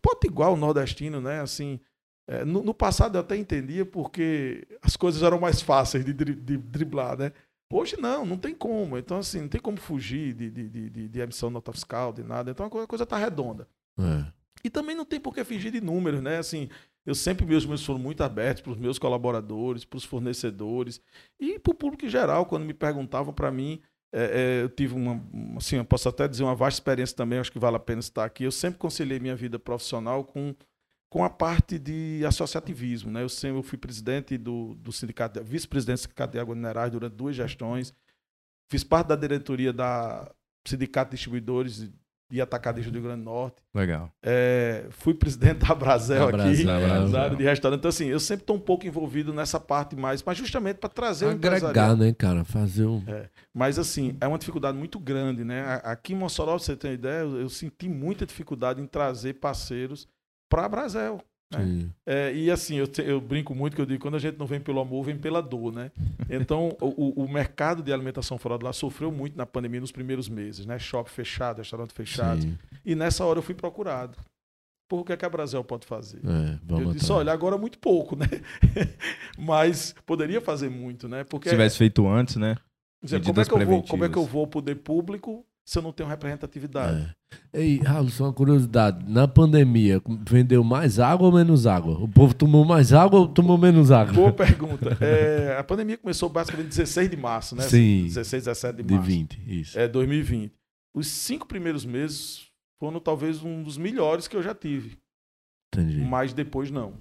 pode 0.00 0.26
igual 0.26 0.54
o 0.54 0.56
nordestino, 0.56 1.20
né? 1.20 1.40
Assim, 1.40 1.80
é, 2.26 2.44
no, 2.44 2.62
no, 2.62 2.72
passado 2.72 3.16
eu 3.16 3.20
até 3.20 3.36
entendia 3.36 3.84
porque 3.84 4.66
as 4.80 4.96
coisas 4.96 5.22
eram 5.22 5.40
mais 5.40 5.60
fáceis 5.60 6.04
de, 6.04 6.12
de 6.12 6.56
driblar, 6.56 7.18
né? 7.18 7.32
Hoje 7.72 7.96
não, 7.98 8.26
não 8.26 8.36
tem 8.36 8.54
como. 8.54 8.98
Então, 8.98 9.18
assim, 9.18 9.40
não 9.40 9.48
tem 9.48 9.60
como 9.60 9.78
fugir 9.78 10.34
de, 10.34 10.50
de, 10.50 10.68
de, 10.68 11.08
de 11.08 11.20
emissão 11.20 11.48
de 11.48 11.54
nota 11.54 11.72
fiscal, 11.72 12.12
de 12.12 12.22
nada. 12.22 12.50
Então 12.50 12.66
a 12.66 12.86
coisa 12.86 13.04
está 13.04 13.16
redonda. 13.16 13.66
É. 13.98 14.26
E 14.62 14.70
também 14.70 14.94
não 14.94 15.04
tem 15.04 15.18
por 15.18 15.34
que 15.34 15.42
fingir 15.42 15.72
de 15.72 15.80
números, 15.80 16.20
né? 16.20 16.36
Assim, 16.36 16.68
eu 17.04 17.14
sempre, 17.14 17.44
meus 17.46 17.64
meus 17.66 17.84
foram 17.84 17.98
muito 17.98 18.22
abertos 18.22 18.62
para 18.62 18.72
os 18.72 18.78
meus 18.78 18.98
colaboradores, 18.98 19.84
para 19.84 19.96
os 19.96 20.04
fornecedores 20.04 21.00
e 21.40 21.58
para 21.58 21.72
o 21.72 21.74
público 21.74 22.04
em 22.04 22.10
geral, 22.10 22.46
quando 22.46 22.64
me 22.64 22.74
perguntavam 22.74 23.32
para 23.32 23.50
mim. 23.50 23.80
É, 24.14 24.24
é, 24.24 24.62
eu 24.62 24.68
tive 24.68 24.94
uma, 24.94 25.24
assim, 25.56 25.76
eu 25.76 25.84
posso 25.86 26.06
até 26.06 26.28
dizer 26.28 26.44
uma 26.44 26.54
vasta 26.54 26.78
experiência 26.78 27.16
também, 27.16 27.38
acho 27.38 27.50
que 27.50 27.58
vale 27.58 27.76
a 27.76 27.80
pena 27.80 28.00
estar 28.00 28.24
aqui. 28.24 28.44
Eu 28.44 28.52
sempre 28.52 28.78
conciliei 28.78 29.18
minha 29.18 29.34
vida 29.34 29.58
profissional 29.58 30.22
com 30.22 30.54
com 31.12 31.22
a 31.22 31.28
parte 31.28 31.78
de 31.78 32.24
associativismo. 32.26 33.10
Né? 33.10 33.22
Eu 33.22 33.28
sempre 33.28 33.58
eu 33.58 33.62
fui 33.62 33.76
presidente 33.76 34.38
do, 34.38 34.74
do 34.76 34.90
sindicato, 34.90 35.44
vice-presidente 35.44 35.98
do 35.98 36.00
Sindicato 36.04 36.32
de 36.32 36.38
Água 36.38 36.54
Minerais 36.54 36.90
durante 36.90 37.12
duas 37.12 37.36
gestões. 37.36 37.92
Fiz 38.70 38.82
parte 38.82 39.08
da 39.08 39.16
diretoria 39.16 39.74
da 39.74 40.32
Sindicato 40.66 41.10
de 41.10 41.16
Distribuidores 41.16 41.90
e 42.30 42.40
Atacadistas 42.40 42.90
do 42.90 42.96
Rio 42.96 43.08
Grande 43.08 43.24
do 43.24 43.24
Norte. 43.26 43.62
Legal. 43.74 44.10
É, 44.22 44.86
fui 44.88 45.12
presidente 45.12 45.58
da 45.58 45.74
Brasel 45.74 46.28
aqui, 46.28 46.66
área 46.66 47.36
de 47.36 47.44
restaurante. 47.44 47.80
Então, 47.80 47.90
assim, 47.90 48.06
eu 48.06 48.18
sempre 48.18 48.44
estou 48.44 48.56
um 48.56 48.60
pouco 48.60 48.86
envolvido 48.86 49.34
nessa 49.34 49.60
parte 49.60 49.94
mais, 49.94 50.22
mas 50.22 50.38
justamente 50.38 50.78
para 50.78 50.88
trazer 50.88 51.26
Agregar, 51.26 51.94
né, 51.94 52.14
cara? 52.14 52.42
Fazer 52.42 52.86
um... 52.86 53.04
É, 53.06 53.28
mas, 53.52 53.78
assim, 53.78 54.16
é 54.18 54.26
uma 54.26 54.38
dificuldade 54.38 54.78
muito 54.78 54.98
grande, 54.98 55.44
né? 55.44 55.78
Aqui 55.84 56.14
em 56.14 56.16
Mossoró, 56.16 56.52
pra 56.52 56.58
você 56.60 56.74
ter 56.74 56.88
uma 56.88 56.94
ideia, 56.94 57.20
eu, 57.20 57.38
eu 57.38 57.50
senti 57.50 57.86
muita 57.86 58.24
dificuldade 58.24 58.80
em 58.80 58.86
trazer 58.86 59.34
parceiros 59.34 60.08
para 60.52 60.68
Brasel. 60.68 61.18
Sim. 61.54 61.90
É, 62.06 62.32
e 62.34 62.50
assim, 62.50 62.76
eu, 62.76 62.86
eu 63.04 63.20
brinco 63.20 63.54
muito 63.54 63.74
que 63.74 63.80
eu 63.80 63.86
digo, 63.86 64.00
quando 64.02 64.16
a 64.16 64.18
gente 64.18 64.38
não 64.38 64.46
vem 64.46 64.60
pelo 64.60 64.80
amor, 64.80 65.02
vem 65.04 65.16
pela 65.16 65.40
dor, 65.42 65.72
né? 65.72 65.90
Então, 66.30 66.76
o, 66.80 67.22
o- 67.24 67.28
mercado 67.28 67.82
de 67.82 67.92
alimentação 67.92 68.38
fora 68.38 68.56
de 68.58 68.64
lá 68.64 68.72
sofreu 68.72 69.10
muito 69.12 69.36
na 69.36 69.44
pandemia 69.44 69.80
nos 69.80 69.92
primeiros 69.92 70.28
meses, 70.28 70.64
né? 70.64 70.78
Shopping 70.78 71.10
fechado, 71.10 71.58
restaurante 71.58 71.92
fechado. 71.92 72.40
Sim. 72.42 72.58
E 72.84 72.94
nessa 72.94 73.24
hora 73.24 73.38
eu 73.38 73.42
fui 73.42 73.54
procurado. 73.54 74.16
Por 74.88 75.00
o 75.00 75.04
que, 75.04 75.12
é 75.12 75.16
que 75.16 75.24
a 75.24 75.28
Brasel 75.30 75.64
pode 75.64 75.86
fazer? 75.86 76.18
É, 76.18 76.58
eu 76.70 76.76
disse, 76.92 77.04
atrás. 77.06 77.10
olha, 77.10 77.32
agora 77.32 77.56
muito 77.56 77.78
pouco, 77.78 78.14
né? 78.16 78.26
Mas 79.38 79.94
poderia 80.06 80.40
fazer 80.40 80.68
muito, 80.68 81.08
né? 81.08 81.24
Porque 81.24 81.48
Se 81.48 81.54
tivesse 81.54 81.78
feito 81.78 82.06
antes, 82.06 82.36
né? 82.36 82.56
Dizer, 83.02 83.22
como, 83.22 83.40
é 83.40 83.44
que 83.44 83.52
eu 83.52 83.66
vou, 83.66 83.82
como 83.82 84.04
é 84.04 84.08
que 84.08 84.18
eu 84.18 84.24
vou 84.24 84.46
poder 84.46 84.76
público 84.76 85.44
se 85.64 85.78
eu 85.78 85.82
não 85.82 85.92
tenho 85.92 86.08
representatividade? 86.08 87.14
É. 87.52 87.60
Ei, 87.60 87.78
Raul, 87.78 88.08
só 88.08 88.24
uma 88.24 88.32
curiosidade. 88.32 89.08
Na 89.08 89.28
pandemia, 89.28 90.02
vendeu 90.28 90.62
mais 90.64 90.98
água 90.98 91.26
ou 91.26 91.32
menos 91.32 91.66
água? 91.66 91.94
O 91.98 92.08
povo 92.08 92.34
tomou 92.34 92.64
mais 92.64 92.92
água 92.92 93.20
ou 93.20 93.28
tomou 93.28 93.56
menos 93.56 93.90
água? 93.90 94.12
Boa 94.12 94.32
pergunta. 94.32 94.98
É, 95.02 95.56
a 95.58 95.64
pandemia 95.64 95.98
começou 95.98 96.28
basicamente 96.28 96.68
16 96.68 97.10
de 97.10 97.16
março, 97.16 97.56
né? 97.56 97.62
Sim. 97.62 98.04
16, 98.04 98.44
17 98.44 98.76
de 98.76 98.82
De 98.82 98.94
março. 98.94 99.08
20, 99.08 99.42
isso. 99.46 99.78
É 99.78 99.88
2020. 99.88 100.52
Os 100.94 101.06
cinco 101.08 101.46
primeiros 101.46 101.84
meses 101.84 102.50
foram 102.78 103.00
talvez 103.00 103.42
um 103.42 103.62
dos 103.62 103.76
melhores 103.78 104.28
que 104.28 104.36
eu 104.36 104.42
já 104.42 104.54
tive. 104.54 104.98
Entendi. 105.72 106.00
Mas 106.04 106.32
depois 106.32 106.70
não. 106.70 106.94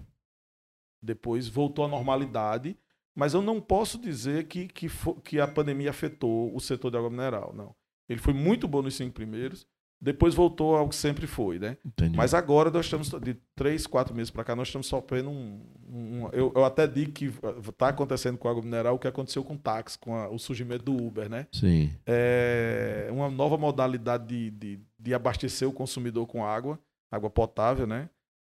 Depois 1.01 1.47
voltou 1.47 1.85
à 1.85 1.87
normalidade. 1.87 2.77
Mas 3.15 3.33
eu 3.33 3.41
não 3.41 3.59
posso 3.59 3.99
dizer 3.99 4.47
que, 4.47 4.67
que, 4.67 4.87
que 5.23 5.39
a 5.39 5.47
pandemia 5.47 5.89
afetou 5.89 6.55
o 6.55 6.59
setor 6.59 6.91
de 6.91 6.97
água 6.97 7.09
mineral, 7.09 7.53
não. 7.53 7.75
Ele 8.11 8.19
foi 8.21 8.33
muito 8.33 8.67
bom 8.67 8.81
nos 8.81 8.95
cinco 8.95 9.13
primeiros. 9.13 9.65
Depois 10.03 10.33
voltou 10.33 10.75
ao 10.75 10.89
que 10.89 10.95
sempre 10.95 11.27
foi, 11.27 11.59
né? 11.59 11.77
Entendi. 11.85 12.17
Mas 12.17 12.33
agora 12.33 12.71
nós 12.71 12.85
estamos, 12.87 13.09
de 13.21 13.35
três, 13.55 13.85
quatro 13.85 14.15
meses 14.15 14.31
para 14.31 14.43
cá, 14.43 14.55
nós 14.55 14.67
estamos 14.67 14.87
sofrendo 14.87 15.29
um. 15.29 15.61
um- 15.87 16.29
eu, 16.33 16.51
eu 16.55 16.65
até 16.65 16.87
digo 16.87 17.11
que 17.11 17.31
está 17.69 17.89
acontecendo 17.89 18.35
com 18.35 18.47
a 18.47 18.51
água 18.51 18.63
mineral 18.63 18.95
o 18.95 18.99
que 18.99 19.07
aconteceu 19.07 19.43
com 19.43 19.53
o 19.53 19.57
táxi, 19.59 19.99
com 19.99 20.15
a- 20.15 20.27
o 20.27 20.39
surgimento 20.39 20.85
do 20.85 20.95
Uber, 20.95 21.29
né? 21.29 21.45
Sim. 21.51 21.91
É 22.07 23.09
uma 23.11 23.29
nova 23.29 23.57
modalidade 23.59 24.25
de, 24.25 24.49
de, 24.49 24.79
de 24.99 25.13
abastecer 25.13 25.67
o 25.67 25.73
consumidor 25.73 26.25
com 26.25 26.43
água, 26.43 26.79
água 27.11 27.29
potável, 27.29 27.85
né? 27.85 28.09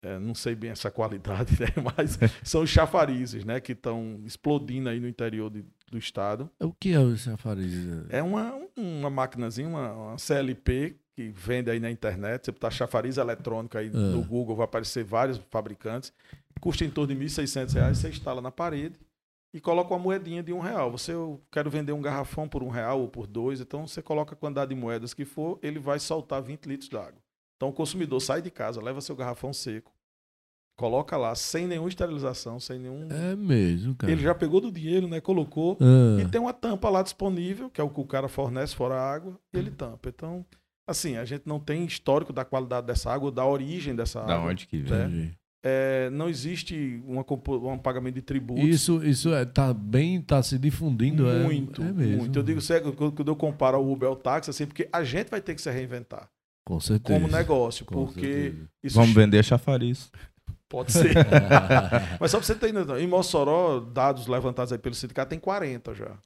É, 0.03 0.17
não 0.17 0.33
sei 0.33 0.55
bem 0.55 0.71
essa 0.71 0.89
qualidade, 0.89 1.51
né? 1.61 1.67
Mas 1.95 2.17
são 2.43 2.63
os 2.63 2.69
chafarizes, 2.69 3.45
né? 3.45 3.59
Que 3.59 3.73
estão 3.73 4.19
explodindo 4.25 4.89
aí 4.89 4.99
no 4.99 5.07
interior 5.07 5.49
de- 5.51 5.63
do 5.91 5.97
estado. 5.97 6.49
O 6.59 6.73
que 6.73 6.93
é 6.93 6.99
o 6.99 7.15
chafariz? 7.15 7.73
É 8.09 8.23
uma, 8.23 8.57
uma 8.75 9.09
maquinazinha, 9.09 9.67
uma, 9.67 9.91
uma 9.93 10.17
CLP 10.17 10.95
que 11.15 11.29
vende 11.29 11.69
aí 11.69 11.79
na 11.79 11.91
internet. 11.91 12.45
Você 12.45 12.51
botar 12.51 12.71
chafariz 12.71 13.17
eletrônico 13.17 13.77
aí 13.77 13.89
no 13.89 14.23
Google, 14.23 14.55
vai 14.55 14.63
aparecer 14.65 15.03
vários 15.03 15.39
fabricantes. 15.51 16.11
Custa 16.59 16.83
em 16.85 16.89
torno 16.89 17.13
de 17.13 17.19
1.600 17.25 17.73
reais. 17.73 17.97
Você 17.99 18.09
instala 18.09 18.41
na 18.41 18.49
parede 18.51 18.95
e 19.53 19.59
coloca 19.59 19.93
uma 19.93 19.99
moedinha 19.99 20.41
de 20.41 20.53
um 20.53 20.59
real. 20.59 20.89
Você, 20.91 21.11
eu 21.13 21.41
quero 21.51 21.69
vender 21.69 21.91
um 21.91 22.01
garrafão 22.01 22.47
por 22.47 22.63
um 22.63 22.69
real 22.69 23.01
ou 23.01 23.07
por 23.09 23.27
dois. 23.27 23.59
Então 23.59 23.85
você 23.85 24.01
coloca 24.01 24.33
a 24.33 24.37
quantidade 24.37 24.73
de 24.73 24.79
moedas 24.79 25.13
que 25.13 25.25
for, 25.25 25.59
ele 25.61 25.77
vai 25.77 25.99
soltar 25.99 26.41
20 26.41 26.65
litros 26.65 26.89
d'água. 26.89 27.20
Então 27.61 27.69
o 27.69 27.73
consumidor 27.73 28.19
sai 28.19 28.41
de 28.41 28.49
casa, 28.49 28.81
leva 28.81 28.99
seu 29.01 29.15
garrafão 29.15 29.53
seco, 29.53 29.91
coloca 30.75 31.15
lá 31.15 31.35
sem 31.35 31.67
nenhuma 31.67 31.89
esterilização, 31.89 32.59
sem 32.59 32.79
nenhum. 32.79 33.07
É 33.11 33.35
mesmo, 33.35 33.93
cara. 33.93 34.11
Ele 34.11 34.19
já 34.23 34.33
pegou 34.33 34.59
do 34.59 34.71
dinheiro, 34.71 35.07
né? 35.07 35.21
Colocou. 35.21 35.77
Ah, 35.79 36.19
E 36.19 36.25
tem 36.27 36.41
uma 36.41 36.53
tampa 36.53 36.89
lá 36.89 37.03
disponível, 37.03 37.69
que 37.69 37.79
é 37.79 37.83
o 37.83 37.89
que 37.91 37.99
o 37.99 38.05
cara 38.07 38.27
fornece 38.27 38.75
fora 38.75 38.95
a 38.95 39.13
água, 39.13 39.39
e 39.53 39.59
ele 39.59 39.69
tampa. 39.69 40.09
Então, 40.09 40.43
assim, 40.87 41.17
a 41.17 41.23
gente 41.23 41.43
não 41.45 41.59
tem 41.59 41.85
histórico 41.85 42.33
da 42.33 42.43
qualidade 42.43 42.87
dessa 42.87 43.11
água, 43.13 43.31
da 43.31 43.45
origem 43.45 43.95
dessa 43.95 44.21
Da 44.23 44.37
água. 44.37 44.49
onde 44.49 44.65
que 44.65 44.79
vem? 44.79 44.99
entendi. 44.99 45.31
É, 45.63 46.09
não 46.09 46.27
existe 46.27 46.99
uma, 47.05 47.23
um 47.71 47.77
pagamento 47.77 48.15
de 48.15 48.23
tributos. 48.23 48.63
Isso, 48.65 49.05
isso 49.05 49.31
é, 49.31 49.45
tá 49.45 49.71
bem, 49.71 50.19
tá 50.19 50.41
se 50.41 50.57
difundindo. 50.57 51.29
é- 51.29 51.43
muito, 51.43 51.83
é, 51.83 51.93
mesmo. 51.93 52.17
muito. 52.17 52.39
Eu 52.39 52.41
digo 52.41 52.59
sério, 52.59 52.91
quando 52.93 53.11
quando 53.11 53.27
eu 53.27 53.35
comparo 53.35 53.77
o 53.77 53.91
Uber 53.93 54.09
ao 54.09 54.15
táxi, 54.15 54.49
assim, 54.49 54.65
porque 54.65 54.89
a 54.91 55.03
gente 55.03 55.29
vai 55.29 55.39
ter 55.39 55.53
que 55.53 55.61
se 55.61 55.69
reinventar 55.69 56.27
Com 56.65 56.79
certeza. 56.79 57.19
como 57.19 57.31
negócio, 57.31 57.85
Com 57.85 58.05
porque 58.05 58.53
Vamos 58.91 59.13
vender 59.13 59.43
chafariz. 59.43 60.11
pode 60.69 60.91
ser. 60.91 61.13
Mas 62.19 62.31
só 62.31 62.37
pra 62.37 62.45
você 62.47 62.55
ter 62.55 62.71
noção, 62.71 62.99
em 62.99 63.07
Mossoró, 63.07 63.79
dados 63.79 64.27
levantados 64.27 64.71
aí 64.71 64.77
pelo 64.79 64.95
sindicato, 64.95 65.29
tem 65.29 65.39
40 65.39 65.93
já. 65.95 66.17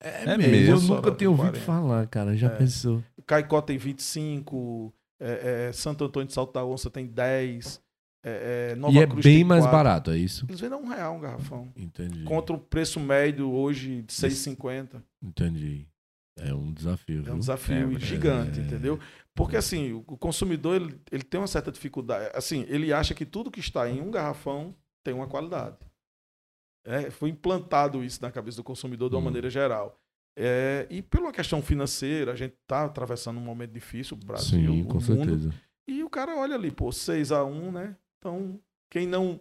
É, 0.00 0.24
É 0.24 0.36
mesmo. 0.36 0.52
mesmo, 0.52 0.92
Eu 0.92 0.96
nunca 0.96 1.10
tinha 1.12 1.30
ouvido 1.30 1.46
40. 1.52 1.64
falar, 1.64 2.06
cara. 2.06 2.36
Já 2.36 2.46
É. 2.48 2.50
pensou? 2.56 3.02
Caicó 3.26 3.60
tem 3.60 3.76
25, 3.78 4.94
é, 5.20 5.68
é, 5.68 5.72
Santo 5.72 6.04
Antônio 6.04 6.28
de 6.28 6.34
Salto 6.34 6.52
da 6.52 6.64
Onça 6.64 6.88
tem 6.88 7.06
10, 7.06 7.80
é, 8.24 8.70
é, 8.72 8.74
Nova 8.76 8.94
e 8.94 8.98
é 8.98 9.06
Cruz 9.06 9.24
bem 9.24 9.42
mais 9.42 9.64
4. 9.64 9.76
barato, 9.76 10.10
é 10.12 10.18
isso? 10.18 10.44
Eles 10.48 10.60
vendem 10.60 10.78
um 10.78 10.86
real 10.86 11.16
um 11.16 11.20
garrafão. 11.20 11.68
Entendi. 11.76 12.22
Contra 12.24 12.54
o 12.54 12.58
preço 12.58 13.00
médio 13.00 13.50
hoje 13.50 14.02
de 14.02 14.12
6,50. 14.14 15.02
Entendi. 15.22 15.88
É 16.40 16.54
um 16.54 16.72
desafio. 16.72 17.24
É 17.26 17.32
um 17.32 17.38
desafio 17.38 17.96
É, 17.96 18.00
gigante, 18.00 18.60
é. 18.60 18.62
entendeu? 18.62 18.98
Porque 19.34 19.56
assim, 19.56 19.92
o 19.92 20.16
consumidor 20.16 20.76
ele, 20.76 21.00
ele 21.12 21.22
tem 21.22 21.40
uma 21.40 21.46
certa 21.46 21.70
dificuldade. 21.70 22.30
Assim, 22.34 22.64
ele 22.68 22.92
acha 22.92 23.14
que 23.14 23.24
tudo 23.24 23.50
que 23.50 23.60
está 23.60 23.88
em 23.88 24.00
um 24.00 24.10
garrafão 24.10 24.74
tem 25.04 25.14
uma 25.14 25.26
qualidade. 25.28 25.76
É, 26.86 27.10
foi 27.10 27.28
implantado 27.30 28.02
isso 28.02 28.20
na 28.22 28.30
cabeça 28.30 28.56
do 28.56 28.64
consumidor 28.64 29.08
de 29.10 29.16
uma 29.16 29.20
Hum. 29.20 29.24
maneira 29.24 29.50
geral. 29.50 29.98
É, 30.36 30.86
e 30.88 31.02
por 31.02 31.20
uma 31.20 31.32
questão 31.32 31.60
financeira, 31.60 32.32
a 32.32 32.36
gente 32.36 32.54
está 32.62 32.84
atravessando 32.84 33.38
um 33.38 33.42
momento 33.44 33.72
difícil, 33.72 34.16
o 34.16 34.24
Brasil, 34.24 34.72
Sim, 34.72 34.82
o 34.82 34.86
com 34.86 34.94
mundo, 34.94 35.02
certeza. 35.04 35.54
E 35.88 36.02
o 36.04 36.08
cara 36.10 36.36
olha 36.36 36.54
ali, 36.54 36.70
pô, 36.70 36.92
6 36.92 37.32
a 37.32 37.44
1 37.44 37.72
né? 37.72 37.96
Então, 38.18 38.60
quem 38.90 39.06
não. 39.06 39.40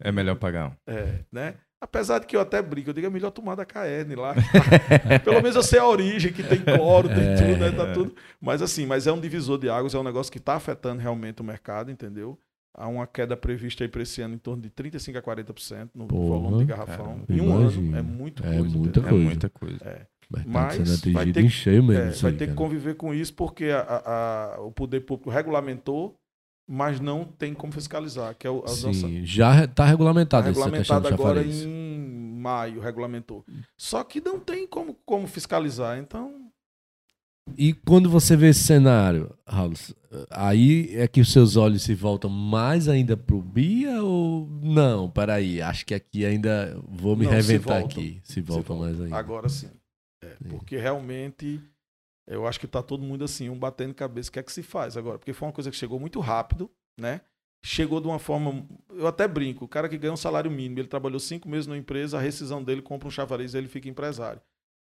É 0.00 0.12
melhor 0.12 0.36
pagar 0.36 0.70
um. 0.70 0.76
É, 0.86 1.24
né? 1.32 1.56
Apesar 1.80 2.18
de 2.18 2.26
que 2.26 2.36
eu 2.36 2.40
até 2.40 2.60
brinco, 2.60 2.90
eu 2.90 2.94
digo 2.94 3.06
é 3.06 3.10
melhor 3.10 3.30
tomar 3.30 3.54
da 3.54 3.64
KN 3.64 4.14
lá. 4.16 4.34
Pelo 5.24 5.36
menos 5.40 5.54
eu 5.54 5.62
sei 5.62 5.78
a 5.78 5.86
origem, 5.86 6.32
que 6.32 6.42
tem 6.42 6.60
cloro, 6.60 7.08
tem 7.08 7.18
É. 7.28 7.34
tudo, 7.36 7.56
né? 7.56 7.70
Tá 7.70 7.92
tudo. 7.92 8.14
Mas 8.40 8.60
assim, 8.62 8.84
mas 8.84 9.06
é 9.06 9.12
um 9.12 9.20
divisor 9.20 9.58
de 9.58 9.68
águas, 9.70 9.94
é 9.94 9.98
um 9.98 10.02
negócio 10.02 10.30
que 10.32 10.38
está 10.38 10.54
afetando 10.54 11.00
realmente 11.00 11.40
o 11.40 11.44
mercado, 11.44 11.90
entendeu? 11.90 12.36
Há 12.76 12.88
uma 12.88 13.06
queda 13.06 13.36
prevista 13.36 13.84
aí 13.84 13.88
para 13.88 14.02
esse 14.02 14.20
ano 14.20 14.34
em 14.34 14.38
torno 14.38 14.62
de 14.62 14.70
35% 14.70 15.16
a 15.16 15.22
40% 15.22 15.88
no 15.94 16.06
Porra, 16.06 16.38
volume 16.40 16.58
de 16.58 16.64
garrafão. 16.64 16.96
caramba. 17.06 17.24
em 17.28 17.40
um 17.40 17.60
Imagina. 17.60 17.88
ano. 17.88 17.96
É 17.98 18.02
muito 18.02 18.42
É 18.44 18.46
coisa. 18.58 18.76
muita 18.78 19.00
entendeu? 19.00 19.02
É 19.06 19.10
coisa. 19.10 19.24
muita 19.24 19.48
coisa. 19.48 20.06
Mas, 20.30 20.44
Mas 20.46 20.78
tá 20.78 20.84
sendo 20.84 21.12
vai 21.14 21.22
atingido 21.22 21.32
ter 21.40 21.44
em 21.44 21.48
cheio 21.48 21.82
mesmo. 21.82 22.02
É, 22.04 22.08
isso 22.10 22.22
vai 22.22 22.32
aí, 22.32 22.36
ter 22.36 22.44
que 22.48 22.54
cara. 22.54 22.56
conviver 22.56 22.94
com 22.96 23.14
isso 23.14 23.32
porque 23.34 23.64
a- 23.66 23.80
a- 23.80 24.54
a- 24.56 24.60
o 24.60 24.70
poder 24.70 25.00
público 25.00 25.30
regulamentou, 25.30 26.14
mas 26.68 27.00
não 27.00 27.24
tem 27.24 27.54
como 27.54 27.72
fiscalizar, 27.72 28.34
que 28.36 28.46
é 28.46 28.50
o, 28.50 28.58
a 28.58 28.68
nossa, 28.68 28.92
Sim, 28.92 29.24
já 29.24 29.64
está 29.64 29.86
regulamentado 29.86 30.42
Tá 30.44 30.48
regulamentado 30.50 31.08
do 31.08 31.14
agora 31.14 31.42
em 31.42 31.66
maio, 32.38 32.80
regulamentou. 32.80 33.44
Só 33.76 34.04
que 34.04 34.20
não 34.20 34.38
tem 34.38 34.66
como, 34.66 34.94
como 35.04 35.26
fiscalizar, 35.26 35.98
então. 35.98 36.44
E 37.56 37.72
quando 37.72 38.10
você 38.10 38.36
vê 38.36 38.50
esse 38.50 38.62
cenário, 38.64 39.34
Raul, 39.46 39.72
aí 40.30 40.94
é 40.94 41.08
que 41.08 41.22
os 41.22 41.32
seus 41.32 41.56
olhos 41.56 41.82
se 41.82 41.94
voltam 41.94 42.28
mais 42.28 42.88
ainda 42.88 43.16
pro 43.16 43.40
Bia 43.40 44.02
ou 44.02 44.46
não? 44.62 45.08
Peraí, 45.08 45.62
acho 45.62 45.86
que 45.86 45.94
aqui 45.94 46.26
ainda 46.26 46.78
vou 46.86 47.16
me 47.16 47.24
Não, 47.24 47.30
se 47.30 47.36
reventar 47.36 47.80
voltam. 47.80 48.02
aqui. 48.02 48.20
Se 48.22 48.42
voltam 48.42 48.76
voltam. 48.76 48.86
mais 48.92 49.00
ainda. 49.00 49.16
Agora 49.16 49.48
sim. 49.48 49.70
É, 50.22 50.28
Sim. 50.42 50.48
porque 50.50 50.76
realmente 50.76 51.60
eu 52.28 52.46
acho 52.46 52.60
que 52.60 52.66
tá 52.66 52.82
todo 52.82 53.02
mundo 53.02 53.24
assim, 53.24 53.48
um 53.48 53.58
batendo 53.58 53.94
cabeça. 53.94 54.28
O 54.28 54.32
que 54.32 54.38
é 54.38 54.42
que 54.42 54.52
se 54.52 54.62
faz 54.62 54.96
agora? 54.96 55.18
Porque 55.18 55.32
foi 55.32 55.48
uma 55.48 55.52
coisa 55.54 55.70
que 55.70 55.76
chegou 55.76 55.98
muito 55.98 56.20
rápido, 56.20 56.70
né? 57.00 57.20
Chegou 57.64 58.00
de 58.00 58.06
uma 58.06 58.18
forma. 58.20 58.64
Eu 58.94 59.06
até 59.08 59.26
brinco, 59.26 59.64
o 59.64 59.68
cara 59.68 59.88
que 59.88 59.98
ganha 59.98 60.12
um 60.12 60.16
salário 60.16 60.50
mínimo, 60.50 60.78
ele 60.78 60.88
trabalhou 60.88 61.18
cinco 61.18 61.48
meses 61.48 61.66
numa 61.66 61.76
empresa, 61.78 62.16
a 62.18 62.20
rescisão 62.20 62.62
dele 62.62 62.80
compra 62.82 63.08
um 63.08 63.10
chavariz 63.10 63.52
e 63.54 63.58
ele 63.58 63.66
fica 63.68 63.88
empresário. 63.88 64.40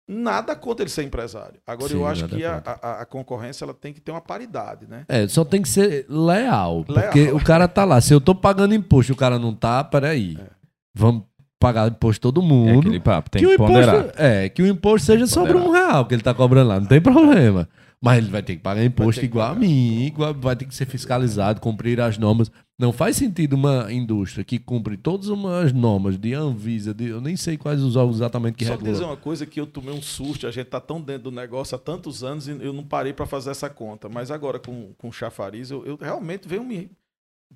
Nada 0.08 0.56
contra 0.56 0.82
ele 0.82 0.90
ser 0.90 1.04
empresário. 1.04 1.60
Agora 1.66 1.90
Sim, 1.90 1.96
eu 1.98 2.06
acho 2.06 2.26
que 2.28 2.44
a, 2.44 2.60
a- 2.64 3.02
a 3.02 3.06
concorrência 3.06 3.64
ela 3.64 3.72
tem 3.74 3.92
que 3.92 4.00
ter 4.00 4.10
uma 4.10 4.20
paridade, 4.20 4.86
né? 4.86 5.04
É, 5.08 5.28
só 5.28 5.44
tem 5.44 5.62
que 5.62 5.68
ser 5.68 6.06
leal. 6.08 6.84
Leal. 6.88 7.04
Porque 7.04 7.30
o 7.30 7.42
cara 7.44 7.68
tá 7.68 7.84
lá. 7.84 8.00
Se 8.00 8.12
eu 8.12 8.20
tô 8.20 8.34
pagando 8.34 8.74
imposto 8.74 9.12
e 9.12 9.14
o 9.14 9.16
cara 9.16 9.38
não 9.38 9.54
tá, 9.54 9.84
peraí. 9.84 10.36
É. 10.40 10.50
Vamos 10.94 11.24
pagar 11.62 11.88
imposto 11.88 12.20
todo 12.20 12.40
É 12.40 12.44
mundo. 12.44 12.80
aquele 12.80 13.00
papo, 13.00 13.30
tem 13.30 13.42
que 13.42 13.48
que, 13.48 13.54
o 13.54 13.56
ponderar. 13.56 14.00
imposto, 14.00 14.22
é, 14.22 14.48
que 14.48 14.62
o 14.62 14.66
imposto 14.66 15.06
seja 15.06 15.26
sobre 15.26 15.56
um 15.56 15.70
real 15.70 16.06
que 16.06 16.14
ele 16.14 16.22
tá 16.22 16.34
cobrando 16.34 16.68
lá, 16.68 16.80
não 16.80 16.86
tem 16.86 17.00
problema. 17.00 17.68
Mas 18.04 18.18
ele 18.18 18.28
vai 18.30 18.42
ter 18.42 18.56
que 18.56 18.62
pagar 18.62 18.84
imposto 18.84 19.20
que 19.20 19.26
igual 19.26 19.46
a 19.46 19.48
pagar. 19.50 19.60
mim, 19.60 20.06
igual, 20.06 20.34
vai 20.34 20.56
ter 20.56 20.64
que 20.64 20.74
ser 20.74 20.86
fiscalizado, 20.86 21.60
cumprir 21.60 22.00
as 22.00 22.18
normas. 22.18 22.50
Não 22.76 22.92
faz 22.92 23.16
sentido 23.16 23.52
uma 23.52 23.92
indústria 23.92 24.42
que 24.44 24.58
cumpre 24.58 24.96
todas 24.96 25.28
as 25.30 25.72
normas 25.72 26.18
de 26.18 26.34
Anvisa, 26.34 26.92
de, 26.92 27.06
eu 27.10 27.20
nem 27.20 27.36
sei 27.36 27.56
quais 27.56 27.80
os 27.80 27.94
órgãos 27.94 28.16
exatamente 28.16 28.56
que 28.56 28.64
Só 28.64 28.72
regulam. 28.72 28.92
dizer 28.92 29.04
uma 29.04 29.16
coisa 29.16 29.46
que 29.46 29.60
eu 29.60 29.66
tomei 29.68 29.94
um 29.94 30.02
susto, 30.02 30.48
a 30.48 30.50
gente 30.50 30.66
tá 30.66 30.80
tão 30.80 31.00
dentro 31.00 31.24
do 31.24 31.30
negócio 31.30 31.76
há 31.76 31.78
tantos 31.78 32.24
anos 32.24 32.48
e 32.48 32.50
eu 32.50 32.72
não 32.72 32.82
parei 32.82 33.12
para 33.12 33.24
fazer 33.24 33.50
essa 33.50 33.70
conta. 33.70 34.08
Mas 34.08 34.32
agora 34.32 34.58
com, 34.58 34.92
com 34.98 35.12
chafariz, 35.12 35.70
eu, 35.70 35.86
eu 35.86 35.96
realmente 36.00 36.48
venho 36.48 36.64
me 36.64 36.90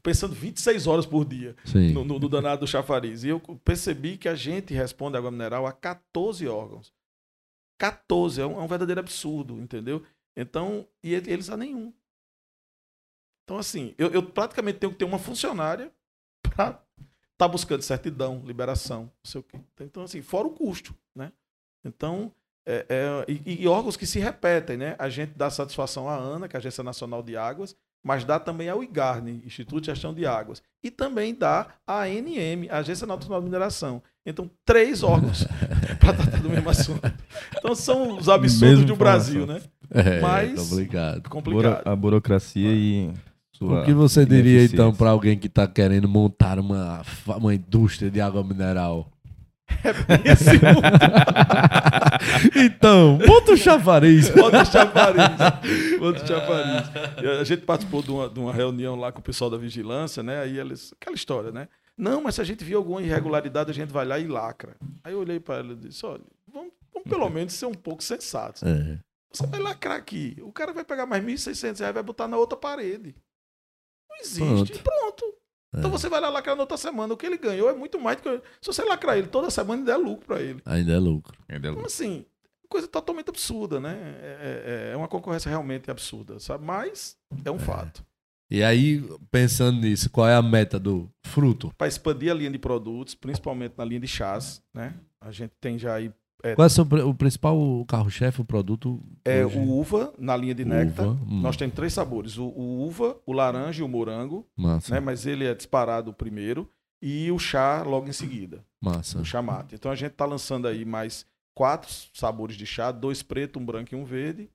pensando 0.03 0.35
26 0.35 0.87
horas 0.87 1.07
por 1.07 1.25
dia 1.25 1.57
no, 1.93 2.05
no, 2.05 2.19
no 2.19 2.29
danado 2.29 2.61
do 2.61 2.67
chafariz. 2.67 3.25
E 3.25 3.29
eu 3.29 3.41
percebi 3.65 4.17
que 4.17 4.29
a 4.29 4.35
gente 4.35 4.75
responde 4.75 5.17
água 5.17 5.31
mineral 5.31 5.67
a 5.67 5.73
14 5.73 6.47
órgãos. 6.47 6.93
14, 7.79 8.41
é 8.41 8.47
um, 8.47 8.59
é 8.59 8.63
um 8.63 8.67
verdadeiro 8.67 9.01
absurdo, 9.01 9.61
entendeu? 9.61 10.03
Então, 10.37 10.87
e 11.03 11.15
ele- 11.15 11.33
eles 11.33 11.51
a 11.51 11.57
nenhum. 11.57 11.93
Então, 13.45 13.59
assim, 13.59 13.95
eu, 13.97 14.09
eu 14.09 14.23
praticamente 14.23 14.79
tenho 14.79 14.93
que 14.93 14.99
ter 14.99 15.05
uma 15.05 15.19
funcionária 15.19 15.93
para 16.43 16.71
estar 16.71 16.83
tá 17.37 17.49
buscando 17.49 17.83
certidão, 17.83 18.43
liberação, 18.45 19.03
não 19.03 19.13
sei 19.31 19.41
o 19.41 19.45
quê. 19.45 19.61
Então, 19.81 20.03
assim, 20.03 20.23
fora 20.23 20.47
o 20.47 20.55
custo, 20.55 20.95
né? 21.15 21.33
Então, 21.85 22.33
é, 22.67 22.85
é, 22.89 23.33
e, 23.33 23.63
e, 23.63 23.69
órgãos 23.69 23.97
que 23.97 24.07
se 24.07 24.19
repetem, 24.19 24.77
né? 24.77 24.97
A 24.99 25.09
gente 25.09 25.33
dá 25.37 25.49
satisfação 25.49 26.09
à 26.09 26.17
ANA, 26.17 26.49
que 26.49 26.57
é 26.57 26.59
a 26.59 26.61
Agência 26.61 26.83
Nacional 26.83 27.23
de 27.23 27.37
Águas, 27.37 27.77
mas 28.07 28.25
dá 28.25 28.39
também 28.39 28.69
ao 28.69 28.85
IGARNE, 28.85 29.43
Instituto 29.45 29.81
de 29.81 29.87
Gestão 29.87 30.15
de 30.15 30.25
Águas, 30.25 30.63
e 30.81 30.93
também 30.93 31.35
dá 31.35 31.67
à 31.85 32.03
ANM, 32.03 32.69
Agência 32.71 33.05
Nacional 33.05 33.41
de 33.41 33.47
Mineração. 33.47 34.01
Então, 34.25 34.49
três 34.65 35.03
órgãos 35.03 35.45
para 35.99 36.13
tratar 36.13 36.41
do 36.41 36.49
mesmo 36.49 36.71
assunto. 36.71 37.13
Então, 37.59 37.75
são 37.75 38.17
os 38.17 38.29
absurdos 38.29 38.61
mesmo 38.61 38.87
do 38.87 38.95
Brasil, 38.95 39.45
né? 39.45 39.61
É, 39.89 40.21
mas 40.21 40.69
complicado. 40.69 41.31
complicado. 41.31 41.87
a 41.87 41.95
burocracia 41.95 42.73
e 42.73 43.13
o 43.61 43.85
que 43.85 43.95
você 43.95 44.27
diria 44.27 44.65
então 44.65 44.93
para 44.93 45.11
alguém 45.11 45.39
que 45.39 45.47
está 45.47 45.65
querendo 45.65 46.09
montar 46.09 46.59
uma, 46.59 47.03
uma 47.37 47.55
indústria 47.55 48.11
de 48.11 48.21
água 48.21 48.43
mineral? 48.43 49.09
É 49.69 50.33
esse 50.33 50.51
então, 52.65 53.19
bota 53.19 53.53
o 53.53 53.57
chafariz. 53.57 54.29
Bota 54.31 54.63
o 54.63 54.65
chafariz. 54.65 55.99
Bota 55.99 56.21
o. 56.21 57.41
A 57.41 57.45
gente 57.45 57.63
participou 57.63 58.03
de 58.03 58.11
uma, 58.11 58.29
de 58.29 58.39
uma, 58.39 58.53
reunião 58.53 58.97
lá 58.97 59.13
com 59.13 59.21
o 59.21 59.23
pessoal 59.23 59.51
da 59.51 59.57
vigilância, 59.57 60.23
né? 60.23 60.41
Aí 60.41 60.59
eles. 60.59 60.93
Aquela 61.01 61.17
história, 61.17 61.51
né? 61.51 61.69
Não, 61.97 62.23
mas 62.23 62.35
se 62.35 62.41
a 62.41 62.45
gente 62.45 62.65
viu 62.65 62.79
alguma 62.79 63.03
irregularidade, 63.03 63.71
a 63.71 63.75
gente 63.75 63.93
vai 63.93 64.05
lá 64.05 64.19
e 64.19 64.27
lacra. 64.27 64.77
Aí 65.03 65.13
eu 65.13 65.21
olhei 65.21 65.41
para 65.41 65.57
ela 65.57 65.73
e 65.73 65.77
disse: 65.77 66.05
olha, 66.05 66.25
vamos, 66.53 66.73
vamos, 66.93 67.09
pelo 67.09 67.29
menos 67.29 67.53
ser 67.53 67.67
um 67.67 67.75
pouco 67.75 68.03
sensatos. 68.03 68.63
É. 68.63 68.99
Você 69.33 69.47
vai 69.47 69.61
lacrar 69.61 69.97
aqui. 69.97 70.37
O 70.43 70.53
cara 70.53 70.73
vai 70.73 70.85
pegar 70.85 71.07
mais 71.07 71.23
R$ 71.25 71.33
1.600 71.33 71.81
e 71.81 71.93
vai 71.93 72.03
botar 72.03 72.29
na 72.29 72.37
outra 72.37 72.57
parede. 72.57 73.15
Não 74.09 74.17
existe. 74.19 74.79
Pronto. 74.79 74.83
Pronto. 74.83 75.46
Então 75.75 75.91
é. 75.91 75.93
você 75.93 76.09
vai 76.09 76.21
lá 76.21 76.29
lacrar 76.29 76.57
na 76.57 76.63
outra 76.63 76.77
semana. 76.77 77.13
O 77.13 77.17
que 77.17 77.27
ele 77.27 77.39
ganhou 77.39 77.69
é 77.69 77.75
muito 77.75 77.99
mais 77.99 78.17
do 78.17 78.23
que. 78.23 78.43
Se 78.61 78.67
você 78.67 78.83
lacrar 78.85 79.19
ele 79.19 79.27
toda 79.27 79.51
semana, 79.51 79.81
ainda 79.81 79.93
é 79.93 79.97
lucro 79.97 80.27
para 80.27 80.41
ele. 80.41 80.61
Ainda 80.65 80.93
é 80.93 80.99
lucro. 80.99 81.39
Ainda 81.49 81.69
é 81.69 81.71
lucro. 81.71 81.83
Então, 81.83 81.87
assim, 81.87 82.25
coisa 82.69 82.87
totalmente 82.87 83.29
absurda, 83.29 83.81
né? 83.81 83.97
É, 84.21 84.89
é, 84.91 84.93
é, 84.93 84.97
uma 84.97 85.09
concorrência 85.09 85.49
realmente 85.49 85.91
absurda, 85.91 86.39
sabe? 86.39 86.65
Mas 86.65 87.17
é 87.45 87.51
um 87.51 87.57
é. 87.57 87.61
fato. 87.61 88.05
E 88.49 88.63
aí, 88.63 89.05
pensando 89.31 89.81
nisso, 89.81 90.09
qual 90.09 90.29
é 90.29 90.35
a 90.35 90.43
meta 90.43 90.79
do 90.79 91.11
fruto? 91.25 91.73
Para 91.77 91.89
expandir 91.89 92.31
a 92.31 92.35
linha 92.35 92.51
de 92.51 92.59
produtos, 92.59 93.15
principalmente 93.15 93.75
na 93.77 93.85
linha 93.85 94.01
de 94.01 94.07
chás, 94.07 94.63
né? 94.73 94.95
A 95.21 95.33
gente 95.33 95.53
tem 95.61 95.77
já 95.77 95.95
aí 95.95 96.13
é, 96.47 96.55
Qual 96.55 96.67
é 96.67 97.05
o, 97.05 97.15
principal 97.15 97.85
carro-chefe, 97.87 98.41
o 98.41 98.45
produto? 98.45 99.03
É 99.25 99.45
hoje? 99.45 99.59
o 99.59 99.79
uva, 99.79 100.13
na 100.19 100.37
linha 100.37 100.55
de 100.55 100.65
néctar. 100.65 101.07
Hum. 101.07 101.41
Nós 101.41 101.57
temos 101.57 101.75
três 101.75 101.93
sabores: 101.93 102.39
o, 102.39 102.47
o, 102.47 102.87
uva, 102.87 103.17
o 103.27 103.33
laranja 103.33 103.81
e 103.81 103.85
o 103.85 103.89
morango. 103.89 104.47
Massa. 104.57 104.95
Né? 104.95 105.01
Mas 105.01 105.27
ele 105.27 105.45
é 105.45 105.55
disparado 105.55 106.13
primeiro. 106.13 106.71
E 107.03 107.31
o 107.31 107.39
chá 107.39 107.83
logo 107.83 108.09
em 108.09 108.13
seguida. 108.13 108.65
Massa. 108.81 109.21
O 109.21 109.25
chá 109.25 109.43
mate. 109.43 109.75
Então 109.75 109.91
a 109.91 109.95
gente 109.95 110.13
está 110.13 110.25
lançando 110.25 110.67
aí 110.67 110.85
mais 110.85 111.27
quatro 111.55 111.91
sabores 112.15 112.57
de 112.57 112.65
chá: 112.65 112.93
dois 112.93 113.23
preto, 113.23 113.59
um 113.59 113.65
branco 113.65 113.95
e 113.95 113.97
um 113.97 114.05
verde. 114.05 114.49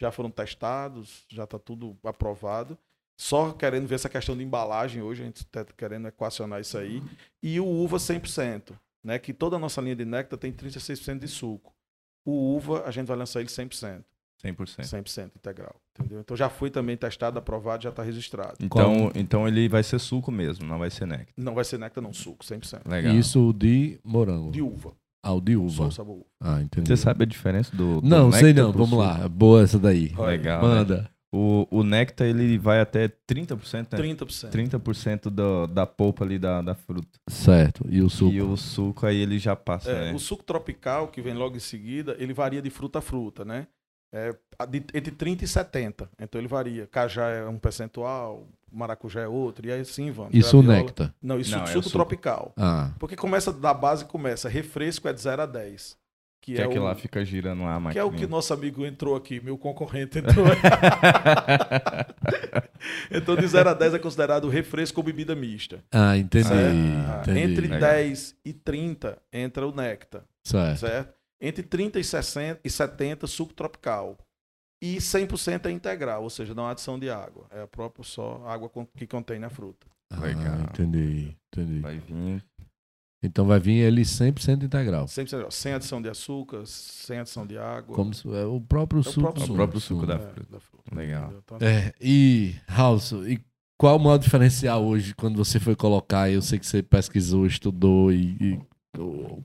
Já 0.00 0.10
foram 0.10 0.30
testados, 0.30 1.24
já 1.28 1.44
está 1.44 1.58
tudo 1.58 1.96
aprovado. 2.04 2.78
Só 3.18 3.52
querendo 3.52 3.86
ver 3.86 3.94
essa 3.94 4.10
questão 4.10 4.36
de 4.36 4.42
embalagem 4.42 5.02
hoje, 5.02 5.22
a 5.22 5.26
gente 5.26 5.36
está 5.36 5.64
querendo 5.64 6.06
equacionar 6.08 6.60
isso 6.60 6.76
aí. 6.76 7.02
E 7.42 7.58
o 7.58 7.66
uva 7.66 7.96
100% 7.96 8.74
né, 9.06 9.20
que 9.20 9.32
toda 9.32 9.54
a 9.54 9.58
nossa 9.58 9.80
linha 9.80 9.94
de 9.94 10.04
néctar 10.04 10.36
tem 10.36 10.52
36% 10.52 11.20
de 11.20 11.28
suco. 11.28 11.72
O 12.24 12.56
uva, 12.56 12.82
a 12.84 12.90
gente 12.90 13.06
vai 13.06 13.16
lançar 13.16 13.38
ele 13.38 13.48
100%. 13.48 14.02
100%. 14.44 14.80
100% 14.80 15.30
integral. 15.36 15.76
Entendeu? 15.96 16.20
Então 16.20 16.36
já 16.36 16.50
foi 16.50 16.70
também 16.70 16.96
testado, 16.96 17.38
aprovado, 17.38 17.84
já 17.84 17.90
está 17.90 18.02
registrado. 18.02 18.56
Então, 18.60 19.12
então 19.14 19.46
ele 19.46 19.68
vai 19.68 19.84
ser 19.84 20.00
suco 20.00 20.32
mesmo, 20.32 20.66
não 20.66 20.76
vai 20.76 20.90
ser 20.90 21.06
néctar. 21.06 21.32
Não 21.36 21.54
vai 21.54 21.64
ser 21.64 21.78
néctar, 21.78 22.02
não, 22.02 22.12
suco, 22.12 22.44
100%. 22.44 22.82
Legal. 22.84 23.14
Isso 23.14 23.52
de 23.52 24.00
morango. 24.04 24.50
De 24.50 24.60
uva. 24.60 24.92
Ah, 25.22 25.32
o 25.32 25.40
de 25.40 25.56
uva. 25.56 25.84
Só 25.84 25.90
sabor 25.90 26.16
uva. 26.16 26.26
Ah, 26.40 26.60
entendi. 26.60 26.88
Você 26.88 26.96
sabe 26.96 27.22
a 27.22 27.26
diferença 27.26 27.74
do. 27.76 28.00
do 28.00 28.08
não, 28.08 28.32
sei 28.32 28.52
não. 28.52 28.72
Vamos 28.72 28.90
suco? 28.90 29.02
lá. 29.02 29.28
Boa 29.28 29.62
essa 29.62 29.78
daí. 29.78 30.12
Legal. 30.18 30.60
Manda. 30.60 31.02
Né? 31.02 31.08
O, 31.32 31.66
o 31.70 31.82
néctar 31.82 32.26
ele 32.26 32.56
vai 32.56 32.80
até 32.80 33.08
30%, 33.08 33.92
né? 33.92 34.14
30%. 34.14 34.50
30% 34.50 35.22
do, 35.28 35.66
da 35.66 35.84
polpa 35.84 36.24
ali 36.24 36.38
da, 36.38 36.62
da 36.62 36.74
fruta. 36.74 37.18
Certo. 37.28 37.84
E 37.88 38.00
o 38.00 38.08
suco? 38.08 38.32
E 38.32 38.40
o 38.40 38.56
suco 38.56 39.06
aí 39.06 39.16
ele 39.16 39.38
já 39.38 39.56
passa, 39.56 39.90
é, 39.90 40.04
né? 40.06 40.14
O 40.14 40.18
suco 40.18 40.44
tropical, 40.44 41.08
que 41.08 41.20
vem 41.20 41.34
logo 41.34 41.56
em 41.56 41.60
seguida, 41.60 42.16
ele 42.18 42.32
varia 42.32 42.62
de 42.62 42.70
fruta 42.70 43.00
a 43.00 43.02
fruta, 43.02 43.44
né? 43.44 43.66
É, 44.12 44.32
de, 44.68 44.84
entre 44.94 45.10
30 45.10 45.44
e 45.44 45.48
70. 45.48 46.08
Então 46.20 46.40
ele 46.40 46.48
varia. 46.48 46.86
Cajá 46.86 47.28
é 47.28 47.44
um 47.44 47.58
percentual, 47.58 48.46
maracujá 48.72 49.20
é 49.20 49.28
outro, 49.28 49.66
e 49.66 49.72
aí 49.72 49.80
assim 49.80 50.10
vamos. 50.12 50.32
Isso 50.32 50.58
o 50.58 50.62
néctar? 50.62 51.12
Não, 51.20 51.40
isso 51.40 51.50
Não, 51.50 51.64
é 51.64 51.66
suco, 51.66 51.82
suco 51.82 51.92
tropical. 51.92 52.52
Ah. 52.56 52.92
Porque 52.98 53.16
começa 53.16 53.52
da 53.52 53.74
base, 53.74 54.04
começa 54.04 54.48
refresco 54.48 55.08
é 55.08 55.12
de 55.12 55.20
0 55.20 55.42
a 55.42 55.46
10. 55.46 55.98
Que, 56.46 56.54
que 56.54 56.62
é, 56.62 56.68
que 56.68 56.78
o, 56.78 56.84
lá 56.84 56.94
fica 56.94 57.24
girando 57.24 57.64
lá 57.64 57.74
a 57.74 57.90
Que 57.90 57.98
é 57.98 58.04
o 58.04 58.12
que 58.12 58.24
nosso 58.24 58.54
amigo 58.54 58.86
entrou 58.86 59.16
aqui, 59.16 59.40
meu 59.40 59.58
concorrente 59.58 60.20
entrou. 60.20 60.46
então, 63.10 63.34
de 63.34 63.48
0 63.48 63.70
a 63.70 63.74
10 63.74 63.94
é 63.94 63.98
considerado 63.98 64.48
refresco 64.48 65.00
ou 65.00 65.04
bebida 65.04 65.34
mista. 65.34 65.82
Ah, 65.90 66.16
entendi. 66.16 66.48
Ah, 66.48 67.20
entendi. 67.20 67.40
Entre 67.40 67.62
Legal. 67.62 67.80
10 67.80 68.36
e 68.44 68.52
30 68.52 69.18
entra 69.32 69.66
o 69.66 69.74
néctar. 69.74 70.22
Certo. 70.44 70.78
certo? 70.78 71.14
Entre 71.40 71.64
30 71.64 71.98
e, 71.98 72.04
60, 72.04 72.60
e 72.62 72.70
70, 72.70 73.26
suco 73.26 73.52
tropical. 73.52 74.16
E 74.80 74.98
100% 74.98 75.66
é 75.66 75.72
integral, 75.72 76.22
ou 76.22 76.30
seja, 76.30 76.54
não 76.54 76.66
há 76.66 76.70
adição 76.70 76.96
de 76.96 77.10
água. 77.10 77.48
É 77.50 77.62
a 77.62 77.66
própria 77.66 78.04
só 78.04 78.44
água 78.46 78.70
que 78.96 79.08
contém 79.08 79.40
na 79.40 79.50
fruta. 79.50 79.84
Ah, 80.10 80.20
Legal. 80.20 80.60
Entendi, 80.60 81.36
entendi. 81.52 81.80
Vai 81.80 81.98
vir 81.98 82.40
então 83.22 83.46
vai 83.46 83.58
vir 83.58 83.78
ele 83.78 84.02
100% 84.02 84.62
integral. 84.62 85.06
100% 85.06 85.22
integral. 85.22 85.50
Sem 85.50 85.72
adição 85.72 86.02
de 86.02 86.08
açúcar, 86.08 86.62
sem 86.66 87.18
adição 87.18 87.46
de 87.46 87.56
água. 87.58 87.94
Como 87.94 88.12
se, 88.12 88.28
é 88.28 88.44
o 88.44 88.60
próprio 88.60 89.00
é 89.00 89.02
suco. 89.02 89.20
O 89.20 89.22
próprio 89.22 89.40
suco, 89.42 89.52
o 89.52 89.56
próprio 89.56 89.80
suco 89.80 90.06
da, 90.06 90.14
é, 90.14 90.18
fruta. 90.18 90.46
da, 90.50 90.60
fruta. 90.60 90.94
Legal. 90.94 91.32
Então, 91.44 91.58
é, 91.60 91.92
e, 92.00 92.54
House, 92.68 93.12
e 93.12 93.40
qual 93.78 93.96
o 93.96 94.00
maior 94.00 94.18
diferencial 94.18 94.84
hoje 94.84 95.14
quando 95.14 95.36
você 95.36 95.58
foi 95.58 95.74
colocar? 95.74 96.30
Eu 96.30 96.42
sei 96.42 96.58
que 96.58 96.66
você 96.66 96.82
pesquisou, 96.82 97.46
estudou 97.46 98.12
e, 98.12 98.36
e 98.40 98.60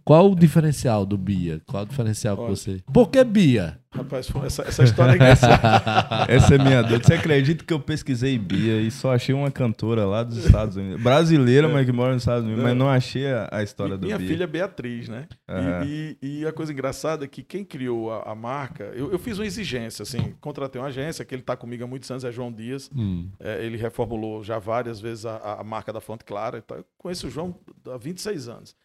qual 0.03 0.31
o 0.31 0.35
diferencial 0.35 1.05
do 1.05 1.17
Bia? 1.17 1.61
Qual 1.65 1.83
o 1.83 1.85
diferencial 1.85 2.37
Olha, 2.37 2.45
que 2.45 2.59
você. 2.59 2.83
Por 2.93 3.09
que 3.09 3.23
Bia? 3.23 3.79
Rapaz, 3.93 4.29
essa, 4.45 4.61
essa 4.63 4.83
história 4.83 5.11
é 5.11 5.15
engraçada. 5.15 6.25
essa 6.31 6.55
é 6.55 6.57
minha 6.57 6.81
dúvida. 6.81 7.03
Você 7.03 7.13
acredita 7.13 7.65
que 7.65 7.73
eu 7.73 7.79
pesquisei 7.79 8.37
Bia 8.37 8.79
e 8.79 8.89
só 8.89 9.13
achei 9.13 9.35
uma 9.35 9.51
cantora 9.51 10.05
lá 10.05 10.23
dos 10.23 10.37
Estados 10.37 10.77
Unidos? 10.77 11.03
Brasileira, 11.03 11.67
é. 11.67 11.71
mas 11.71 11.85
que 11.85 11.91
mora 11.91 12.13
nos 12.13 12.21
Estados 12.21 12.45
Unidos, 12.45 12.63
mas 12.63 12.75
não 12.75 12.89
achei 12.89 13.27
a, 13.27 13.49
a 13.51 13.61
história 13.61 13.95
e, 13.95 13.97
do 13.97 14.05
minha 14.05 14.17
Bia. 14.17 14.25
Minha 14.25 14.37
filha 14.37 14.43
é 14.45 14.47
Beatriz, 14.47 15.09
né? 15.09 15.27
Uhum. 15.49 15.83
E, 15.83 16.17
e, 16.21 16.39
e, 16.39 16.47
a 16.47 16.53
coisa 16.53 16.71
engraçada 16.71 17.25
é 17.25 17.27
que 17.27 17.43
quem 17.43 17.65
criou 17.65 18.13
a, 18.13 18.31
a 18.31 18.35
marca, 18.35 18.85
eu, 18.95 19.11
eu, 19.11 19.19
fiz 19.19 19.37
uma 19.37 19.45
exigência, 19.45 20.03
assim, 20.03 20.35
contratei 20.39 20.79
uma 20.79 20.87
agência, 20.87 21.25
que 21.25 21.35
ele 21.35 21.41
está 21.41 21.57
comigo 21.57 21.83
há 21.83 21.87
muitos 21.87 22.09
anos, 22.09 22.23
é 22.23 22.31
João 22.31 22.51
Dias. 22.51 22.89
Hum. 22.95 23.29
É, 23.41 23.65
ele 23.65 23.75
reformulou 23.75 24.41
já 24.41 24.57
várias 24.57 25.01
vezes 25.01 25.25
a, 25.25 25.57
a 25.59 25.63
marca 25.65 25.91
da 25.91 25.99
Fonte 25.99 26.23
Clara. 26.23 26.59
Então, 26.59 26.77
eu 26.77 26.85
conheço 26.97 27.27
o 27.27 27.29
João 27.29 27.53
há 27.89 27.97
26 27.97 28.47
anos. 28.47 28.75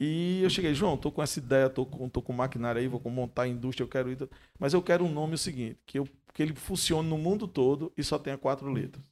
E 0.00 0.42
eu 0.42 0.50
cheguei, 0.50 0.74
João, 0.74 0.96
tô 0.96 1.12
com 1.12 1.22
essa 1.22 1.38
ideia, 1.38 1.70
tô 1.70 1.86
com, 1.86 2.08
tô 2.08 2.20
com 2.20 2.32
maquinário 2.32 2.80
aí, 2.80 2.88
vou 2.88 3.00
montar 3.04 3.42
a 3.42 3.48
indústria, 3.48 3.84
eu 3.84 3.88
quero 3.88 4.10
ir. 4.10 4.28
Mas 4.58 4.74
eu 4.74 4.82
quero 4.82 5.04
um 5.04 5.12
nome 5.12 5.34
o 5.34 5.38
seguinte, 5.38 5.78
que, 5.86 5.98
eu, 5.98 6.08
que 6.34 6.42
ele 6.42 6.54
funcione 6.54 7.08
no 7.08 7.16
mundo 7.16 7.46
todo 7.46 7.92
e 7.96 8.02
só 8.02 8.18
tenha 8.18 8.36
quatro 8.36 8.70
letras. 8.70 9.04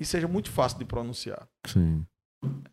E 0.00 0.04
seja 0.04 0.26
muito 0.26 0.50
fácil 0.50 0.78
de 0.78 0.84
pronunciar. 0.84 1.46
Sim. 1.66 2.06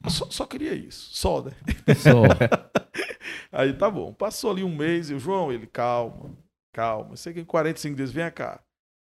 Eu 0.04 0.10
só, 0.10 0.30
só 0.30 0.46
queria 0.46 0.74
isso. 0.74 1.10
Só, 1.12 1.44
né? 1.44 1.52
Só. 1.96 2.24
aí 3.52 3.74
tá 3.74 3.90
bom. 3.90 4.14
Passou 4.14 4.52
ali 4.52 4.64
um 4.64 4.76
mês 4.76 5.10
e 5.10 5.14
o 5.14 5.20
João, 5.20 5.52
ele, 5.52 5.68
calma, 5.68 6.32
calma. 6.72 7.16
Sei 7.16 7.34
que 7.34 7.42
em 7.42 7.46
45 7.46 7.96
dias, 7.96 8.12
vem 8.12 8.30
cá. 8.32 8.62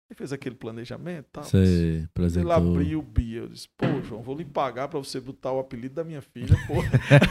Ele 0.09 0.17
fez 0.17 0.33
aquele 0.33 0.55
planejamento 0.55 1.27
tal. 1.33 1.43
Você 1.43 2.09
Ele 2.39 2.53
abriu 2.53 3.01
o 3.01 3.03
Bia. 3.03 3.41
Eu 3.41 3.49
disse, 3.49 3.69
pô, 3.77 3.87
João, 4.03 4.23
vou 4.23 4.37
lhe 4.37 4.45
pagar 4.45 4.87
pra 4.87 5.01
você 5.01 5.21
botar 5.21 5.51
o 5.51 5.59
apelido 5.59 5.97
da 5.97 6.05
minha 6.05 6.23
filha, 6.23 6.57
pô. 6.69 6.75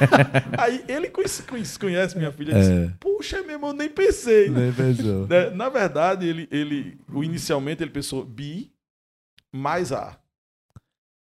Aí 0.60 0.84
ele 0.90 1.10
conhece, 1.10 1.44
conhece 1.80 2.18
minha 2.18 2.34
filha 2.34 2.52
e 2.52 2.56
disse, 2.56 2.72
é. 2.72 2.94
puxa, 3.00 3.42
meu 3.44 3.52
irmão, 3.52 3.72
nem 3.72 3.90
pensei. 3.90 4.50
Nem 4.50 4.74
pensou. 4.74 5.26
Né, 5.26 5.50
na 5.52 5.70
verdade, 5.70 6.28
ele, 6.28 6.50
ele, 6.52 6.98
inicialmente 7.24 7.82
ele 7.82 7.92
pensou 7.92 8.26
Bi 8.26 8.70
mais 9.54 9.94
A. 9.94 10.20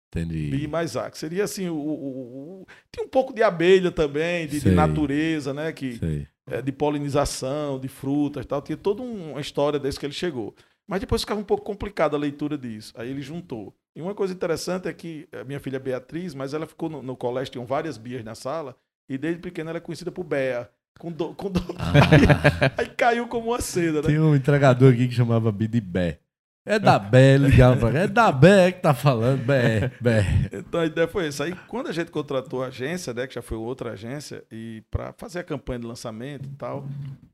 Entendi. 0.07 0.49
Bi 0.51 0.67
mais 0.67 0.95
A, 0.95 1.11
que 1.11 1.17
seria 1.17 1.43
assim, 1.43 1.67
o, 1.67 1.75
o, 1.75 2.61
o, 2.61 2.67
tem 2.89 3.03
um 3.03 3.09
pouco 3.09 3.33
de 3.33 3.43
abelha 3.43 3.91
também, 3.91 4.47
de, 4.47 4.61
de 4.61 4.71
natureza, 4.71 5.53
né? 5.53 5.73
Que, 5.73 6.27
é, 6.49 6.61
de 6.61 6.71
polinização, 6.71 7.77
de 7.77 7.87
frutas 7.87 8.45
e 8.45 8.47
tal. 8.47 8.61
Tinha 8.61 8.77
toda 8.77 9.01
uma 9.01 9.39
história 9.39 9.79
desde 9.79 9.99
que 9.99 10.05
ele 10.05 10.13
chegou. 10.13 10.55
Mas 10.91 10.99
depois 10.99 11.21
ficava 11.21 11.39
um 11.39 11.43
pouco 11.45 11.63
complicada 11.63 12.17
a 12.17 12.19
leitura 12.19 12.57
disso. 12.57 12.93
Aí 12.97 13.09
ele 13.09 13.21
juntou. 13.21 13.73
E 13.95 14.01
uma 14.01 14.13
coisa 14.13 14.33
interessante 14.33 14.89
é 14.89 14.93
que 14.93 15.25
a 15.31 15.45
minha 15.45 15.57
filha 15.57 15.77
é 15.77 15.79
Beatriz, 15.79 16.35
mas 16.35 16.53
ela 16.53 16.67
ficou 16.67 16.89
no, 16.89 17.01
no 17.01 17.15
colégio, 17.15 17.53
tinham 17.53 17.65
várias 17.65 17.97
Bias 17.97 18.25
na 18.25 18.35
sala, 18.35 18.75
e 19.07 19.17
desde 19.17 19.39
pequena 19.39 19.71
ela 19.71 19.77
é 19.77 19.79
conhecida 19.79 20.11
por 20.11 20.25
Bea. 20.25 20.69
Com 20.99 21.09
do, 21.09 21.33
com 21.33 21.49
do... 21.49 21.61
Ah. 21.77 21.93
aí, 22.11 22.75
aí, 22.89 22.93
caiu 22.93 23.25
como 23.29 23.51
uma 23.51 23.61
seda, 23.61 24.01
né? 24.01 24.07
Tem 24.09 24.19
um 24.19 24.35
entregador 24.35 24.91
aqui 24.91 25.07
que 25.07 25.13
chamava 25.13 25.49
Bidibé. 25.49 26.19
É 26.63 26.77
da 26.77 26.99
Bé, 26.99 27.37
ligava 27.37 27.89
pra. 27.89 27.99
É 27.99 28.07
da 28.07 28.31
Bé 28.31 28.71
que 28.71 28.81
tá 28.81 28.93
falando. 28.93 29.43
Bé, 29.43 29.91
Bé. 29.99 30.49
Então 30.53 30.81
a 30.81 30.85
ideia 30.85 31.07
foi 31.07 31.27
essa. 31.27 31.45
Aí 31.45 31.55
quando 31.67 31.87
a 31.87 31.91
gente 31.91 32.11
contratou 32.11 32.63
a 32.63 32.67
agência, 32.67 33.13
né, 33.13 33.25
que 33.25 33.33
já 33.33 33.41
foi 33.41 33.57
outra 33.57 33.93
agência, 33.93 34.43
e 34.51 34.83
para 34.91 35.11
fazer 35.13 35.39
a 35.39 35.43
campanha 35.43 35.79
de 35.79 35.87
lançamento 35.87 36.47
e 36.47 36.55
tal, 36.55 36.85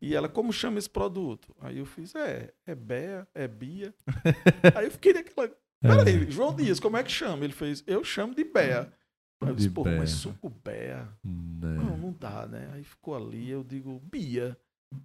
e 0.01 0.15
ela, 0.15 0.29
como 0.29 0.53
chama 0.53 0.79
esse 0.79 0.89
produto? 0.89 1.53
Aí 1.59 1.77
eu 1.79 1.85
fiz, 1.85 2.15
é, 2.15 2.53
é 2.65 2.73
Bea, 2.73 3.27
é 3.35 3.47
Bia. 3.47 3.93
Aí 4.75 4.85
eu 4.85 4.91
fiquei 4.91 5.13
naquela. 5.13 5.49
Peraí, 5.81 6.31
João 6.31 6.55
Dias, 6.55 6.79
como 6.79 6.97
é 6.97 7.03
que 7.03 7.11
chama? 7.11 7.43
Ele 7.43 7.53
fez, 7.53 7.83
eu 7.85 8.03
chamo 8.03 8.33
de 8.33 8.45
Bea. 8.45 8.91
Aí 9.41 9.49
eu 9.49 9.55
disse, 9.55 9.69
pô, 9.69 9.83
mas 9.83 10.09
suco 10.11 10.49
Bea. 10.49 11.07
Né. 11.23 11.75
Não, 11.75 11.97
não 11.97 12.15
dá, 12.17 12.47
né? 12.47 12.69
Aí 12.73 12.83
ficou 12.83 13.15
ali, 13.15 13.49
eu 13.49 13.63
digo, 13.63 14.01
Bia. 14.09 14.57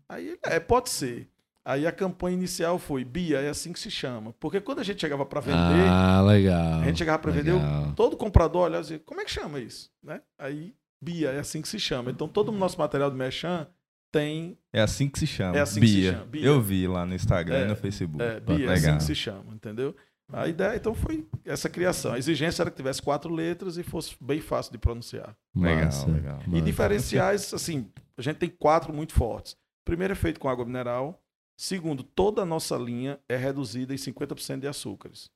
Aí 0.09 0.29
ele, 0.29 0.39
é, 0.45 0.61
pode 0.61 0.91
ser. 0.91 1.29
Aí 1.65 1.87
a 1.87 1.93
campanha 1.93 2.37
inicial 2.37 2.79
foi 2.79 3.05
Bia, 3.05 3.39
é 3.41 3.49
assim 3.49 3.73
que 3.73 3.79
se 3.79 3.91
chama. 3.91 4.33
Porque 4.41 4.61
quando 4.61 4.81
a 4.81 4.83
gente 4.83 5.01
chegava 5.01 5.25
para 5.25 5.41
vender, 5.41 5.87
Ah, 5.89 6.21
legal. 6.23 6.81
a 6.81 6.85
gente 6.85 6.99
chegava 6.99 7.19
para 7.21 7.31
vender, 7.31 7.53
legal. 7.53 7.93
todo 7.95 8.17
comprador 8.17 8.63
olhava 8.63 8.81
e 8.81 8.83
dizia, 8.83 8.99
como 9.01 9.21
é 9.21 9.25
que 9.25 9.31
chama 9.31 9.61
isso? 9.61 9.89
Né? 10.03 10.21
Aí, 10.39 10.75
Bia, 11.01 11.31
é 11.31 11.39
assim 11.39 11.63
que 11.63 11.69
se 11.69 11.79
chama. 11.79 12.11
Então 12.11 12.27
todo 12.27 12.49
o 12.49 12.53
nosso 12.53 12.79
material 12.79 13.11
de 13.11 13.17
Merchan 13.17 13.67
tem 14.11 14.59
É 14.73 14.81
assim 14.83 15.09
que 15.09 15.19
se 15.19 15.27
chama. 15.27 15.57
É 15.57 15.61
assim 15.61 15.81
que 15.81 15.87
se 15.87 15.95
Bia. 15.95 16.13
chama, 16.13 16.25
Bia. 16.27 16.45
Eu 16.47 16.61
vi 16.61 16.87
lá 16.89 17.07
no 17.07 17.15
Instagram 17.15 17.57
É, 17.57 17.65
e 17.65 17.69
no 17.69 17.77
Facebook. 17.77 18.23
é, 18.23 18.41
Bia, 18.41 18.67
é 18.69 18.73
assim 18.73 18.83
Legal. 18.85 18.97
que 18.99 19.05
se 19.05 19.15
chama, 19.15 19.55
entendeu? 19.55 19.95
A 20.33 20.49
ideia, 20.49 20.75
então, 20.77 20.95
foi 20.95 21.27
essa 21.45 21.69
criação. 21.69 22.13
A 22.15 22.19
exigência 22.19 22.63
era 22.63 22.71
que 22.71 22.77
tivesse 22.77 23.03
quatro 23.03 23.33
letras 23.35 23.77
e 23.77 23.83
fosse 23.83 24.17
bem 24.19 24.41
fácil 24.41 24.73
de 24.73 24.79
pronunciar. 24.79 25.37
Legal, 25.55 25.85
Massa, 25.85 26.11
legal. 26.11 26.39
E 26.51 26.61
diferenciais, 26.63 27.53
assim, 27.53 27.87
a 28.17 28.23
gente 28.23 28.37
tem 28.37 28.49
quatro 28.49 28.93
muito 28.95 29.13
fortes. 29.13 29.57
Primeiro 29.85 30.13
é 30.13 30.17
feito 30.17 30.41
com 30.41 30.49
água 30.49 30.65
mineral. 30.65 31.22
Segundo, 31.63 32.03
toda 32.03 32.43
a 32.43 32.45
nossa 32.45 32.77
linha 32.77 33.21
é 33.29 33.37
reduzida 33.37 33.95
em 33.95 33.97
50% 33.97 34.59
de 34.59 34.67
açúcares. 34.67 35.31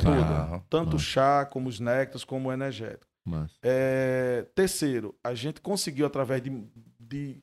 Toda. 0.00 0.10
Legal. 0.10 0.64
Tanto 0.70 0.90
o 0.90 0.92
Massa. 0.92 1.04
chá, 1.04 1.44
como 1.44 1.68
os 1.68 1.80
néctares, 1.80 2.22
como 2.22 2.48
o 2.48 2.52
energético. 2.52 3.10
Massa. 3.26 3.56
É, 3.60 4.42
terceiro, 4.54 5.12
a 5.24 5.34
gente 5.34 5.60
conseguiu 5.60 6.06
através 6.06 6.40
de, 6.40 6.50
de- 7.00 7.42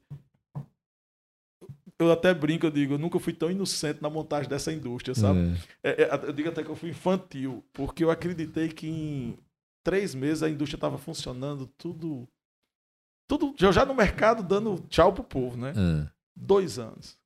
Eu 1.99 2.09
até 2.09 2.33
brinco, 2.33 2.65
eu 2.65 2.71
digo, 2.71 2.93
eu 2.93 2.97
nunca 2.97 3.19
fui 3.19 3.33
tão 3.33 3.51
inocente 3.51 4.01
na 4.01 4.09
montagem 4.09 4.47
dessa 4.49 4.71
indústria, 4.71 5.13
sabe? 5.13 5.39
É. 5.83 5.89
É, 5.89 6.03
é, 6.03 6.13
eu 6.27 6.31
digo 6.31 6.47
até 6.47 6.63
que 6.63 6.69
eu 6.69 6.75
fui 6.77 6.91
infantil, 6.91 7.61
porque 7.73 8.05
eu 8.05 8.09
acreditei 8.09 8.69
que 8.69 8.87
em 8.87 9.37
três 9.83 10.15
meses 10.15 10.43
a 10.43 10.49
indústria 10.49 10.77
estava 10.77 10.97
funcionando 10.97 11.67
tudo. 11.77 12.25
Tudo 13.29 13.53
já 13.57 13.85
no 13.85 13.93
mercado 13.93 14.43
dando 14.43 14.79
tchau 14.87 15.11
pro 15.11 15.25
povo, 15.25 15.57
né? 15.57 15.71
É. 15.71 16.09
Dois 16.33 16.79
anos. 16.79 17.19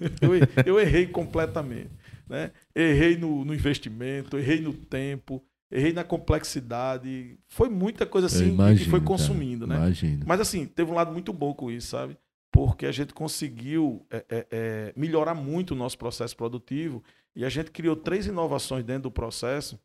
Então, 0.00 0.34
eu, 0.34 0.64
eu 0.66 0.80
errei 0.80 1.06
completamente. 1.06 1.90
Né? 2.28 2.52
Errei 2.74 3.16
no, 3.16 3.44
no 3.44 3.52
investimento, 3.52 4.38
errei 4.38 4.60
no 4.60 4.72
tempo, 4.72 5.42
errei 5.70 5.92
na 5.92 6.04
complexidade. 6.04 7.38
Foi 7.48 7.68
muita 7.68 8.06
coisa 8.06 8.28
assim 8.28 8.44
que 8.44 8.54
imagino, 8.54 8.90
foi 8.90 9.00
cara. 9.00 9.08
consumindo, 9.08 9.66
né? 9.66 9.76
Imagino. 9.76 10.24
Mas 10.26 10.40
assim, 10.40 10.66
teve 10.66 10.90
um 10.90 10.94
lado 10.94 11.12
muito 11.12 11.32
bom 11.32 11.52
com 11.52 11.70
isso, 11.70 11.88
sabe? 11.88 12.16
Porque 12.52 12.86
a 12.86 12.92
gente 12.92 13.12
conseguiu 13.12 14.06
é, 14.10 14.24
é, 14.28 14.46
é, 14.50 14.92
melhorar 14.96 15.34
muito 15.34 15.72
o 15.72 15.76
nosso 15.76 15.98
processo 15.98 16.36
produtivo 16.36 17.02
e 17.34 17.44
a 17.44 17.48
gente 17.48 17.70
criou 17.70 17.96
três 17.96 18.26
inovações 18.26 18.84
dentro 18.84 19.04
do 19.04 19.10
processo 19.10 19.78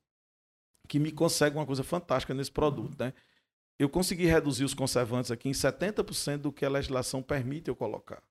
que 0.87 0.99
me 0.99 1.11
conseguem 1.11 1.59
uma 1.59 1.65
coisa 1.65 1.83
fantástica 1.83 2.33
nesse 2.33 2.51
produto, 2.51 2.95
né? 2.99 3.13
Eu 3.77 3.89
consegui 3.89 4.25
reduzir 4.25 4.63
os 4.63 4.73
conservantes 4.73 5.31
aqui 5.31 5.49
em 5.49 5.51
70% 5.51 6.37
do 6.37 6.51
que 6.51 6.63
a 6.63 6.69
legislação 6.69 7.21
permite 7.21 7.67
eu 7.67 7.75
colocar. 7.75 8.21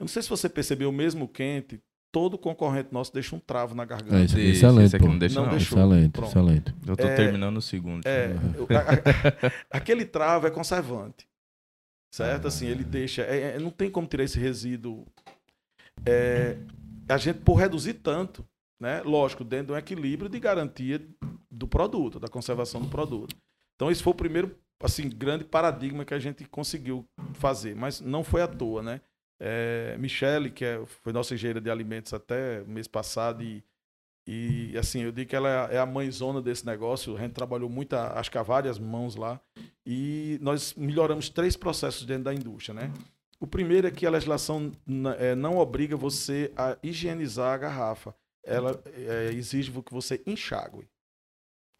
Tá. 0.00 0.02
Eu 0.02 0.04
não 0.04 0.08
sei 0.08 0.22
se 0.22 0.28
você 0.28 0.48
percebeu, 0.48 0.90
mesmo 0.90 1.28
quente, 1.28 1.80
todo 2.12 2.36
concorrente 2.38 2.88
nosso 2.92 3.12
deixa 3.12 3.36
um 3.36 3.38
travo 3.38 3.74
na 3.74 3.84
garganta. 3.84 4.16
É, 4.18 4.24
isso 4.24 4.34
aqui 4.34 4.44
é 4.44 4.48
Esse- 4.48 4.58
excelente, 4.58 4.86
esse 4.86 4.96
aqui 4.96 5.04
não 5.06 5.18
deixa, 5.18 5.34
Não 5.36 5.42
não. 5.46 5.50
deixou. 5.56 5.78
Excelente, 5.78 6.12
Pronto. 6.12 6.28
excelente. 6.30 6.74
Eu 6.86 6.96
tô 6.96 7.06
É- 7.06 7.14
terminando 7.16 7.56
o 7.58 7.62
segundo. 7.62 8.06
É, 8.06 8.32
a- 8.32 8.80
a- 8.80 9.52
aquele 9.78 10.04
travo 10.04 10.46
é 10.46 10.50
conservante. 10.50 11.28
Certo? 12.12 12.48
Assim, 12.48 12.66
ele 12.66 12.82
deixa. 12.82 13.22
é- 13.22 13.56
é- 13.56 13.58
não 13.60 13.70
tem 13.70 13.88
como 13.90 14.06
tirar 14.08 14.24
esse 14.24 14.38
resíduo. 14.38 15.06
É, 16.04 16.56
a 17.08 17.16
gente, 17.16 17.38
por 17.40 17.54
reduzir 17.54 17.94
tanto, 17.94 18.44
né? 18.80 19.02
Lógico, 19.02 19.44
dentro 19.44 19.68
de 19.68 19.72
um 19.74 19.76
equilíbrio 19.76 20.28
de 20.28 20.40
garantia 20.40 21.00
do 21.50 21.68
produto, 21.68 22.18
da 22.18 22.26
conservação 22.28 22.80
do 22.80 22.88
produto. 22.88 23.36
Então, 23.76 23.90
esse 23.90 24.02
foi 24.02 24.12
o 24.12 24.16
primeiro, 24.16 24.56
assim, 24.82 25.08
grande 25.08 25.44
paradigma 25.44 26.04
que 26.04 26.14
a 26.14 26.18
gente 26.18 26.44
conseguiu 26.46 27.04
fazer. 27.34 27.76
Mas 27.76 28.00
não 28.00 28.24
foi 28.24 28.42
à 28.42 28.48
toa, 28.48 28.82
né? 28.82 29.00
É, 29.40 29.96
Michele, 29.98 30.50
que 30.50 30.64
é, 30.64 30.84
foi 30.86 31.12
nossa 31.12 31.34
engenheira 31.34 31.60
de 31.60 31.70
alimentos 31.70 32.12
até 32.12 32.62
mês 32.64 32.86
passado, 32.86 33.42
e, 33.42 33.64
e 34.26 34.76
assim, 34.76 35.00
eu 35.02 35.10
digo 35.10 35.30
que 35.30 35.34
ela 35.34 35.48
é 35.72 35.78
a 35.78 35.86
mãezona 35.86 36.42
desse 36.42 36.64
negócio. 36.66 37.16
A 37.16 37.20
gente 37.20 37.32
trabalhou 37.32 37.68
muito, 37.70 37.94
a- 37.94 38.18
acho 38.20 38.30
que 38.30 38.36
há 38.38 38.42
várias 38.42 38.78
mãos 38.78 39.16
lá. 39.16 39.40
E 39.86 40.38
nós 40.42 40.74
melhoramos 40.74 41.28
três 41.30 41.56
processos 41.56 42.04
dentro 42.06 42.24
da 42.24 42.34
indústria, 42.34 42.74
né? 42.74 42.92
O 43.40 43.46
primeiro 43.46 43.86
é 43.88 43.90
que 43.90 44.04
a 44.06 44.10
legislação 44.10 44.70
eh, 45.18 45.34
não 45.34 45.56
obriga 45.56 45.96
você 45.96 46.52
a 46.54 46.76
higienizar 46.82 47.54
a 47.54 47.58
garrafa. 47.58 48.14
Ela 48.44 48.80
eh, 48.86 49.30
exige 49.32 49.72
que 49.82 49.92
você 49.92 50.22
enxague. 50.26 50.86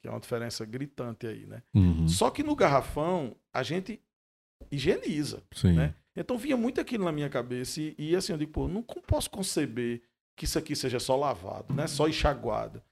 Que 0.02 0.08
é 0.08 0.10
uma 0.10 0.18
diferença 0.18 0.64
gritante 0.64 1.26
aí, 1.26 1.44
né? 1.46 1.62
Uhum. 1.74 2.08
Só 2.08 2.30
que 2.30 2.42
no 2.42 2.56
garrafão, 2.56 3.36
a 3.52 3.62
gente 3.62 4.00
higieniza. 4.72 5.42
Sim. 5.54 5.74
né? 5.74 5.94
Então 6.20 6.36
vinha 6.36 6.56
muito 6.56 6.80
aquilo 6.80 7.04
na 7.04 7.12
minha 7.12 7.28
cabeça. 7.28 7.80
E, 7.80 7.94
e 7.98 8.14
assim, 8.14 8.32
eu 8.32 8.38
digo, 8.38 8.52
pô, 8.52 8.68
não 8.68 8.82
posso 8.82 9.30
conceber 9.30 10.02
que 10.36 10.44
isso 10.44 10.58
aqui 10.58 10.76
seja 10.76 11.00
só 11.00 11.16
lavado, 11.16 11.74
né? 11.74 11.86
Só 11.86 12.06
enxaguado. 12.08 12.82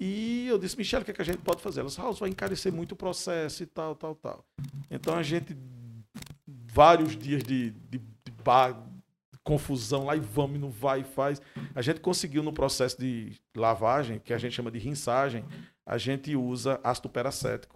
E 0.00 0.46
eu 0.48 0.58
disse, 0.58 0.76
Michele, 0.76 1.02
o 1.02 1.04
que, 1.04 1.10
é 1.10 1.14
que 1.14 1.22
a 1.22 1.24
gente 1.24 1.38
pode 1.38 1.62
fazer? 1.62 1.80
Ela 1.80 1.88
disse, 1.88 2.00
Raul, 2.00 2.12
vai 2.14 2.28
encarecer 2.28 2.72
muito 2.72 2.92
o 2.92 2.96
processo 2.96 3.62
e 3.62 3.66
tal, 3.66 3.94
tal, 3.94 4.14
tal. 4.14 4.44
Então 4.90 5.14
a 5.14 5.22
gente, 5.22 5.56
vários 6.46 7.16
dias 7.16 7.42
de, 7.42 7.70
de, 7.70 7.98
de 7.98 8.32
bar- 8.44 8.76
confusão 9.42 10.04
lá 10.06 10.16
e 10.16 10.20
vamos 10.20 10.58
não 10.58 10.70
vai 10.70 11.04
faz. 11.04 11.40
A 11.74 11.82
gente 11.82 12.00
conseguiu 12.00 12.42
no 12.42 12.52
processo 12.52 12.98
de 12.98 13.32
lavagem, 13.56 14.18
que 14.18 14.32
a 14.32 14.38
gente 14.38 14.54
chama 14.54 14.70
de 14.70 14.78
rinçagem, 14.78 15.44
a 15.86 15.98
gente 15.98 16.34
usa 16.34 16.80
ácido 16.82 17.08
peracético. 17.08 17.73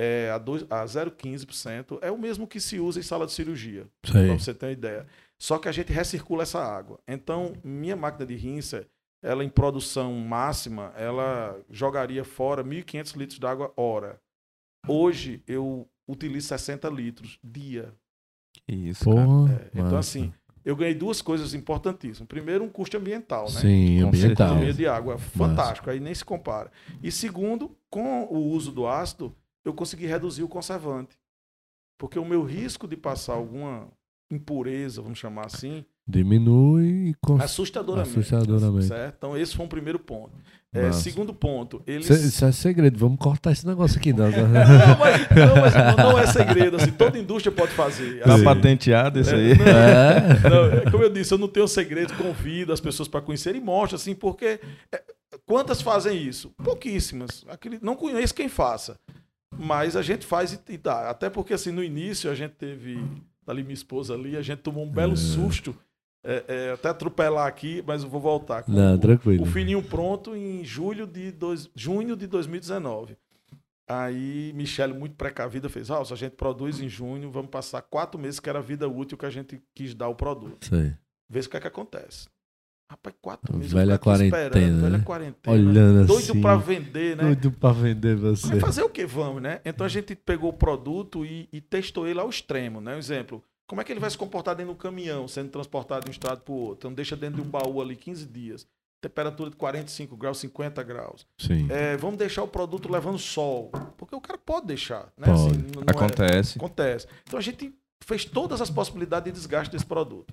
É, 0.00 0.30
a, 0.30 0.38
dois- 0.38 0.64
a 0.70 0.84
0,15% 0.84 1.98
é 2.02 2.10
o 2.10 2.18
mesmo 2.18 2.46
que 2.46 2.60
se 2.60 2.78
usa 2.78 3.00
em 3.00 3.02
sala 3.02 3.26
de 3.26 3.32
cirurgia 3.32 3.86
para 4.00 4.38
você 4.38 4.54
ter 4.54 4.66
uma 4.66 4.72
ideia. 4.72 5.06
Só 5.40 5.58
que 5.58 5.68
a 5.68 5.72
gente 5.72 5.92
recircula 5.92 6.42
essa 6.44 6.60
água. 6.60 6.98
Então, 7.06 7.52
minha 7.64 7.96
máquina 7.96 8.24
de 8.26 8.34
rinça, 8.36 8.86
ela 9.22 9.44
em 9.44 9.48
produção 9.48 10.12
máxima, 10.14 10.92
ela 10.96 11.58
jogaria 11.70 12.24
fora 12.24 12.62
1.500 12.64 13.16
litros 13.16 13.38
de 13.40 13.46
água 13.46 13.72
hora. 13.76 14.20
Hoje, 14.86 15.42
eu 15.46 15.88
utilizo 16.06 16.48
60 16.48 16.88
litros 16.88 17.38
dia. 17.42 17.92
Isso, 18.66 19.04
cara. 19.04 19.26
Porra. 19.26 19.52
É, 19.52 19.68
então, 19.72 19.84
massa. 19.84 19.98
assim, 19.98 20.32
eu 20.64 20.76
ganhei 20.76 20.94
duas 20.94 21.20
coisas 21.22 21.54
importantíssimas. 21.54 22.28
Primeiro, 22.28 22.64
um 22.64 22.68
custo 22.68 22.96
ambiental, 22.96 23.44
né? 23.44 23.60
Sim, 23.60 24.00
Com 24.02 24.08
ambiental. 24.08 24.46
Economia 24.48 24.72
de 24.74 24.86
água, 24.86 25.18
fantástico, 25.18 25.90
aí 25.90 26.00
nem 26.00 26.14
se 26.14 26.24
compara. 26.24 26.70
E 27.02 27.10
segundo, 27.10 27.76
com 27.90 28.24
o 28.24 28.38
uso 28.50 28.70
do 28.72 28.86
ácido, 28.86 29.34
eu 29.68 29.74
consegui 29.74 30.06
reduzir 30.06 30.42
o 30.42 30.48
conservante. 30.48 31.16
Porque 31.98 32.18
o 32.18 32.24
meu 32.24 32.44
risco 32.44 32.86
de 32.86 32.96
passar 32.96 33.34
alguma 33.34 33.88
impureza, 34.30 35.02
vamos 35.02 35.18
chamar 35.18 35.46
assim, 35.46 35.84
Diminui 36.06 37.10
e 37.10 37.14
cons... 37.20 37.42
assustadoramente. 37.42 38.18
Assustadoramente. 38.18 38.86
Certo? 38.86 39.14
Então, 39.18 39.36
esse 39.36 39.54
foi 39.54 39.66
um 39.66 39.68
primeiro 39.68 39.98
ponto. 39.98 40.32
É, 40.72 40.90
segundo 40.92 41.34
ponto, 41.34 41.82
eles. 41.86 42.08
Isso 42.08 42.44
é- 42.44 42.52
segredo, 42.52 42.98
vamos 42.98 43.18
cortar 43.18 43.52
esse 43.52 43.66
negócio 43.66 43.98
aqui. 43.98 44.12
Não, 44.12 44.26
Não, 44.30 44.98
mas, 44.98 45.20
não, 45.30 45.56
mas 45.60 45.74
não, 45.74 45.96
não 46.12 46.18
é 46.18 46.26
segredo, 46.26 46.76
assim, 46.76 46.90
toda 46.92 47.18
indústria 47.18 47.54
pode 47.54 47.72
fazer. 47.72 48.22
Tá 48.22 48.34
Assim, 48.34 48.44
patenteado 48.44 49.20
isso 49.20 49.30
é, 49.30 49.34
aí? 49.34 49.58
não, 49.58 49.66
É. 49.66 50.50
Não, 50.50 50.78
é 50.78 50.90
como 50.90 51.02
eu 51.04 51.10
disse, 51.10 51.32
eu 51.32 51.38
não 51.38 51.48
tenho 51.48 51.68
segredo, 51.68 52.14
convido 52.14 52.72
as 52.72 52.80
pessoas 52.80 53.08
para 53.08 53.20
conhecer 53.20 53.54
e 53.54 53.60
mostro, 53.60 53.96
assim, 53.96 54.14
porque 54.14 54.60
é, 54.92 55.02
quantas 55.46 55.82
fazem 55.82 56.22
isso? 56.22 56.50
Pouquíssimas. 56.62 57.44
Não 57.82 57.94
conheço 57.94 58.34
quem 58.34 58.48
faça. 58.48 58.98
Mas 59.58 59.96
a 59.96 60.02
gente 60.02 60.24
faz 60.24 60.52
e, 60.52 60.60
e 60.72 60.78
dá. 60.78 61.10
Até 61.10 61.28
porque, 61.28 61.52
assim, 61.52 61.72
no 61.72 61.82
início 61.82 62.30
a 62.30 62.34
gente 62.34 62.52
teve, 62.52 62.98
ali 63.46 63.62
minha 63.62 63.74
esposa 63.74 64.14
ali, 64.14 64.36
a 64.36 64.42
gente 64.42 64.60
tomou 64.60 64.84
um 64.84 64.90
belo 64.90 65.16
susto. 65.16 65.74
é, 66.24 66.44
é, 66.48 66.72
até 66.72 66.88
atropelar 66.90 67.46
aqui, 67.46 67.82
mas 67.86 68.02
eu 68.02 68.08
vou 68.08 68.20
voltar. 68.20 68.62
com 68.62 68.72
Não, 68.72 68.94
o- 68.94 68.98
tranquilo. 68.98 69.42
o 69.42 69.46
filhinho 69.46 69.82
pronto 69.82 70.36
em 70.36 70.64
julho 70.64 71.06
de 71.06 71.30
dois, 71.32 71.70
junho 71.74 72.14
de 72.16 72.26
2019. 72.26 73.16
Aí, 73.90 74.52
Michele, 74.54 74.92
muito 74.92 75.14
precavida, 75.16 75.68
fez: 75.68 75.90
ah, 75.90 76.04
se 76.04 76.12
a 76.12 76.16
gente 76.16 76.32
produz 76.32 76.78
em 76.80 76.88
junho, 76.88 77.30
vamos 77.30 77.50
passar 77.50 77.80
quatro 77.82 78.20
meses, 78.20 78.38
que 78.38 78.48
era 78.48 78.58
a 78.58 78.62
vida 78.62 78.86
útil 78.86 79.16
que 79.16 79.24
a 79.24 79.30
gente 79.30 79.60
quis 79.74 79.94
dar 79.94 80.08
o 80.08 80.14
produto. 80.14 80.66
Sei. 80.66 80.92
Vê 81.28 81.40
o 81.40 81.48
que 81.48 81.56
é 81.56 81.60
que 81.60 81.66
acontece. 81.68 82.28
Rapaz, 82.90 83.14
quatro 83.20 83.54
meses. 83.56 83.72
velha 83.72 83.94
aqui 83.96 84.04
quarentena, 84.04 84.42
esperando, 84.46 84.76
né? 84.82 84.90
Velha 84.90 85.02
quarentena. 85.04 85.56
Olhando 85.56 86.06
Doido 86.06 86.30
assim. 86.32 86.40
pra 86.40 86.56
vender, 86.56 87.16
né? 87.16 87.22
Doido 87.24 87.52
pra 87.52 87.72
vender 87.72 88.16
você. 88.16 88.46
Mas 88.48 88.60
fazer 88.60 88.82
o 88.82 88.88
que 88.88 89.04
vamos, 89.04 89.42
né? 89.42 89.60
Então 89.64 89.84
a 89.84 89.88
gente 89.88 90.14
pegou 90.14 90.50
o 90.50 90.54
produto 90.54 91.24
e, 91.24 91.48
e 91.52 91.60
testou 91.60 92.06
ele 92.08 92.18
ao 92.18 92.30
extremo, 92.30 92.80
né? 92.80 92.94
Um 92.94 92.98
exemplo. 92.98 93.44
Como 93.66 93.80
é 93.82 93.84
que 93.84 93.92
ele 93.92 94.00
vai 94.00 94.08
se 94.08 94.16
comportar 94.16 94.54
dentro 94.56 94.72
do 94.72 94.78
caminhão, 94.78 95.28
sendo 95.28 95.50
transportado 95.50 96.04
de 96.06 96.10
um 96.10 96.12
estado 96.12 96.40
para 96.40 96.52
o 96.52 96.56
outro? 96.56 96.78
Então 96.78 96.94
deixa 96.94 97.14
dentro 97.14 97.42
de 97.42 97.46
um 97.46 97.50
baú 97.50 97.82
ali 97.82 97.94
15 97.94 98.24
dias. 98.26 98.66
temperatura 99.02 99.50
de 99.50 99.56
45 99.56 100.16
graus, 100.16 100.38
50 100.38 100.82
graus. 100.82 101.26
Sim. 101.38 101.68
É, 101.70 101.94
vamos 101.98 102.16
deixar 102.18 102.42
o 102.42 102.48
produto 102.48 102.90
levando 102.90 103.18
sol, 103.18 103.70
porque 103.98 104.16
o 104.16 104.20
cara 104.20 104.38
pode 104.38 104.66
deixar, 104.66 105.12
né? 105.16 105.26
Pode. 105.26 105.58
não 105.76 105.82
é- 105.86 105.90
Acontece. 105.90 106.58
acontece. 106.58 107.06
Então 107.24 107.38
a 107.38 107.42
gente 107.42 107.72
fez 108.02 108.24
todas 108.24 108.60
as 108.62 108.70
possibilidades 108.70 109.30
de 109.30 109.38
desgaste 109.38 109.70
desse 109.70 109.84
produto. 109.86 110.32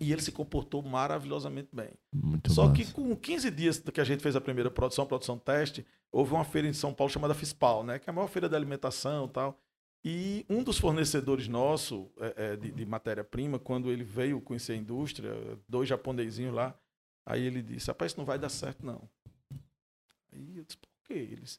E 0.00 0.12
ele 0.12 0.20
se 0.20 0.32
comportou 0.32 0.82
maravilhosamente 0.82 1.68
bem. 1.72 1.90
Muito 2.12 2.52
Só 2.52 2.68
massa. 2.68 2.74
que 2.74 2.92
com 2.92 3.14
15 3.14 3.50
dias 3.50 3.78
que 3.78 4.00
a 4.00 4.04
gente 4.04 4.22
fez 4.22 4.34
a 4.34 4.40
primeira 4.40 4.70
produção, 4.70 5.06
produção 5.06 5.38
teste, 5.38 5.86
houve 6.10 6.32
uma 6.32 6.44
feira 6.44 6.66
em 6.66 6.72
São 6.72 6.92
Paulo 6.92 7.12
chamada 7.12 7.34
FISPAL, 7.34 7.84
né? 7.84 7.98
Que 7.98 8.08
é 8.08 8.12
a 8.12 8.14
maior 8.14 8.28
feira 8.28 8.48
de 8.48 8.56
alimentação 8.56 9.26
e 9.26 9.28
tal. 9.30 9.60
E 10.04 10.44
um 10.50 10.62
dos 10.62 10.78
fornecedores 10.78 11.48
nosso 11.48 12.10
é, 12.18 12.34
é, 12.36 12.56
de, 12.56 12.70
de 12.70 12.84
matéria-prima, 12.84 13.58
quando 13.58 13.90
ele 13.90 14.04
veio 14.04 14.40
conhecer 14.40 14.72
a 14.72 14.76
indústria, 14.76 15.32
dois 15.66 15.88
japonesinhos 15.88 16.54
lá, 16.54 16.78
aí 17.24 17.42
ele 17.42 17.62
disse, 17.62 17.86
rapaz, 17.86 18.12
isso 18.12 18.18
não 18.18 18.26
vai 18.26 18.38
dar 18.38 18.50
certo, 18.50 18.84
não. 18.84 19.08
Aí 20.30 20.58
eu 20.58 20.64
disse, 20.64 20.76
por 20.76 20.90
quê? 21.04 21.14
Eles, 21.14 21.58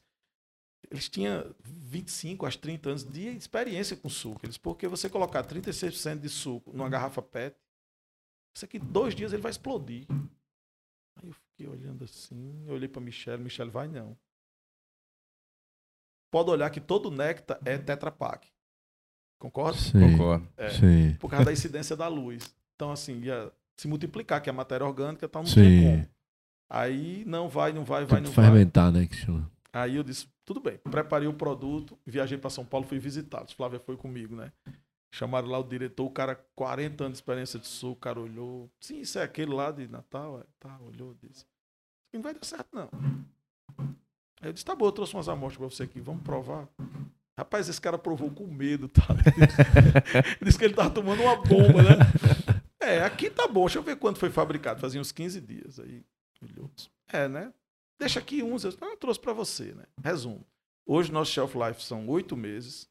eles 0.88 1.08
tinham 1.08 1.52
25 1.64 2.46
a 2.46 2.50
30 2.50 2.88
anos 2.88 3.04
de 3.04 3.26
experiência 3.30 3.96
com 3.96 4.08
suco. 4.08 4.46
Eles, 4.46 4.56
porque 4.56 4.86
você 4.86 5.08
colocar 5.08 5.44
36% 5.44 6.20
de 6.20 6.28
suco 6.28 6.72
numa 6.72 6.88
garrafa 6.88 7.20
PET, 7.20 7.56
isso 8.56 8.64
aqui, 8.64 8.78
dois 8.78 9.14
dias 9.14 9.32
ele 9.32 9.42
vai 9.42 9.50
explodir. 9.50 10.06
Aí 11.16 11.28
eu 11.28 11.32
fiquei 11.32 11.68
olhando 11.68 12.04
assim, 12.04 12.64
eu 12.66 12.74
olhei 12.74 12.88
para 12.88 13.02
Michelle, 13.02 13.42
Michelle 13.42 13.70
vai 13.70 13.86
não. 13.86 14.16
Pode 16.30 16.50
olhar 16.50 16.70
que 16.70 16.80
todo 16.80 17.10
néctar 17.10 17.58
é 17.64 17.78
Tetra 17.78 18.10
Pak. 18.10 18.48
Concorda? 19.38 19.78
Sim. 19.78 20.00
Concordo. 20.00 20.48
É. 20.56 20.70
Sim. 20.70 21.14
Por 21.20 21.30
causa 21.30 21.44
da 21.44 21.52
incidência 21.52 21.94
da 21.94 22.08
luz. 22.08 22.54
Então, 22.74 22.90
assim, 22.90 23.20
ia 23.20 23.52
se 23.76 23.86
multiplicar, 23.86 24.42
que 24.42 24.48
é 24.48 24.52
matéria 24.52 24.86
orgânica, 24.86 25.26
então 25.26 25.42
não 25.42 25.48
Sim. 25.48 26.06
Aí 26.68 27.24
não 27.26 27.48
vai, 27.48 27.72
não 27.72 27.84
vai, 27.84 28.04
vai, 28.04 28.20
Tem 28.20 28.24
que 28.24 28.28
não 28.28 28.34
vai. 28.34 28.46
fermentar, 28.46 28.90
né? 28.90 29.06
Que 29.06 29.14
chama. 29.16 29.50
Aí 29.72 29.96
eu 29.96 30.02
disse, 30.02 30.26
tudo 30.44 30.60
bem. 30.60 30.78
Preparei 30.78 31.28
o 31.28 31.34
produto, 31.34 31.98
viajei 32.04 32.38
para 32.38 32.50
São 32.50 32.64
Paulo, 32.64 32.86
fui 32.86 32.98
visitá-los. 32.98 33.52
Flávia 33.52 33.78
foi 33.78 33.96
comigo, 33.96 34.34
né? 34.34 34.50
Chamaram 35.16 35.48
lá 35.48 35.58
o 35.58 35.64
diretor, 35.64 36.04
o 36.04 36.10
cara, 36.10 36.34
40 36.54 37.04
anos 37.04 37.16
de 37.16 37.22
experiência 37.22 37.58
de 37.58 37.66
suco, 37.66 37.92
o 37.94 37.96
cara 37.96 38.20
olhou. 38.20 38.70
Sim, 38.78 39.00
isso 39.00 39.18
é 39.18 39.22
aquele 39.22 39.50
lá 39.50 39.70
de 39.70 39.88
Natal? 39.88 40.40
É, 40.40 40.44
tá, 40.60 40.78
olhou, 40.82 41.14
disse. 41.14 41.46
Não 42.12 42.20
vai 42.20 42.34
dar 42.34 42.44
certo, 42.44 42.68
não. 42.74 42.90
Aí 44.42 44.50
eu 44.50 44.52
disse, 44.52 44.62
tá 44.66 44.74
bom, 44.74 44.84
eu 44.84 44.92
trouxe 44.92 45.14
umas 45.14 45.26
amostras 45.26 45.56
pra 45.56 45.70
você 45.74 45.84
aqui, 45.84 46.00
vamos 46.02 46.22
provar. 46.22 46.68
Rapaz, 47.38 47.66
esse 47.66 47.80
cara 47.80 47.96
provou 47.96 48.30
com 48.30 48.46
medo, 48.46 48.90
tá? 48.90 49.06
disse 50.44 50.58
que 50.58 50.66
ele 50.66 50.74
tava 50.74 50.90
tomando 50.90 51.22
uma 51.22 51.36
bomba, 51.36 51.82
né? 51.82 51.96
É, 52.78 53.02
aqui 53.02 53.30
tá 53.30 53.48
bom, 53.48 53.64
deixa 53.64 53.78
eu 53.78 53.82
ver 53.82 53.96
quando 53.96 54.18
foi 54.18 54.28
fabricado. 54.28 54.80
Fazia 54.82 55.00
uns 55.00 55.12
15 55.12 55.40
dias. 55.40 55.80
Aí, 55.80 56.04
É, 57.10 57.26
né? 57.26 57.54
Deixa 57.98 58.18
aqui 58.18 58.42
uns. 58.42 58.64
Eu, 58.64 58.70
disse, 58.70 58.82
"Não, 58.82 58.90
eu 58.90 58.96
trouxe 58.98 59.18
pra 59.18 59.32
você, 59.32 59.72
né? 59.72 59.84
Resumo. 60.04 60.46
Hoje 60.84 61.10
nosso 61.10 61.32
shelf 61.32 61.54
life 61.56 61.82
são 61.82 62.06
oito 62.06 62.36
meses. 62.36 62.86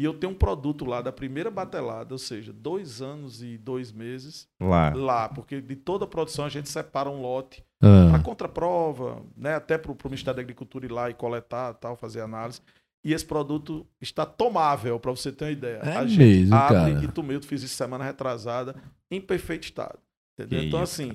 E 0.00 0.04
eu 0.04 0.14
tenho 0.14 0.32
um 0.32 0.36
produto 0.36 0.86
lá 0.86 1.02
da 1.02 1.12
primeira 1.12 1.50
batelada, 1.50 2.14
ou 2.14 2.18
seja, 2.18 2.54
dois 2.54 3.02
anos 3.02 3.42
e 3.42 3.58
dois 3.58 3.92
meses 3.92 4.48
Lá. 4.58 4.94
lá, 4.94 5.28
porque 5.28 5.60
de 5.60 5.76
toda 5.76 6.06
a 6.06 6.08
produção 6.08 6.46
a 6.46 6.48
gente 6.48 6.70
separa 6.70 7.10
um 7.10 7.20
lote 7.20 7.62
para 7.78 8.16
Ah, 8.16 8.22
contraprova, 8.22 9.22
né, 9.36 9.56
até 9.56 9.76
para 9.76 9.92
o 9.92 9.96
Ministério 10.06 10.36
da 10.36 10.40
Agricultura 10.40 10.86
ir 10.86 10.90
lá 10.90 11.10
e 11.10 11.14
coletar, 11.14 11.74
tal, 11.74 11.96
fazer 11.96 12.22
análise. 12.22 12.62
E 13.04 13.12
esse 13.12 13.26
produto 13.26 13.86
está 14.00 14.24
tomável, 14.24 14.98
para 14.98 15.10
você 15.10 15.30
ter 15.30 15.44
uma 15.44 15.50
ideia. 15.50 15.80
É 15.82 15.96
a 15.98 16.06
gente 16.06 16.18
mesmo, 16.18 16.54
abre 16.54 16.94
cara. 16.94 17.04
e 17.04 17.08
tomei, 17.08 17.36
eu 17.36 17.42
fiz 17.42 17.62
isso 17.62 17.74
semana 17.74 18.02
retrasada, 18.02 18.74
em 19.10 19.20
perfeito 19.20 19.64
estado. 19.64 19.98
Entendeu? 20.32 20.60
Que 20.60 20.66
então, 20.66 20.82
isso, 20.82 21.02
assim, 21.02 21.12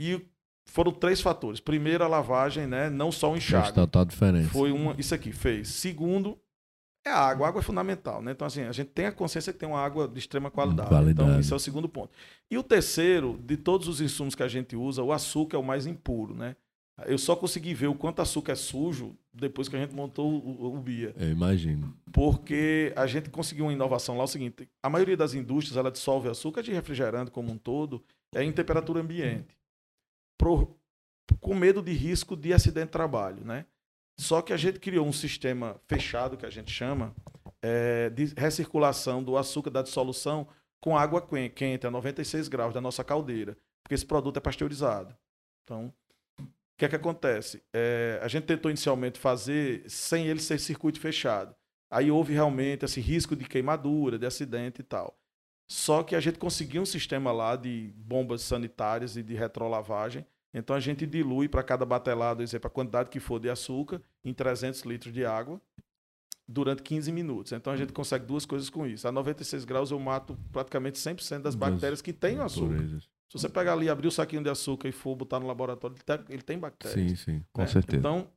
e 0.00 0.22
foram 0.64 0.90
três 0.90 1.20
fatores. 1.20 1.60
Primeiro, 1.60 2.02
a 2.02 2.08
lavagem, 2.08 2.66
né, 2.66 2.88
não 2.88 3.12
só 3.12 3.30
o 3.30 3.36
enxágue. 3.36 3.64
resultado 3.64 3.90
tá 3.90 4.04
diferente. 4.04 4.48
Foi 4.48 4.72
uma, 4.72 4.94
isso 4.96 5.14
aqui 5.14 5.32
fez. 5.32 5.68
Segundo, 5.68 6.38
é 7.04 7.10
a 7.10 7.18
água. 7.18 7.46
A 7.46 7.48
água 7.48 7.60
é 7.60 7.62
fundamental, 7.62 8.20
né? 8.22 8.32
Então, 8.32 8.46
assim, 8.46 8.62
a 8.62 8.72
gente 8.72 8.88
tem 8.88 9.06
a 9.06 9.12
consciência 9.12 9.52
que 9.52 9.58
tem 9.58 9.68
uma 9.68 9.80
água 9.80 10.06
de 10.06 10.18
extrema 10.18 10.50
qualidade. 10.50 10.88
Qualidade. 10.88 11.28
Então, 11.30 11.40
isso 11.40 11.52
é 11.52 11.56
o 11.56 11.60
segundo 11.60 11.88
ponto. 11.88 12.10
E 12.50 12.58
o 12.58 12.62
terceiro, 12.62 13.38
de 13.42 13.56
todos 13.56 13.88
os 13.88 14.00
insumos 14.00 14.34
que 14.34 14.42
a 14.42 14.48
gente 14.48 14.76
usa, 14.76 15.02
o 15.02 15.12
açúcar 15.12 15.56
é 15.56 15.60
o 15.60 15.64
mais 15.64 15.86
impuro, 15.86 16.34
né? 16.34 16.56
Eu 17.06 17.16
só 17.16 17.34
consegui 17.34 17.72
ver 17.72 17.86
o 17.86 17.94
quanto 17.94 18.20
açúcar 18.20 18.52
é 18.52 18.54
sujo 18.54 19.16
depois 19.32 19.68
que 19.68 19.76
a 19.76 19.78
gente 19.78 19.94
montou 19.94 20.30
o, 20.30 20.76
o, 20.76 20.78
BIA. 20.78 21.14
Eu 21.16 21.30
imagino. 21.30 21.96
Porque 22.12 22.92
a 22.94 23.06
gente 23.06 23.30
conseguiu 23.30 23.64
uma 23.66 23.72
inovação 23.72 24.16
lá, 24.16 24.22
é 24.22 24.24
o 24.24 24.28
seguinte, 24.28 24.68
a 24.82 24.90
maioria 24.90 25.16
das 25.16 25.32
indústrias, 25.32 25.78
ela 25.78 25.90
dissolve 25.90 26.28
açúcar 26.28 26.62
de 26.62 26.72
refrigerante 26.72 27.30
como 27.30 27.50
um 27.50 27.56
todo, 27.56 28.04
é 28.34 28.44
em 28.44 28.52
temperatura 28.52 29.00
ambiente. 29.00 29.56
Pro- 30.38 30.76
com 31.40 31.54
medo 31.54 31.80
de 31.80 31.92
risco 31.92 32.36
de 32.36 32.52
acidente 32.52 32.86
de 32.86 32.92
trabalho, 32.92 33.44
né? 33.44 33.64
Só 34.20 34.42
que 34.42 34.52
a 34.52 34.56
gente 34.58 34.78
criou 34.78 35.06
um 35.06 35.12
sistema 35.14 35.80
fechado, 35.88 36.36
que 36.36 36.44
a 36.44 36.50
gente 36.50 36.70
chama, 36.70 37.14
é, 37.62 38.10
de 38.10 38.34
recirculação 38.36 39.22
do 39.22 39.34
açúcar 39.38 39.70
da 39.70 39.80
dissolução 39.80 40.46
com 40.78 40.94
água 40.96 41.22
quen- 41.22 41.48
quente 41.48 41.86
a 41.86 41.90
96 41.90 42.46
graus 42.46 42.74
da 42.74 42.82
nossa 42.82 43.02
caldeira, 43.02 43.56
porque 43.82 43.94
esse 43.94 44.04
produto 44.04 44.36
é 44.36 44.40
pasteurizado. 44.40 45.16
Então, 45.64 45.90
o 46.38 46.44
que 46.76 46.84
é 46.84 46.88
que 46.88 46.96
acontece? 46.96 47.62
É, 47.72 48.20
a 48.22 48.28
gente 48.28 48.44
tentou 48.44 48.70
inicialmente 48.70 49.18
fazer 49.18 49.88
sem 49.88 50.26
ele 50.26 50.40
ser 50.40 50.58
circuito 50.60 51.00
fechado. 51.00 51.54
Aí 51.90 52.10
houve 52.10 52.34
realmente 52.34 52.84
esse 52.84 53.00
risco 53.00 53.34
de 53.34 53.46
queimadura, 53.46 54.18
de 54.18 54.26
acidente 54.26 54.80
e 54.80 54.84
tal. 54.84 55.18
Só 55.66 56.02
que 56.02 56.14
a 56.14 56.20
gente 56.20 56.38
conseguiu 56.38 56.82
um 56.82 56.86
sistema 56.86 57.32
lá 57.32 57.56
de 57.56 57.90
bombas 57.96 58.42
sanitárias 58.42 59.16
e 59.16 59.22
de 59.22 59.34
retrolavagem. 59.34 60.26
Então 60.52 60.74
a 60.74 60.80
gente 60.80 61.06
dilui 61.06 61.48
para 61.48 61.62
cada 61.62 61.84
batelada, 61.84 62.42
exemplo, 62.42 62.66
a 62.66 62.70
quantidade 62.70 63.08
que 63.08 63.20
for 63.20 63.38
de 63.38 63.48
açúcar 63.48 64.02
em 64.24 64.34
300 64.34 64.82
litros 64.82 65.12
de 65.12 65.24
água 65.24 65.60
durante 66.46 66.82
15 66.82 67.12
minutos. 67.12 67.52
Então 67.52 67.72
a 67.72 67.76
gente 67.76 67.92
consegue 67.92 68.26
duas 68.26 68.44
coisas 68.44 68.68
com 68.68 68.86
isso. 68.86 69.06
A 69.06 69.12
96 69.12 69.64
graus 69.64 69.90
eu 69.92 69.98
mato 70.00 70.36
praticamente 70.52 70.98
100% 70.98 71.42
das 71.42 71.54
bactérias 71.54 72.02
que 72.02 72.12
têm 72.12 72.38
o 72.38 72.42
açúcar. 72.42 72.84
Se 73.28 73.38
você 73.38 73.48
pegar 73.48 73.74
ali, 73.74 73.88
abrir 73.88 74.08
o 74.08 74.10
saquinho 74.10 74.42
de 74.42 74.50
açúcar 74.50 74.88
e 74.88 74.92
for 74.92 75.14
botar 75.14 75.38
no 75.38 75.46
laboratório, 75.46 75.94
ele 75.94 76.02
tem, 76.02 76.34
ele 76.34 76.42
tem 76.42 76.58
bactérias. 76.58 77.10
Sim, 77.10 77.16
sim. 77.16 77.44
Com 77.52 77.62
né? 77.62 77.68
certeza. 77.68 77.96
Então, 77.96 78.28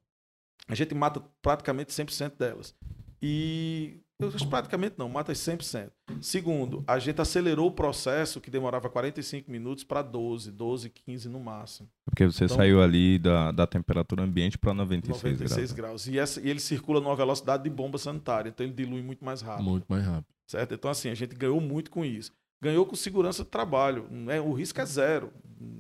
a 0.68 0.76
gente 0.76 0.94
mata 0.94 1.20
praticamente 1.42 1.92
100% 1.92 2.38
delas. 2.38 2.76
E 3.20 4.03
praticamente 4.50 4.96
não, 4.98 5.08
mata 5.10 5.32
100%. 5.34 5.90
Segundo, 6.22 6.84
a 6.88 7.00
gente 7.00 7.20
acelerou 7.22 7.68
o 7.68 7.72
processo 7.72 8.40
que 8.42 8.50
demorava 8.52 8.90
45 8.90 9.50
minutos 9.52 9.84
para 9.84 10.02
12, 10.02 10.52
12, 10.52 10.90
15 10.90 11.30
no 11.30 11.40
máximo. 11.40 11.90
Porque 12.06 12.26
você 12.26 12.46
Então- 12.46 12.58
saiu 12.58 12.82
ali 12.82 13.18
da, 13.20 13.52
da 13.52 13.68
temperatura 13.68 14.24
ambiente 14.24 14.58
para 14.58 14.74
96, 14.74 15.40
96 15.40 15.72
graus. 15.72 16.06
graus. 16.06 16.08
E, 16.08 16.20
essa- 16.20 16.42
e 16.42 16.50
ele 16.50 16.60
circula 16.60 17.00
numa 17.02 17.16
velocidade 17.16 17.64
de 17.64 17.70
bomba 17.70 17.98
sanitária, 17.98 18.50
então 18.50 18.66
ele 18.66 18.74
dilui 18.74 19.02
muito 19.02 19.24
mais 19.24 19.42
rápido. 19.42 19.66
Muito 19.66 19.86
mais 19.88 20.06
rápido. 20.06 20.26
Certo? 20.48 20.74
Então, 20.74 20.92
assim, 20.92 21.10
a 21.10 21.16
gente 21.16 21.36
ganhou 21.36 21.60
muito 21.62 21.90
com 21.90 22.04
isso. 22.06 22.32
Ganhou 22.62 22.86
com 22.86 22.96
segurança 22.96 23.44
de 23.44 23.50
trabalho. 23.50 24.08
Né? 24.10 24.40
O 24.40 24.54
risco 24.54 24.80
é 24.80 24.86
zero. 24.86 25.32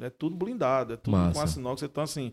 É 0.01 0.09
tudo 0.09 0.35
blindado, 0.35 0.93
é 0.93 0.97
tudo 0.97 1.15
Massa. 1.15 1.33
com 1.33 1.41
aço 1.41 1.59
inox. 1.59 1.81
Então, 1.83 2.03
assim. 2.03 2.31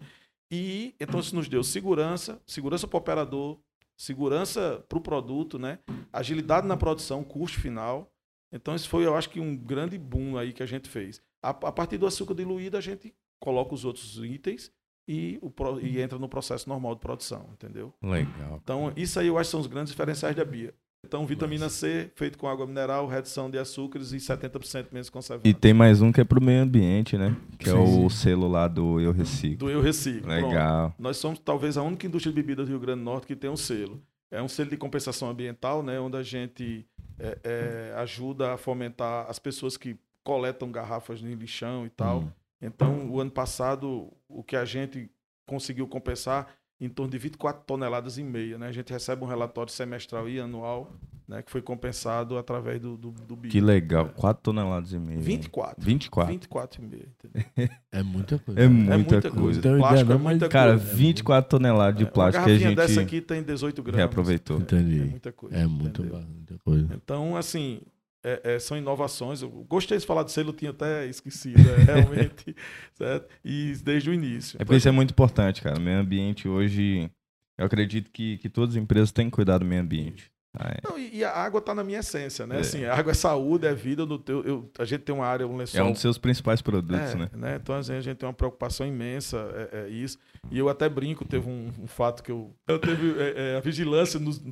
E 0.53 0.95
então 0.99 1.20
isso 1.20 1.35
nos 1.35 1.49
deu 1.49 1.62
segurança, 1.62 2.41
segurança 2.47 2.87
para 2.89 2.97
o 2.97 3.01
operador, 3.01 3.59
segurança 4.01 4.82
para 4.89 4.97
o 4.97 5.01
produto, 5.01 5.59
né? 5.59 5.78
Agilidade 6.10 6.66
na 6.66 6.74
produção, 6.74 7.22
custo 7.22 7.60
final. 7.60 8.10
Então, 8.51 8.74
isso 8.74 8.89
foi, 8.89 9.05
eu 9.05 9.14
acho 9.14 9.28
que, 9.28 9.39
um 9.39 9.55
grande 9.55 9.98
boom 9.98 10.39
aí 10.39 10.55
que 10.55 10.62
a 10.62 10.66
gente 10.66 10.89
fez. 10.89 11.22
A, 11.43 11.51
a 11.51 11.70
partir 11.70 11.98
do 11.98 12.06
açúcar 12.06 12.35
diluído, 12.35 12.78
a 12.78 12.81
gente 12.81 13.14
coloca 13.39 13.74
os 13.74 13.85
outros 13.85 14.16
itens 14.16 14.72
e, 15.06 15.39
o, 15.43 15.52
e 15.81 16.01
entra 16.01 16.18
no 16.18 16.31
processo 16.31 16.66
normal 16.66 16.94
de 16.94 17.02
produção, 17.02 17.51
entendeu? 17.52 17.93
Legal. 18.02 18.59
Então, 18.62 18.90
isso 18.97 19.20
aí 19.20 19.27
eu 19.27 19.36
acho 19.36 19.48
que 19.48 19.52
são 19.52 19.60
os 19.60 19.66
grandes 19.66 19.90
diferenciais 19.90 20.35
da 20.35 20.47
Bia. 20.47 20.74
Então, 21.06 21.27
vitamina 21.27 21.68
C, 21.68 22.10
feito 22.14 22.39
com 22.39 22.47
água 22.47 22.66
mineral, 22.66 23.06
redução 23.06 23.51
de 23.51 23.59
açúcares 23.59 24.12
e 24.12 24.18
70% 24.18 24.89
menos 24.93 25.10
conservante. 25.10 25.48
E 25.48 25.55
tem 25.55 25.72
mais 25.72 26.01
um 26.01 26.12
que 26.12 26.20
é 26.20 26.24
pro 26.24 26.40
meio 26.40 26.62
ambiente, 26.62 27.16
né? 27.16 27.36
Que 27.59 27.68
é 27.68 27.72
Sim. 27.72 28.05
o 28.05 28.09
selo 28.10 28.47
lá 28.47 28.68
do 28.68 29.01
Eu 29.01 29.10
Reciclo. 29.10 29.56
Do 29.56 29.70
Eu 29.70 29.81
Reciclo. 29.81 30.22
Pronto. 30.22 30.47
Legal. 30.47 30.94
Nós 30.98 31.16
somos 31.16 31.39
talvez 31.39 31.77
a 31.77 31.82
única 31.82 32.06
indústria 32.06 32.32
de 32.32 32.40
bebidas 32.40 32.66
do 32.66 32.70
Rio 32.70 32.78
Grande 32.78 33.01
do 33.01 33.05
Norte 33.05 33.27
que 33.27 33.35
tem 33.35 33.51
um 33.51 33.56
selo. 33.56 34.01
É 34.31 34.40
um 34.40 34.48
selo 34.48 34.70
de 34.70 34.77
compensação 34.77 35.28
ambiental, 35.28 35.82
né, 35.82 35.98
onde 35.98 36.16
a 36.16 36.22
gente 36.22 36.86
é, 37.18 37.39
é, 37.43 37.94
ajuda 37.97 38.55
a 38.55 38.56
fomentar 38.56 39.27
as 39.28 39.39
pessoas 39.39 39.77
que 39.77 39.98
coletam 40.22 40.70
garrafas 40.70 41.20
em 41.20 41.35
lixão 41.35 41.85
e 41.85 41.90
tal. 41.90 42.20
Hum. 42.20 42.31
Então, 42.62 43.10
o 43.10 43.20
ano 43.20 43.31
passado, 43.31 44.12
o 44.28 44.44
que 44.44 44.55
a 44.55 44.64
gente 44.64 45.10
conseguiu 45.47 45.89
compensar 45.89 46.47
em 46.81 46.89
torno 46.89 47.11
de 47.11 47.19
24 47.19 47.62
toneladas 47.66 48.16
e 48.19 48.24
meia. 48.24 48.57
Né? 48.59 48.69
A 48.69 48.73
gente 48.73 48.93
recebe 48.93 49.23
um 49.23 49.27
relatório 49.27 49.73
semestral 49.73 50.28
e 50.28 50.40
anual 50.40 50.90
né, 51.28 51.43
que 51.43 51.51
foi 51.52 51.62
compensado 51.62 52.36
através 52.36 52.81
do, 52.81 52.97
do, 52.97 53.11
do 53.12 53.36
BIA. 53.36 53.51
Que 53.52 53.61
legal. 53.61 54.09
4 54.16 54.43
toneladas 54.43 54.93
e 54.93 54.98
meia. 54.98 55.20
24. 55.20 55.77
24. 55.78 56.32
24 56.32 56.82
e 56.82 56.86
meia. 56.86 57.07
entendeu? 57.19 57.77
É 57.93 58.02
muita 58.02 58.39
coisa. 58.39 58.61
É 58.61 58.65
É 58.65 58.69
muita, 58.69 59.20
coisa. 59.23 59.31
coisa. 59.31 59.59
Então, 59.61 59.78
Plástico 59.78 60.01
ideia 60.02 60.15
é 60.16 60.19
muita 60.19 60.48
Cara, 60.48 60.70
coisa. 60.78 60.94
24 60.94 61.51
toneladas 61.51 61.97
de 61.98 62.05
É, 62.05 62.07
plástico 62.11 62.44
que 62.44 62.51
a 62.51 62.55
garrafinha 62.55 62.74
dessa 62.77 62.94
gente 62.94 63.02
aqui 63.07 63.20
tem 63.20 63.43
18 63.44 63.81
gramas. 63.82 63.98
reaproveitou. 63.98 64.59
Entendi. 64.59 65.01
É 65.01 65.05
muita 65.05 65.32
coisa. 65.32 65.57
É 65.57 65.66
muito 65.66 66.02
muita 66.02 66.59
coisa. 66.65 66.89
Então, 66.94 67.36
assim, 67.36 67.81
é, 68.23 68.55
é, 68.55 68.59
são 68.59 68.77
inovações. 68.77 69.43
Eu 69.43 69.49
gostei 69.69 69.99
de 69.99 70.07
falar 70.07 70.23
de 70.23 70.33
selo, 70.33 70.53
tinha 70.53 70.71
até 70.71 71.07
esquecido, 71.07 71.61
é, 71.71 71.77
realmente, 71.85 72.55
certo? 72.95 73.29
E 73.45 73.75
desde 73.83 74.11
o 74.11 74.15
início. 74.15 74.57
É 74.61 74.65
porque 74.65 74.77
isso 74.77 74.89
é 74.89 74.93
muito 74.93 75.11
importante, 75.13 75.63
cara. 75.63 75.79
O 75.79 75.83
meio 75.83 75.99
ambiente 75.99 76.49
hoje, 76.49 77.11
eu 77.59 77.67
acredito 77.67 78.11
que, 78.11 78.39
que 78.39 78.49
todas 78.49 78.77
as 78.77 78.83
empresas 78.83 79.13
têm 79.13 79.27
que 79.27 79.33
cuidar 79.33 79.59
do 79.59 79.65
meio 79.65 79.83
ambiente. 79.83 80.31
Ah, 80.53 80.69
é. 80.73 80.81
Não, 80.83 80.99
e, 80.99 81.23
a 81.23 81.31
água 81.31 81.59
está 81.61 81.73
na 81.73 81.85
minha 81.85 82.01
essência, 82.01 82.45
né? 82.45 82.57
É. 82.57 82.61
Assim, 82.61 82.85
a 82.85 82.95
água 82.95 83.13
é 83.13 83.15
saúde, 83.15 83.67
é 83.67 83.75
vida. 83.75 84.05
No 84.05 84.19
teu, 84.19 84.43
eu, 84.45 84.71
a 84.79 84.85
gente 84.85 85.03
tem 85.03 85.15
uma 85.15 85.25
área, 85.25 85.47
um 85.47 85.57
lençol 85.57 85.81
É 85.81 85.85
um 85.85 85.93
dos 85.93 86.01
seus 86.01 86.19
principais 86.19 86.61
produtos, 86.61 87.15
É, 87.15 87.37
né? 87.37 87.57
Então 87.63 87.77
assim, 87.77 87.93
a 87.93 88.01
gente 88.01 88.17
tem 88.17 88.27
uma 88.29 88.35
preocupação 88.35 88.85
imensa, 88.85 89.39
é, 89.55 89.83
é 89.83 89.89
isso. 89.89 90.19
E 90.51 90.59
eu 90.59 90.69
até 90.69 90.89
brinco, 90.89 91.25
teve 91.25 91.49
um, 91.49 91.71
um 91.79 91.87
fato 91.87 92.23
que 92.23 92.33
eu. 92.33 92.53
Eu 92.67 92.81
teve 92.81 93.21
é, 93.21 93.53
é, 93.53 93.57
a 93.59 93.61
vigilância, 93.61 94.19
nos- 94.19 94.43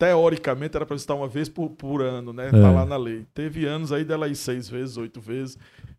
teoricamente, 0.00 0.74
era 0.76 0.86
para 0.86 0.96
estar 0.96 1.14
uma 1.14 1.28
vez 1.28 1.48
por, 1.48 1.68
por 1.70 2.00
ano, 2.02 2.32
né? 2.32 2.50
Tá 2.50 2.56
É. 2.56 2.70
lá 2.70 2.86
na 2.86 2.96
lei. 2.96 3.26
Teve 3.34 3.66
anos 3.66 3.92
aí 3.92 4.02
dela 4.04 4.26
ir 4.28 4.34
seis 4.34 4.68
vezes, 4.68 4.96
oito 4.96 5.20
vezes. 5.20 5.58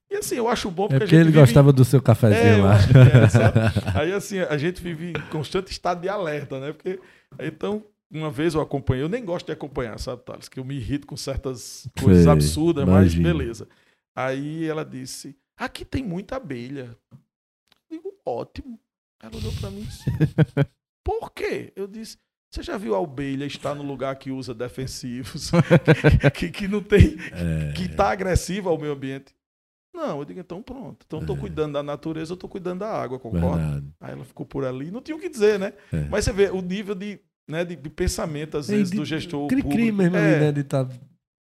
E 0.10 0.16
assim, 0.18 0.36
eu 0.36 0.50
acho 0.50 0.70
bom 0.72 0.86
É 0.86 0.88
porque, 0.90 1.00
porque 1.02 1.16
a 1.16 1.20
gente 1.20 1.28
ele 1.28 1.32
vive- 1.32 1.40
gostava 1.46 1.72
do 1.72 1.86
seu 1.86 2.00
É, 2.00 2.04
cafezinho 2.04 2.58
eu 2.58 2.64
lá. 2.66 2.76
é? 3.96 4.00
Aí 4.02 4.12
assim, 4.12 4.40
a 4.40 4.58
gente 4.58 4.82
vive 4.82 5.12
em 5.12 5.22
constante 5.30 5.72
estado 5.72 6.02
de 6.02 6.10
alerta, 6.10 6.60
né? 6.60 6.74
Porque 6.74 7.00
então, 7.40 7.82
uma 8.12 8.30
vez 8.30 8.54
eu 8.56 8.60
acompanhei, 8.60 9.04
eu 9.04 9.08
nem 9.10 9.24
gosto 9.24 9.46
de 9.46 9.52
acompanhar, 9.54 9.98
sabe, 10.00 10.24
Thales? 10.26 10.50
Que 10.50 10.60
eu 10.60 10.66
me 10.66 10.76
irrito 10.76 11.08
com 11.08 11.16
certas 11.16 11.88
coisas 12.02 12.24
Sei, 12.24 12.32
absurdas, 12.34 12.84
mas 12.86 13.14
imagino. 13.14 13.24
beleza. 13.24 13.68
Aí 14.14 14.66
ela 14.68 14.84
disse: 14.84 15.34
aqui 15.58 15.86
tem 15.86 16.04
muita 16.04 16.36
abelha. 16.36 16.94
Eu 17.90 17.98
digo, 17.98 18.14
ótimo. 18.26 18.78
Ela 19.24 19.36
olhou 19.38 19.54
pra 19.62 19.70
mim 19.70 19.82
e 19.82 19.86
disse: 19.86 20.04
Por 21.06 21.32
quê? 21.32 21.72
Eu 21.76 21.88
disse. 21.88 22.18
Você 22.52 22.62
já 22.62 22.78
viu 22.78 22.94
a 22.96 23.00
abelha 23.02 23.46
estar 23.46 23.74
no 23.74 23.82
lugar 23.82 24.14
que 24.18 24.30
usa 24.30 24.54
defensivos, 24.54 25.52
que, 26.36 26.50
que 26.50 26.68
não 26.68 26.82
tem, 26.84 27.16
É, 27.32 27.72
que 27.74 27.88
tá 27.88 28.12
agressiva 28.12 28.70
ao 28.70 28.78
meio 28.78 28.92
ambiente? 28.92 29.34
Não, 29.94 30.20
eu 30.20 30.26
digo, 30.26 30.40
então 30.42 30.62
pronto. 30.62 31.06
Então 31.06 31.20
eu 31.22 31.26
tô 31.26 31.34
É. 31.34 31.38
cuidando 31.38 31.74
da 31.74 31.84
natureza, 31.84 32.34
eu 32.34 32.38
tô 32.38 32.50
cuidando 32.50 32.80
da 32.80 32.90
água, 32.92 33.18
concorda? 33.20 33.58
verdade. 33.58 33.88
Aí 34.02 34.12
ela 34.12 34.26
ficou 34.26 34.46
por 34.46 34.66
ali, 34.66 34.92
não 34.92 35.02
tinha 35.02 35.16
o 35.16 35.20
que 35.20 35.30
dizer, 35.30 35.58
né? 35.60 35.72
É. 35.94 36.06
Mas 36.10 36.26
você 36.26 36.34
vê 36.34 36.50
o 36.50 36.62
nível 36.62 36.94
de, 36.96 37.20
né, 37.48 37.64
de, 37.64 37.76
de 37.78 37.90
pensamento, 37.90 38.58
às 38.58 38.70
É, 38.70 38.74
vezes, 38.76 38.92
de- 38.92 38.98
do 38.98 39.06
gestor 39.06 39.48
Cri-cri 39.48 39.70
público. 39.70 39.98
mesmo 39.98 40.18
É, 40.18 40.20
ali, 40.34 40.40
né? 40.46 40.52
De 40.52 40.64
tá... 40.66 40.86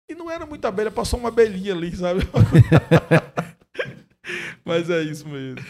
E 0.09 0.13
não 0.15 0.29
era 0.29 0.45
muita 0.45 0.67
abelha, 0.67 0.91
passou 0.91 1.19
uma 1.19 1.29
abelhinha 1.29 1.73
ali, 1.73 1.95
sabe? 1.95 2.21
Mas 4.65 4.89
é 4.89 5.01
isso 5.01 5.27
mesmo. 5.27 5.63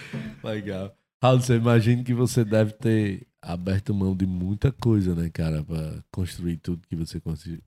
Legal. 0.43 0.93
Raul, 1.21 1.41
você 1.41 1.55
imagina 1.55 2.03
que 2.03 2.13
você 2.13 2.45
deve 2.45 2.73
ter 2.73 3.27
aberto 3.41 3.93
mão 3.93 4.15
de 4.15 4.25
muita 4.25 4.71
coisa, 4.71 5.13
né, 5.15 5.29
cara, 5.29 5.63
pra 5.63 6.03
construir 6.11 6.57
tudo 6.57 6.87
que 6.87 6.95
você 6.95 7.21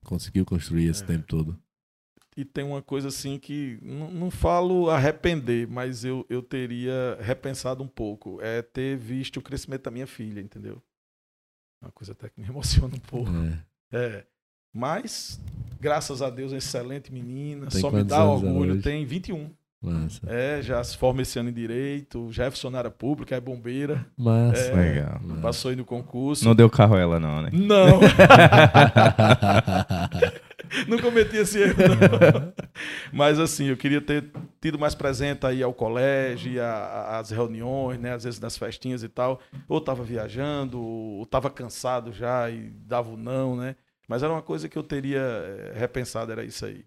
conseguiu 0.05 0.45
construir 0.45 0.89
esse 0.89 1.03
É. 1.03 1.07
tempo 1.07 1.27
todo. 1.27 1.59
E 2.35 2.47
tem 2.47 2.65
uma 2.65 2.81
coisa 2.81 3.09
assim 3.09 3.39
que, 3.39 3.79
não, 3.83 4.11
não 4.11 4.31
falo 4.31 4.89
arrepender, 4.89 5.69
mas 5.69 6.03
eu, 6.03 6.25
eu 6.31 6.43
teria 6.43 7.19
repensado 7.21 7.83
um 7.83 7.89
pouco. 7.89 8.41
É 8.41 8.63
ter 8.63 8.97
visto 8.97 9.37
o 9.37 9.43
crescimento 9.43 9.83
da 9.83 9.91
minha 9.91 10.07
filha, 10.07 10.41
entendeu? 10.41 10.83
Uma 11.83 11.93
coisa 11.93 12.13
até 12.13 12.31
que 12.31 12.41
me 12.41 12.47
emociona 12.49 12.95
um 12.95 13.01
pouco. 13.01 13.31
É. 13.93 13.99
É. 13.99 14.27
Mas, 14.75 15.39
graças 15.79 16.23
a 16.23 16.31
Deus, 16.31 16.55
é 16.55 16.57
excelente 16.57 17.13
menina. 17.13 17.67
Tem 17.67 17.83
só 17.83 17.91
me 17.91 18.03
dá 18.03 18.25
orgulho. 18.25 18.81
Tem 18.81 19.05
21. 19.05 19.51
Massa. 19.83 20.21
É, 20.29 20.63
já 20.63 20.83
se 20.85 20.97
forma 20.97 21.23
esse 21.23 21.39
ano 21.39 21.51
em 21.51 21.53
Direito, 21.53 22.31
já 22.31 22.45
é 22.45 22.51
funcionária 22.51 22.91
pública, 22.91 23.35
é 23.35 23.41
bombeira. 23.41 24.07
Massa. 24.17 24.63
É. 24.63 24.75
Legal. 24.75 25.21
Massa. 25.23 25.41
Passou 25.41 25.71
aí 25.71 25.77
no 25.77 25.85
concurso. 25.85 26.45
Não 26.45 26.55
deu 26.55 26.71
carro 26.71 26.95
a 26.95 27.01
ela, 27.01 27.19
não, 27.19 27.43
né? 27.43 27.51
Não, 27.53 28.01
não 30.87 30.99
cometi 30.99 31.37
esse 31.37 31.61
erro, 31.61 31.75
não. 31.79 32.53
Mas 33.13 33.41
assim, 33.41 33.67
eu 33.67 33.77
queria 33.77 34.01
ter 34.01 34.31
tido 34.61 34.79
mais 34.79 34.95
presente 34.95 35.45
aí 35.45 35.63
ao 35.63 35.75
colégio, 35.75 36.63
às 36.63 37.31
reuniões, 37.31 37.99
né? 37.99 38.15
Às 38.15 38.23
vezes 38.23 38.39
nas 38.39 38.57
festinhas 38.57 39.03
e 39.03 39.09
tal. 39.09 39.41
Ou 39.69 39.81
tava 39.81 40.05
viajando, 40.05 40.81
ou 40.81 41.27
tava 41.27 41.51
cansado 41.51 42.13
já 42.13 42.49
e 42.49 42.71
dava 42.87 43.11
o 43.11 43.17
não, 43.17 43.57
né? 43.57 43.75
Mas 44.09 44.23
era 44.23 44.33
uma 44.33 44.43
coisa 44.43 44.69
que 44.69 44.77
eu 44.77 44.83
teria 44.83 45.21
eh, 45.21 45.73
repensado, 45.75 46.31
era 46.31 46.45
isso 46.45 46.67
aí. 46.67 46.85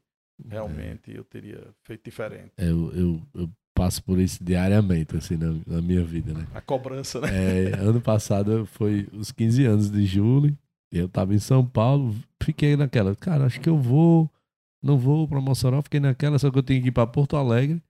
Realmente, 0.47 1.15
eu 1.15 1.23
teria 1.23 1.61
feito 1.83 2.03
diferente. 2.03 2.51
eu, 2.57 2.91
eu, 2.93 3.21
eu 3.33 3.49
passo 3.73 4.03
por 4.03 4.19
isso 4.19 4.43
diariamente, 4.43 5.15
assim, 5.17 5.37
na, 5.37 5.53
na 5.67 5.81
minha 5.81 6.03
vida, 6.03 6.33
né? 6.33 6.47
A 6.53 6.61
cobrança, 6.61 7.19
né? 7.19 7.27
É, 7.31 7.75
ano 7.75 8.01
passado 8.01 8.65
foi 8.65 9.07
os 9.13 9.31
15 9.31 9.65
anos 9.65 9.91
de 9.91 10.05
Júlio. 10.05 10.57
Eu 10.91 11.09
tava 11.09 11.33
em 11.35 11.39
São 11.39 11.65
Paulo, 11.65 12.15
fiquei 12.41 12.77
naquela, 12.77 13.13
cara, 13.15 13.45
acho 13.45 13.59
que 13.59 13.67
eu 13.67 13.77
vou, 13.77 14.29
não 14.81 14.97
vou 14.97 15.27
pra 15.27 15.41
Mossoró, 15.41 15.81
fiquei 15.81 15.99
naquela, 15.99 16.39
só 16.39 16.49
que 16.49 16.57
eu 16.57 16.63
tenho 16.63 16.81
que 16.81 16.87
ir 16.87 16.91
pra 16.91 17.05
Porto 17.05 17.35
Alegre 17.35 17.81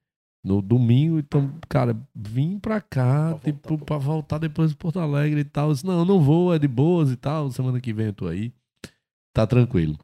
no 0.42 0.62
domingo, 0.62 1.18
então, 1.18 1.52
cara, 1.68 1.96
vim 2.14 2.58
pra 2.58 2.80
cá, 2.80 3.34
Pra 3.34 3.52
tipo, 3.52 3.68
voltar 3.68 3.84
pra 3.84 3.98
voltar 3.98 4.38
depois 4.38 4.70
de 4.70 4.76
Porto 4.76 4.98
Alegre 4.98 5.40
e 5.40 5.44
tal. 5.44 5.68
Eu 5.68 5.74
disse, 5.74 5.86
não, 5.86 6.04
não 6.04 6.20
vou, 6.20 6.54
é 6.54 6.58
de 6.58 6.68
boas 6.68 7.10
e 7.10 7.16
tal, 7.16 7.50
semana 7.50 7.80
que 7.80 7.92
vem 7.92 8.06
eu 8.06 8.12
tô 8.12 8.26
aí. 8.26 8.52
Tá 9.32 9.46
tranquilo. 9.46 9.98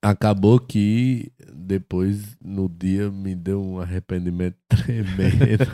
Acabou 0.00 0.60
que 0.60 1.32
depois, 1.68 2.36
no 2.42 2.68
dia, 2.68 3.10
me 3.10 3.34
deu 3.34 3.62
um 3.62 3.78
arrependimento 3.78 4.56
tremendo. 4.68 5.66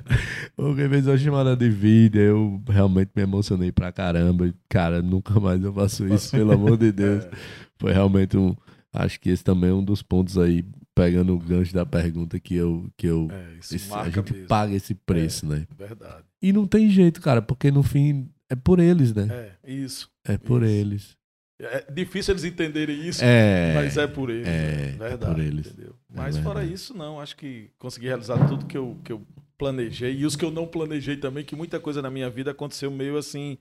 Porque 0.56 0.88
fez 0.88 1.06
uma 1.06 1.18
chamada 1.18 1.56
de 1.56 1.68
vídeo, 1.68 2.20
eu 2.20 2.62
realmente 2.68 3.10
me 3.14 3.22
emocionei 3.22 3.70
pra 3.70 3.92
caramba. 3.92 4.52
Cara, 4.68 5.02
nunca 5.02 5.38
mais 5.38 5.62
eu 5.62 5.72
faço 5.72 6.06
isso, 6.12 6.30
pelo 6.30 6.52
amor 6.52 6.76
de 6.76 6.90
Deus. 6.92 7.24
É, 7.24 7.30
Foi 7.78 7.92
realmente 7.92 8.36
um. 8.36 8.56
Acho 8.92 9.18
que 9.20 9.30
esse 9.30 9.42
também 9.44 9.70
é 9.70 9.72
um 9.72 9.82
dos 9.84 10.02
pontos 10.02 10.36
aí, 10.36 10.64
pegando 10.94 11.34
o 11.34 11.38
gancho 11.38 11.72
da 11.74 11.86
pergunta 11.86 12.38
que 12.40 12.54
eu. 12.54 12.90
Que 12.96 13.06
eu 13.06 13.28
é, 13.30 13.58
isso 13.60 13.74
esse- 13.76 13.92
a 13.94 14.08
gente 14.10 14.32
mesmo. 14.32 14.48
paga 14.48 14.74
esse 14.74 14.94
preço, 14.94 15.46
né? 15.46 15.66
Verdade. 15.78 16.24
E 16.42 16.52
não 16.52 16.66
tem 16.66 16.90
jeito, 16.90 17.20
cara, 17.20 17.40
porque 17.40 17.70
no 17.70 17.82
fim 17.82 18.28
é 18.50 18.54
por 18.54 18.78
eles, 18.80 19.14
né? 19.14 19.28
É, 19.30 19.72
isso. 19.72 20.10
É, 20.24 20.36
por 20.36 20.62
isso. 20.62 20.72
eles. 20.72 21.16
É 21.64 21.86
difícil 21.92 22.32
eles 22.32 22.42
entenderem 22.44 23.06
isso, 23.06 23.22
É. 23.24 23.72
mas 23.74 23.96
é 23.96 24.06
por 24.08 24.28
eles. 24.30 24.48
é, 24.48 24.50
né? 24.50 25.06
é 25.06 25.08
verdade. 25.10 25.34
por 25.34 25.40
eles. 25.40 25.66
Entendeu? 25.68 25.94
É 26.12 26.16
Mas 26.16 26.36
fora 26.38 26.58
verdade. 26.58 26.74
isso, 26.74 26.92
não. 26.96 27.20
Acho 27.20 27.36
que 27.36 27.70
consegui 27.78 28.06
realizar 28.08 28.48
tudo 28.48 28.66
que 28.66 28.76
eu, 28.76 28.98
que 29.04 29.12
eu 29.12 29.22
planejei. 29.56 30.12
E 30.16 30.26
os 30.26 30.34
que 30.34 30.44
eu 30.44 30.50
não 30.50 30.66
planejei 30.66 31.16
também, 31.16 31.44
que 31.44 31.54
muita 31.54 31.78
coisa 31.78 32.02
na 32.02 32.10
minha 32.10 32.28
vida 32.28 32.50
aconteceu 32.50 32.90
meio 32.90 33.16
assim. 33.16 33.56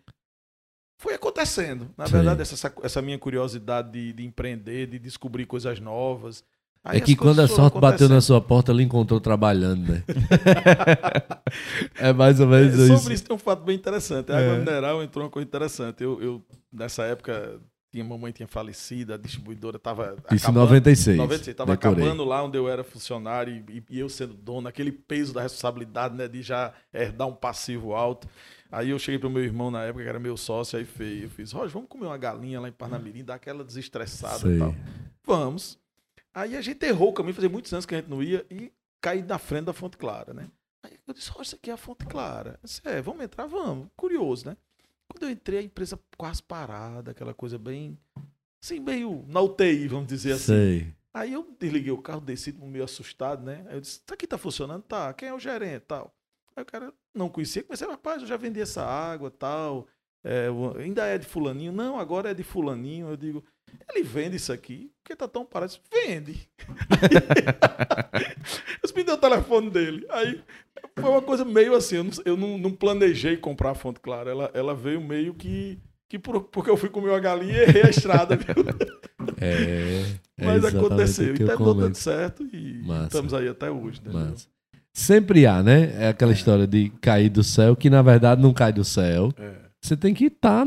Foi 0.98 1.14
acontecendo. 1.14 1.90
Na 1.98 2.06
verdade, 2.06 2.41
essa, 2.41 2.73
essa 2.84 3.02
minha 3.02 3.18
curiosidade 3.19 3.91
de, 3.91 4.14
de 4.14 4.26
empreender, 4.26 4.88
de 4.88 4.98
descobrir 4.99 5.45
coisas 5.45 5.80
novas. 5.80 6.44
Aí 6.84 6.98
É 6.98 7.02
que 7.02 7.15
quando 7.15 7.40
a 7.41 7.48
sorte 7.48 7.80
bateu 7.80 8.10
na 8.10 8.22
sua 8.22 8.41
porta, 8.41 8.72
ela 8.72 8.82
encontrou 8.82 9.19
trabalhando, 9.22 9.91
né? 9.94 10.03
é 11.98 12.14
mais 12.14 12.40
ou 12.40 12.48
menos 12.48 12.73
É, 12.80 12.84
isso. 12.86 12.98
Sobre 12.98 13.14
isso 13.14 13.23
tem 13.26 13.36
um 13.36 13.40
fato 13.40 13.64
bem 13.64 13.76
interessante. 13.76 14.32
A 14.32 14.38
água 14.38 14.53
É. 14.56 14.60
mineral 14.60 15.03
entrou 15.03 15.26
uma 15.26 15.30
coisa 15.32 15.48
interessante. 15.48 16.03
Eu, 16.03 16.22
eu, 16.22 16.45
nessa 16.72 17.03
época, 17.03 17.60
tinha, 17.91 18.03
mamãe 18.03 18.31
tinha 18.31 18.47
falecido, 18.47 19.13
a 19.13 19.18
distribuidora 19.18 19.76
estava. 19.76 20.15
Isso 20.31 20.49
em 20.49 20.53
96. 20.53 21.18
96, 21.18 21.55
tava 21.55 21.76
Decorei. 21.76 22.03
acabando 22.03 22.23
lá 22.23 22.43
onde 22.43 22.57
eu 22.57 22.69
era 22.69 22.84
funcionário 22.84 23.63
e, 23.69 23.84
e 23.89 23.99
eu 23.99 24.07
sendo 24.07 24.34
dono, 24.34 24.68
aquele 24.68 24.91
peso 24.91 25.34
da 25.34 25.41
responsabilidade, 25.41 26.15
né, 26.15 26.27
de 26.27 26.41
já 26.41 26.73
herdar 26.93 27.27
um 27.27 27.35
passivo 27.35 27.93
alto. 27.93 28.27
Aí 28.72 28.89
eu 28.89 28.97
cheguei 28.97 29.19
pro 29.19 29.30
meu 29.30 29.43
irmão 29.43 29.69
na 29.69 29.84
época, 29.84 30.03
que 30.03 30.09
era 30.09 30.19
meu 30.19 30.38
sócio, 30.38 30.80
aí 30.80 30.85
fez, 30.85 31.23
eu 31.23 31.30
fiz, 31.30 31.51
Roger, 31.51 31.72
vamos 31.72 31.89
comer 31.89 32.05
uma 32.05 32.18
galinha 32.18 32.61
lá 32.61 32.69
em 32.69 32.72
Parnamirim, 32.72 33.23
dar 33.26 33.35
aquela 33.35 33.65
desestressada 33.65 34.39
Sei. 34.39 34.55
e 34.55 34.59
tal. 34.59 34.73
Vamos. 35.26 35.77
Aí 36.34 36.55
a 36.55 36.61
gente 36.61 36.85
errou 36.85 37.09
o 37.09 37.13
caminho, 37.13 37.35
fazia 37.35 37.49
muitos 37.49 37.73
anos 37.73 37.85
que 37.85 37.93
a 37.93 37.97
gente 37.97 38.09
não 38.09 38.23
ia 38.23 38.45
e 38.49 38.72
caí 39.01 39.22
na 39.22 39.38
frente 39.38 39.65
da 39.65 39.73
Fonte 39.73 39.97
Clara, 39.97 40.34
né? 40.34 40.47
Aí 40.81 40.97
eu 41.05 41.13
disse, 41.13 41.30
Roger, 41.30 41.47
isso 41.47 41.55
aqui 41.55 41.69
é 41.69 41.73
a 41.73 41.77
Fonte 41.77 42.05
Clara. 42.05 42.51
Eu 42.63 42.68
disse, 42.68 42.81
é, 42.85 43.01
vamos 43.01 43.22
entrar? 43.22 43.45
Vamos. 43.47 43.89
Curioso, 43.97 44.47
né? 44.47 44.55
Quando 45.11 45.23
eu 45.23 45.29
entrei, 45.29 45.59
a 45.59 45.63
empresa 45.63 45.99
quase 46.17 46.41
parada, 46.41 47.11
aquela 47.11 47.33
coisa 47.33 47.57
bem, 47.57 47.97
assim, 48.63 48.79
meio 48.79 49.25
na 49.27 49.41
UTI, 49.41 49.88
vamos 49.88 50.07
dizer 50.07 50.33
assim. 50.33 50.45
Sei. 50.45 50.93
Aí 51.13 51.33
eu 51.33 51.45
desliguei 51.59 51.91
o 51.91 51.97
carro, 51.97 52.21
desci 52.21 52.53
meio 52.53 52.85
assustado, 52.85 53.43
né? 53.43 53.65
Aí 53.67 53.75
eu 53.75 53.81
disse, 53.81 53.99
tá 54.01 54.13
aqui 54.13 54.25
tá 54.25 54.38
funcionando? 54.38 54.83
Tá. 54.83 55.13
Quem 55.13 55.27
é 55.27 55.33
o 55.33 55.39
gerente 55.39 55.75
e 55.75 55.79
tal? 55.81 56.15
Aí 56.55 56.63
o 56.63 56.65
cara 56.65 56.93
não 57.13 57.29
conhecia, 57.29 57.63
comecei, 57.63 57.88
rapaz, 57.88 58.21
eu 58.21 58.27
já 58.27 58.38
vendi 58.38 58.61
essa 58.61 58.83
água 58.83 59.29
tal. 59.29 59.88
É, 60.23 60.47
ainda 60.79 61.05
é 61.05 61.17
de 61.17 61.25
fulaninho? 61.25 61.71
Não, 61.71 61.99
agora 61.99 62.31
é 62.31 62.33
de 62.33 62.43
fulaninho. 62.43 63.09
Eu 63.09 63.17
digo, 63.17 63.43
ele 63.89 64.03
vende 64.03 64.38
isso 64.38 64.53
aqui? 64.53 64.91
Por 65.03 65.09
que 65.09 65.15
tá 65.15 65.27
tão 65.27 65.45
parado? 65.45 65.73
Vende. 65.91 66.49
eu 68.83 68.95
me 68.95 69.03
deu 69.03 69.15
o 69.15 69.17
telefone 69.17 69.69
dele. 69.69 70.05
Aí 70.09 70.43
foi 70.99 71.09
uma 71.09 71.22
coisa 71.22 71.43
meio 71.45 71.76
assim, 71.76 71.95
eu 71.97 72.03
não, 72.03 72.11
eu 72.26 72.38
não, 72.38 72.57
não 72.57 72.72
planejei 72.72 73.38
comprar 73.38 73.72
a 73.72 73.76
Fonte 73.76 73.99
Clara. 73.99 74.31
Ela, 74.31 74.51
ela 74.53 74.76
veio 74.76 75.01
meio 75.01 75.34
que, 75.34 75.80
que 76.09 76.18
por- 76.19 76.41
porque 76.43 76.69
eu 76.69 76.77
fui 76.77 76.89
comer 76.89 77.09
uma 77.09 77.19
galinha 77.19 77.53
e 77.53 77.61
errei 77.61 77.84
a 77.84 77.89
estrada. 77.89 78.35
viu? 78.35 78.65
É. 79.39 80.03
é 80.38 80.45
Mas 80.45 80.65
aconteceu. 80.65 81.35
E 81.35 81.41
eu 81.41 81.47
tá 81.47 81.55
dando 81.55 81.95
certo 81.95 82.43
e 82.53 82.81
Massa. 82.85 83.03
estamos 83.05 83.34
aí 83.34 83.47
até 83.47 83.69
hoje. 83.72 84.01
Mas 84.11 84.47
sempre 84.93 85.45
há, 85.45 85.61
né? 85.63 85.93
É 85.97 86.07
aquela 86.09 86.31
história 86.34 86.68
de 86.68 86.89
cair 87.01 87.30
do 87.30 87.43
céu, 87.43 87.76
que 87.76 87.89
na 87.89 88.01
verdade 88.01 88.41
não 88.41 88.53
cai 88.53 88.73
do 88.73 88.84
céu. 88.84 89.31
É. 89.38 89.61
Você 89.81 89.97
tem 89.97 90.13
que 90.13 90.26
estar 90.26 90.63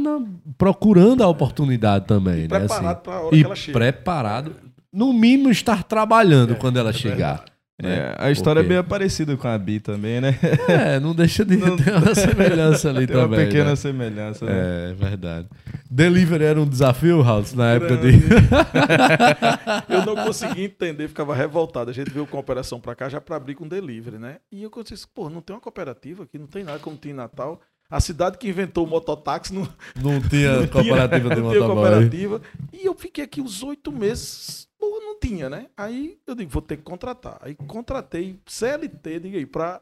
procurando 0.58 1.22
a 1.22 1.28
oportunidade 1.28 2.06
também, 2.06 2.44
E 2.44 2.48
né? 2.48 2.58
preparado 2.60 2.86
Assim, 2.86 3.02
para 3.04 3.14
a 3.14 3.20
hora 3.20 3.36
que 3.36 3.44
ela 3.44 3.54
chega. 3.54 3.78
preparado. 3.78 4.56
no 4.92 5.12
mínimo, 5.12 5.50
estar 5.50 5.84
trabalhando 5.84 6.56
quando 6.56 6.78
ela 6.78 6.92
chegar. 6.92 7.44
É, 7.82 8.14
a 8.18 8.30
história 8.30 8.62
Porque- 8.62 8.72
é 8.74 8.80
bem 8.82 8.88
parecida 8.88 9.36
com 9.36 9.48
a 9.48 9.58
Bi 9.58 9.80
também, 9.80 10.20
né? 10.20 10.38
É, 10.68 11.00
não 11.00 11.12
deixa 11.12 11.44
de 11.44 11.56
Não- 11.58 11.76
ter 11.76 11.92
uma 11.92 12.14
semelhança 12.14 12.88
ali 12.88 13.04
Tem 13.06 13.16
uma 13.16 13.24
também. 13.24 13.46
pequena 13.46 13.70
né? 13.70 13.76
semelhança. 13.76 14.46
né? 14.46 14.52
É, 14.90 14.94
verdade. 14.94 15.48
Delivery 15.90 16.44
era 16.44 16.60
um 16.60 16.66
desafio, 16.68 17.20
House, 17.22 17.52
na 17.52 17.72
época 17.72 17.96
de. 17.96 18.12
Eu 19.88 20.04
não 20.06 20.14
consegui 20.24 20.64
entender, 20.64 21.08
ficava 21.08 21.34
revoltado. 21.34 21.90
A 21.90 21.92
gente 21.94 22.10
veio 22.10 22.26
com 22.26 22.36
a 22.36 22.40
operação 22.40 22.80
pra 22.80 22.94
cá 22.94 23.08
já 23.08 23.20
pra 23.20 23.36
abrir 23.36 23.54
com 23.54 23.66
delivery, 23.66 24.18
né? 24.18 24.36
E 24.50 24.62
eu 24.62 24.70
disse, 24.84 25.06
pô, 25.12 25.28
não 25.28 25.40
tem 25.40 25.54
uma 25.54 25.60
cooperativa 25.60 26.24
aqui, 26.24 26.38
não 26.38 26.46
tem 26.46 26.64
nada 26.64 26.78
como 26.78 26.96
tem 26.96 27.12
em 27.12 27.14
Natal. 27.14 27.60
A 27.90 28.00
cidade 28.00 28.38
que 28.38 28.48
inventou 28.48 28.84
o 28.86 28.88
mototáxi 28.88 29.52
não, 29.54 29.68
Não 30.00 30.20
tinha 30.20 30.66
cooperativa 30.68 31.34
de 31.34 31.40
não 31.40 31.50
tinha 31.50 31.60
motoboy. 31.60 31.74
cooperativa. 31.84 32.40
E 32.72 32.86
eu 32.86 32.94
fiquei 32.94 33.24
aqui 33.24 33.40
os 33.40 33.62
oito 33.62 33.92
meses, 33.92 34.66
pô, 34.78 34.86
não 35.04 35.13
tinha, 35.34 35.50
né? 35.50 35.66
Aí 35.76 36.16
eu 36.26 36.34
digo, 36.34 36.50
vou 36.50 36.62
ter 36.62 36.76
que 36.76 36.82
contratar. 36.82 37.38
Aí 37.42 37.54
contratei 37.54 38.38
CLT, 38.46 39.20
diga 39.20 39.38
aí, 39.38 39.46
pra 39.46 39.80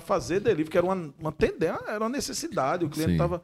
fazer 0.00 0.40
delivery, 0.40 0.70
que 0.70 0.76
era 0.78 0.86
uma, 0.86 1.14
uma 1.20 1.32
tendência, 1.32 1.78
era 1.88 2.00
uma 2.00 2.08
necessidade. 2.08 2.84
O 2.84 2.88
cliente 2.90 3.12
Sim. 3.12 3.18
tava. 3.18 3.42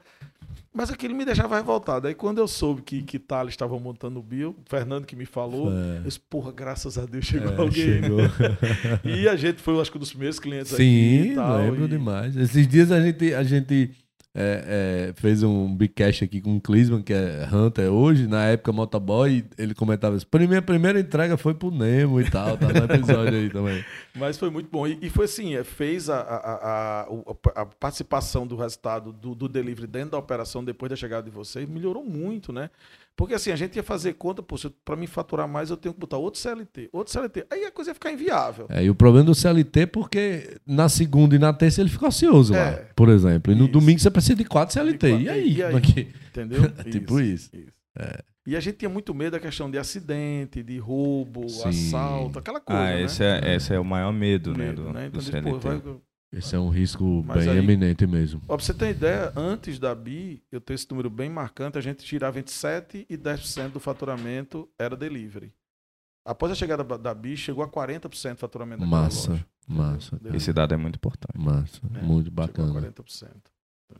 Mas 0.76 0.90
aquilo 0.90 1.14
me 1.14 1.24
deixava 1.24 1.56
revoltado. 1.56 2.08
Aí 2.08 2.14
quando 2.14 2.38
eu 2.38 2.48
soube 2.48 2.82
que, 2.82 3.02
que 3.02 3.16
Thales 3.18 3.52
estava 3.54 3.78
montando 3.78 4.18
o 4.18 4.22
Bio, 4.22 4.50
o 4.50 4.56
Fernando 4.68 5.06
que 5.06 5.14
me 5.14 5.24
falou, 5.24 5.70
É. 5.70 5.98
eu 5.98 6.02
disse, 6.02 6.18
porra, 6.18 6.50
graças 6.50 6.98
a 6.98 7.06
Deus 7.06 7.24
chegou 7.24 7.52
É, 7.52 7.56
alguém. 7.56 7.72
chegou. 8.02 8.18
E 9.04 9.28
a 9.28 9.36
gente 9.36 9.62
foi, 9.62 9.80
acho 9.80 9.90
que, 9.92 9.96
um 9.96 10.00
dos 10.00 10.10
primeiros 10.10 10.40
clientes 10.40 10.74
aqui 10.74 10.82
Sim, 10.82 11.32
e 11.32 11.34
tal. 11.36 11.58
lembro 11.58 11.84
e- 11.84 11.88
demais. 11.88 12.36
Esses 12.36 12.66
dias 12.66 12.90
a 12.90 13.00
gente, 13.00 13.32
a 13.32 13.42
gente 13.44 13.92
é, 14.34 15.10
é, 15.10 15.20
fez 15.20 15.42
um 15.44 15.74
big 15.76 15.94
cash 15.94 16.22
aqui 16.24 16.40
com 16.40 16.56
o 16.56 16.60
Clisman, 16.60 17.02
que 17.02 17.12
é 17.12 17.48
Hunter 17.52 17.90
hoje, 17.92 18.26
na 18.26 18.44
época 18.46 18.72
motoboy, 18.72 19.44
ele 19.56 19.74
comentava 19.74 20.16
isso. 20.16 20.26
Minha 20.48 20.60
primeira 20.60 20.98
entrega 20.98 21.36
foi 21.36 21.54
pro 21.54 21.70
Nemo 21.70 22.20
e 22.20 22.28
tal, 22.28 22.56
tá 22.58 22.66
no 22.68 22.84
episódio 22.92 23.38
aí 23.38 23.48
também. 23.50 23.84
Mas 24.16 24.36
foi 24.36 24.50
muito 24.50 24.68
bom. 24.70 24.86
E, 24.86 24.98
e 25.00 25.08
foi 25.08 25.26
assim, 25.26 25.54
é, 25.54 25.62
fez 25.62 26.10
a, 26.10 26.18
a, 26.20 26.36
a, 26.36 27.62
a- 27.62 27.66
participação 27.66 28.46
do 28.46 28.56
resultado 28.56 29.12
do, 29.12 29.34
do 29.34 29.48
delivery 29.48 29.86
dentro 29.86 30.10
da 30.10 30.18
operação 30.18 30.64
depois 30.64 30.90
da 30.90 30.96
chegada 30.96 31.22
de 31.22 31.30
vocês, 31.30 31.68
melhorou 31.68 32.04
muito, 32.04 32.52
né? 32.52 32.70
Porque 33.16 33.34
assim, 33.34 33.52
a 33.52 33.56
gente 33.56 33.76
ia 33.76 33.82
fazer 33.82 34.14
conta, 34.14 34.42
pô, 34.42 34.58
se 34.58 34.66
eu- 34.66 34.72
pra 34.84 34.96
mim 34.96 35.06
faturar 35.06 35.46
mais, 35.46 35.70
eu 35.70 35.76
tenho 35.76 35.94
que 35.94 36.00
botar 36.00 36.16
outro 36.18 36.40
CLT, 36.40 36.88
outro 36.92 37.12
CLT. 37.12 37.46
Aí 37.48 37.64
a 37.64 37.70
coisa 37.70 37.90
ia 37.90 37.94
ficar 37.94 38.10
inviável. 38.10 38.66
É, 38.68 38.82
e 38.84 38.90
o 38.90 38.94
problema 38.94 39.24
do 39.26 39.34
CLT 39.34 39.80
é 39.80 39.86
porque 39.86 40.56
na 40.66 40.88
segunda 40.88 41.36
e 41.36 41.38
na 41.38 41.52
terça 41.52 41.80
ele 41.80 41.90
fica 41.90 42.08
ocioso 42.08 42.52
lá, 42.52 42.58
É. 42.70 42.88
por 42.96 43.08
exemplo. 43.08 43.52
E 43.52 43.56
no 43.56 43.64
Isso. 43.64 43.72
domingo 43.72 44.00
você 44.00 44.10
precisa 44.10 44.34
de 44.34 44.44
quatro 44.44 44.72
CLT. 44.74 45.10
quatro. 45.10 45.24
E 45.24 45.28
aí? 45.28 45.52
E 45.54 45.62
aí? 45.62 45.72
Como 45.72 45.78
é 45.78 45.80
que- 45.80 46.08
Entendeu? 46.28 46.70
tipo 46.90 47.20
isso. 47.20 47.50
E 48.46 48.56
a 48.56 48.60
gente 48.60 48.78
tinha 48.78 48.88
muito 48.88 49.14
medo 49.14 49.30
da 49.32 49.40
questão 49.40 49.70
de 49.70 49.78
acidente, 49.78 50.62
de 50.62 50.76
roubo, 50.78 51.48
Sim. 51.48 51.68
assalto, 51.68 52.38
aquela 52.40 52.60
coisa. 52.60 52.82
Ah, 52.82 52.86
né? 52.86 53.02
esse 53.04 53.22
é, 53.24 53.54
esse 53.54 53.72
é 53.72 53.78
o 53.78 53.84
maior 53.84 54.12
medo, 54.12 54.52
né? 54.52 54.66
Medo, 54.66 54.82
Do, 54.82 54.92
né? 54.92 55.08
do 55.08 55.18
Então, 55.18 55.20
diz, 55.20 55.30
pô, 55.30 55.60
CLT. 55.60 55.68
vai- 55.88 55.96
Esse 56.36 56.56
é 56.56 56.58
um 56.58 56.68
risco 56.68 57.22
Mas 57.26 57.44
bem 57.44 57.50
aí- 57.50 57.58
eminente 57.58 58.06
mesmo. 58.06 58.40
Ó, 58.48 58.56
pra 58.56 58.64
você 58.64 58.74
ter 58.74 58.90
ideia, 58.90 59.32
antes 59.36 59.78
da 59.78 59.94
BI, 59.94 60.42
eu 60.50 60.60
tenho 60.60 60.74
esse 60.74 60.88
número 60.90 61.08
bem 61.10 61.30
marcante, 61.30 61.78
a 61.78 61.80
gente 61.80 62.04
tirava 62.04 62.38
entre 62.38 62.52
7% 62.52 63.06
e 63.08 63.16
10% 63.16 63.72
do 63.72 63.80
faturamento 63.80 64.68
era 64.78 64.96
delivery. 64.96 65.52
Após 66.24 66.50
a 66.50 66.54
chegada 66.54 66.82
da 66.82 66.96
da 66.96 67.14
BI, 67.14 67.36
chegou 67.36 67.62
a 67.62 67.68
40% 67.68 68.34
do 68.34 68.38
faturamento 68.38 68.80
daquela 68.80 69.02
Massa, 69.02 69.30
loja. 69.32 69.46
massa, 69.68 70.16
Delivery. 70.16 70.36
Esse 70.38 70.52
dado 70.52 70.72
é 70.74 70.76
muito 70.76 70.96
importante. 70.96 71.38
massa. 71.38 71.80
É, 71.94 72.02
muito 72.02 72.26
Chegou 72.30 72.46
bacana. 72.46 72.70
a 72.70 72.72
40%. 72.72 73.28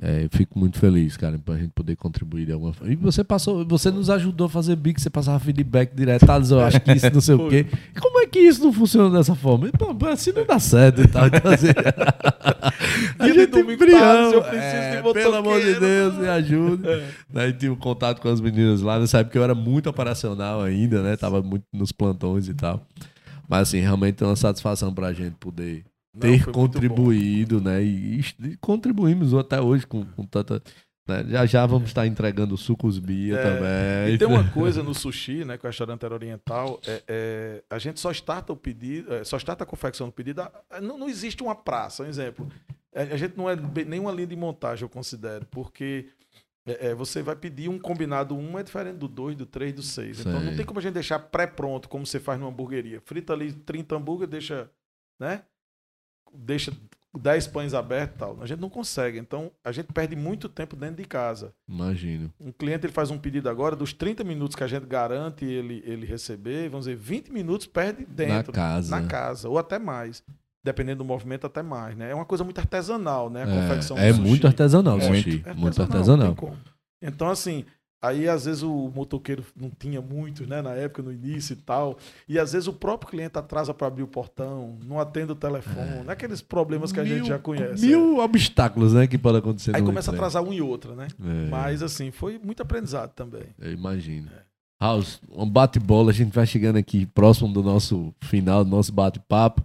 É, 0.00 0.24
eu 0.24 0.28
fico 0.30 0.58
muito 0.58 0.78
feliz, 0.78 1.16
cara, 1.16 1.38
pra 1.38 1.56
gente 1.56 1.70
poder 1.70 1.96
contribuir 1.96 2.46
de 2.46 2.52
alguma 2.52 2.72
forma. 2.72 2.92
E 2.92 2.96
você 2.96 3.22
passou, 3.22 3.66
você 3.66 3.90
nos 3.90 4.10
ajudou 4.10 4.48
a 4.48 4.50
fazer 4.50 4.76
Big, 4.76 5.00
você 5.00 5.08
passava 5.08 5.38
feedback 5.38 5.94
direto, 5.94 6.26
Thales, 6.26 6.50
eu 6.50 6.60
acho 6.60 6.80
que 6.80 6.92
isso 6.92 7.10
não 7.10 7.20
sei 7.20 7.34
o 7.34 7.48
quê. 7.48 7.66
E 7.94 8.00
como 8.00 8.20
é 8.20 8.26
que 8.26 8.38
isso 8.38 8.62
não 8.62 8.72
funciona 8.72 9.16
dessa 9.16 9.34
forma? 9.34 9.68
E, 9.68 9.72
pô, 9.72 9.96
assim 10.08 10.32
não 10.32 10.44
dá 10.44 10.58
certo 10.58 11.00
e 11.00 11.08
tal. 11.08 11.26
Então, 11.26 11.50
assim, 11.50 11.68
a 13.18 13.28
gente 13.28 13.46
domingo, 13.46 13.78
brião, 13.78 14.00
Thales, 14.00 14.32
eu 14.32 14.42
preciso 14.42 14.76
é, 14.76 15.02
de 15.02 15.12
Pelo 15.12 15.34
amor 15.36 15.60
de 15.60 15.66
motoqueiro. 15.68 15.80
Deus, 15.80 16.18
me 16.18 16.28
ajuda. 16.28 16.90
É. 16.90 17.08
Daí 17.32 17.52
tive 17.52 17.70
um 17.70 17.76
contato 17.76 18.20
com 18.20 18.28
as 18.28 18.40
meninas 18.40 18.82
lá, 18.82 18.98
nessa 18.98 19.20
época 19.20 19.38
eu 19.38 19.44
era 19.44 19.54
muito 19.54 19.88
operacional 19.88 20.60
ainda, 20.60 21.02
né? 21.02 21.16
Tava 21.16 21.40
muito 21.40 21.64
nos 21.72 21.92
plantões 21.92 22.48
e 22.48 22.54
tal. 22.54 22.84
Mas 23.48 23.68
assim, 23.68 23.80
realmente 23.80 24.22
é 24.22 24.26
uma 24.26 24.36
satisfação 24.36 24.92
pra 24.92 25.12
gente 25.12 25.36
poder 25.36 25.84
ter 26.18 26.44
contribuído, 26.46 27.60
né? 27.60 27.82
E, 27.82 28.20
e 28.40 28.56
contribuímos 28.58 29.34
até 29.34 29.60
hoje 29.60 29.86
com, 29.86 30.04
com 30.04 30.24
tanta. 30.24 30.62
né? 31.08 31.24
Já 31.28 31.46
já 31.46 31.66
vamos 31.66 31.88
estar 31.90 32.06
entregando 32.06 32.56
sucos 32.56 32.98
Bia 32.98 33.36
É, 33.36 33.42
também. 33.42 34.14
E 34.14 34.18
tem 34.18 34.28
uma 34.28 34.48
coisa 34.52 34.82
no 34.82 34.94
sushi, 34.94 35.44
né, 35.44 35.58
o 35.62 35.66
restaurante 35.66 36.04
era 36.04 36.14
oriental, 36.14 36.80
é, 36.86 37.02
é, 37.06 37.64
a 37.68 37.78
gente 37.78 38.00
só 38.00 38.10
starta 38.10 38.52
o 38.52 38.56
pedido, 38.56 39.12
é, 39.12 39.24
só 39.24 39.36
starta 39.36 39.64
a 39.64 39.66
confecção 39.66 40.06
do 40.08 40.12
pedido, 40.12 40.42
não, 40.82 40.96
não 40.98 41.08
existe 41.08 41.42
uma 41.42 41.54
praça, 41.54 42.02
um 42.02 42.06
exemplo. 42.06 42.48
É, 42.92 43.02
A 43.02 43.16
gente 43.16 43.36
não 43.36 43.50
é 43.50 43.56
nenhuma 43.86 44.12
linha 44.12 44.26
de 44.28 44.36
montagem, 44.36 44.82
eu 44.84 44.88
considero, 44.88 45.44
porque 45.50 46.06
é, 46.66 46.88
é, 46.90 46.94
você 46.94 47.22
vai 47.22 47.36
pedir 47.36 47.68
um 47.68 47.78
combinado, 47.78 48.34
um 48.36 48.58
é 48.58 48.62
diferente 48.62 48.96
do 48.96 49.08
dois, 49.08 49.36
do 49.36 49.44
três, 49.44 49.74
do 49.74 49.82
seis. 49.82 50.20
Então 50.20 50.32
não 50.34 50.46
Sei. 50.46 50.56
tem 50.56 50.64
como 50.64 50.78
a 50.78 50.82
gente 50.82 50.94
deixar 50.94 51.18
pré-pronto, 51.18 51.88
como 51.88 52.06
você 52.06 52.18
faz 52.20 52.38
numa 52.40 52.50
hamburgueria. 52.50 53.02
Frita 53.04 53.32
ali 53.34 53.52
30 53.52 53.96
hambúrguer, 53.96 54.26
deixa, 54.28 54.70
né? 55.20 55.42
Deixa 56.34 56.72
10 57.16 57.46
pães 57.46 57.74
abertos 57.74 58.16
e 58.16 58.18
tal. 58.18 58.38
A 58.40 58.46
gente 58.46 58.60
não 58.60 58.68
consegue. 58.68 59.18
Então 59.18 59.50
a 59.64 59.70
gente 59.70 59.92
perde 59.92 60.16
muito 60.16 60.48
tempo 60.48 60.74
dentro 60.74 60.96
de 60.96 61.04
casa. 61.04 61.52
Imagino. 61.68 62.32
Um 62.40 62.50
cliente 62.50 62.86
ele 62.86 62.92
faz 62.92 63.10
um 63.10 63.18
pedido 63.18 63.48
agora, 63.48 63.76
dos 63.76 63.92
30 63.92 64.24
minutos 64.24 64.56
que 64.56 64.64
a 64.64 64.66
gente 64.66 64.86
garante 64.86 65.44
ele, 65.44 65.82
ele 65.86 66.04
receber, 66.06 66.68
vamos 66.68 66.86
dizer, 66.86 66.96
20 66.96 67.30
minutos 67.30 67.66
perde 67.66 68.04
dentro, 68.04 68.52
na 68.52 68.58
casa. 68.58 69.00
na 69.00 69.06
casa, 69.06 69.48
ou 69.48 69.58
até 69.58 69.78
mais. 69.78 70.22
Dependendo 70.64 70.98
do 70.98 71.04
movimento, 71.04 71.46
até 71.46 71.62
mais, 71.62 71.94
né? 71.94 72.10
É 72.10 72.14
uma 72.14 72.24
coisa 72.24 72.42
muito 72.42 72.58
artesanal, 72.58 73.28
né? 73.28 73.42
A 73.42 73.46
confecção 73.46 73.98
É, 73.98 74.08
é 74.08 74.12
do 74.12 74.16
sushi. 74.16 74.28
muito 74.28 74.46
artesanal 74.46 74.96
É, 74.98 75.00
sushi. 75.02 75.42
é 75.44 75.52
muito 75.52 75.82
artesanal. 75.82 76.28
tem 76.28 76.34
como. 76.36 76.56
Então, 77.02 77.28
assim, 77.28 77.66
aí 78.06 78.28
às 78.28 78.44
vezes 78.44 78.62
o 78.62 78.90
motoqueiro 78.94 79.44
não 79.56 79.70
tinha 79.70 80.00
muitos, 80.00 80.46
né? 80.46 80.60
Na 80.62 80.70
época, 80.70 81.02
no 81.02 81.12
início 81.12 81.54
e 81.54 81.56
tal. 81.56 81.96
E 82.28 82.38
às 82.38 82.52
vezes 82.52 82.68
o 82.68 82.72
próprio 82.72 83.10
cliente 83.10 83.38
atrasa 83.38 83.72
para 83.72 83.86
abrir 83.86 84.02
o 84.02 84.08
portão, 84.08 84.78
não 84.84 85.00
atende 85.00 85.32
o 85.32 85.34
telefone, 85.36 86.04
aqueles 86.08 86.40
problemas 86.40 86.92
que 86.92 87.00
a 87.00 87.04
gente 87.04 87.16
Mil- 87.16 87.26
já 87.26 87.38
conhece. 87.38 87.84
é. 87.84 87.88
Mil 87.88 88.18
obstáculos, 88.18 88.92
né? 88.92 89.06
Que 89.06 89.18
pode 89.18 89.38
acontecer 89.38 89.74
Aí 89.74 89.82
começa 89.82 90.10
a 90.10 90.14
atrasar 90.14 90.42
um 90.42 90.52
e 90.52 90.60
outro, 90.60 90.94
né? 90.94 91.08
É. 91.20 91.48
Mas, 91.48 91.82
assim, 91.82 92.10
foi 92.10 92.38
muito 92.42 92.62
aprendizado 92.62 93.12
também. 93.14 93.44
Eu 93.58 93.72
imagino. 93.72 94.28
House, 94.80 95.20
um 95.30 95.48
bate-bola, 95.48 96.10
a 96.10 96.14
gente 96.14 96.32
vai 96.32 96.46
chegando 96.46 96.76
aqui 96.76 97.06
próximo 97.06 97.52
do 97.52 97.62
nosso 97.62 98.14
final, 98.20 98.64
do 98.64 98.70
nosso 98.70 98.92
bate-papo. 98.92 99.64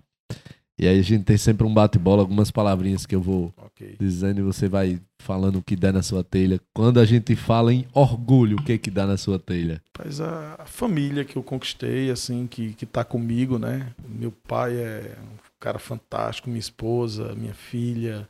E 0.79 0.87
aí 0.87 0.97
a 0.97 1.01
gente 1.03 1.25
tem 1.25 1.35
sempre 1.37 1.67
um 1.67 1.73
bate-bola, 1.73 2.21
algumas 2.21 2.49
palavrinhas 2.49 3.05
que 3.05 3.13
eu 3.13 3.21
vou 3.21 3.53
Ok. 3.57 3.95
dizendo 3.99 4.39
e 4.39 4.43
você 4.43 4.69
vai 4.69 4.99
falando 5.19 5.57
o 5.57 5.61
que 5.61 5.75
dá 5.75 5.91
na 5.91 6.01
sua 6.01 6.23
telha. 6.23 6.59
Quando 6.73 6.99
a 7.01 7.05
gente 7.05 7.35
fala 7.35 7.73
em 7.73 7.85
orgulho, 7.93 8.57
o 8.57 8.63
que 8.63 8.77
que 8.77 8.89
dá 8.89 9.05
na 9.05 9.17
sua 9.17 9.37
telha? 9.37 9.81
Mas 9.97 10.21
a, 10.21 10.55
a 10.57 10.65
família 10.65 11.25
que 11.25 11.35
eu 11.35 11.43
conquistei, 11.43 12.09
assim, 12.09 12.47
que, 12.47 12.73
que 12.73 12.85
tá 12.85 13.03
comigo, 13.03 13.59
né? 13.59 13.87
Meu 14.07 14.31
pai 14.31 14.77
é 14.77 15.17
um 15.21 15.37
cara 15.59 15.79
fantástico, 15.79 16.49
minha 16.49 16.59
esposa, 16.59 17.35
minha 17.35 17.53
filha. 17.53 18.27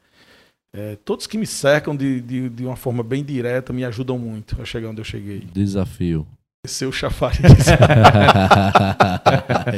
é, 0.74 0.96
todos 1.06 1.28
que 1.28 1.38
me 1.38 1.46
cercam 1.46 1.96
de, 1.96 2.20
de, 2.20 2.50
de 2.50 2.66
uma 2.66 2.76
forma 2.76 3.04
bem 3.04 3.24
direta 3.24 3.72
me 3.72 3.86
ajudam 3.86 4.18
muito 4.18 4.60
a 4.60 4.66
chegar 4.66 4.90
onde 4.90 5.02
eu 5.02 5.06
cheguei. 5.06 5.42
Desafio. 5.54 6.26
Ser 6.68 6.88
o 6.88 6.92
chafariz. 6.92 7.40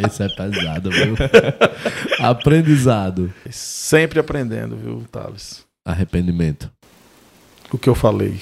Esse 0.04 0.24
é 0.24 0.28
pesado, 0.30 0.90
viu? 0.90 1.16
Aprendizado. 2.20 3.32
Sempre 3.52 4.20
aprendendo, 4.20 4.76
viu, 4.76 5.06
Thales? 5.12 5.64
Arrependimento. 5.86 6.72
O 7.72 7.78
que 7.78 7.88
eu 7.88 7.94
falei. 7.94 8.42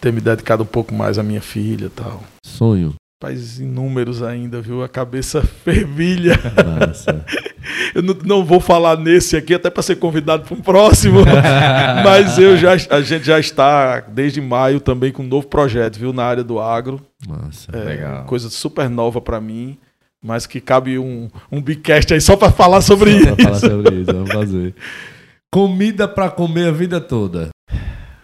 Ter 0.00 0.12
me 0.12 0.20
dedicado 0.20 0.64
um 0.64 0.66
pouco 0.66 0.92
mais 0.92 1.18
à 1.18 1.22
minha 1.22 1.40
filha 1.40 1.86
e 1.86 1.90
tal. 1.90 2.24
Sonho. 2.44 2.94
Pais 3.22 3.60
inúmeros 3.60 4.20
ainda, 4.20 4.60
viu? 4.60 4.82
A 4.82 4.88
cabeça 4.88 5.42
fervilha. 5.64 6.36
Massa. 6.80 7.24
Eu 7.94 8.02
não, 8.02 8.16
não 8.24 8.44
vou 8.44 8.58
falar 8.58 8.96
nesse 8.96 9.36
aqui, 9.36 9.54
até 9.54 9.70
para 9.70 9.80
ser 9.84 9.94
convidado 9.94 10.42
para 10.42 10.56
um 10.56 10.60
próximo. 10.60 11.20
Mas 12.04 12.36
eu 12.36 12.56
já, 12.56 12.72
a 12.90 13.00
gente 13.00 13.24
já 13.24 13.38
está, 13.38 14.00
desde 14.00 14.40
maio, 14.40 14.80
também 14.80 15.12
com 15.12 15.22
um 15.22 15.26
novo 15.26 15.46
projeto, 15.46 15.98
viu? 15.98 16.12
Na 16.12 16.24
área 16.24 16.42
do 16.42 16.58
agro. 16.58 17.00
Massa. 17.28 17.70
É, 17.72 17.78
Legal. 17.84 18.24
Coisa 18.24 18.50
super 18.50 18.90
nova 18.90 19.20
para 19.20 19.40
mim, 19.40 19.78
mas 20.20 20.44
que 20.46 20.60
cabe 20.60 20.98
um, 20.98 21.30
um 21.50 21.62
Bigcast 21.62 22.12
aí 22.12 22.20
só 22.20 22.34
para 22.36 22.50
falar 22.50 22.80
sobre 22.80 23.20
Só 23.22 23.36
pra 23.36 23.44
falar 23.44 23.56
isso. 23.56 23.66
sobre 23.68 23.94
isso, 24.00 24.12
vamos 24.12 24.32
fazer. 24.32 24.74
Comida 25.52 26.08
pra 26.08 26.28
comer 26.30 26.68
a 26.68 26.72
vida 26.72 27.00
toda. 27.00 27.50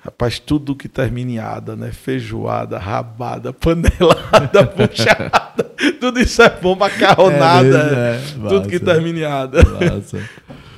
Rapaz, 0.09 0.39
tudo 0.39 0.74
que 0.74 0.89
termina 0.89 1.30
em 1.32 1.39
ada, 1.39 1.76
né? 1.76 1.93
Feijoada, 1.93 2.78
rabada, 2.78 3.52
panelada, 3.55 4.66
puxada. 4.66 5.64
tudo 6.01 6.18
isso 6.18 6.40
é 6.40 6.48
bom, 6.48 6.74
macarronada. 6.74 7.66
É, 7.68 8.12
mesmo, 8.12 8.47
é. 8.47 8.48
tudo 8.48 8.68
que 8.70 8.80
termina 8.80 9.18
em 9.18 9.24
ada. 9.24 9.59
Massa. 9.68 10.18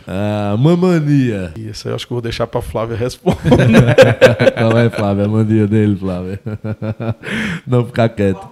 Ah, 0.05 0.57
mamania. 0.59 1.53
Isso 1.57 1.87
aí 1.87 1.93
eu 1.93 1.95
acho 1.95 2.09
que 2.09 2.13
eu 2.13 2.17
vou 2.17 2.23
deixar 2.23 2.49
para 2.49 2.61
Flávia 2.61 2.97
responder. 2.97 3.39
Qual 4.59 4.77
é, 4.77 4.91
Flávia? 4.91 5.25
A 5.27 5.29
mania 5.29 5.67
dele, 5.69 5.95
Flávia. 5.97 6.41
Não 7.65 7.87
ficar 7.87 8.09
quieto. 8.09 8.49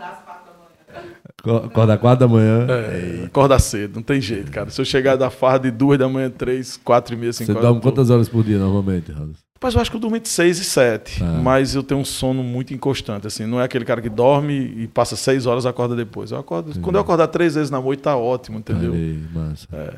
Co- 1.42 1.56
Acorda 1.56 1.98
quatro 1.98 2.20
da 2.28 2.32
manhã. 2.32 2.66
É, 2.68 3.24
acorda 3.26 3.58
cedo, 3.58 3.96
não 3.96 4.02
tem 4.02 4.20
jeito, 4.20 4.50
cara. 4.52 4.70
Se 4.70 4.80
eu 4.80 4.84
chegar 4.84 5.16
da 5.16 5.28
farra 5.30 5.58
de 5.58 5.70
duas 5.72 5.98
da 5.98 6.08
manhã, 6.08 6.30
três, 6.30 6.76
quatro 6.76 7.14
e 7.14 7.18
meia, 7.18 7.32
cinco 7.32 7.46
Você 7.46 7.52
horas. 7.52 7.62
dorme 7.64 7.80
quantas 7.80 8.10
horas 8.10 8.28
por 8.28 8.44
dia 8.44 8.58
normalmente, 8.58 9.10
Raul? 9.10 9.32
Mas 9.60 9.74
eu 9.74 9.80
acho 9.80 9.90
que 9.90 9.96
eu 9.96 10.00
durmo 10.00 10.16
entre 10.16 10.28
seis 10.30 10.58
e 10.58 10.64
sete. 10.64 11.22
Ah. 11.22 11.40
Mas 11.42 11.74
eu 11.74 11.82
tenho 11.82 12.00
um 12.00 12.04
sono 12.04 12.42
muito 12.42 12.72
inconstante, 12.72 13.26
assim. 13.26 13.44
Não 13.46 13.60
é 13.60 13.64
aquele 13.64 13.84
cara 13.84 14.00
que 14.00 14.08
dorme 14.08 14.54
e 14.76 14.86
passa 14.86 15.16
seis 15.16 15.46
horas 15.46 15.64
e 15.64 15.68
acorda 15.68 15.96
depois. 15.96 16.30
Eu 16.30 16.38
acordo. 16.38 16.78
Quando 16.80 16.96
eu 16.96 17.00
acordar 17.02 17.26
três 17.28 17.54
vezes 17.54 17.70
na 17.70 17.80
noite, 17.80 18.00
tá 18.02 18.16
ótimo, 18.16 18.58
entendeu? 18.58 18.92
Aí, 18.92 19.20
massa. 19.34 19.66
É. 19.72 19.94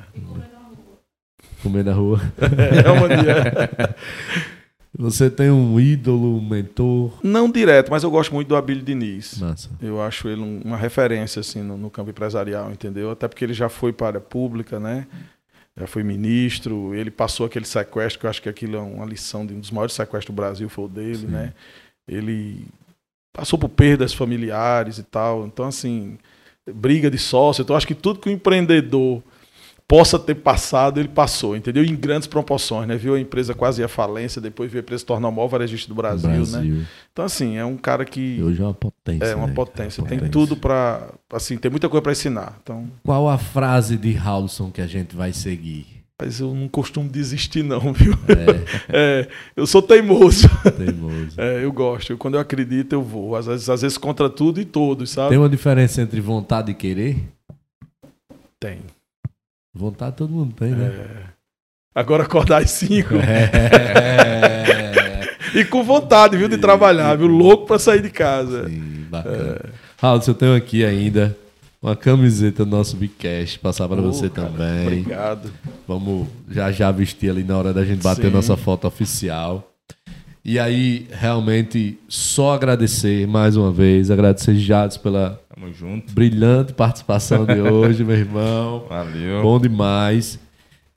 Comer 1.62 1.85
na 1.85 1.93
rua. 1.93 2.20
É 2.85 2.91
uma 2.91 3.09
dia. 3.09 3.95
Você 4.99 5.31
tem 5.31 5.51
um 5.51 5.78
ídolo, 5.78 6.39
um 6.39 6.41
mentor. 6.49 7.12
Não 7.23 7.51
direto, 7.51 7.91
mas 7.91 8.03
eu 8.03 8.11
gosto 8.11 8.35
muito 8.35 8.49
do 8.49 8.57
Abílio 8.57 8.82
Diniz. 8.82 9.39
Massa. 9.39 9.69
Eu 9.81 10.03
acho 10.03 10.27
ele 10.28 10.41
um- 10.43 10.61
uma 10.65 10.77
referência 10.77 11.41
assim 11.41 11.62
no, 11.62 11.77
no 11.77 11.89
campo 11.91 12.11
empresarial, 12.11 12.70
entendeu? 12.73 13.11
Até 13.11 13.28
porque 13.28 13.45
ele 13.45 13.55
já 13.55 13.69
foi 13.69 13.93
para 13.93 14.07
a 14.07 14.09
área 14.09 14.20
pública, 14.20 14.81
né? 14.81 15.07
Já 15.81 15.86
foi 15.86 16.02
ministro, 16.02 16.94
ele 16.94 17.11
passou 17.11 17.47
aquele 17.47 17.65
sequestro, 17.65 18.20
que 18.20 18.27
eu 18.27 18.31
acho 18.31 18.43
que 18.43 18.51
aquilo 18.51 18.77
é 18.77 18.81
uma 18.81 19.07
lição 19.07 19.47
de 19.47 19.55
um 19.55 19.61
dos 19.61 19.70
maiores 19.70 19.94
sequestros 19.94 20.27
do 20.27 20.36
Brasil, 20.36 20.69
foi 20.69 20.85
o 20.85 20.89
dele, 20.89 21.16
Sim. 21.16 21.27
né? 21.28 21.55
Ele 22.07 22.66
passou 23.32 23.59
por 23.59 23.70
perdas 23.70 24.12
familiares 24.12 24.98
e 24.98 25.02
tal. 25.02 25.47
Então, 25.47 25.66
assim, 25.66 26.19
briga 26.70 27.11
de 27.11 27.16
sócio. 27.16 27.62
Então, 27.62 27.74
acho 27.74 27.86
que 27.86 27.94
tudo 27.94 28.20
que 28.20 28.28
o 28.28 28.32
empreendedor 28.32 29.23
possa 29.91 30.21
ter 30.21 30.37
passado, 30.37 31.01
ele 31.01 31.09
passou, 31.09 31.57
entendeu? 31.57 31.85
Em 31.85 31.97
grandes 31.97 32.29
proporções, 32.29 32.87
né? 32.87 32.97
Viu 32.97 33.15
a 33.17 33.21
empresa 33.21 33.55
quase 33.55 33.83
ir 33.83 33.85
à 33.85 33.89
falência, 33.89 34.41
depois 34.41 34.71
viu 34.71 34.79
a 34.79 34.83
empresa 34.83 35.01
se 35.01 35.05
tornar 35.07 35.27
o 35.29 35.33
maior 35.33 35.49
varejista 35.49 35.89
do 35.89 35.97
Brasil, 35.97 36.31
né? 36.31 36.87
Então, 37.12 37.25
assim, 37.25 37.57
é 37.57 37.65
um 37.65 37.77
cara 37.77 38.05
que 38.05 38.41
Hoje 38.41 38.62
é 38.62 38.65
uma 38.65 38.73
potência. 38.73 39.25
é 39.25 39.35
uma 39.35 39.49
né? 39.49 39.53
potência. 39.53 40.01
É 40.01 40.03
uma 40.03 40.09
Tem 40.09 40.19
potência. 40.21 40.33
tudo 40.33 40.57
pra. 40.57 41.09
Assim, 41.33 41.57
tem 41.57 41.69
muita 41.73 41.89
coisa 41.89 42.03
pra 42.03 42.12
ensinar. 42.12 42.57
Então, 42.62 42.89
Qual 43.03 43.29
a 43.29 43.37
frase 43.37 43.97
de 43.97 44.17
Halson 44.17 44.71
que 44.71 44.81
a 44.81 44.87
gente 44.87 45.17
vai 45.17 45.33
seguir? 45.33 45.87
mas 46.23 46.39
eu 46.39 46.55
não 46.55 46.69
costumo 46.69 47.09
desistir, 47.09 47.62
não, 47.65 47.81
viu? 47.95 48.12
É, 48.29 49.21
É, 49.23 49.29
eu 49.57 49.67
sou 49.67 49.83
teimoso. 49.83 50.49
teimoso. 50.77 51.35
É, 51.41 51.65
eu 51.65 51.73
gosto. 51.73 52.17
Quando 52.17 52.35
eu 52.35 52.41
acredito, 52.41 52.93
eu 52.93 53.03
vou. 53.03 53.35
Às 53.35 53.47
vezes, 53.47 53.69
às 53.69 53.83
vezes 53.83 53.99
contra 53.99 54.31
tudo 54.31 54.61
e 54.61 54.65
todos, 54.65 55.11
sabe? 55.11 55.31
Tem 55.31 55.39
uma 55.39 55.49
diferença 55.49 56.01
entre 56.01 56.21
vontade 56.21 56.71
e 56.71 56.75
querer? 56.75 57.17
Tem. 58.61 58.79
Vontade 59.75 60.17
todo 60.17 60.33
mundo 60.33 60.55
tem, 60.55 60.71
né? 60.71 60.87
É. 60.87 61.41
Agora 61.95 62.23
acordar 62.25 62.63
às 62.63 62.71
5 62.71 63.15
É. 63.17 63.51
e 65.59 65.65
com 65.65 65.83
vontade, 65.83 66.37
viu, 66.37 66.49
de 66.49 66.59
trabalhar, 66.59 67.17
viu? 67.17 67.27
Louco 67.27 67.67
pra 67.67 67.79
sair 67.79 68.03
de 68.03 68.11
casa. 68.11 68.69
Sim, 68.69 69.07
bacana. 69.09 69.61
Raul, 69.99 70.21
eu 70.27 70.35
tenho 70.35 70.55
aqui 70.55 70.85
ainda 70.85 71.37
uma 71.83 71.97
camiseta 71.97 72.65
do 72.65 72.71
nosso 72.71 72.97
Bigcast, 72.97 73.59
passar 73.59 73.89
para 73.89 74.01
Ô, 74.01 74.13
você 74.13 74.29
cara, 74.29 74.49
também. 74.49 74.87
Obrigado. 74.87 75.51
Vamos 75.87 76.29
já 76.49 76.71
já 76.71 76.91
vestir 76.91 77.31
ali 77.31 77.43
na 77.43 77.57
hora 77.57 77.73
da 77.73 77.85
gente 77.85 78.03
bater 78.03 78.27
Sim. 78.27 78.33
nossa 78.33 78.57
foto 78.57 78.87
oficial. 78.87 79.67
E 80.45 80.59
aí, 80.59 81.07
realmente, 81.11 81.99
só 82.09 82.55
agradecer 82.55 83.27
mais 83.27 83.57
uma 83.57 83.71
vez, 83.71 84.11
agradecer 84.11 84.55
Jades 84.57 84.97
pela 84.97 85.41
Tamo 85.61 85.74
junto. 85.74 86.15
brilhante 86.15 86.73
participação 86.73 87.45
de 87.45 87.61
hoje, 87.61 88.03
meu 88.03 88.16
irmão. 88.16 88.87
Valeu. 88.89 89.43
Bom 89.43 89.61
demais. 89.61 90.41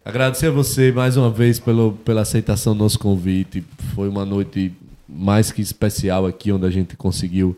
Agradecer 0.06 0.48
a 0.48 0.52
você 0.52 0.90
mais 0.90 1.18
uma 1.18 1.30
vez 1.30 1.60
pelo, 1.60 1.94
pela 2.06 2.22
aceitação 2.22 2.74
do 2.74 2.80
nosso 2.80 2.98
convite. 2.98 3.62
Foi 3.94 4.08
uma 4.08 4.26
noite 4.26 4.72
mais 5.08 5.52
que 5.52 5.62
especial 5.62 6.26
aqui, 6.26 6.50
onde 6.50 6.66
a 6.66 6.70
gente 6.70 6.96
conseguiu 6.96 7.58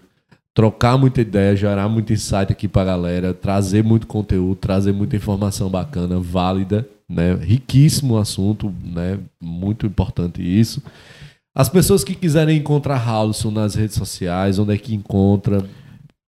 trocar 0.52 0.98
muita 0.98 1.22
ideia, 1.22 1.56
gerar 1.56 1.88
muito 1.88 2.12
insight 2.12 2.52
aqui 2.52 2.68
pra 2.68 2.84
galera, 2.84 3.36
trazer 3.36 3.84
muito 3.84 4.08
conteúdo, 4.08 4.56
trazer 4.56 4.92
muita 4.92 5.16
informação 5.16 5.70
bacana, 5.70 6.20
válida, 6.20 6.88
né? 7.08 7.36
Riquíssimo 7.36 8.18
assunto, 8.18 8.74
né? 8.84 9.20
Muito 9.40 9.86
importante 9.86 10.42
isso. 10.42 10.82
As 11.54 11.70
pessoas 11.70 12.04
que 12.04 12.16
quiserem 12.16 12.58
encontrar 12.58 12.98
Halson 12.98 13.52
nas 13.52 13.76
redes 13.76 13.96
sociais, 13.96 14.58
onde 14.58 14.74
é 14.74 14.78
que 14.78 14.96
encontra? 14.96 15.64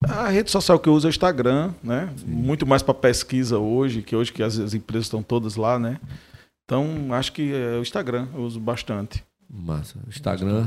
A 0.09 0.29
rede 0.29 0.51
social 0.51 0.79
que 0.79 0.89
eu 0.89 0.95
uso 0.95 1.07
é 1.07 1.09
o 1.09 1.11
Instagram, 1.11 1.71
né? 1.83 2.09
Muito 2.27 2.67
mais 2.67 2.83
para 2.83 2.95
pesquisa 2.95 3.59
hoje, 3.59 4.03
que 4.03 4.15
hoje 4.17 4.33
que 4.33 4.43
as, 4.43 4.59
as 4.59 4.75
empresas 4.75 5.07
estão 5.07 5.23
todas 5.23 5.57
lá, 5.57 5.79
né? 5.79 5.99
Então, 6.65 7.09
acho 7.13 7.33
que 7.33 7.53
é 7.53 7.79
o 7.79 7.83
Instagram, 7.83 8.27
eu 8.35 8.41
uso 8.41 8.59
bastante. 8.61 9.25
Massa. 9.51 9.99
Instagram? 10.09 10.67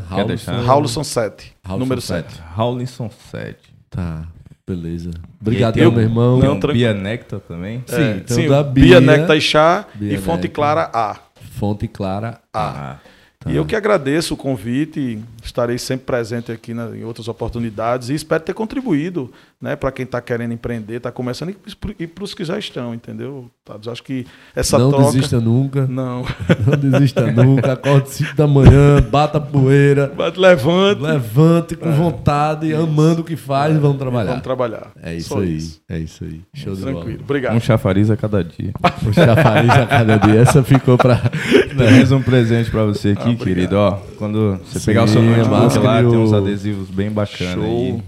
Raulson 0.65 1.03
7, 1.03 1.53
Raulson 1.63 1.79
número 1.79 2.01
7. 2.01 2.31
7. 2.35 2.43
Raulinson 2.53 3.09
7. 3.31 3.57
Tá, 3.89 4.27
beleza. 4.67 5.09
E 5.09 5.15
aí 5.15 5.21
Obrigadão, 5.41 5.73
tem 5.73 5.87
o- 5.87 5.91
meu 5.91 6.01
irmão. 6.01 6.39
Tem 6.39 6.49
Não, 6.49 6.59
tranquilo. 6.59 6.73
Bia 6.73 6.93
Nectar 6.93 7.39
também. 7.39 7.83
Sim, 7.87 7.95
É, 7.95 8.17
então 8.17 8.35
sim, 8.37 8.47
da 8.47 8.61
Bia, 8.63 8.99
Bia, 8.99 9.01
Nectar 9.01 9.35
e 9.37 9.41
Chá 9.41 9.85
Bia 9.95 10.13
e 10.13 10.17
Fonte 10.17 10.43
Nectar. 10.43 10.55
Clara 10.55 10.91
A. 10.93 11.15
Fonte 11.57 11.87
Clara 11.87 12.41
A. 12.53 12.69
Ah, 12.69 12.97
Tá. 13.45 13.51
E 13.51 13.55
eu 13.55 13.63
que 13.65 13.75
agradeço 13.75 14.33
o 14.33 14.37
convite, 14.37 15.19
estarei 15.43 15.77
sempre 15.77 16.05
presente 16.05 16.51
aqui 16.51 16.73
na- 16.73 16.97
em 16.97 17.03
outras 17.03 17.27
oportunidades 17.27 18.09
e 18.09 18.15
espero 18.15 18.43
ter 18.43 18.53
contribuído 18.55 19.31
né, 19.61 19.75
para 19.75 19.91
quem 19.91 20.03
está 20.03 20.19
querendo 20.21 20.53
empreender, 20.53 20.95
está 20.95 21.11
começando 21.11 21.55
e 21.99 22.05
para 22.07 22.23
os 22.23 22.33
que 22.33 22.43
já 22.43 22.57
estão, 22.59 22.93
entendeu? 22.93 23.49
Eu 23.85 23.91
acho 23.91 24.03
que 24.03 24.25
essa 24.55 24.77
não 24.77 24.89
troca. 24.91 25.05
desista 25.11 25.39
nunca. 25.39 25.87
Não. 25.87 26.23
Não 26.67 26.77
desista 26.77 27.25
nunca. 27.31 27.73
Acorde 27.73 28.09
5 28.11 28.35
da 28.35 28.45
manhã, 28.45 29.01
bata 29.09 29.37
a 29.39 29.41
poeira, 29.41 30.11
Mas 30.15 30.35
levante. 30.35 31.01
levante 31.01 31.75
com 31.75 31.91
vontade, 31.91 32.73
amando 32.75 33.21
o 33.21 33.23
que 33.23 33.35
faz 33.35 33.75
e 33.75 33.79
vamos 33.79 33.97
trabalhar. 33.97 34.29
Vamos 34.31 34.43
trabalhar. 34.43 34.91
É 35.01 35.15
isso 35.15 35.29
Só 35.29 35.39
aí. 35.39 35.55
isso. 35.57 35.81
É 35.89 35.97
isso 35.97 36.23
aí. 36.23 36.41
Show 36.53 36.75
de 36.75 36.81
Tranquilo. 36.81 37.05
bola. 37.05 37.19
Obrigado. 37.23 37.55
um 37.55 37.59
chafariz 37.59 38.09
a 38.11 38.17
cada 38.17 38.43
dia. 38.43 38.71
O 39.07 39.13
chafariz 39.13 39.71
a 39.71 39.85
cada 39.87 40.17
dia. 40.17 40.39
Essa 40.41 40.63
ficou 40.63 40.97
pra. 40.97 41.15
né? 41.75 41.91
Mais 41.91 42.11
um 42.11 42.21
presente 42.21 42.69
pra 42.69 42.83
você 42.85 43.09
aqui, 43.11 43.31
Ah, 43.31 43.43
querido. 43.43 43.75
Ó, 43.77 43.91
quando 44.17 44.59
você 44.65 44.79
Sim, 44.79 44.85
pegar 44.85 45.03
o 45.05 45.07
seu 45.07 45.21
notebook 45.21 45.49
máscara 45.49 45.85
lá, 46.03 46.09
tem 46.09 46.19
uns 46.19 46.33
adesivos 46.33 46.89
bem 46.89 47.09
bacanas 47.09 47.53
Show. 47.55 47.63
aí. 47.63 48.03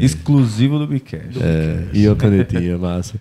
Exclusivo 0.00 0.78
do 0.78 0.86
Bicast. 0.86 1.38
É, 1.42 1.88
e 1.92 2.06
a 2.06 2.14
canetinha, 2.14 2.78
massa. 2.78 3.20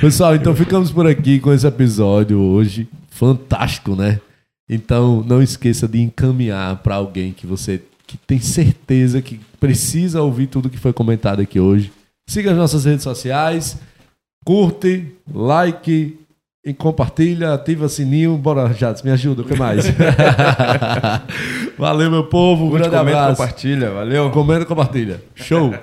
Pessoal, 0.00 0.34
então 0.34 0.54
ficamos 0.56 0.90
por 0.90 1.06
aqui 1.06 1.38
com 1.38 1.52
esse 1.52 1.66
episódio 1.66 2.38
hoje. 2.38 2.88
Fantástico, 3.10 3.94
né? 3.94 4.18
Então 4.68 5.22
não 5.26 5.42
esqueça 5.42 5.86
de 5.86 6.00
encaminhar 6.00 6.76
para 6.82 6.94
alguém 6.94 7.32
que 7.32 7.46
você 7.46 7.82
que 8.06 8.16
tem 8.16 8.40
certeza 8.40 9.20
que 9.20 9.40
precisa 9.60 10.22
ouvir 10.22 10.46
tudo 10.46 10.70
que 10.70 10.78
foi 10.78 10.92
comentado 10.92 11.40
aqui 11.40 11.60
hoje. 11.60 11.92
Siga 12.26 12.52
as 12.52 12.56
nossas 12.56 12.84
redes 12.84 13.02
sociais, 13.02 13.78
curte, 14.44 15.06
like 15.32 16.18
e 16.64 16.72
compartilha, 16.72 17.52
ativa 17.52 17.88
sininho. 17.88 18.36
Bora, 18.38 18.72
Jades, 18.72 19.02
me 19.02 19.10
ajuda, 19.10 19.42
o 19.42 19.44
que 19.44 19.54
mais? 19.54 19.84
Valeu, 21.76 22.10
meu 22.10 22.24
povo. 22.24 22.66
Um 22.66 22.70
grande 22.70 22.96
comenta, 22.96 23.18
abraço. 23.18 23.36
compartilha. 23.42 23.90
Valeu. 23.90 24.30
Comenta 24.30 24.62
e 24.62 24.66
compartilha. 24.66 25.22
Show! 25.34 25.74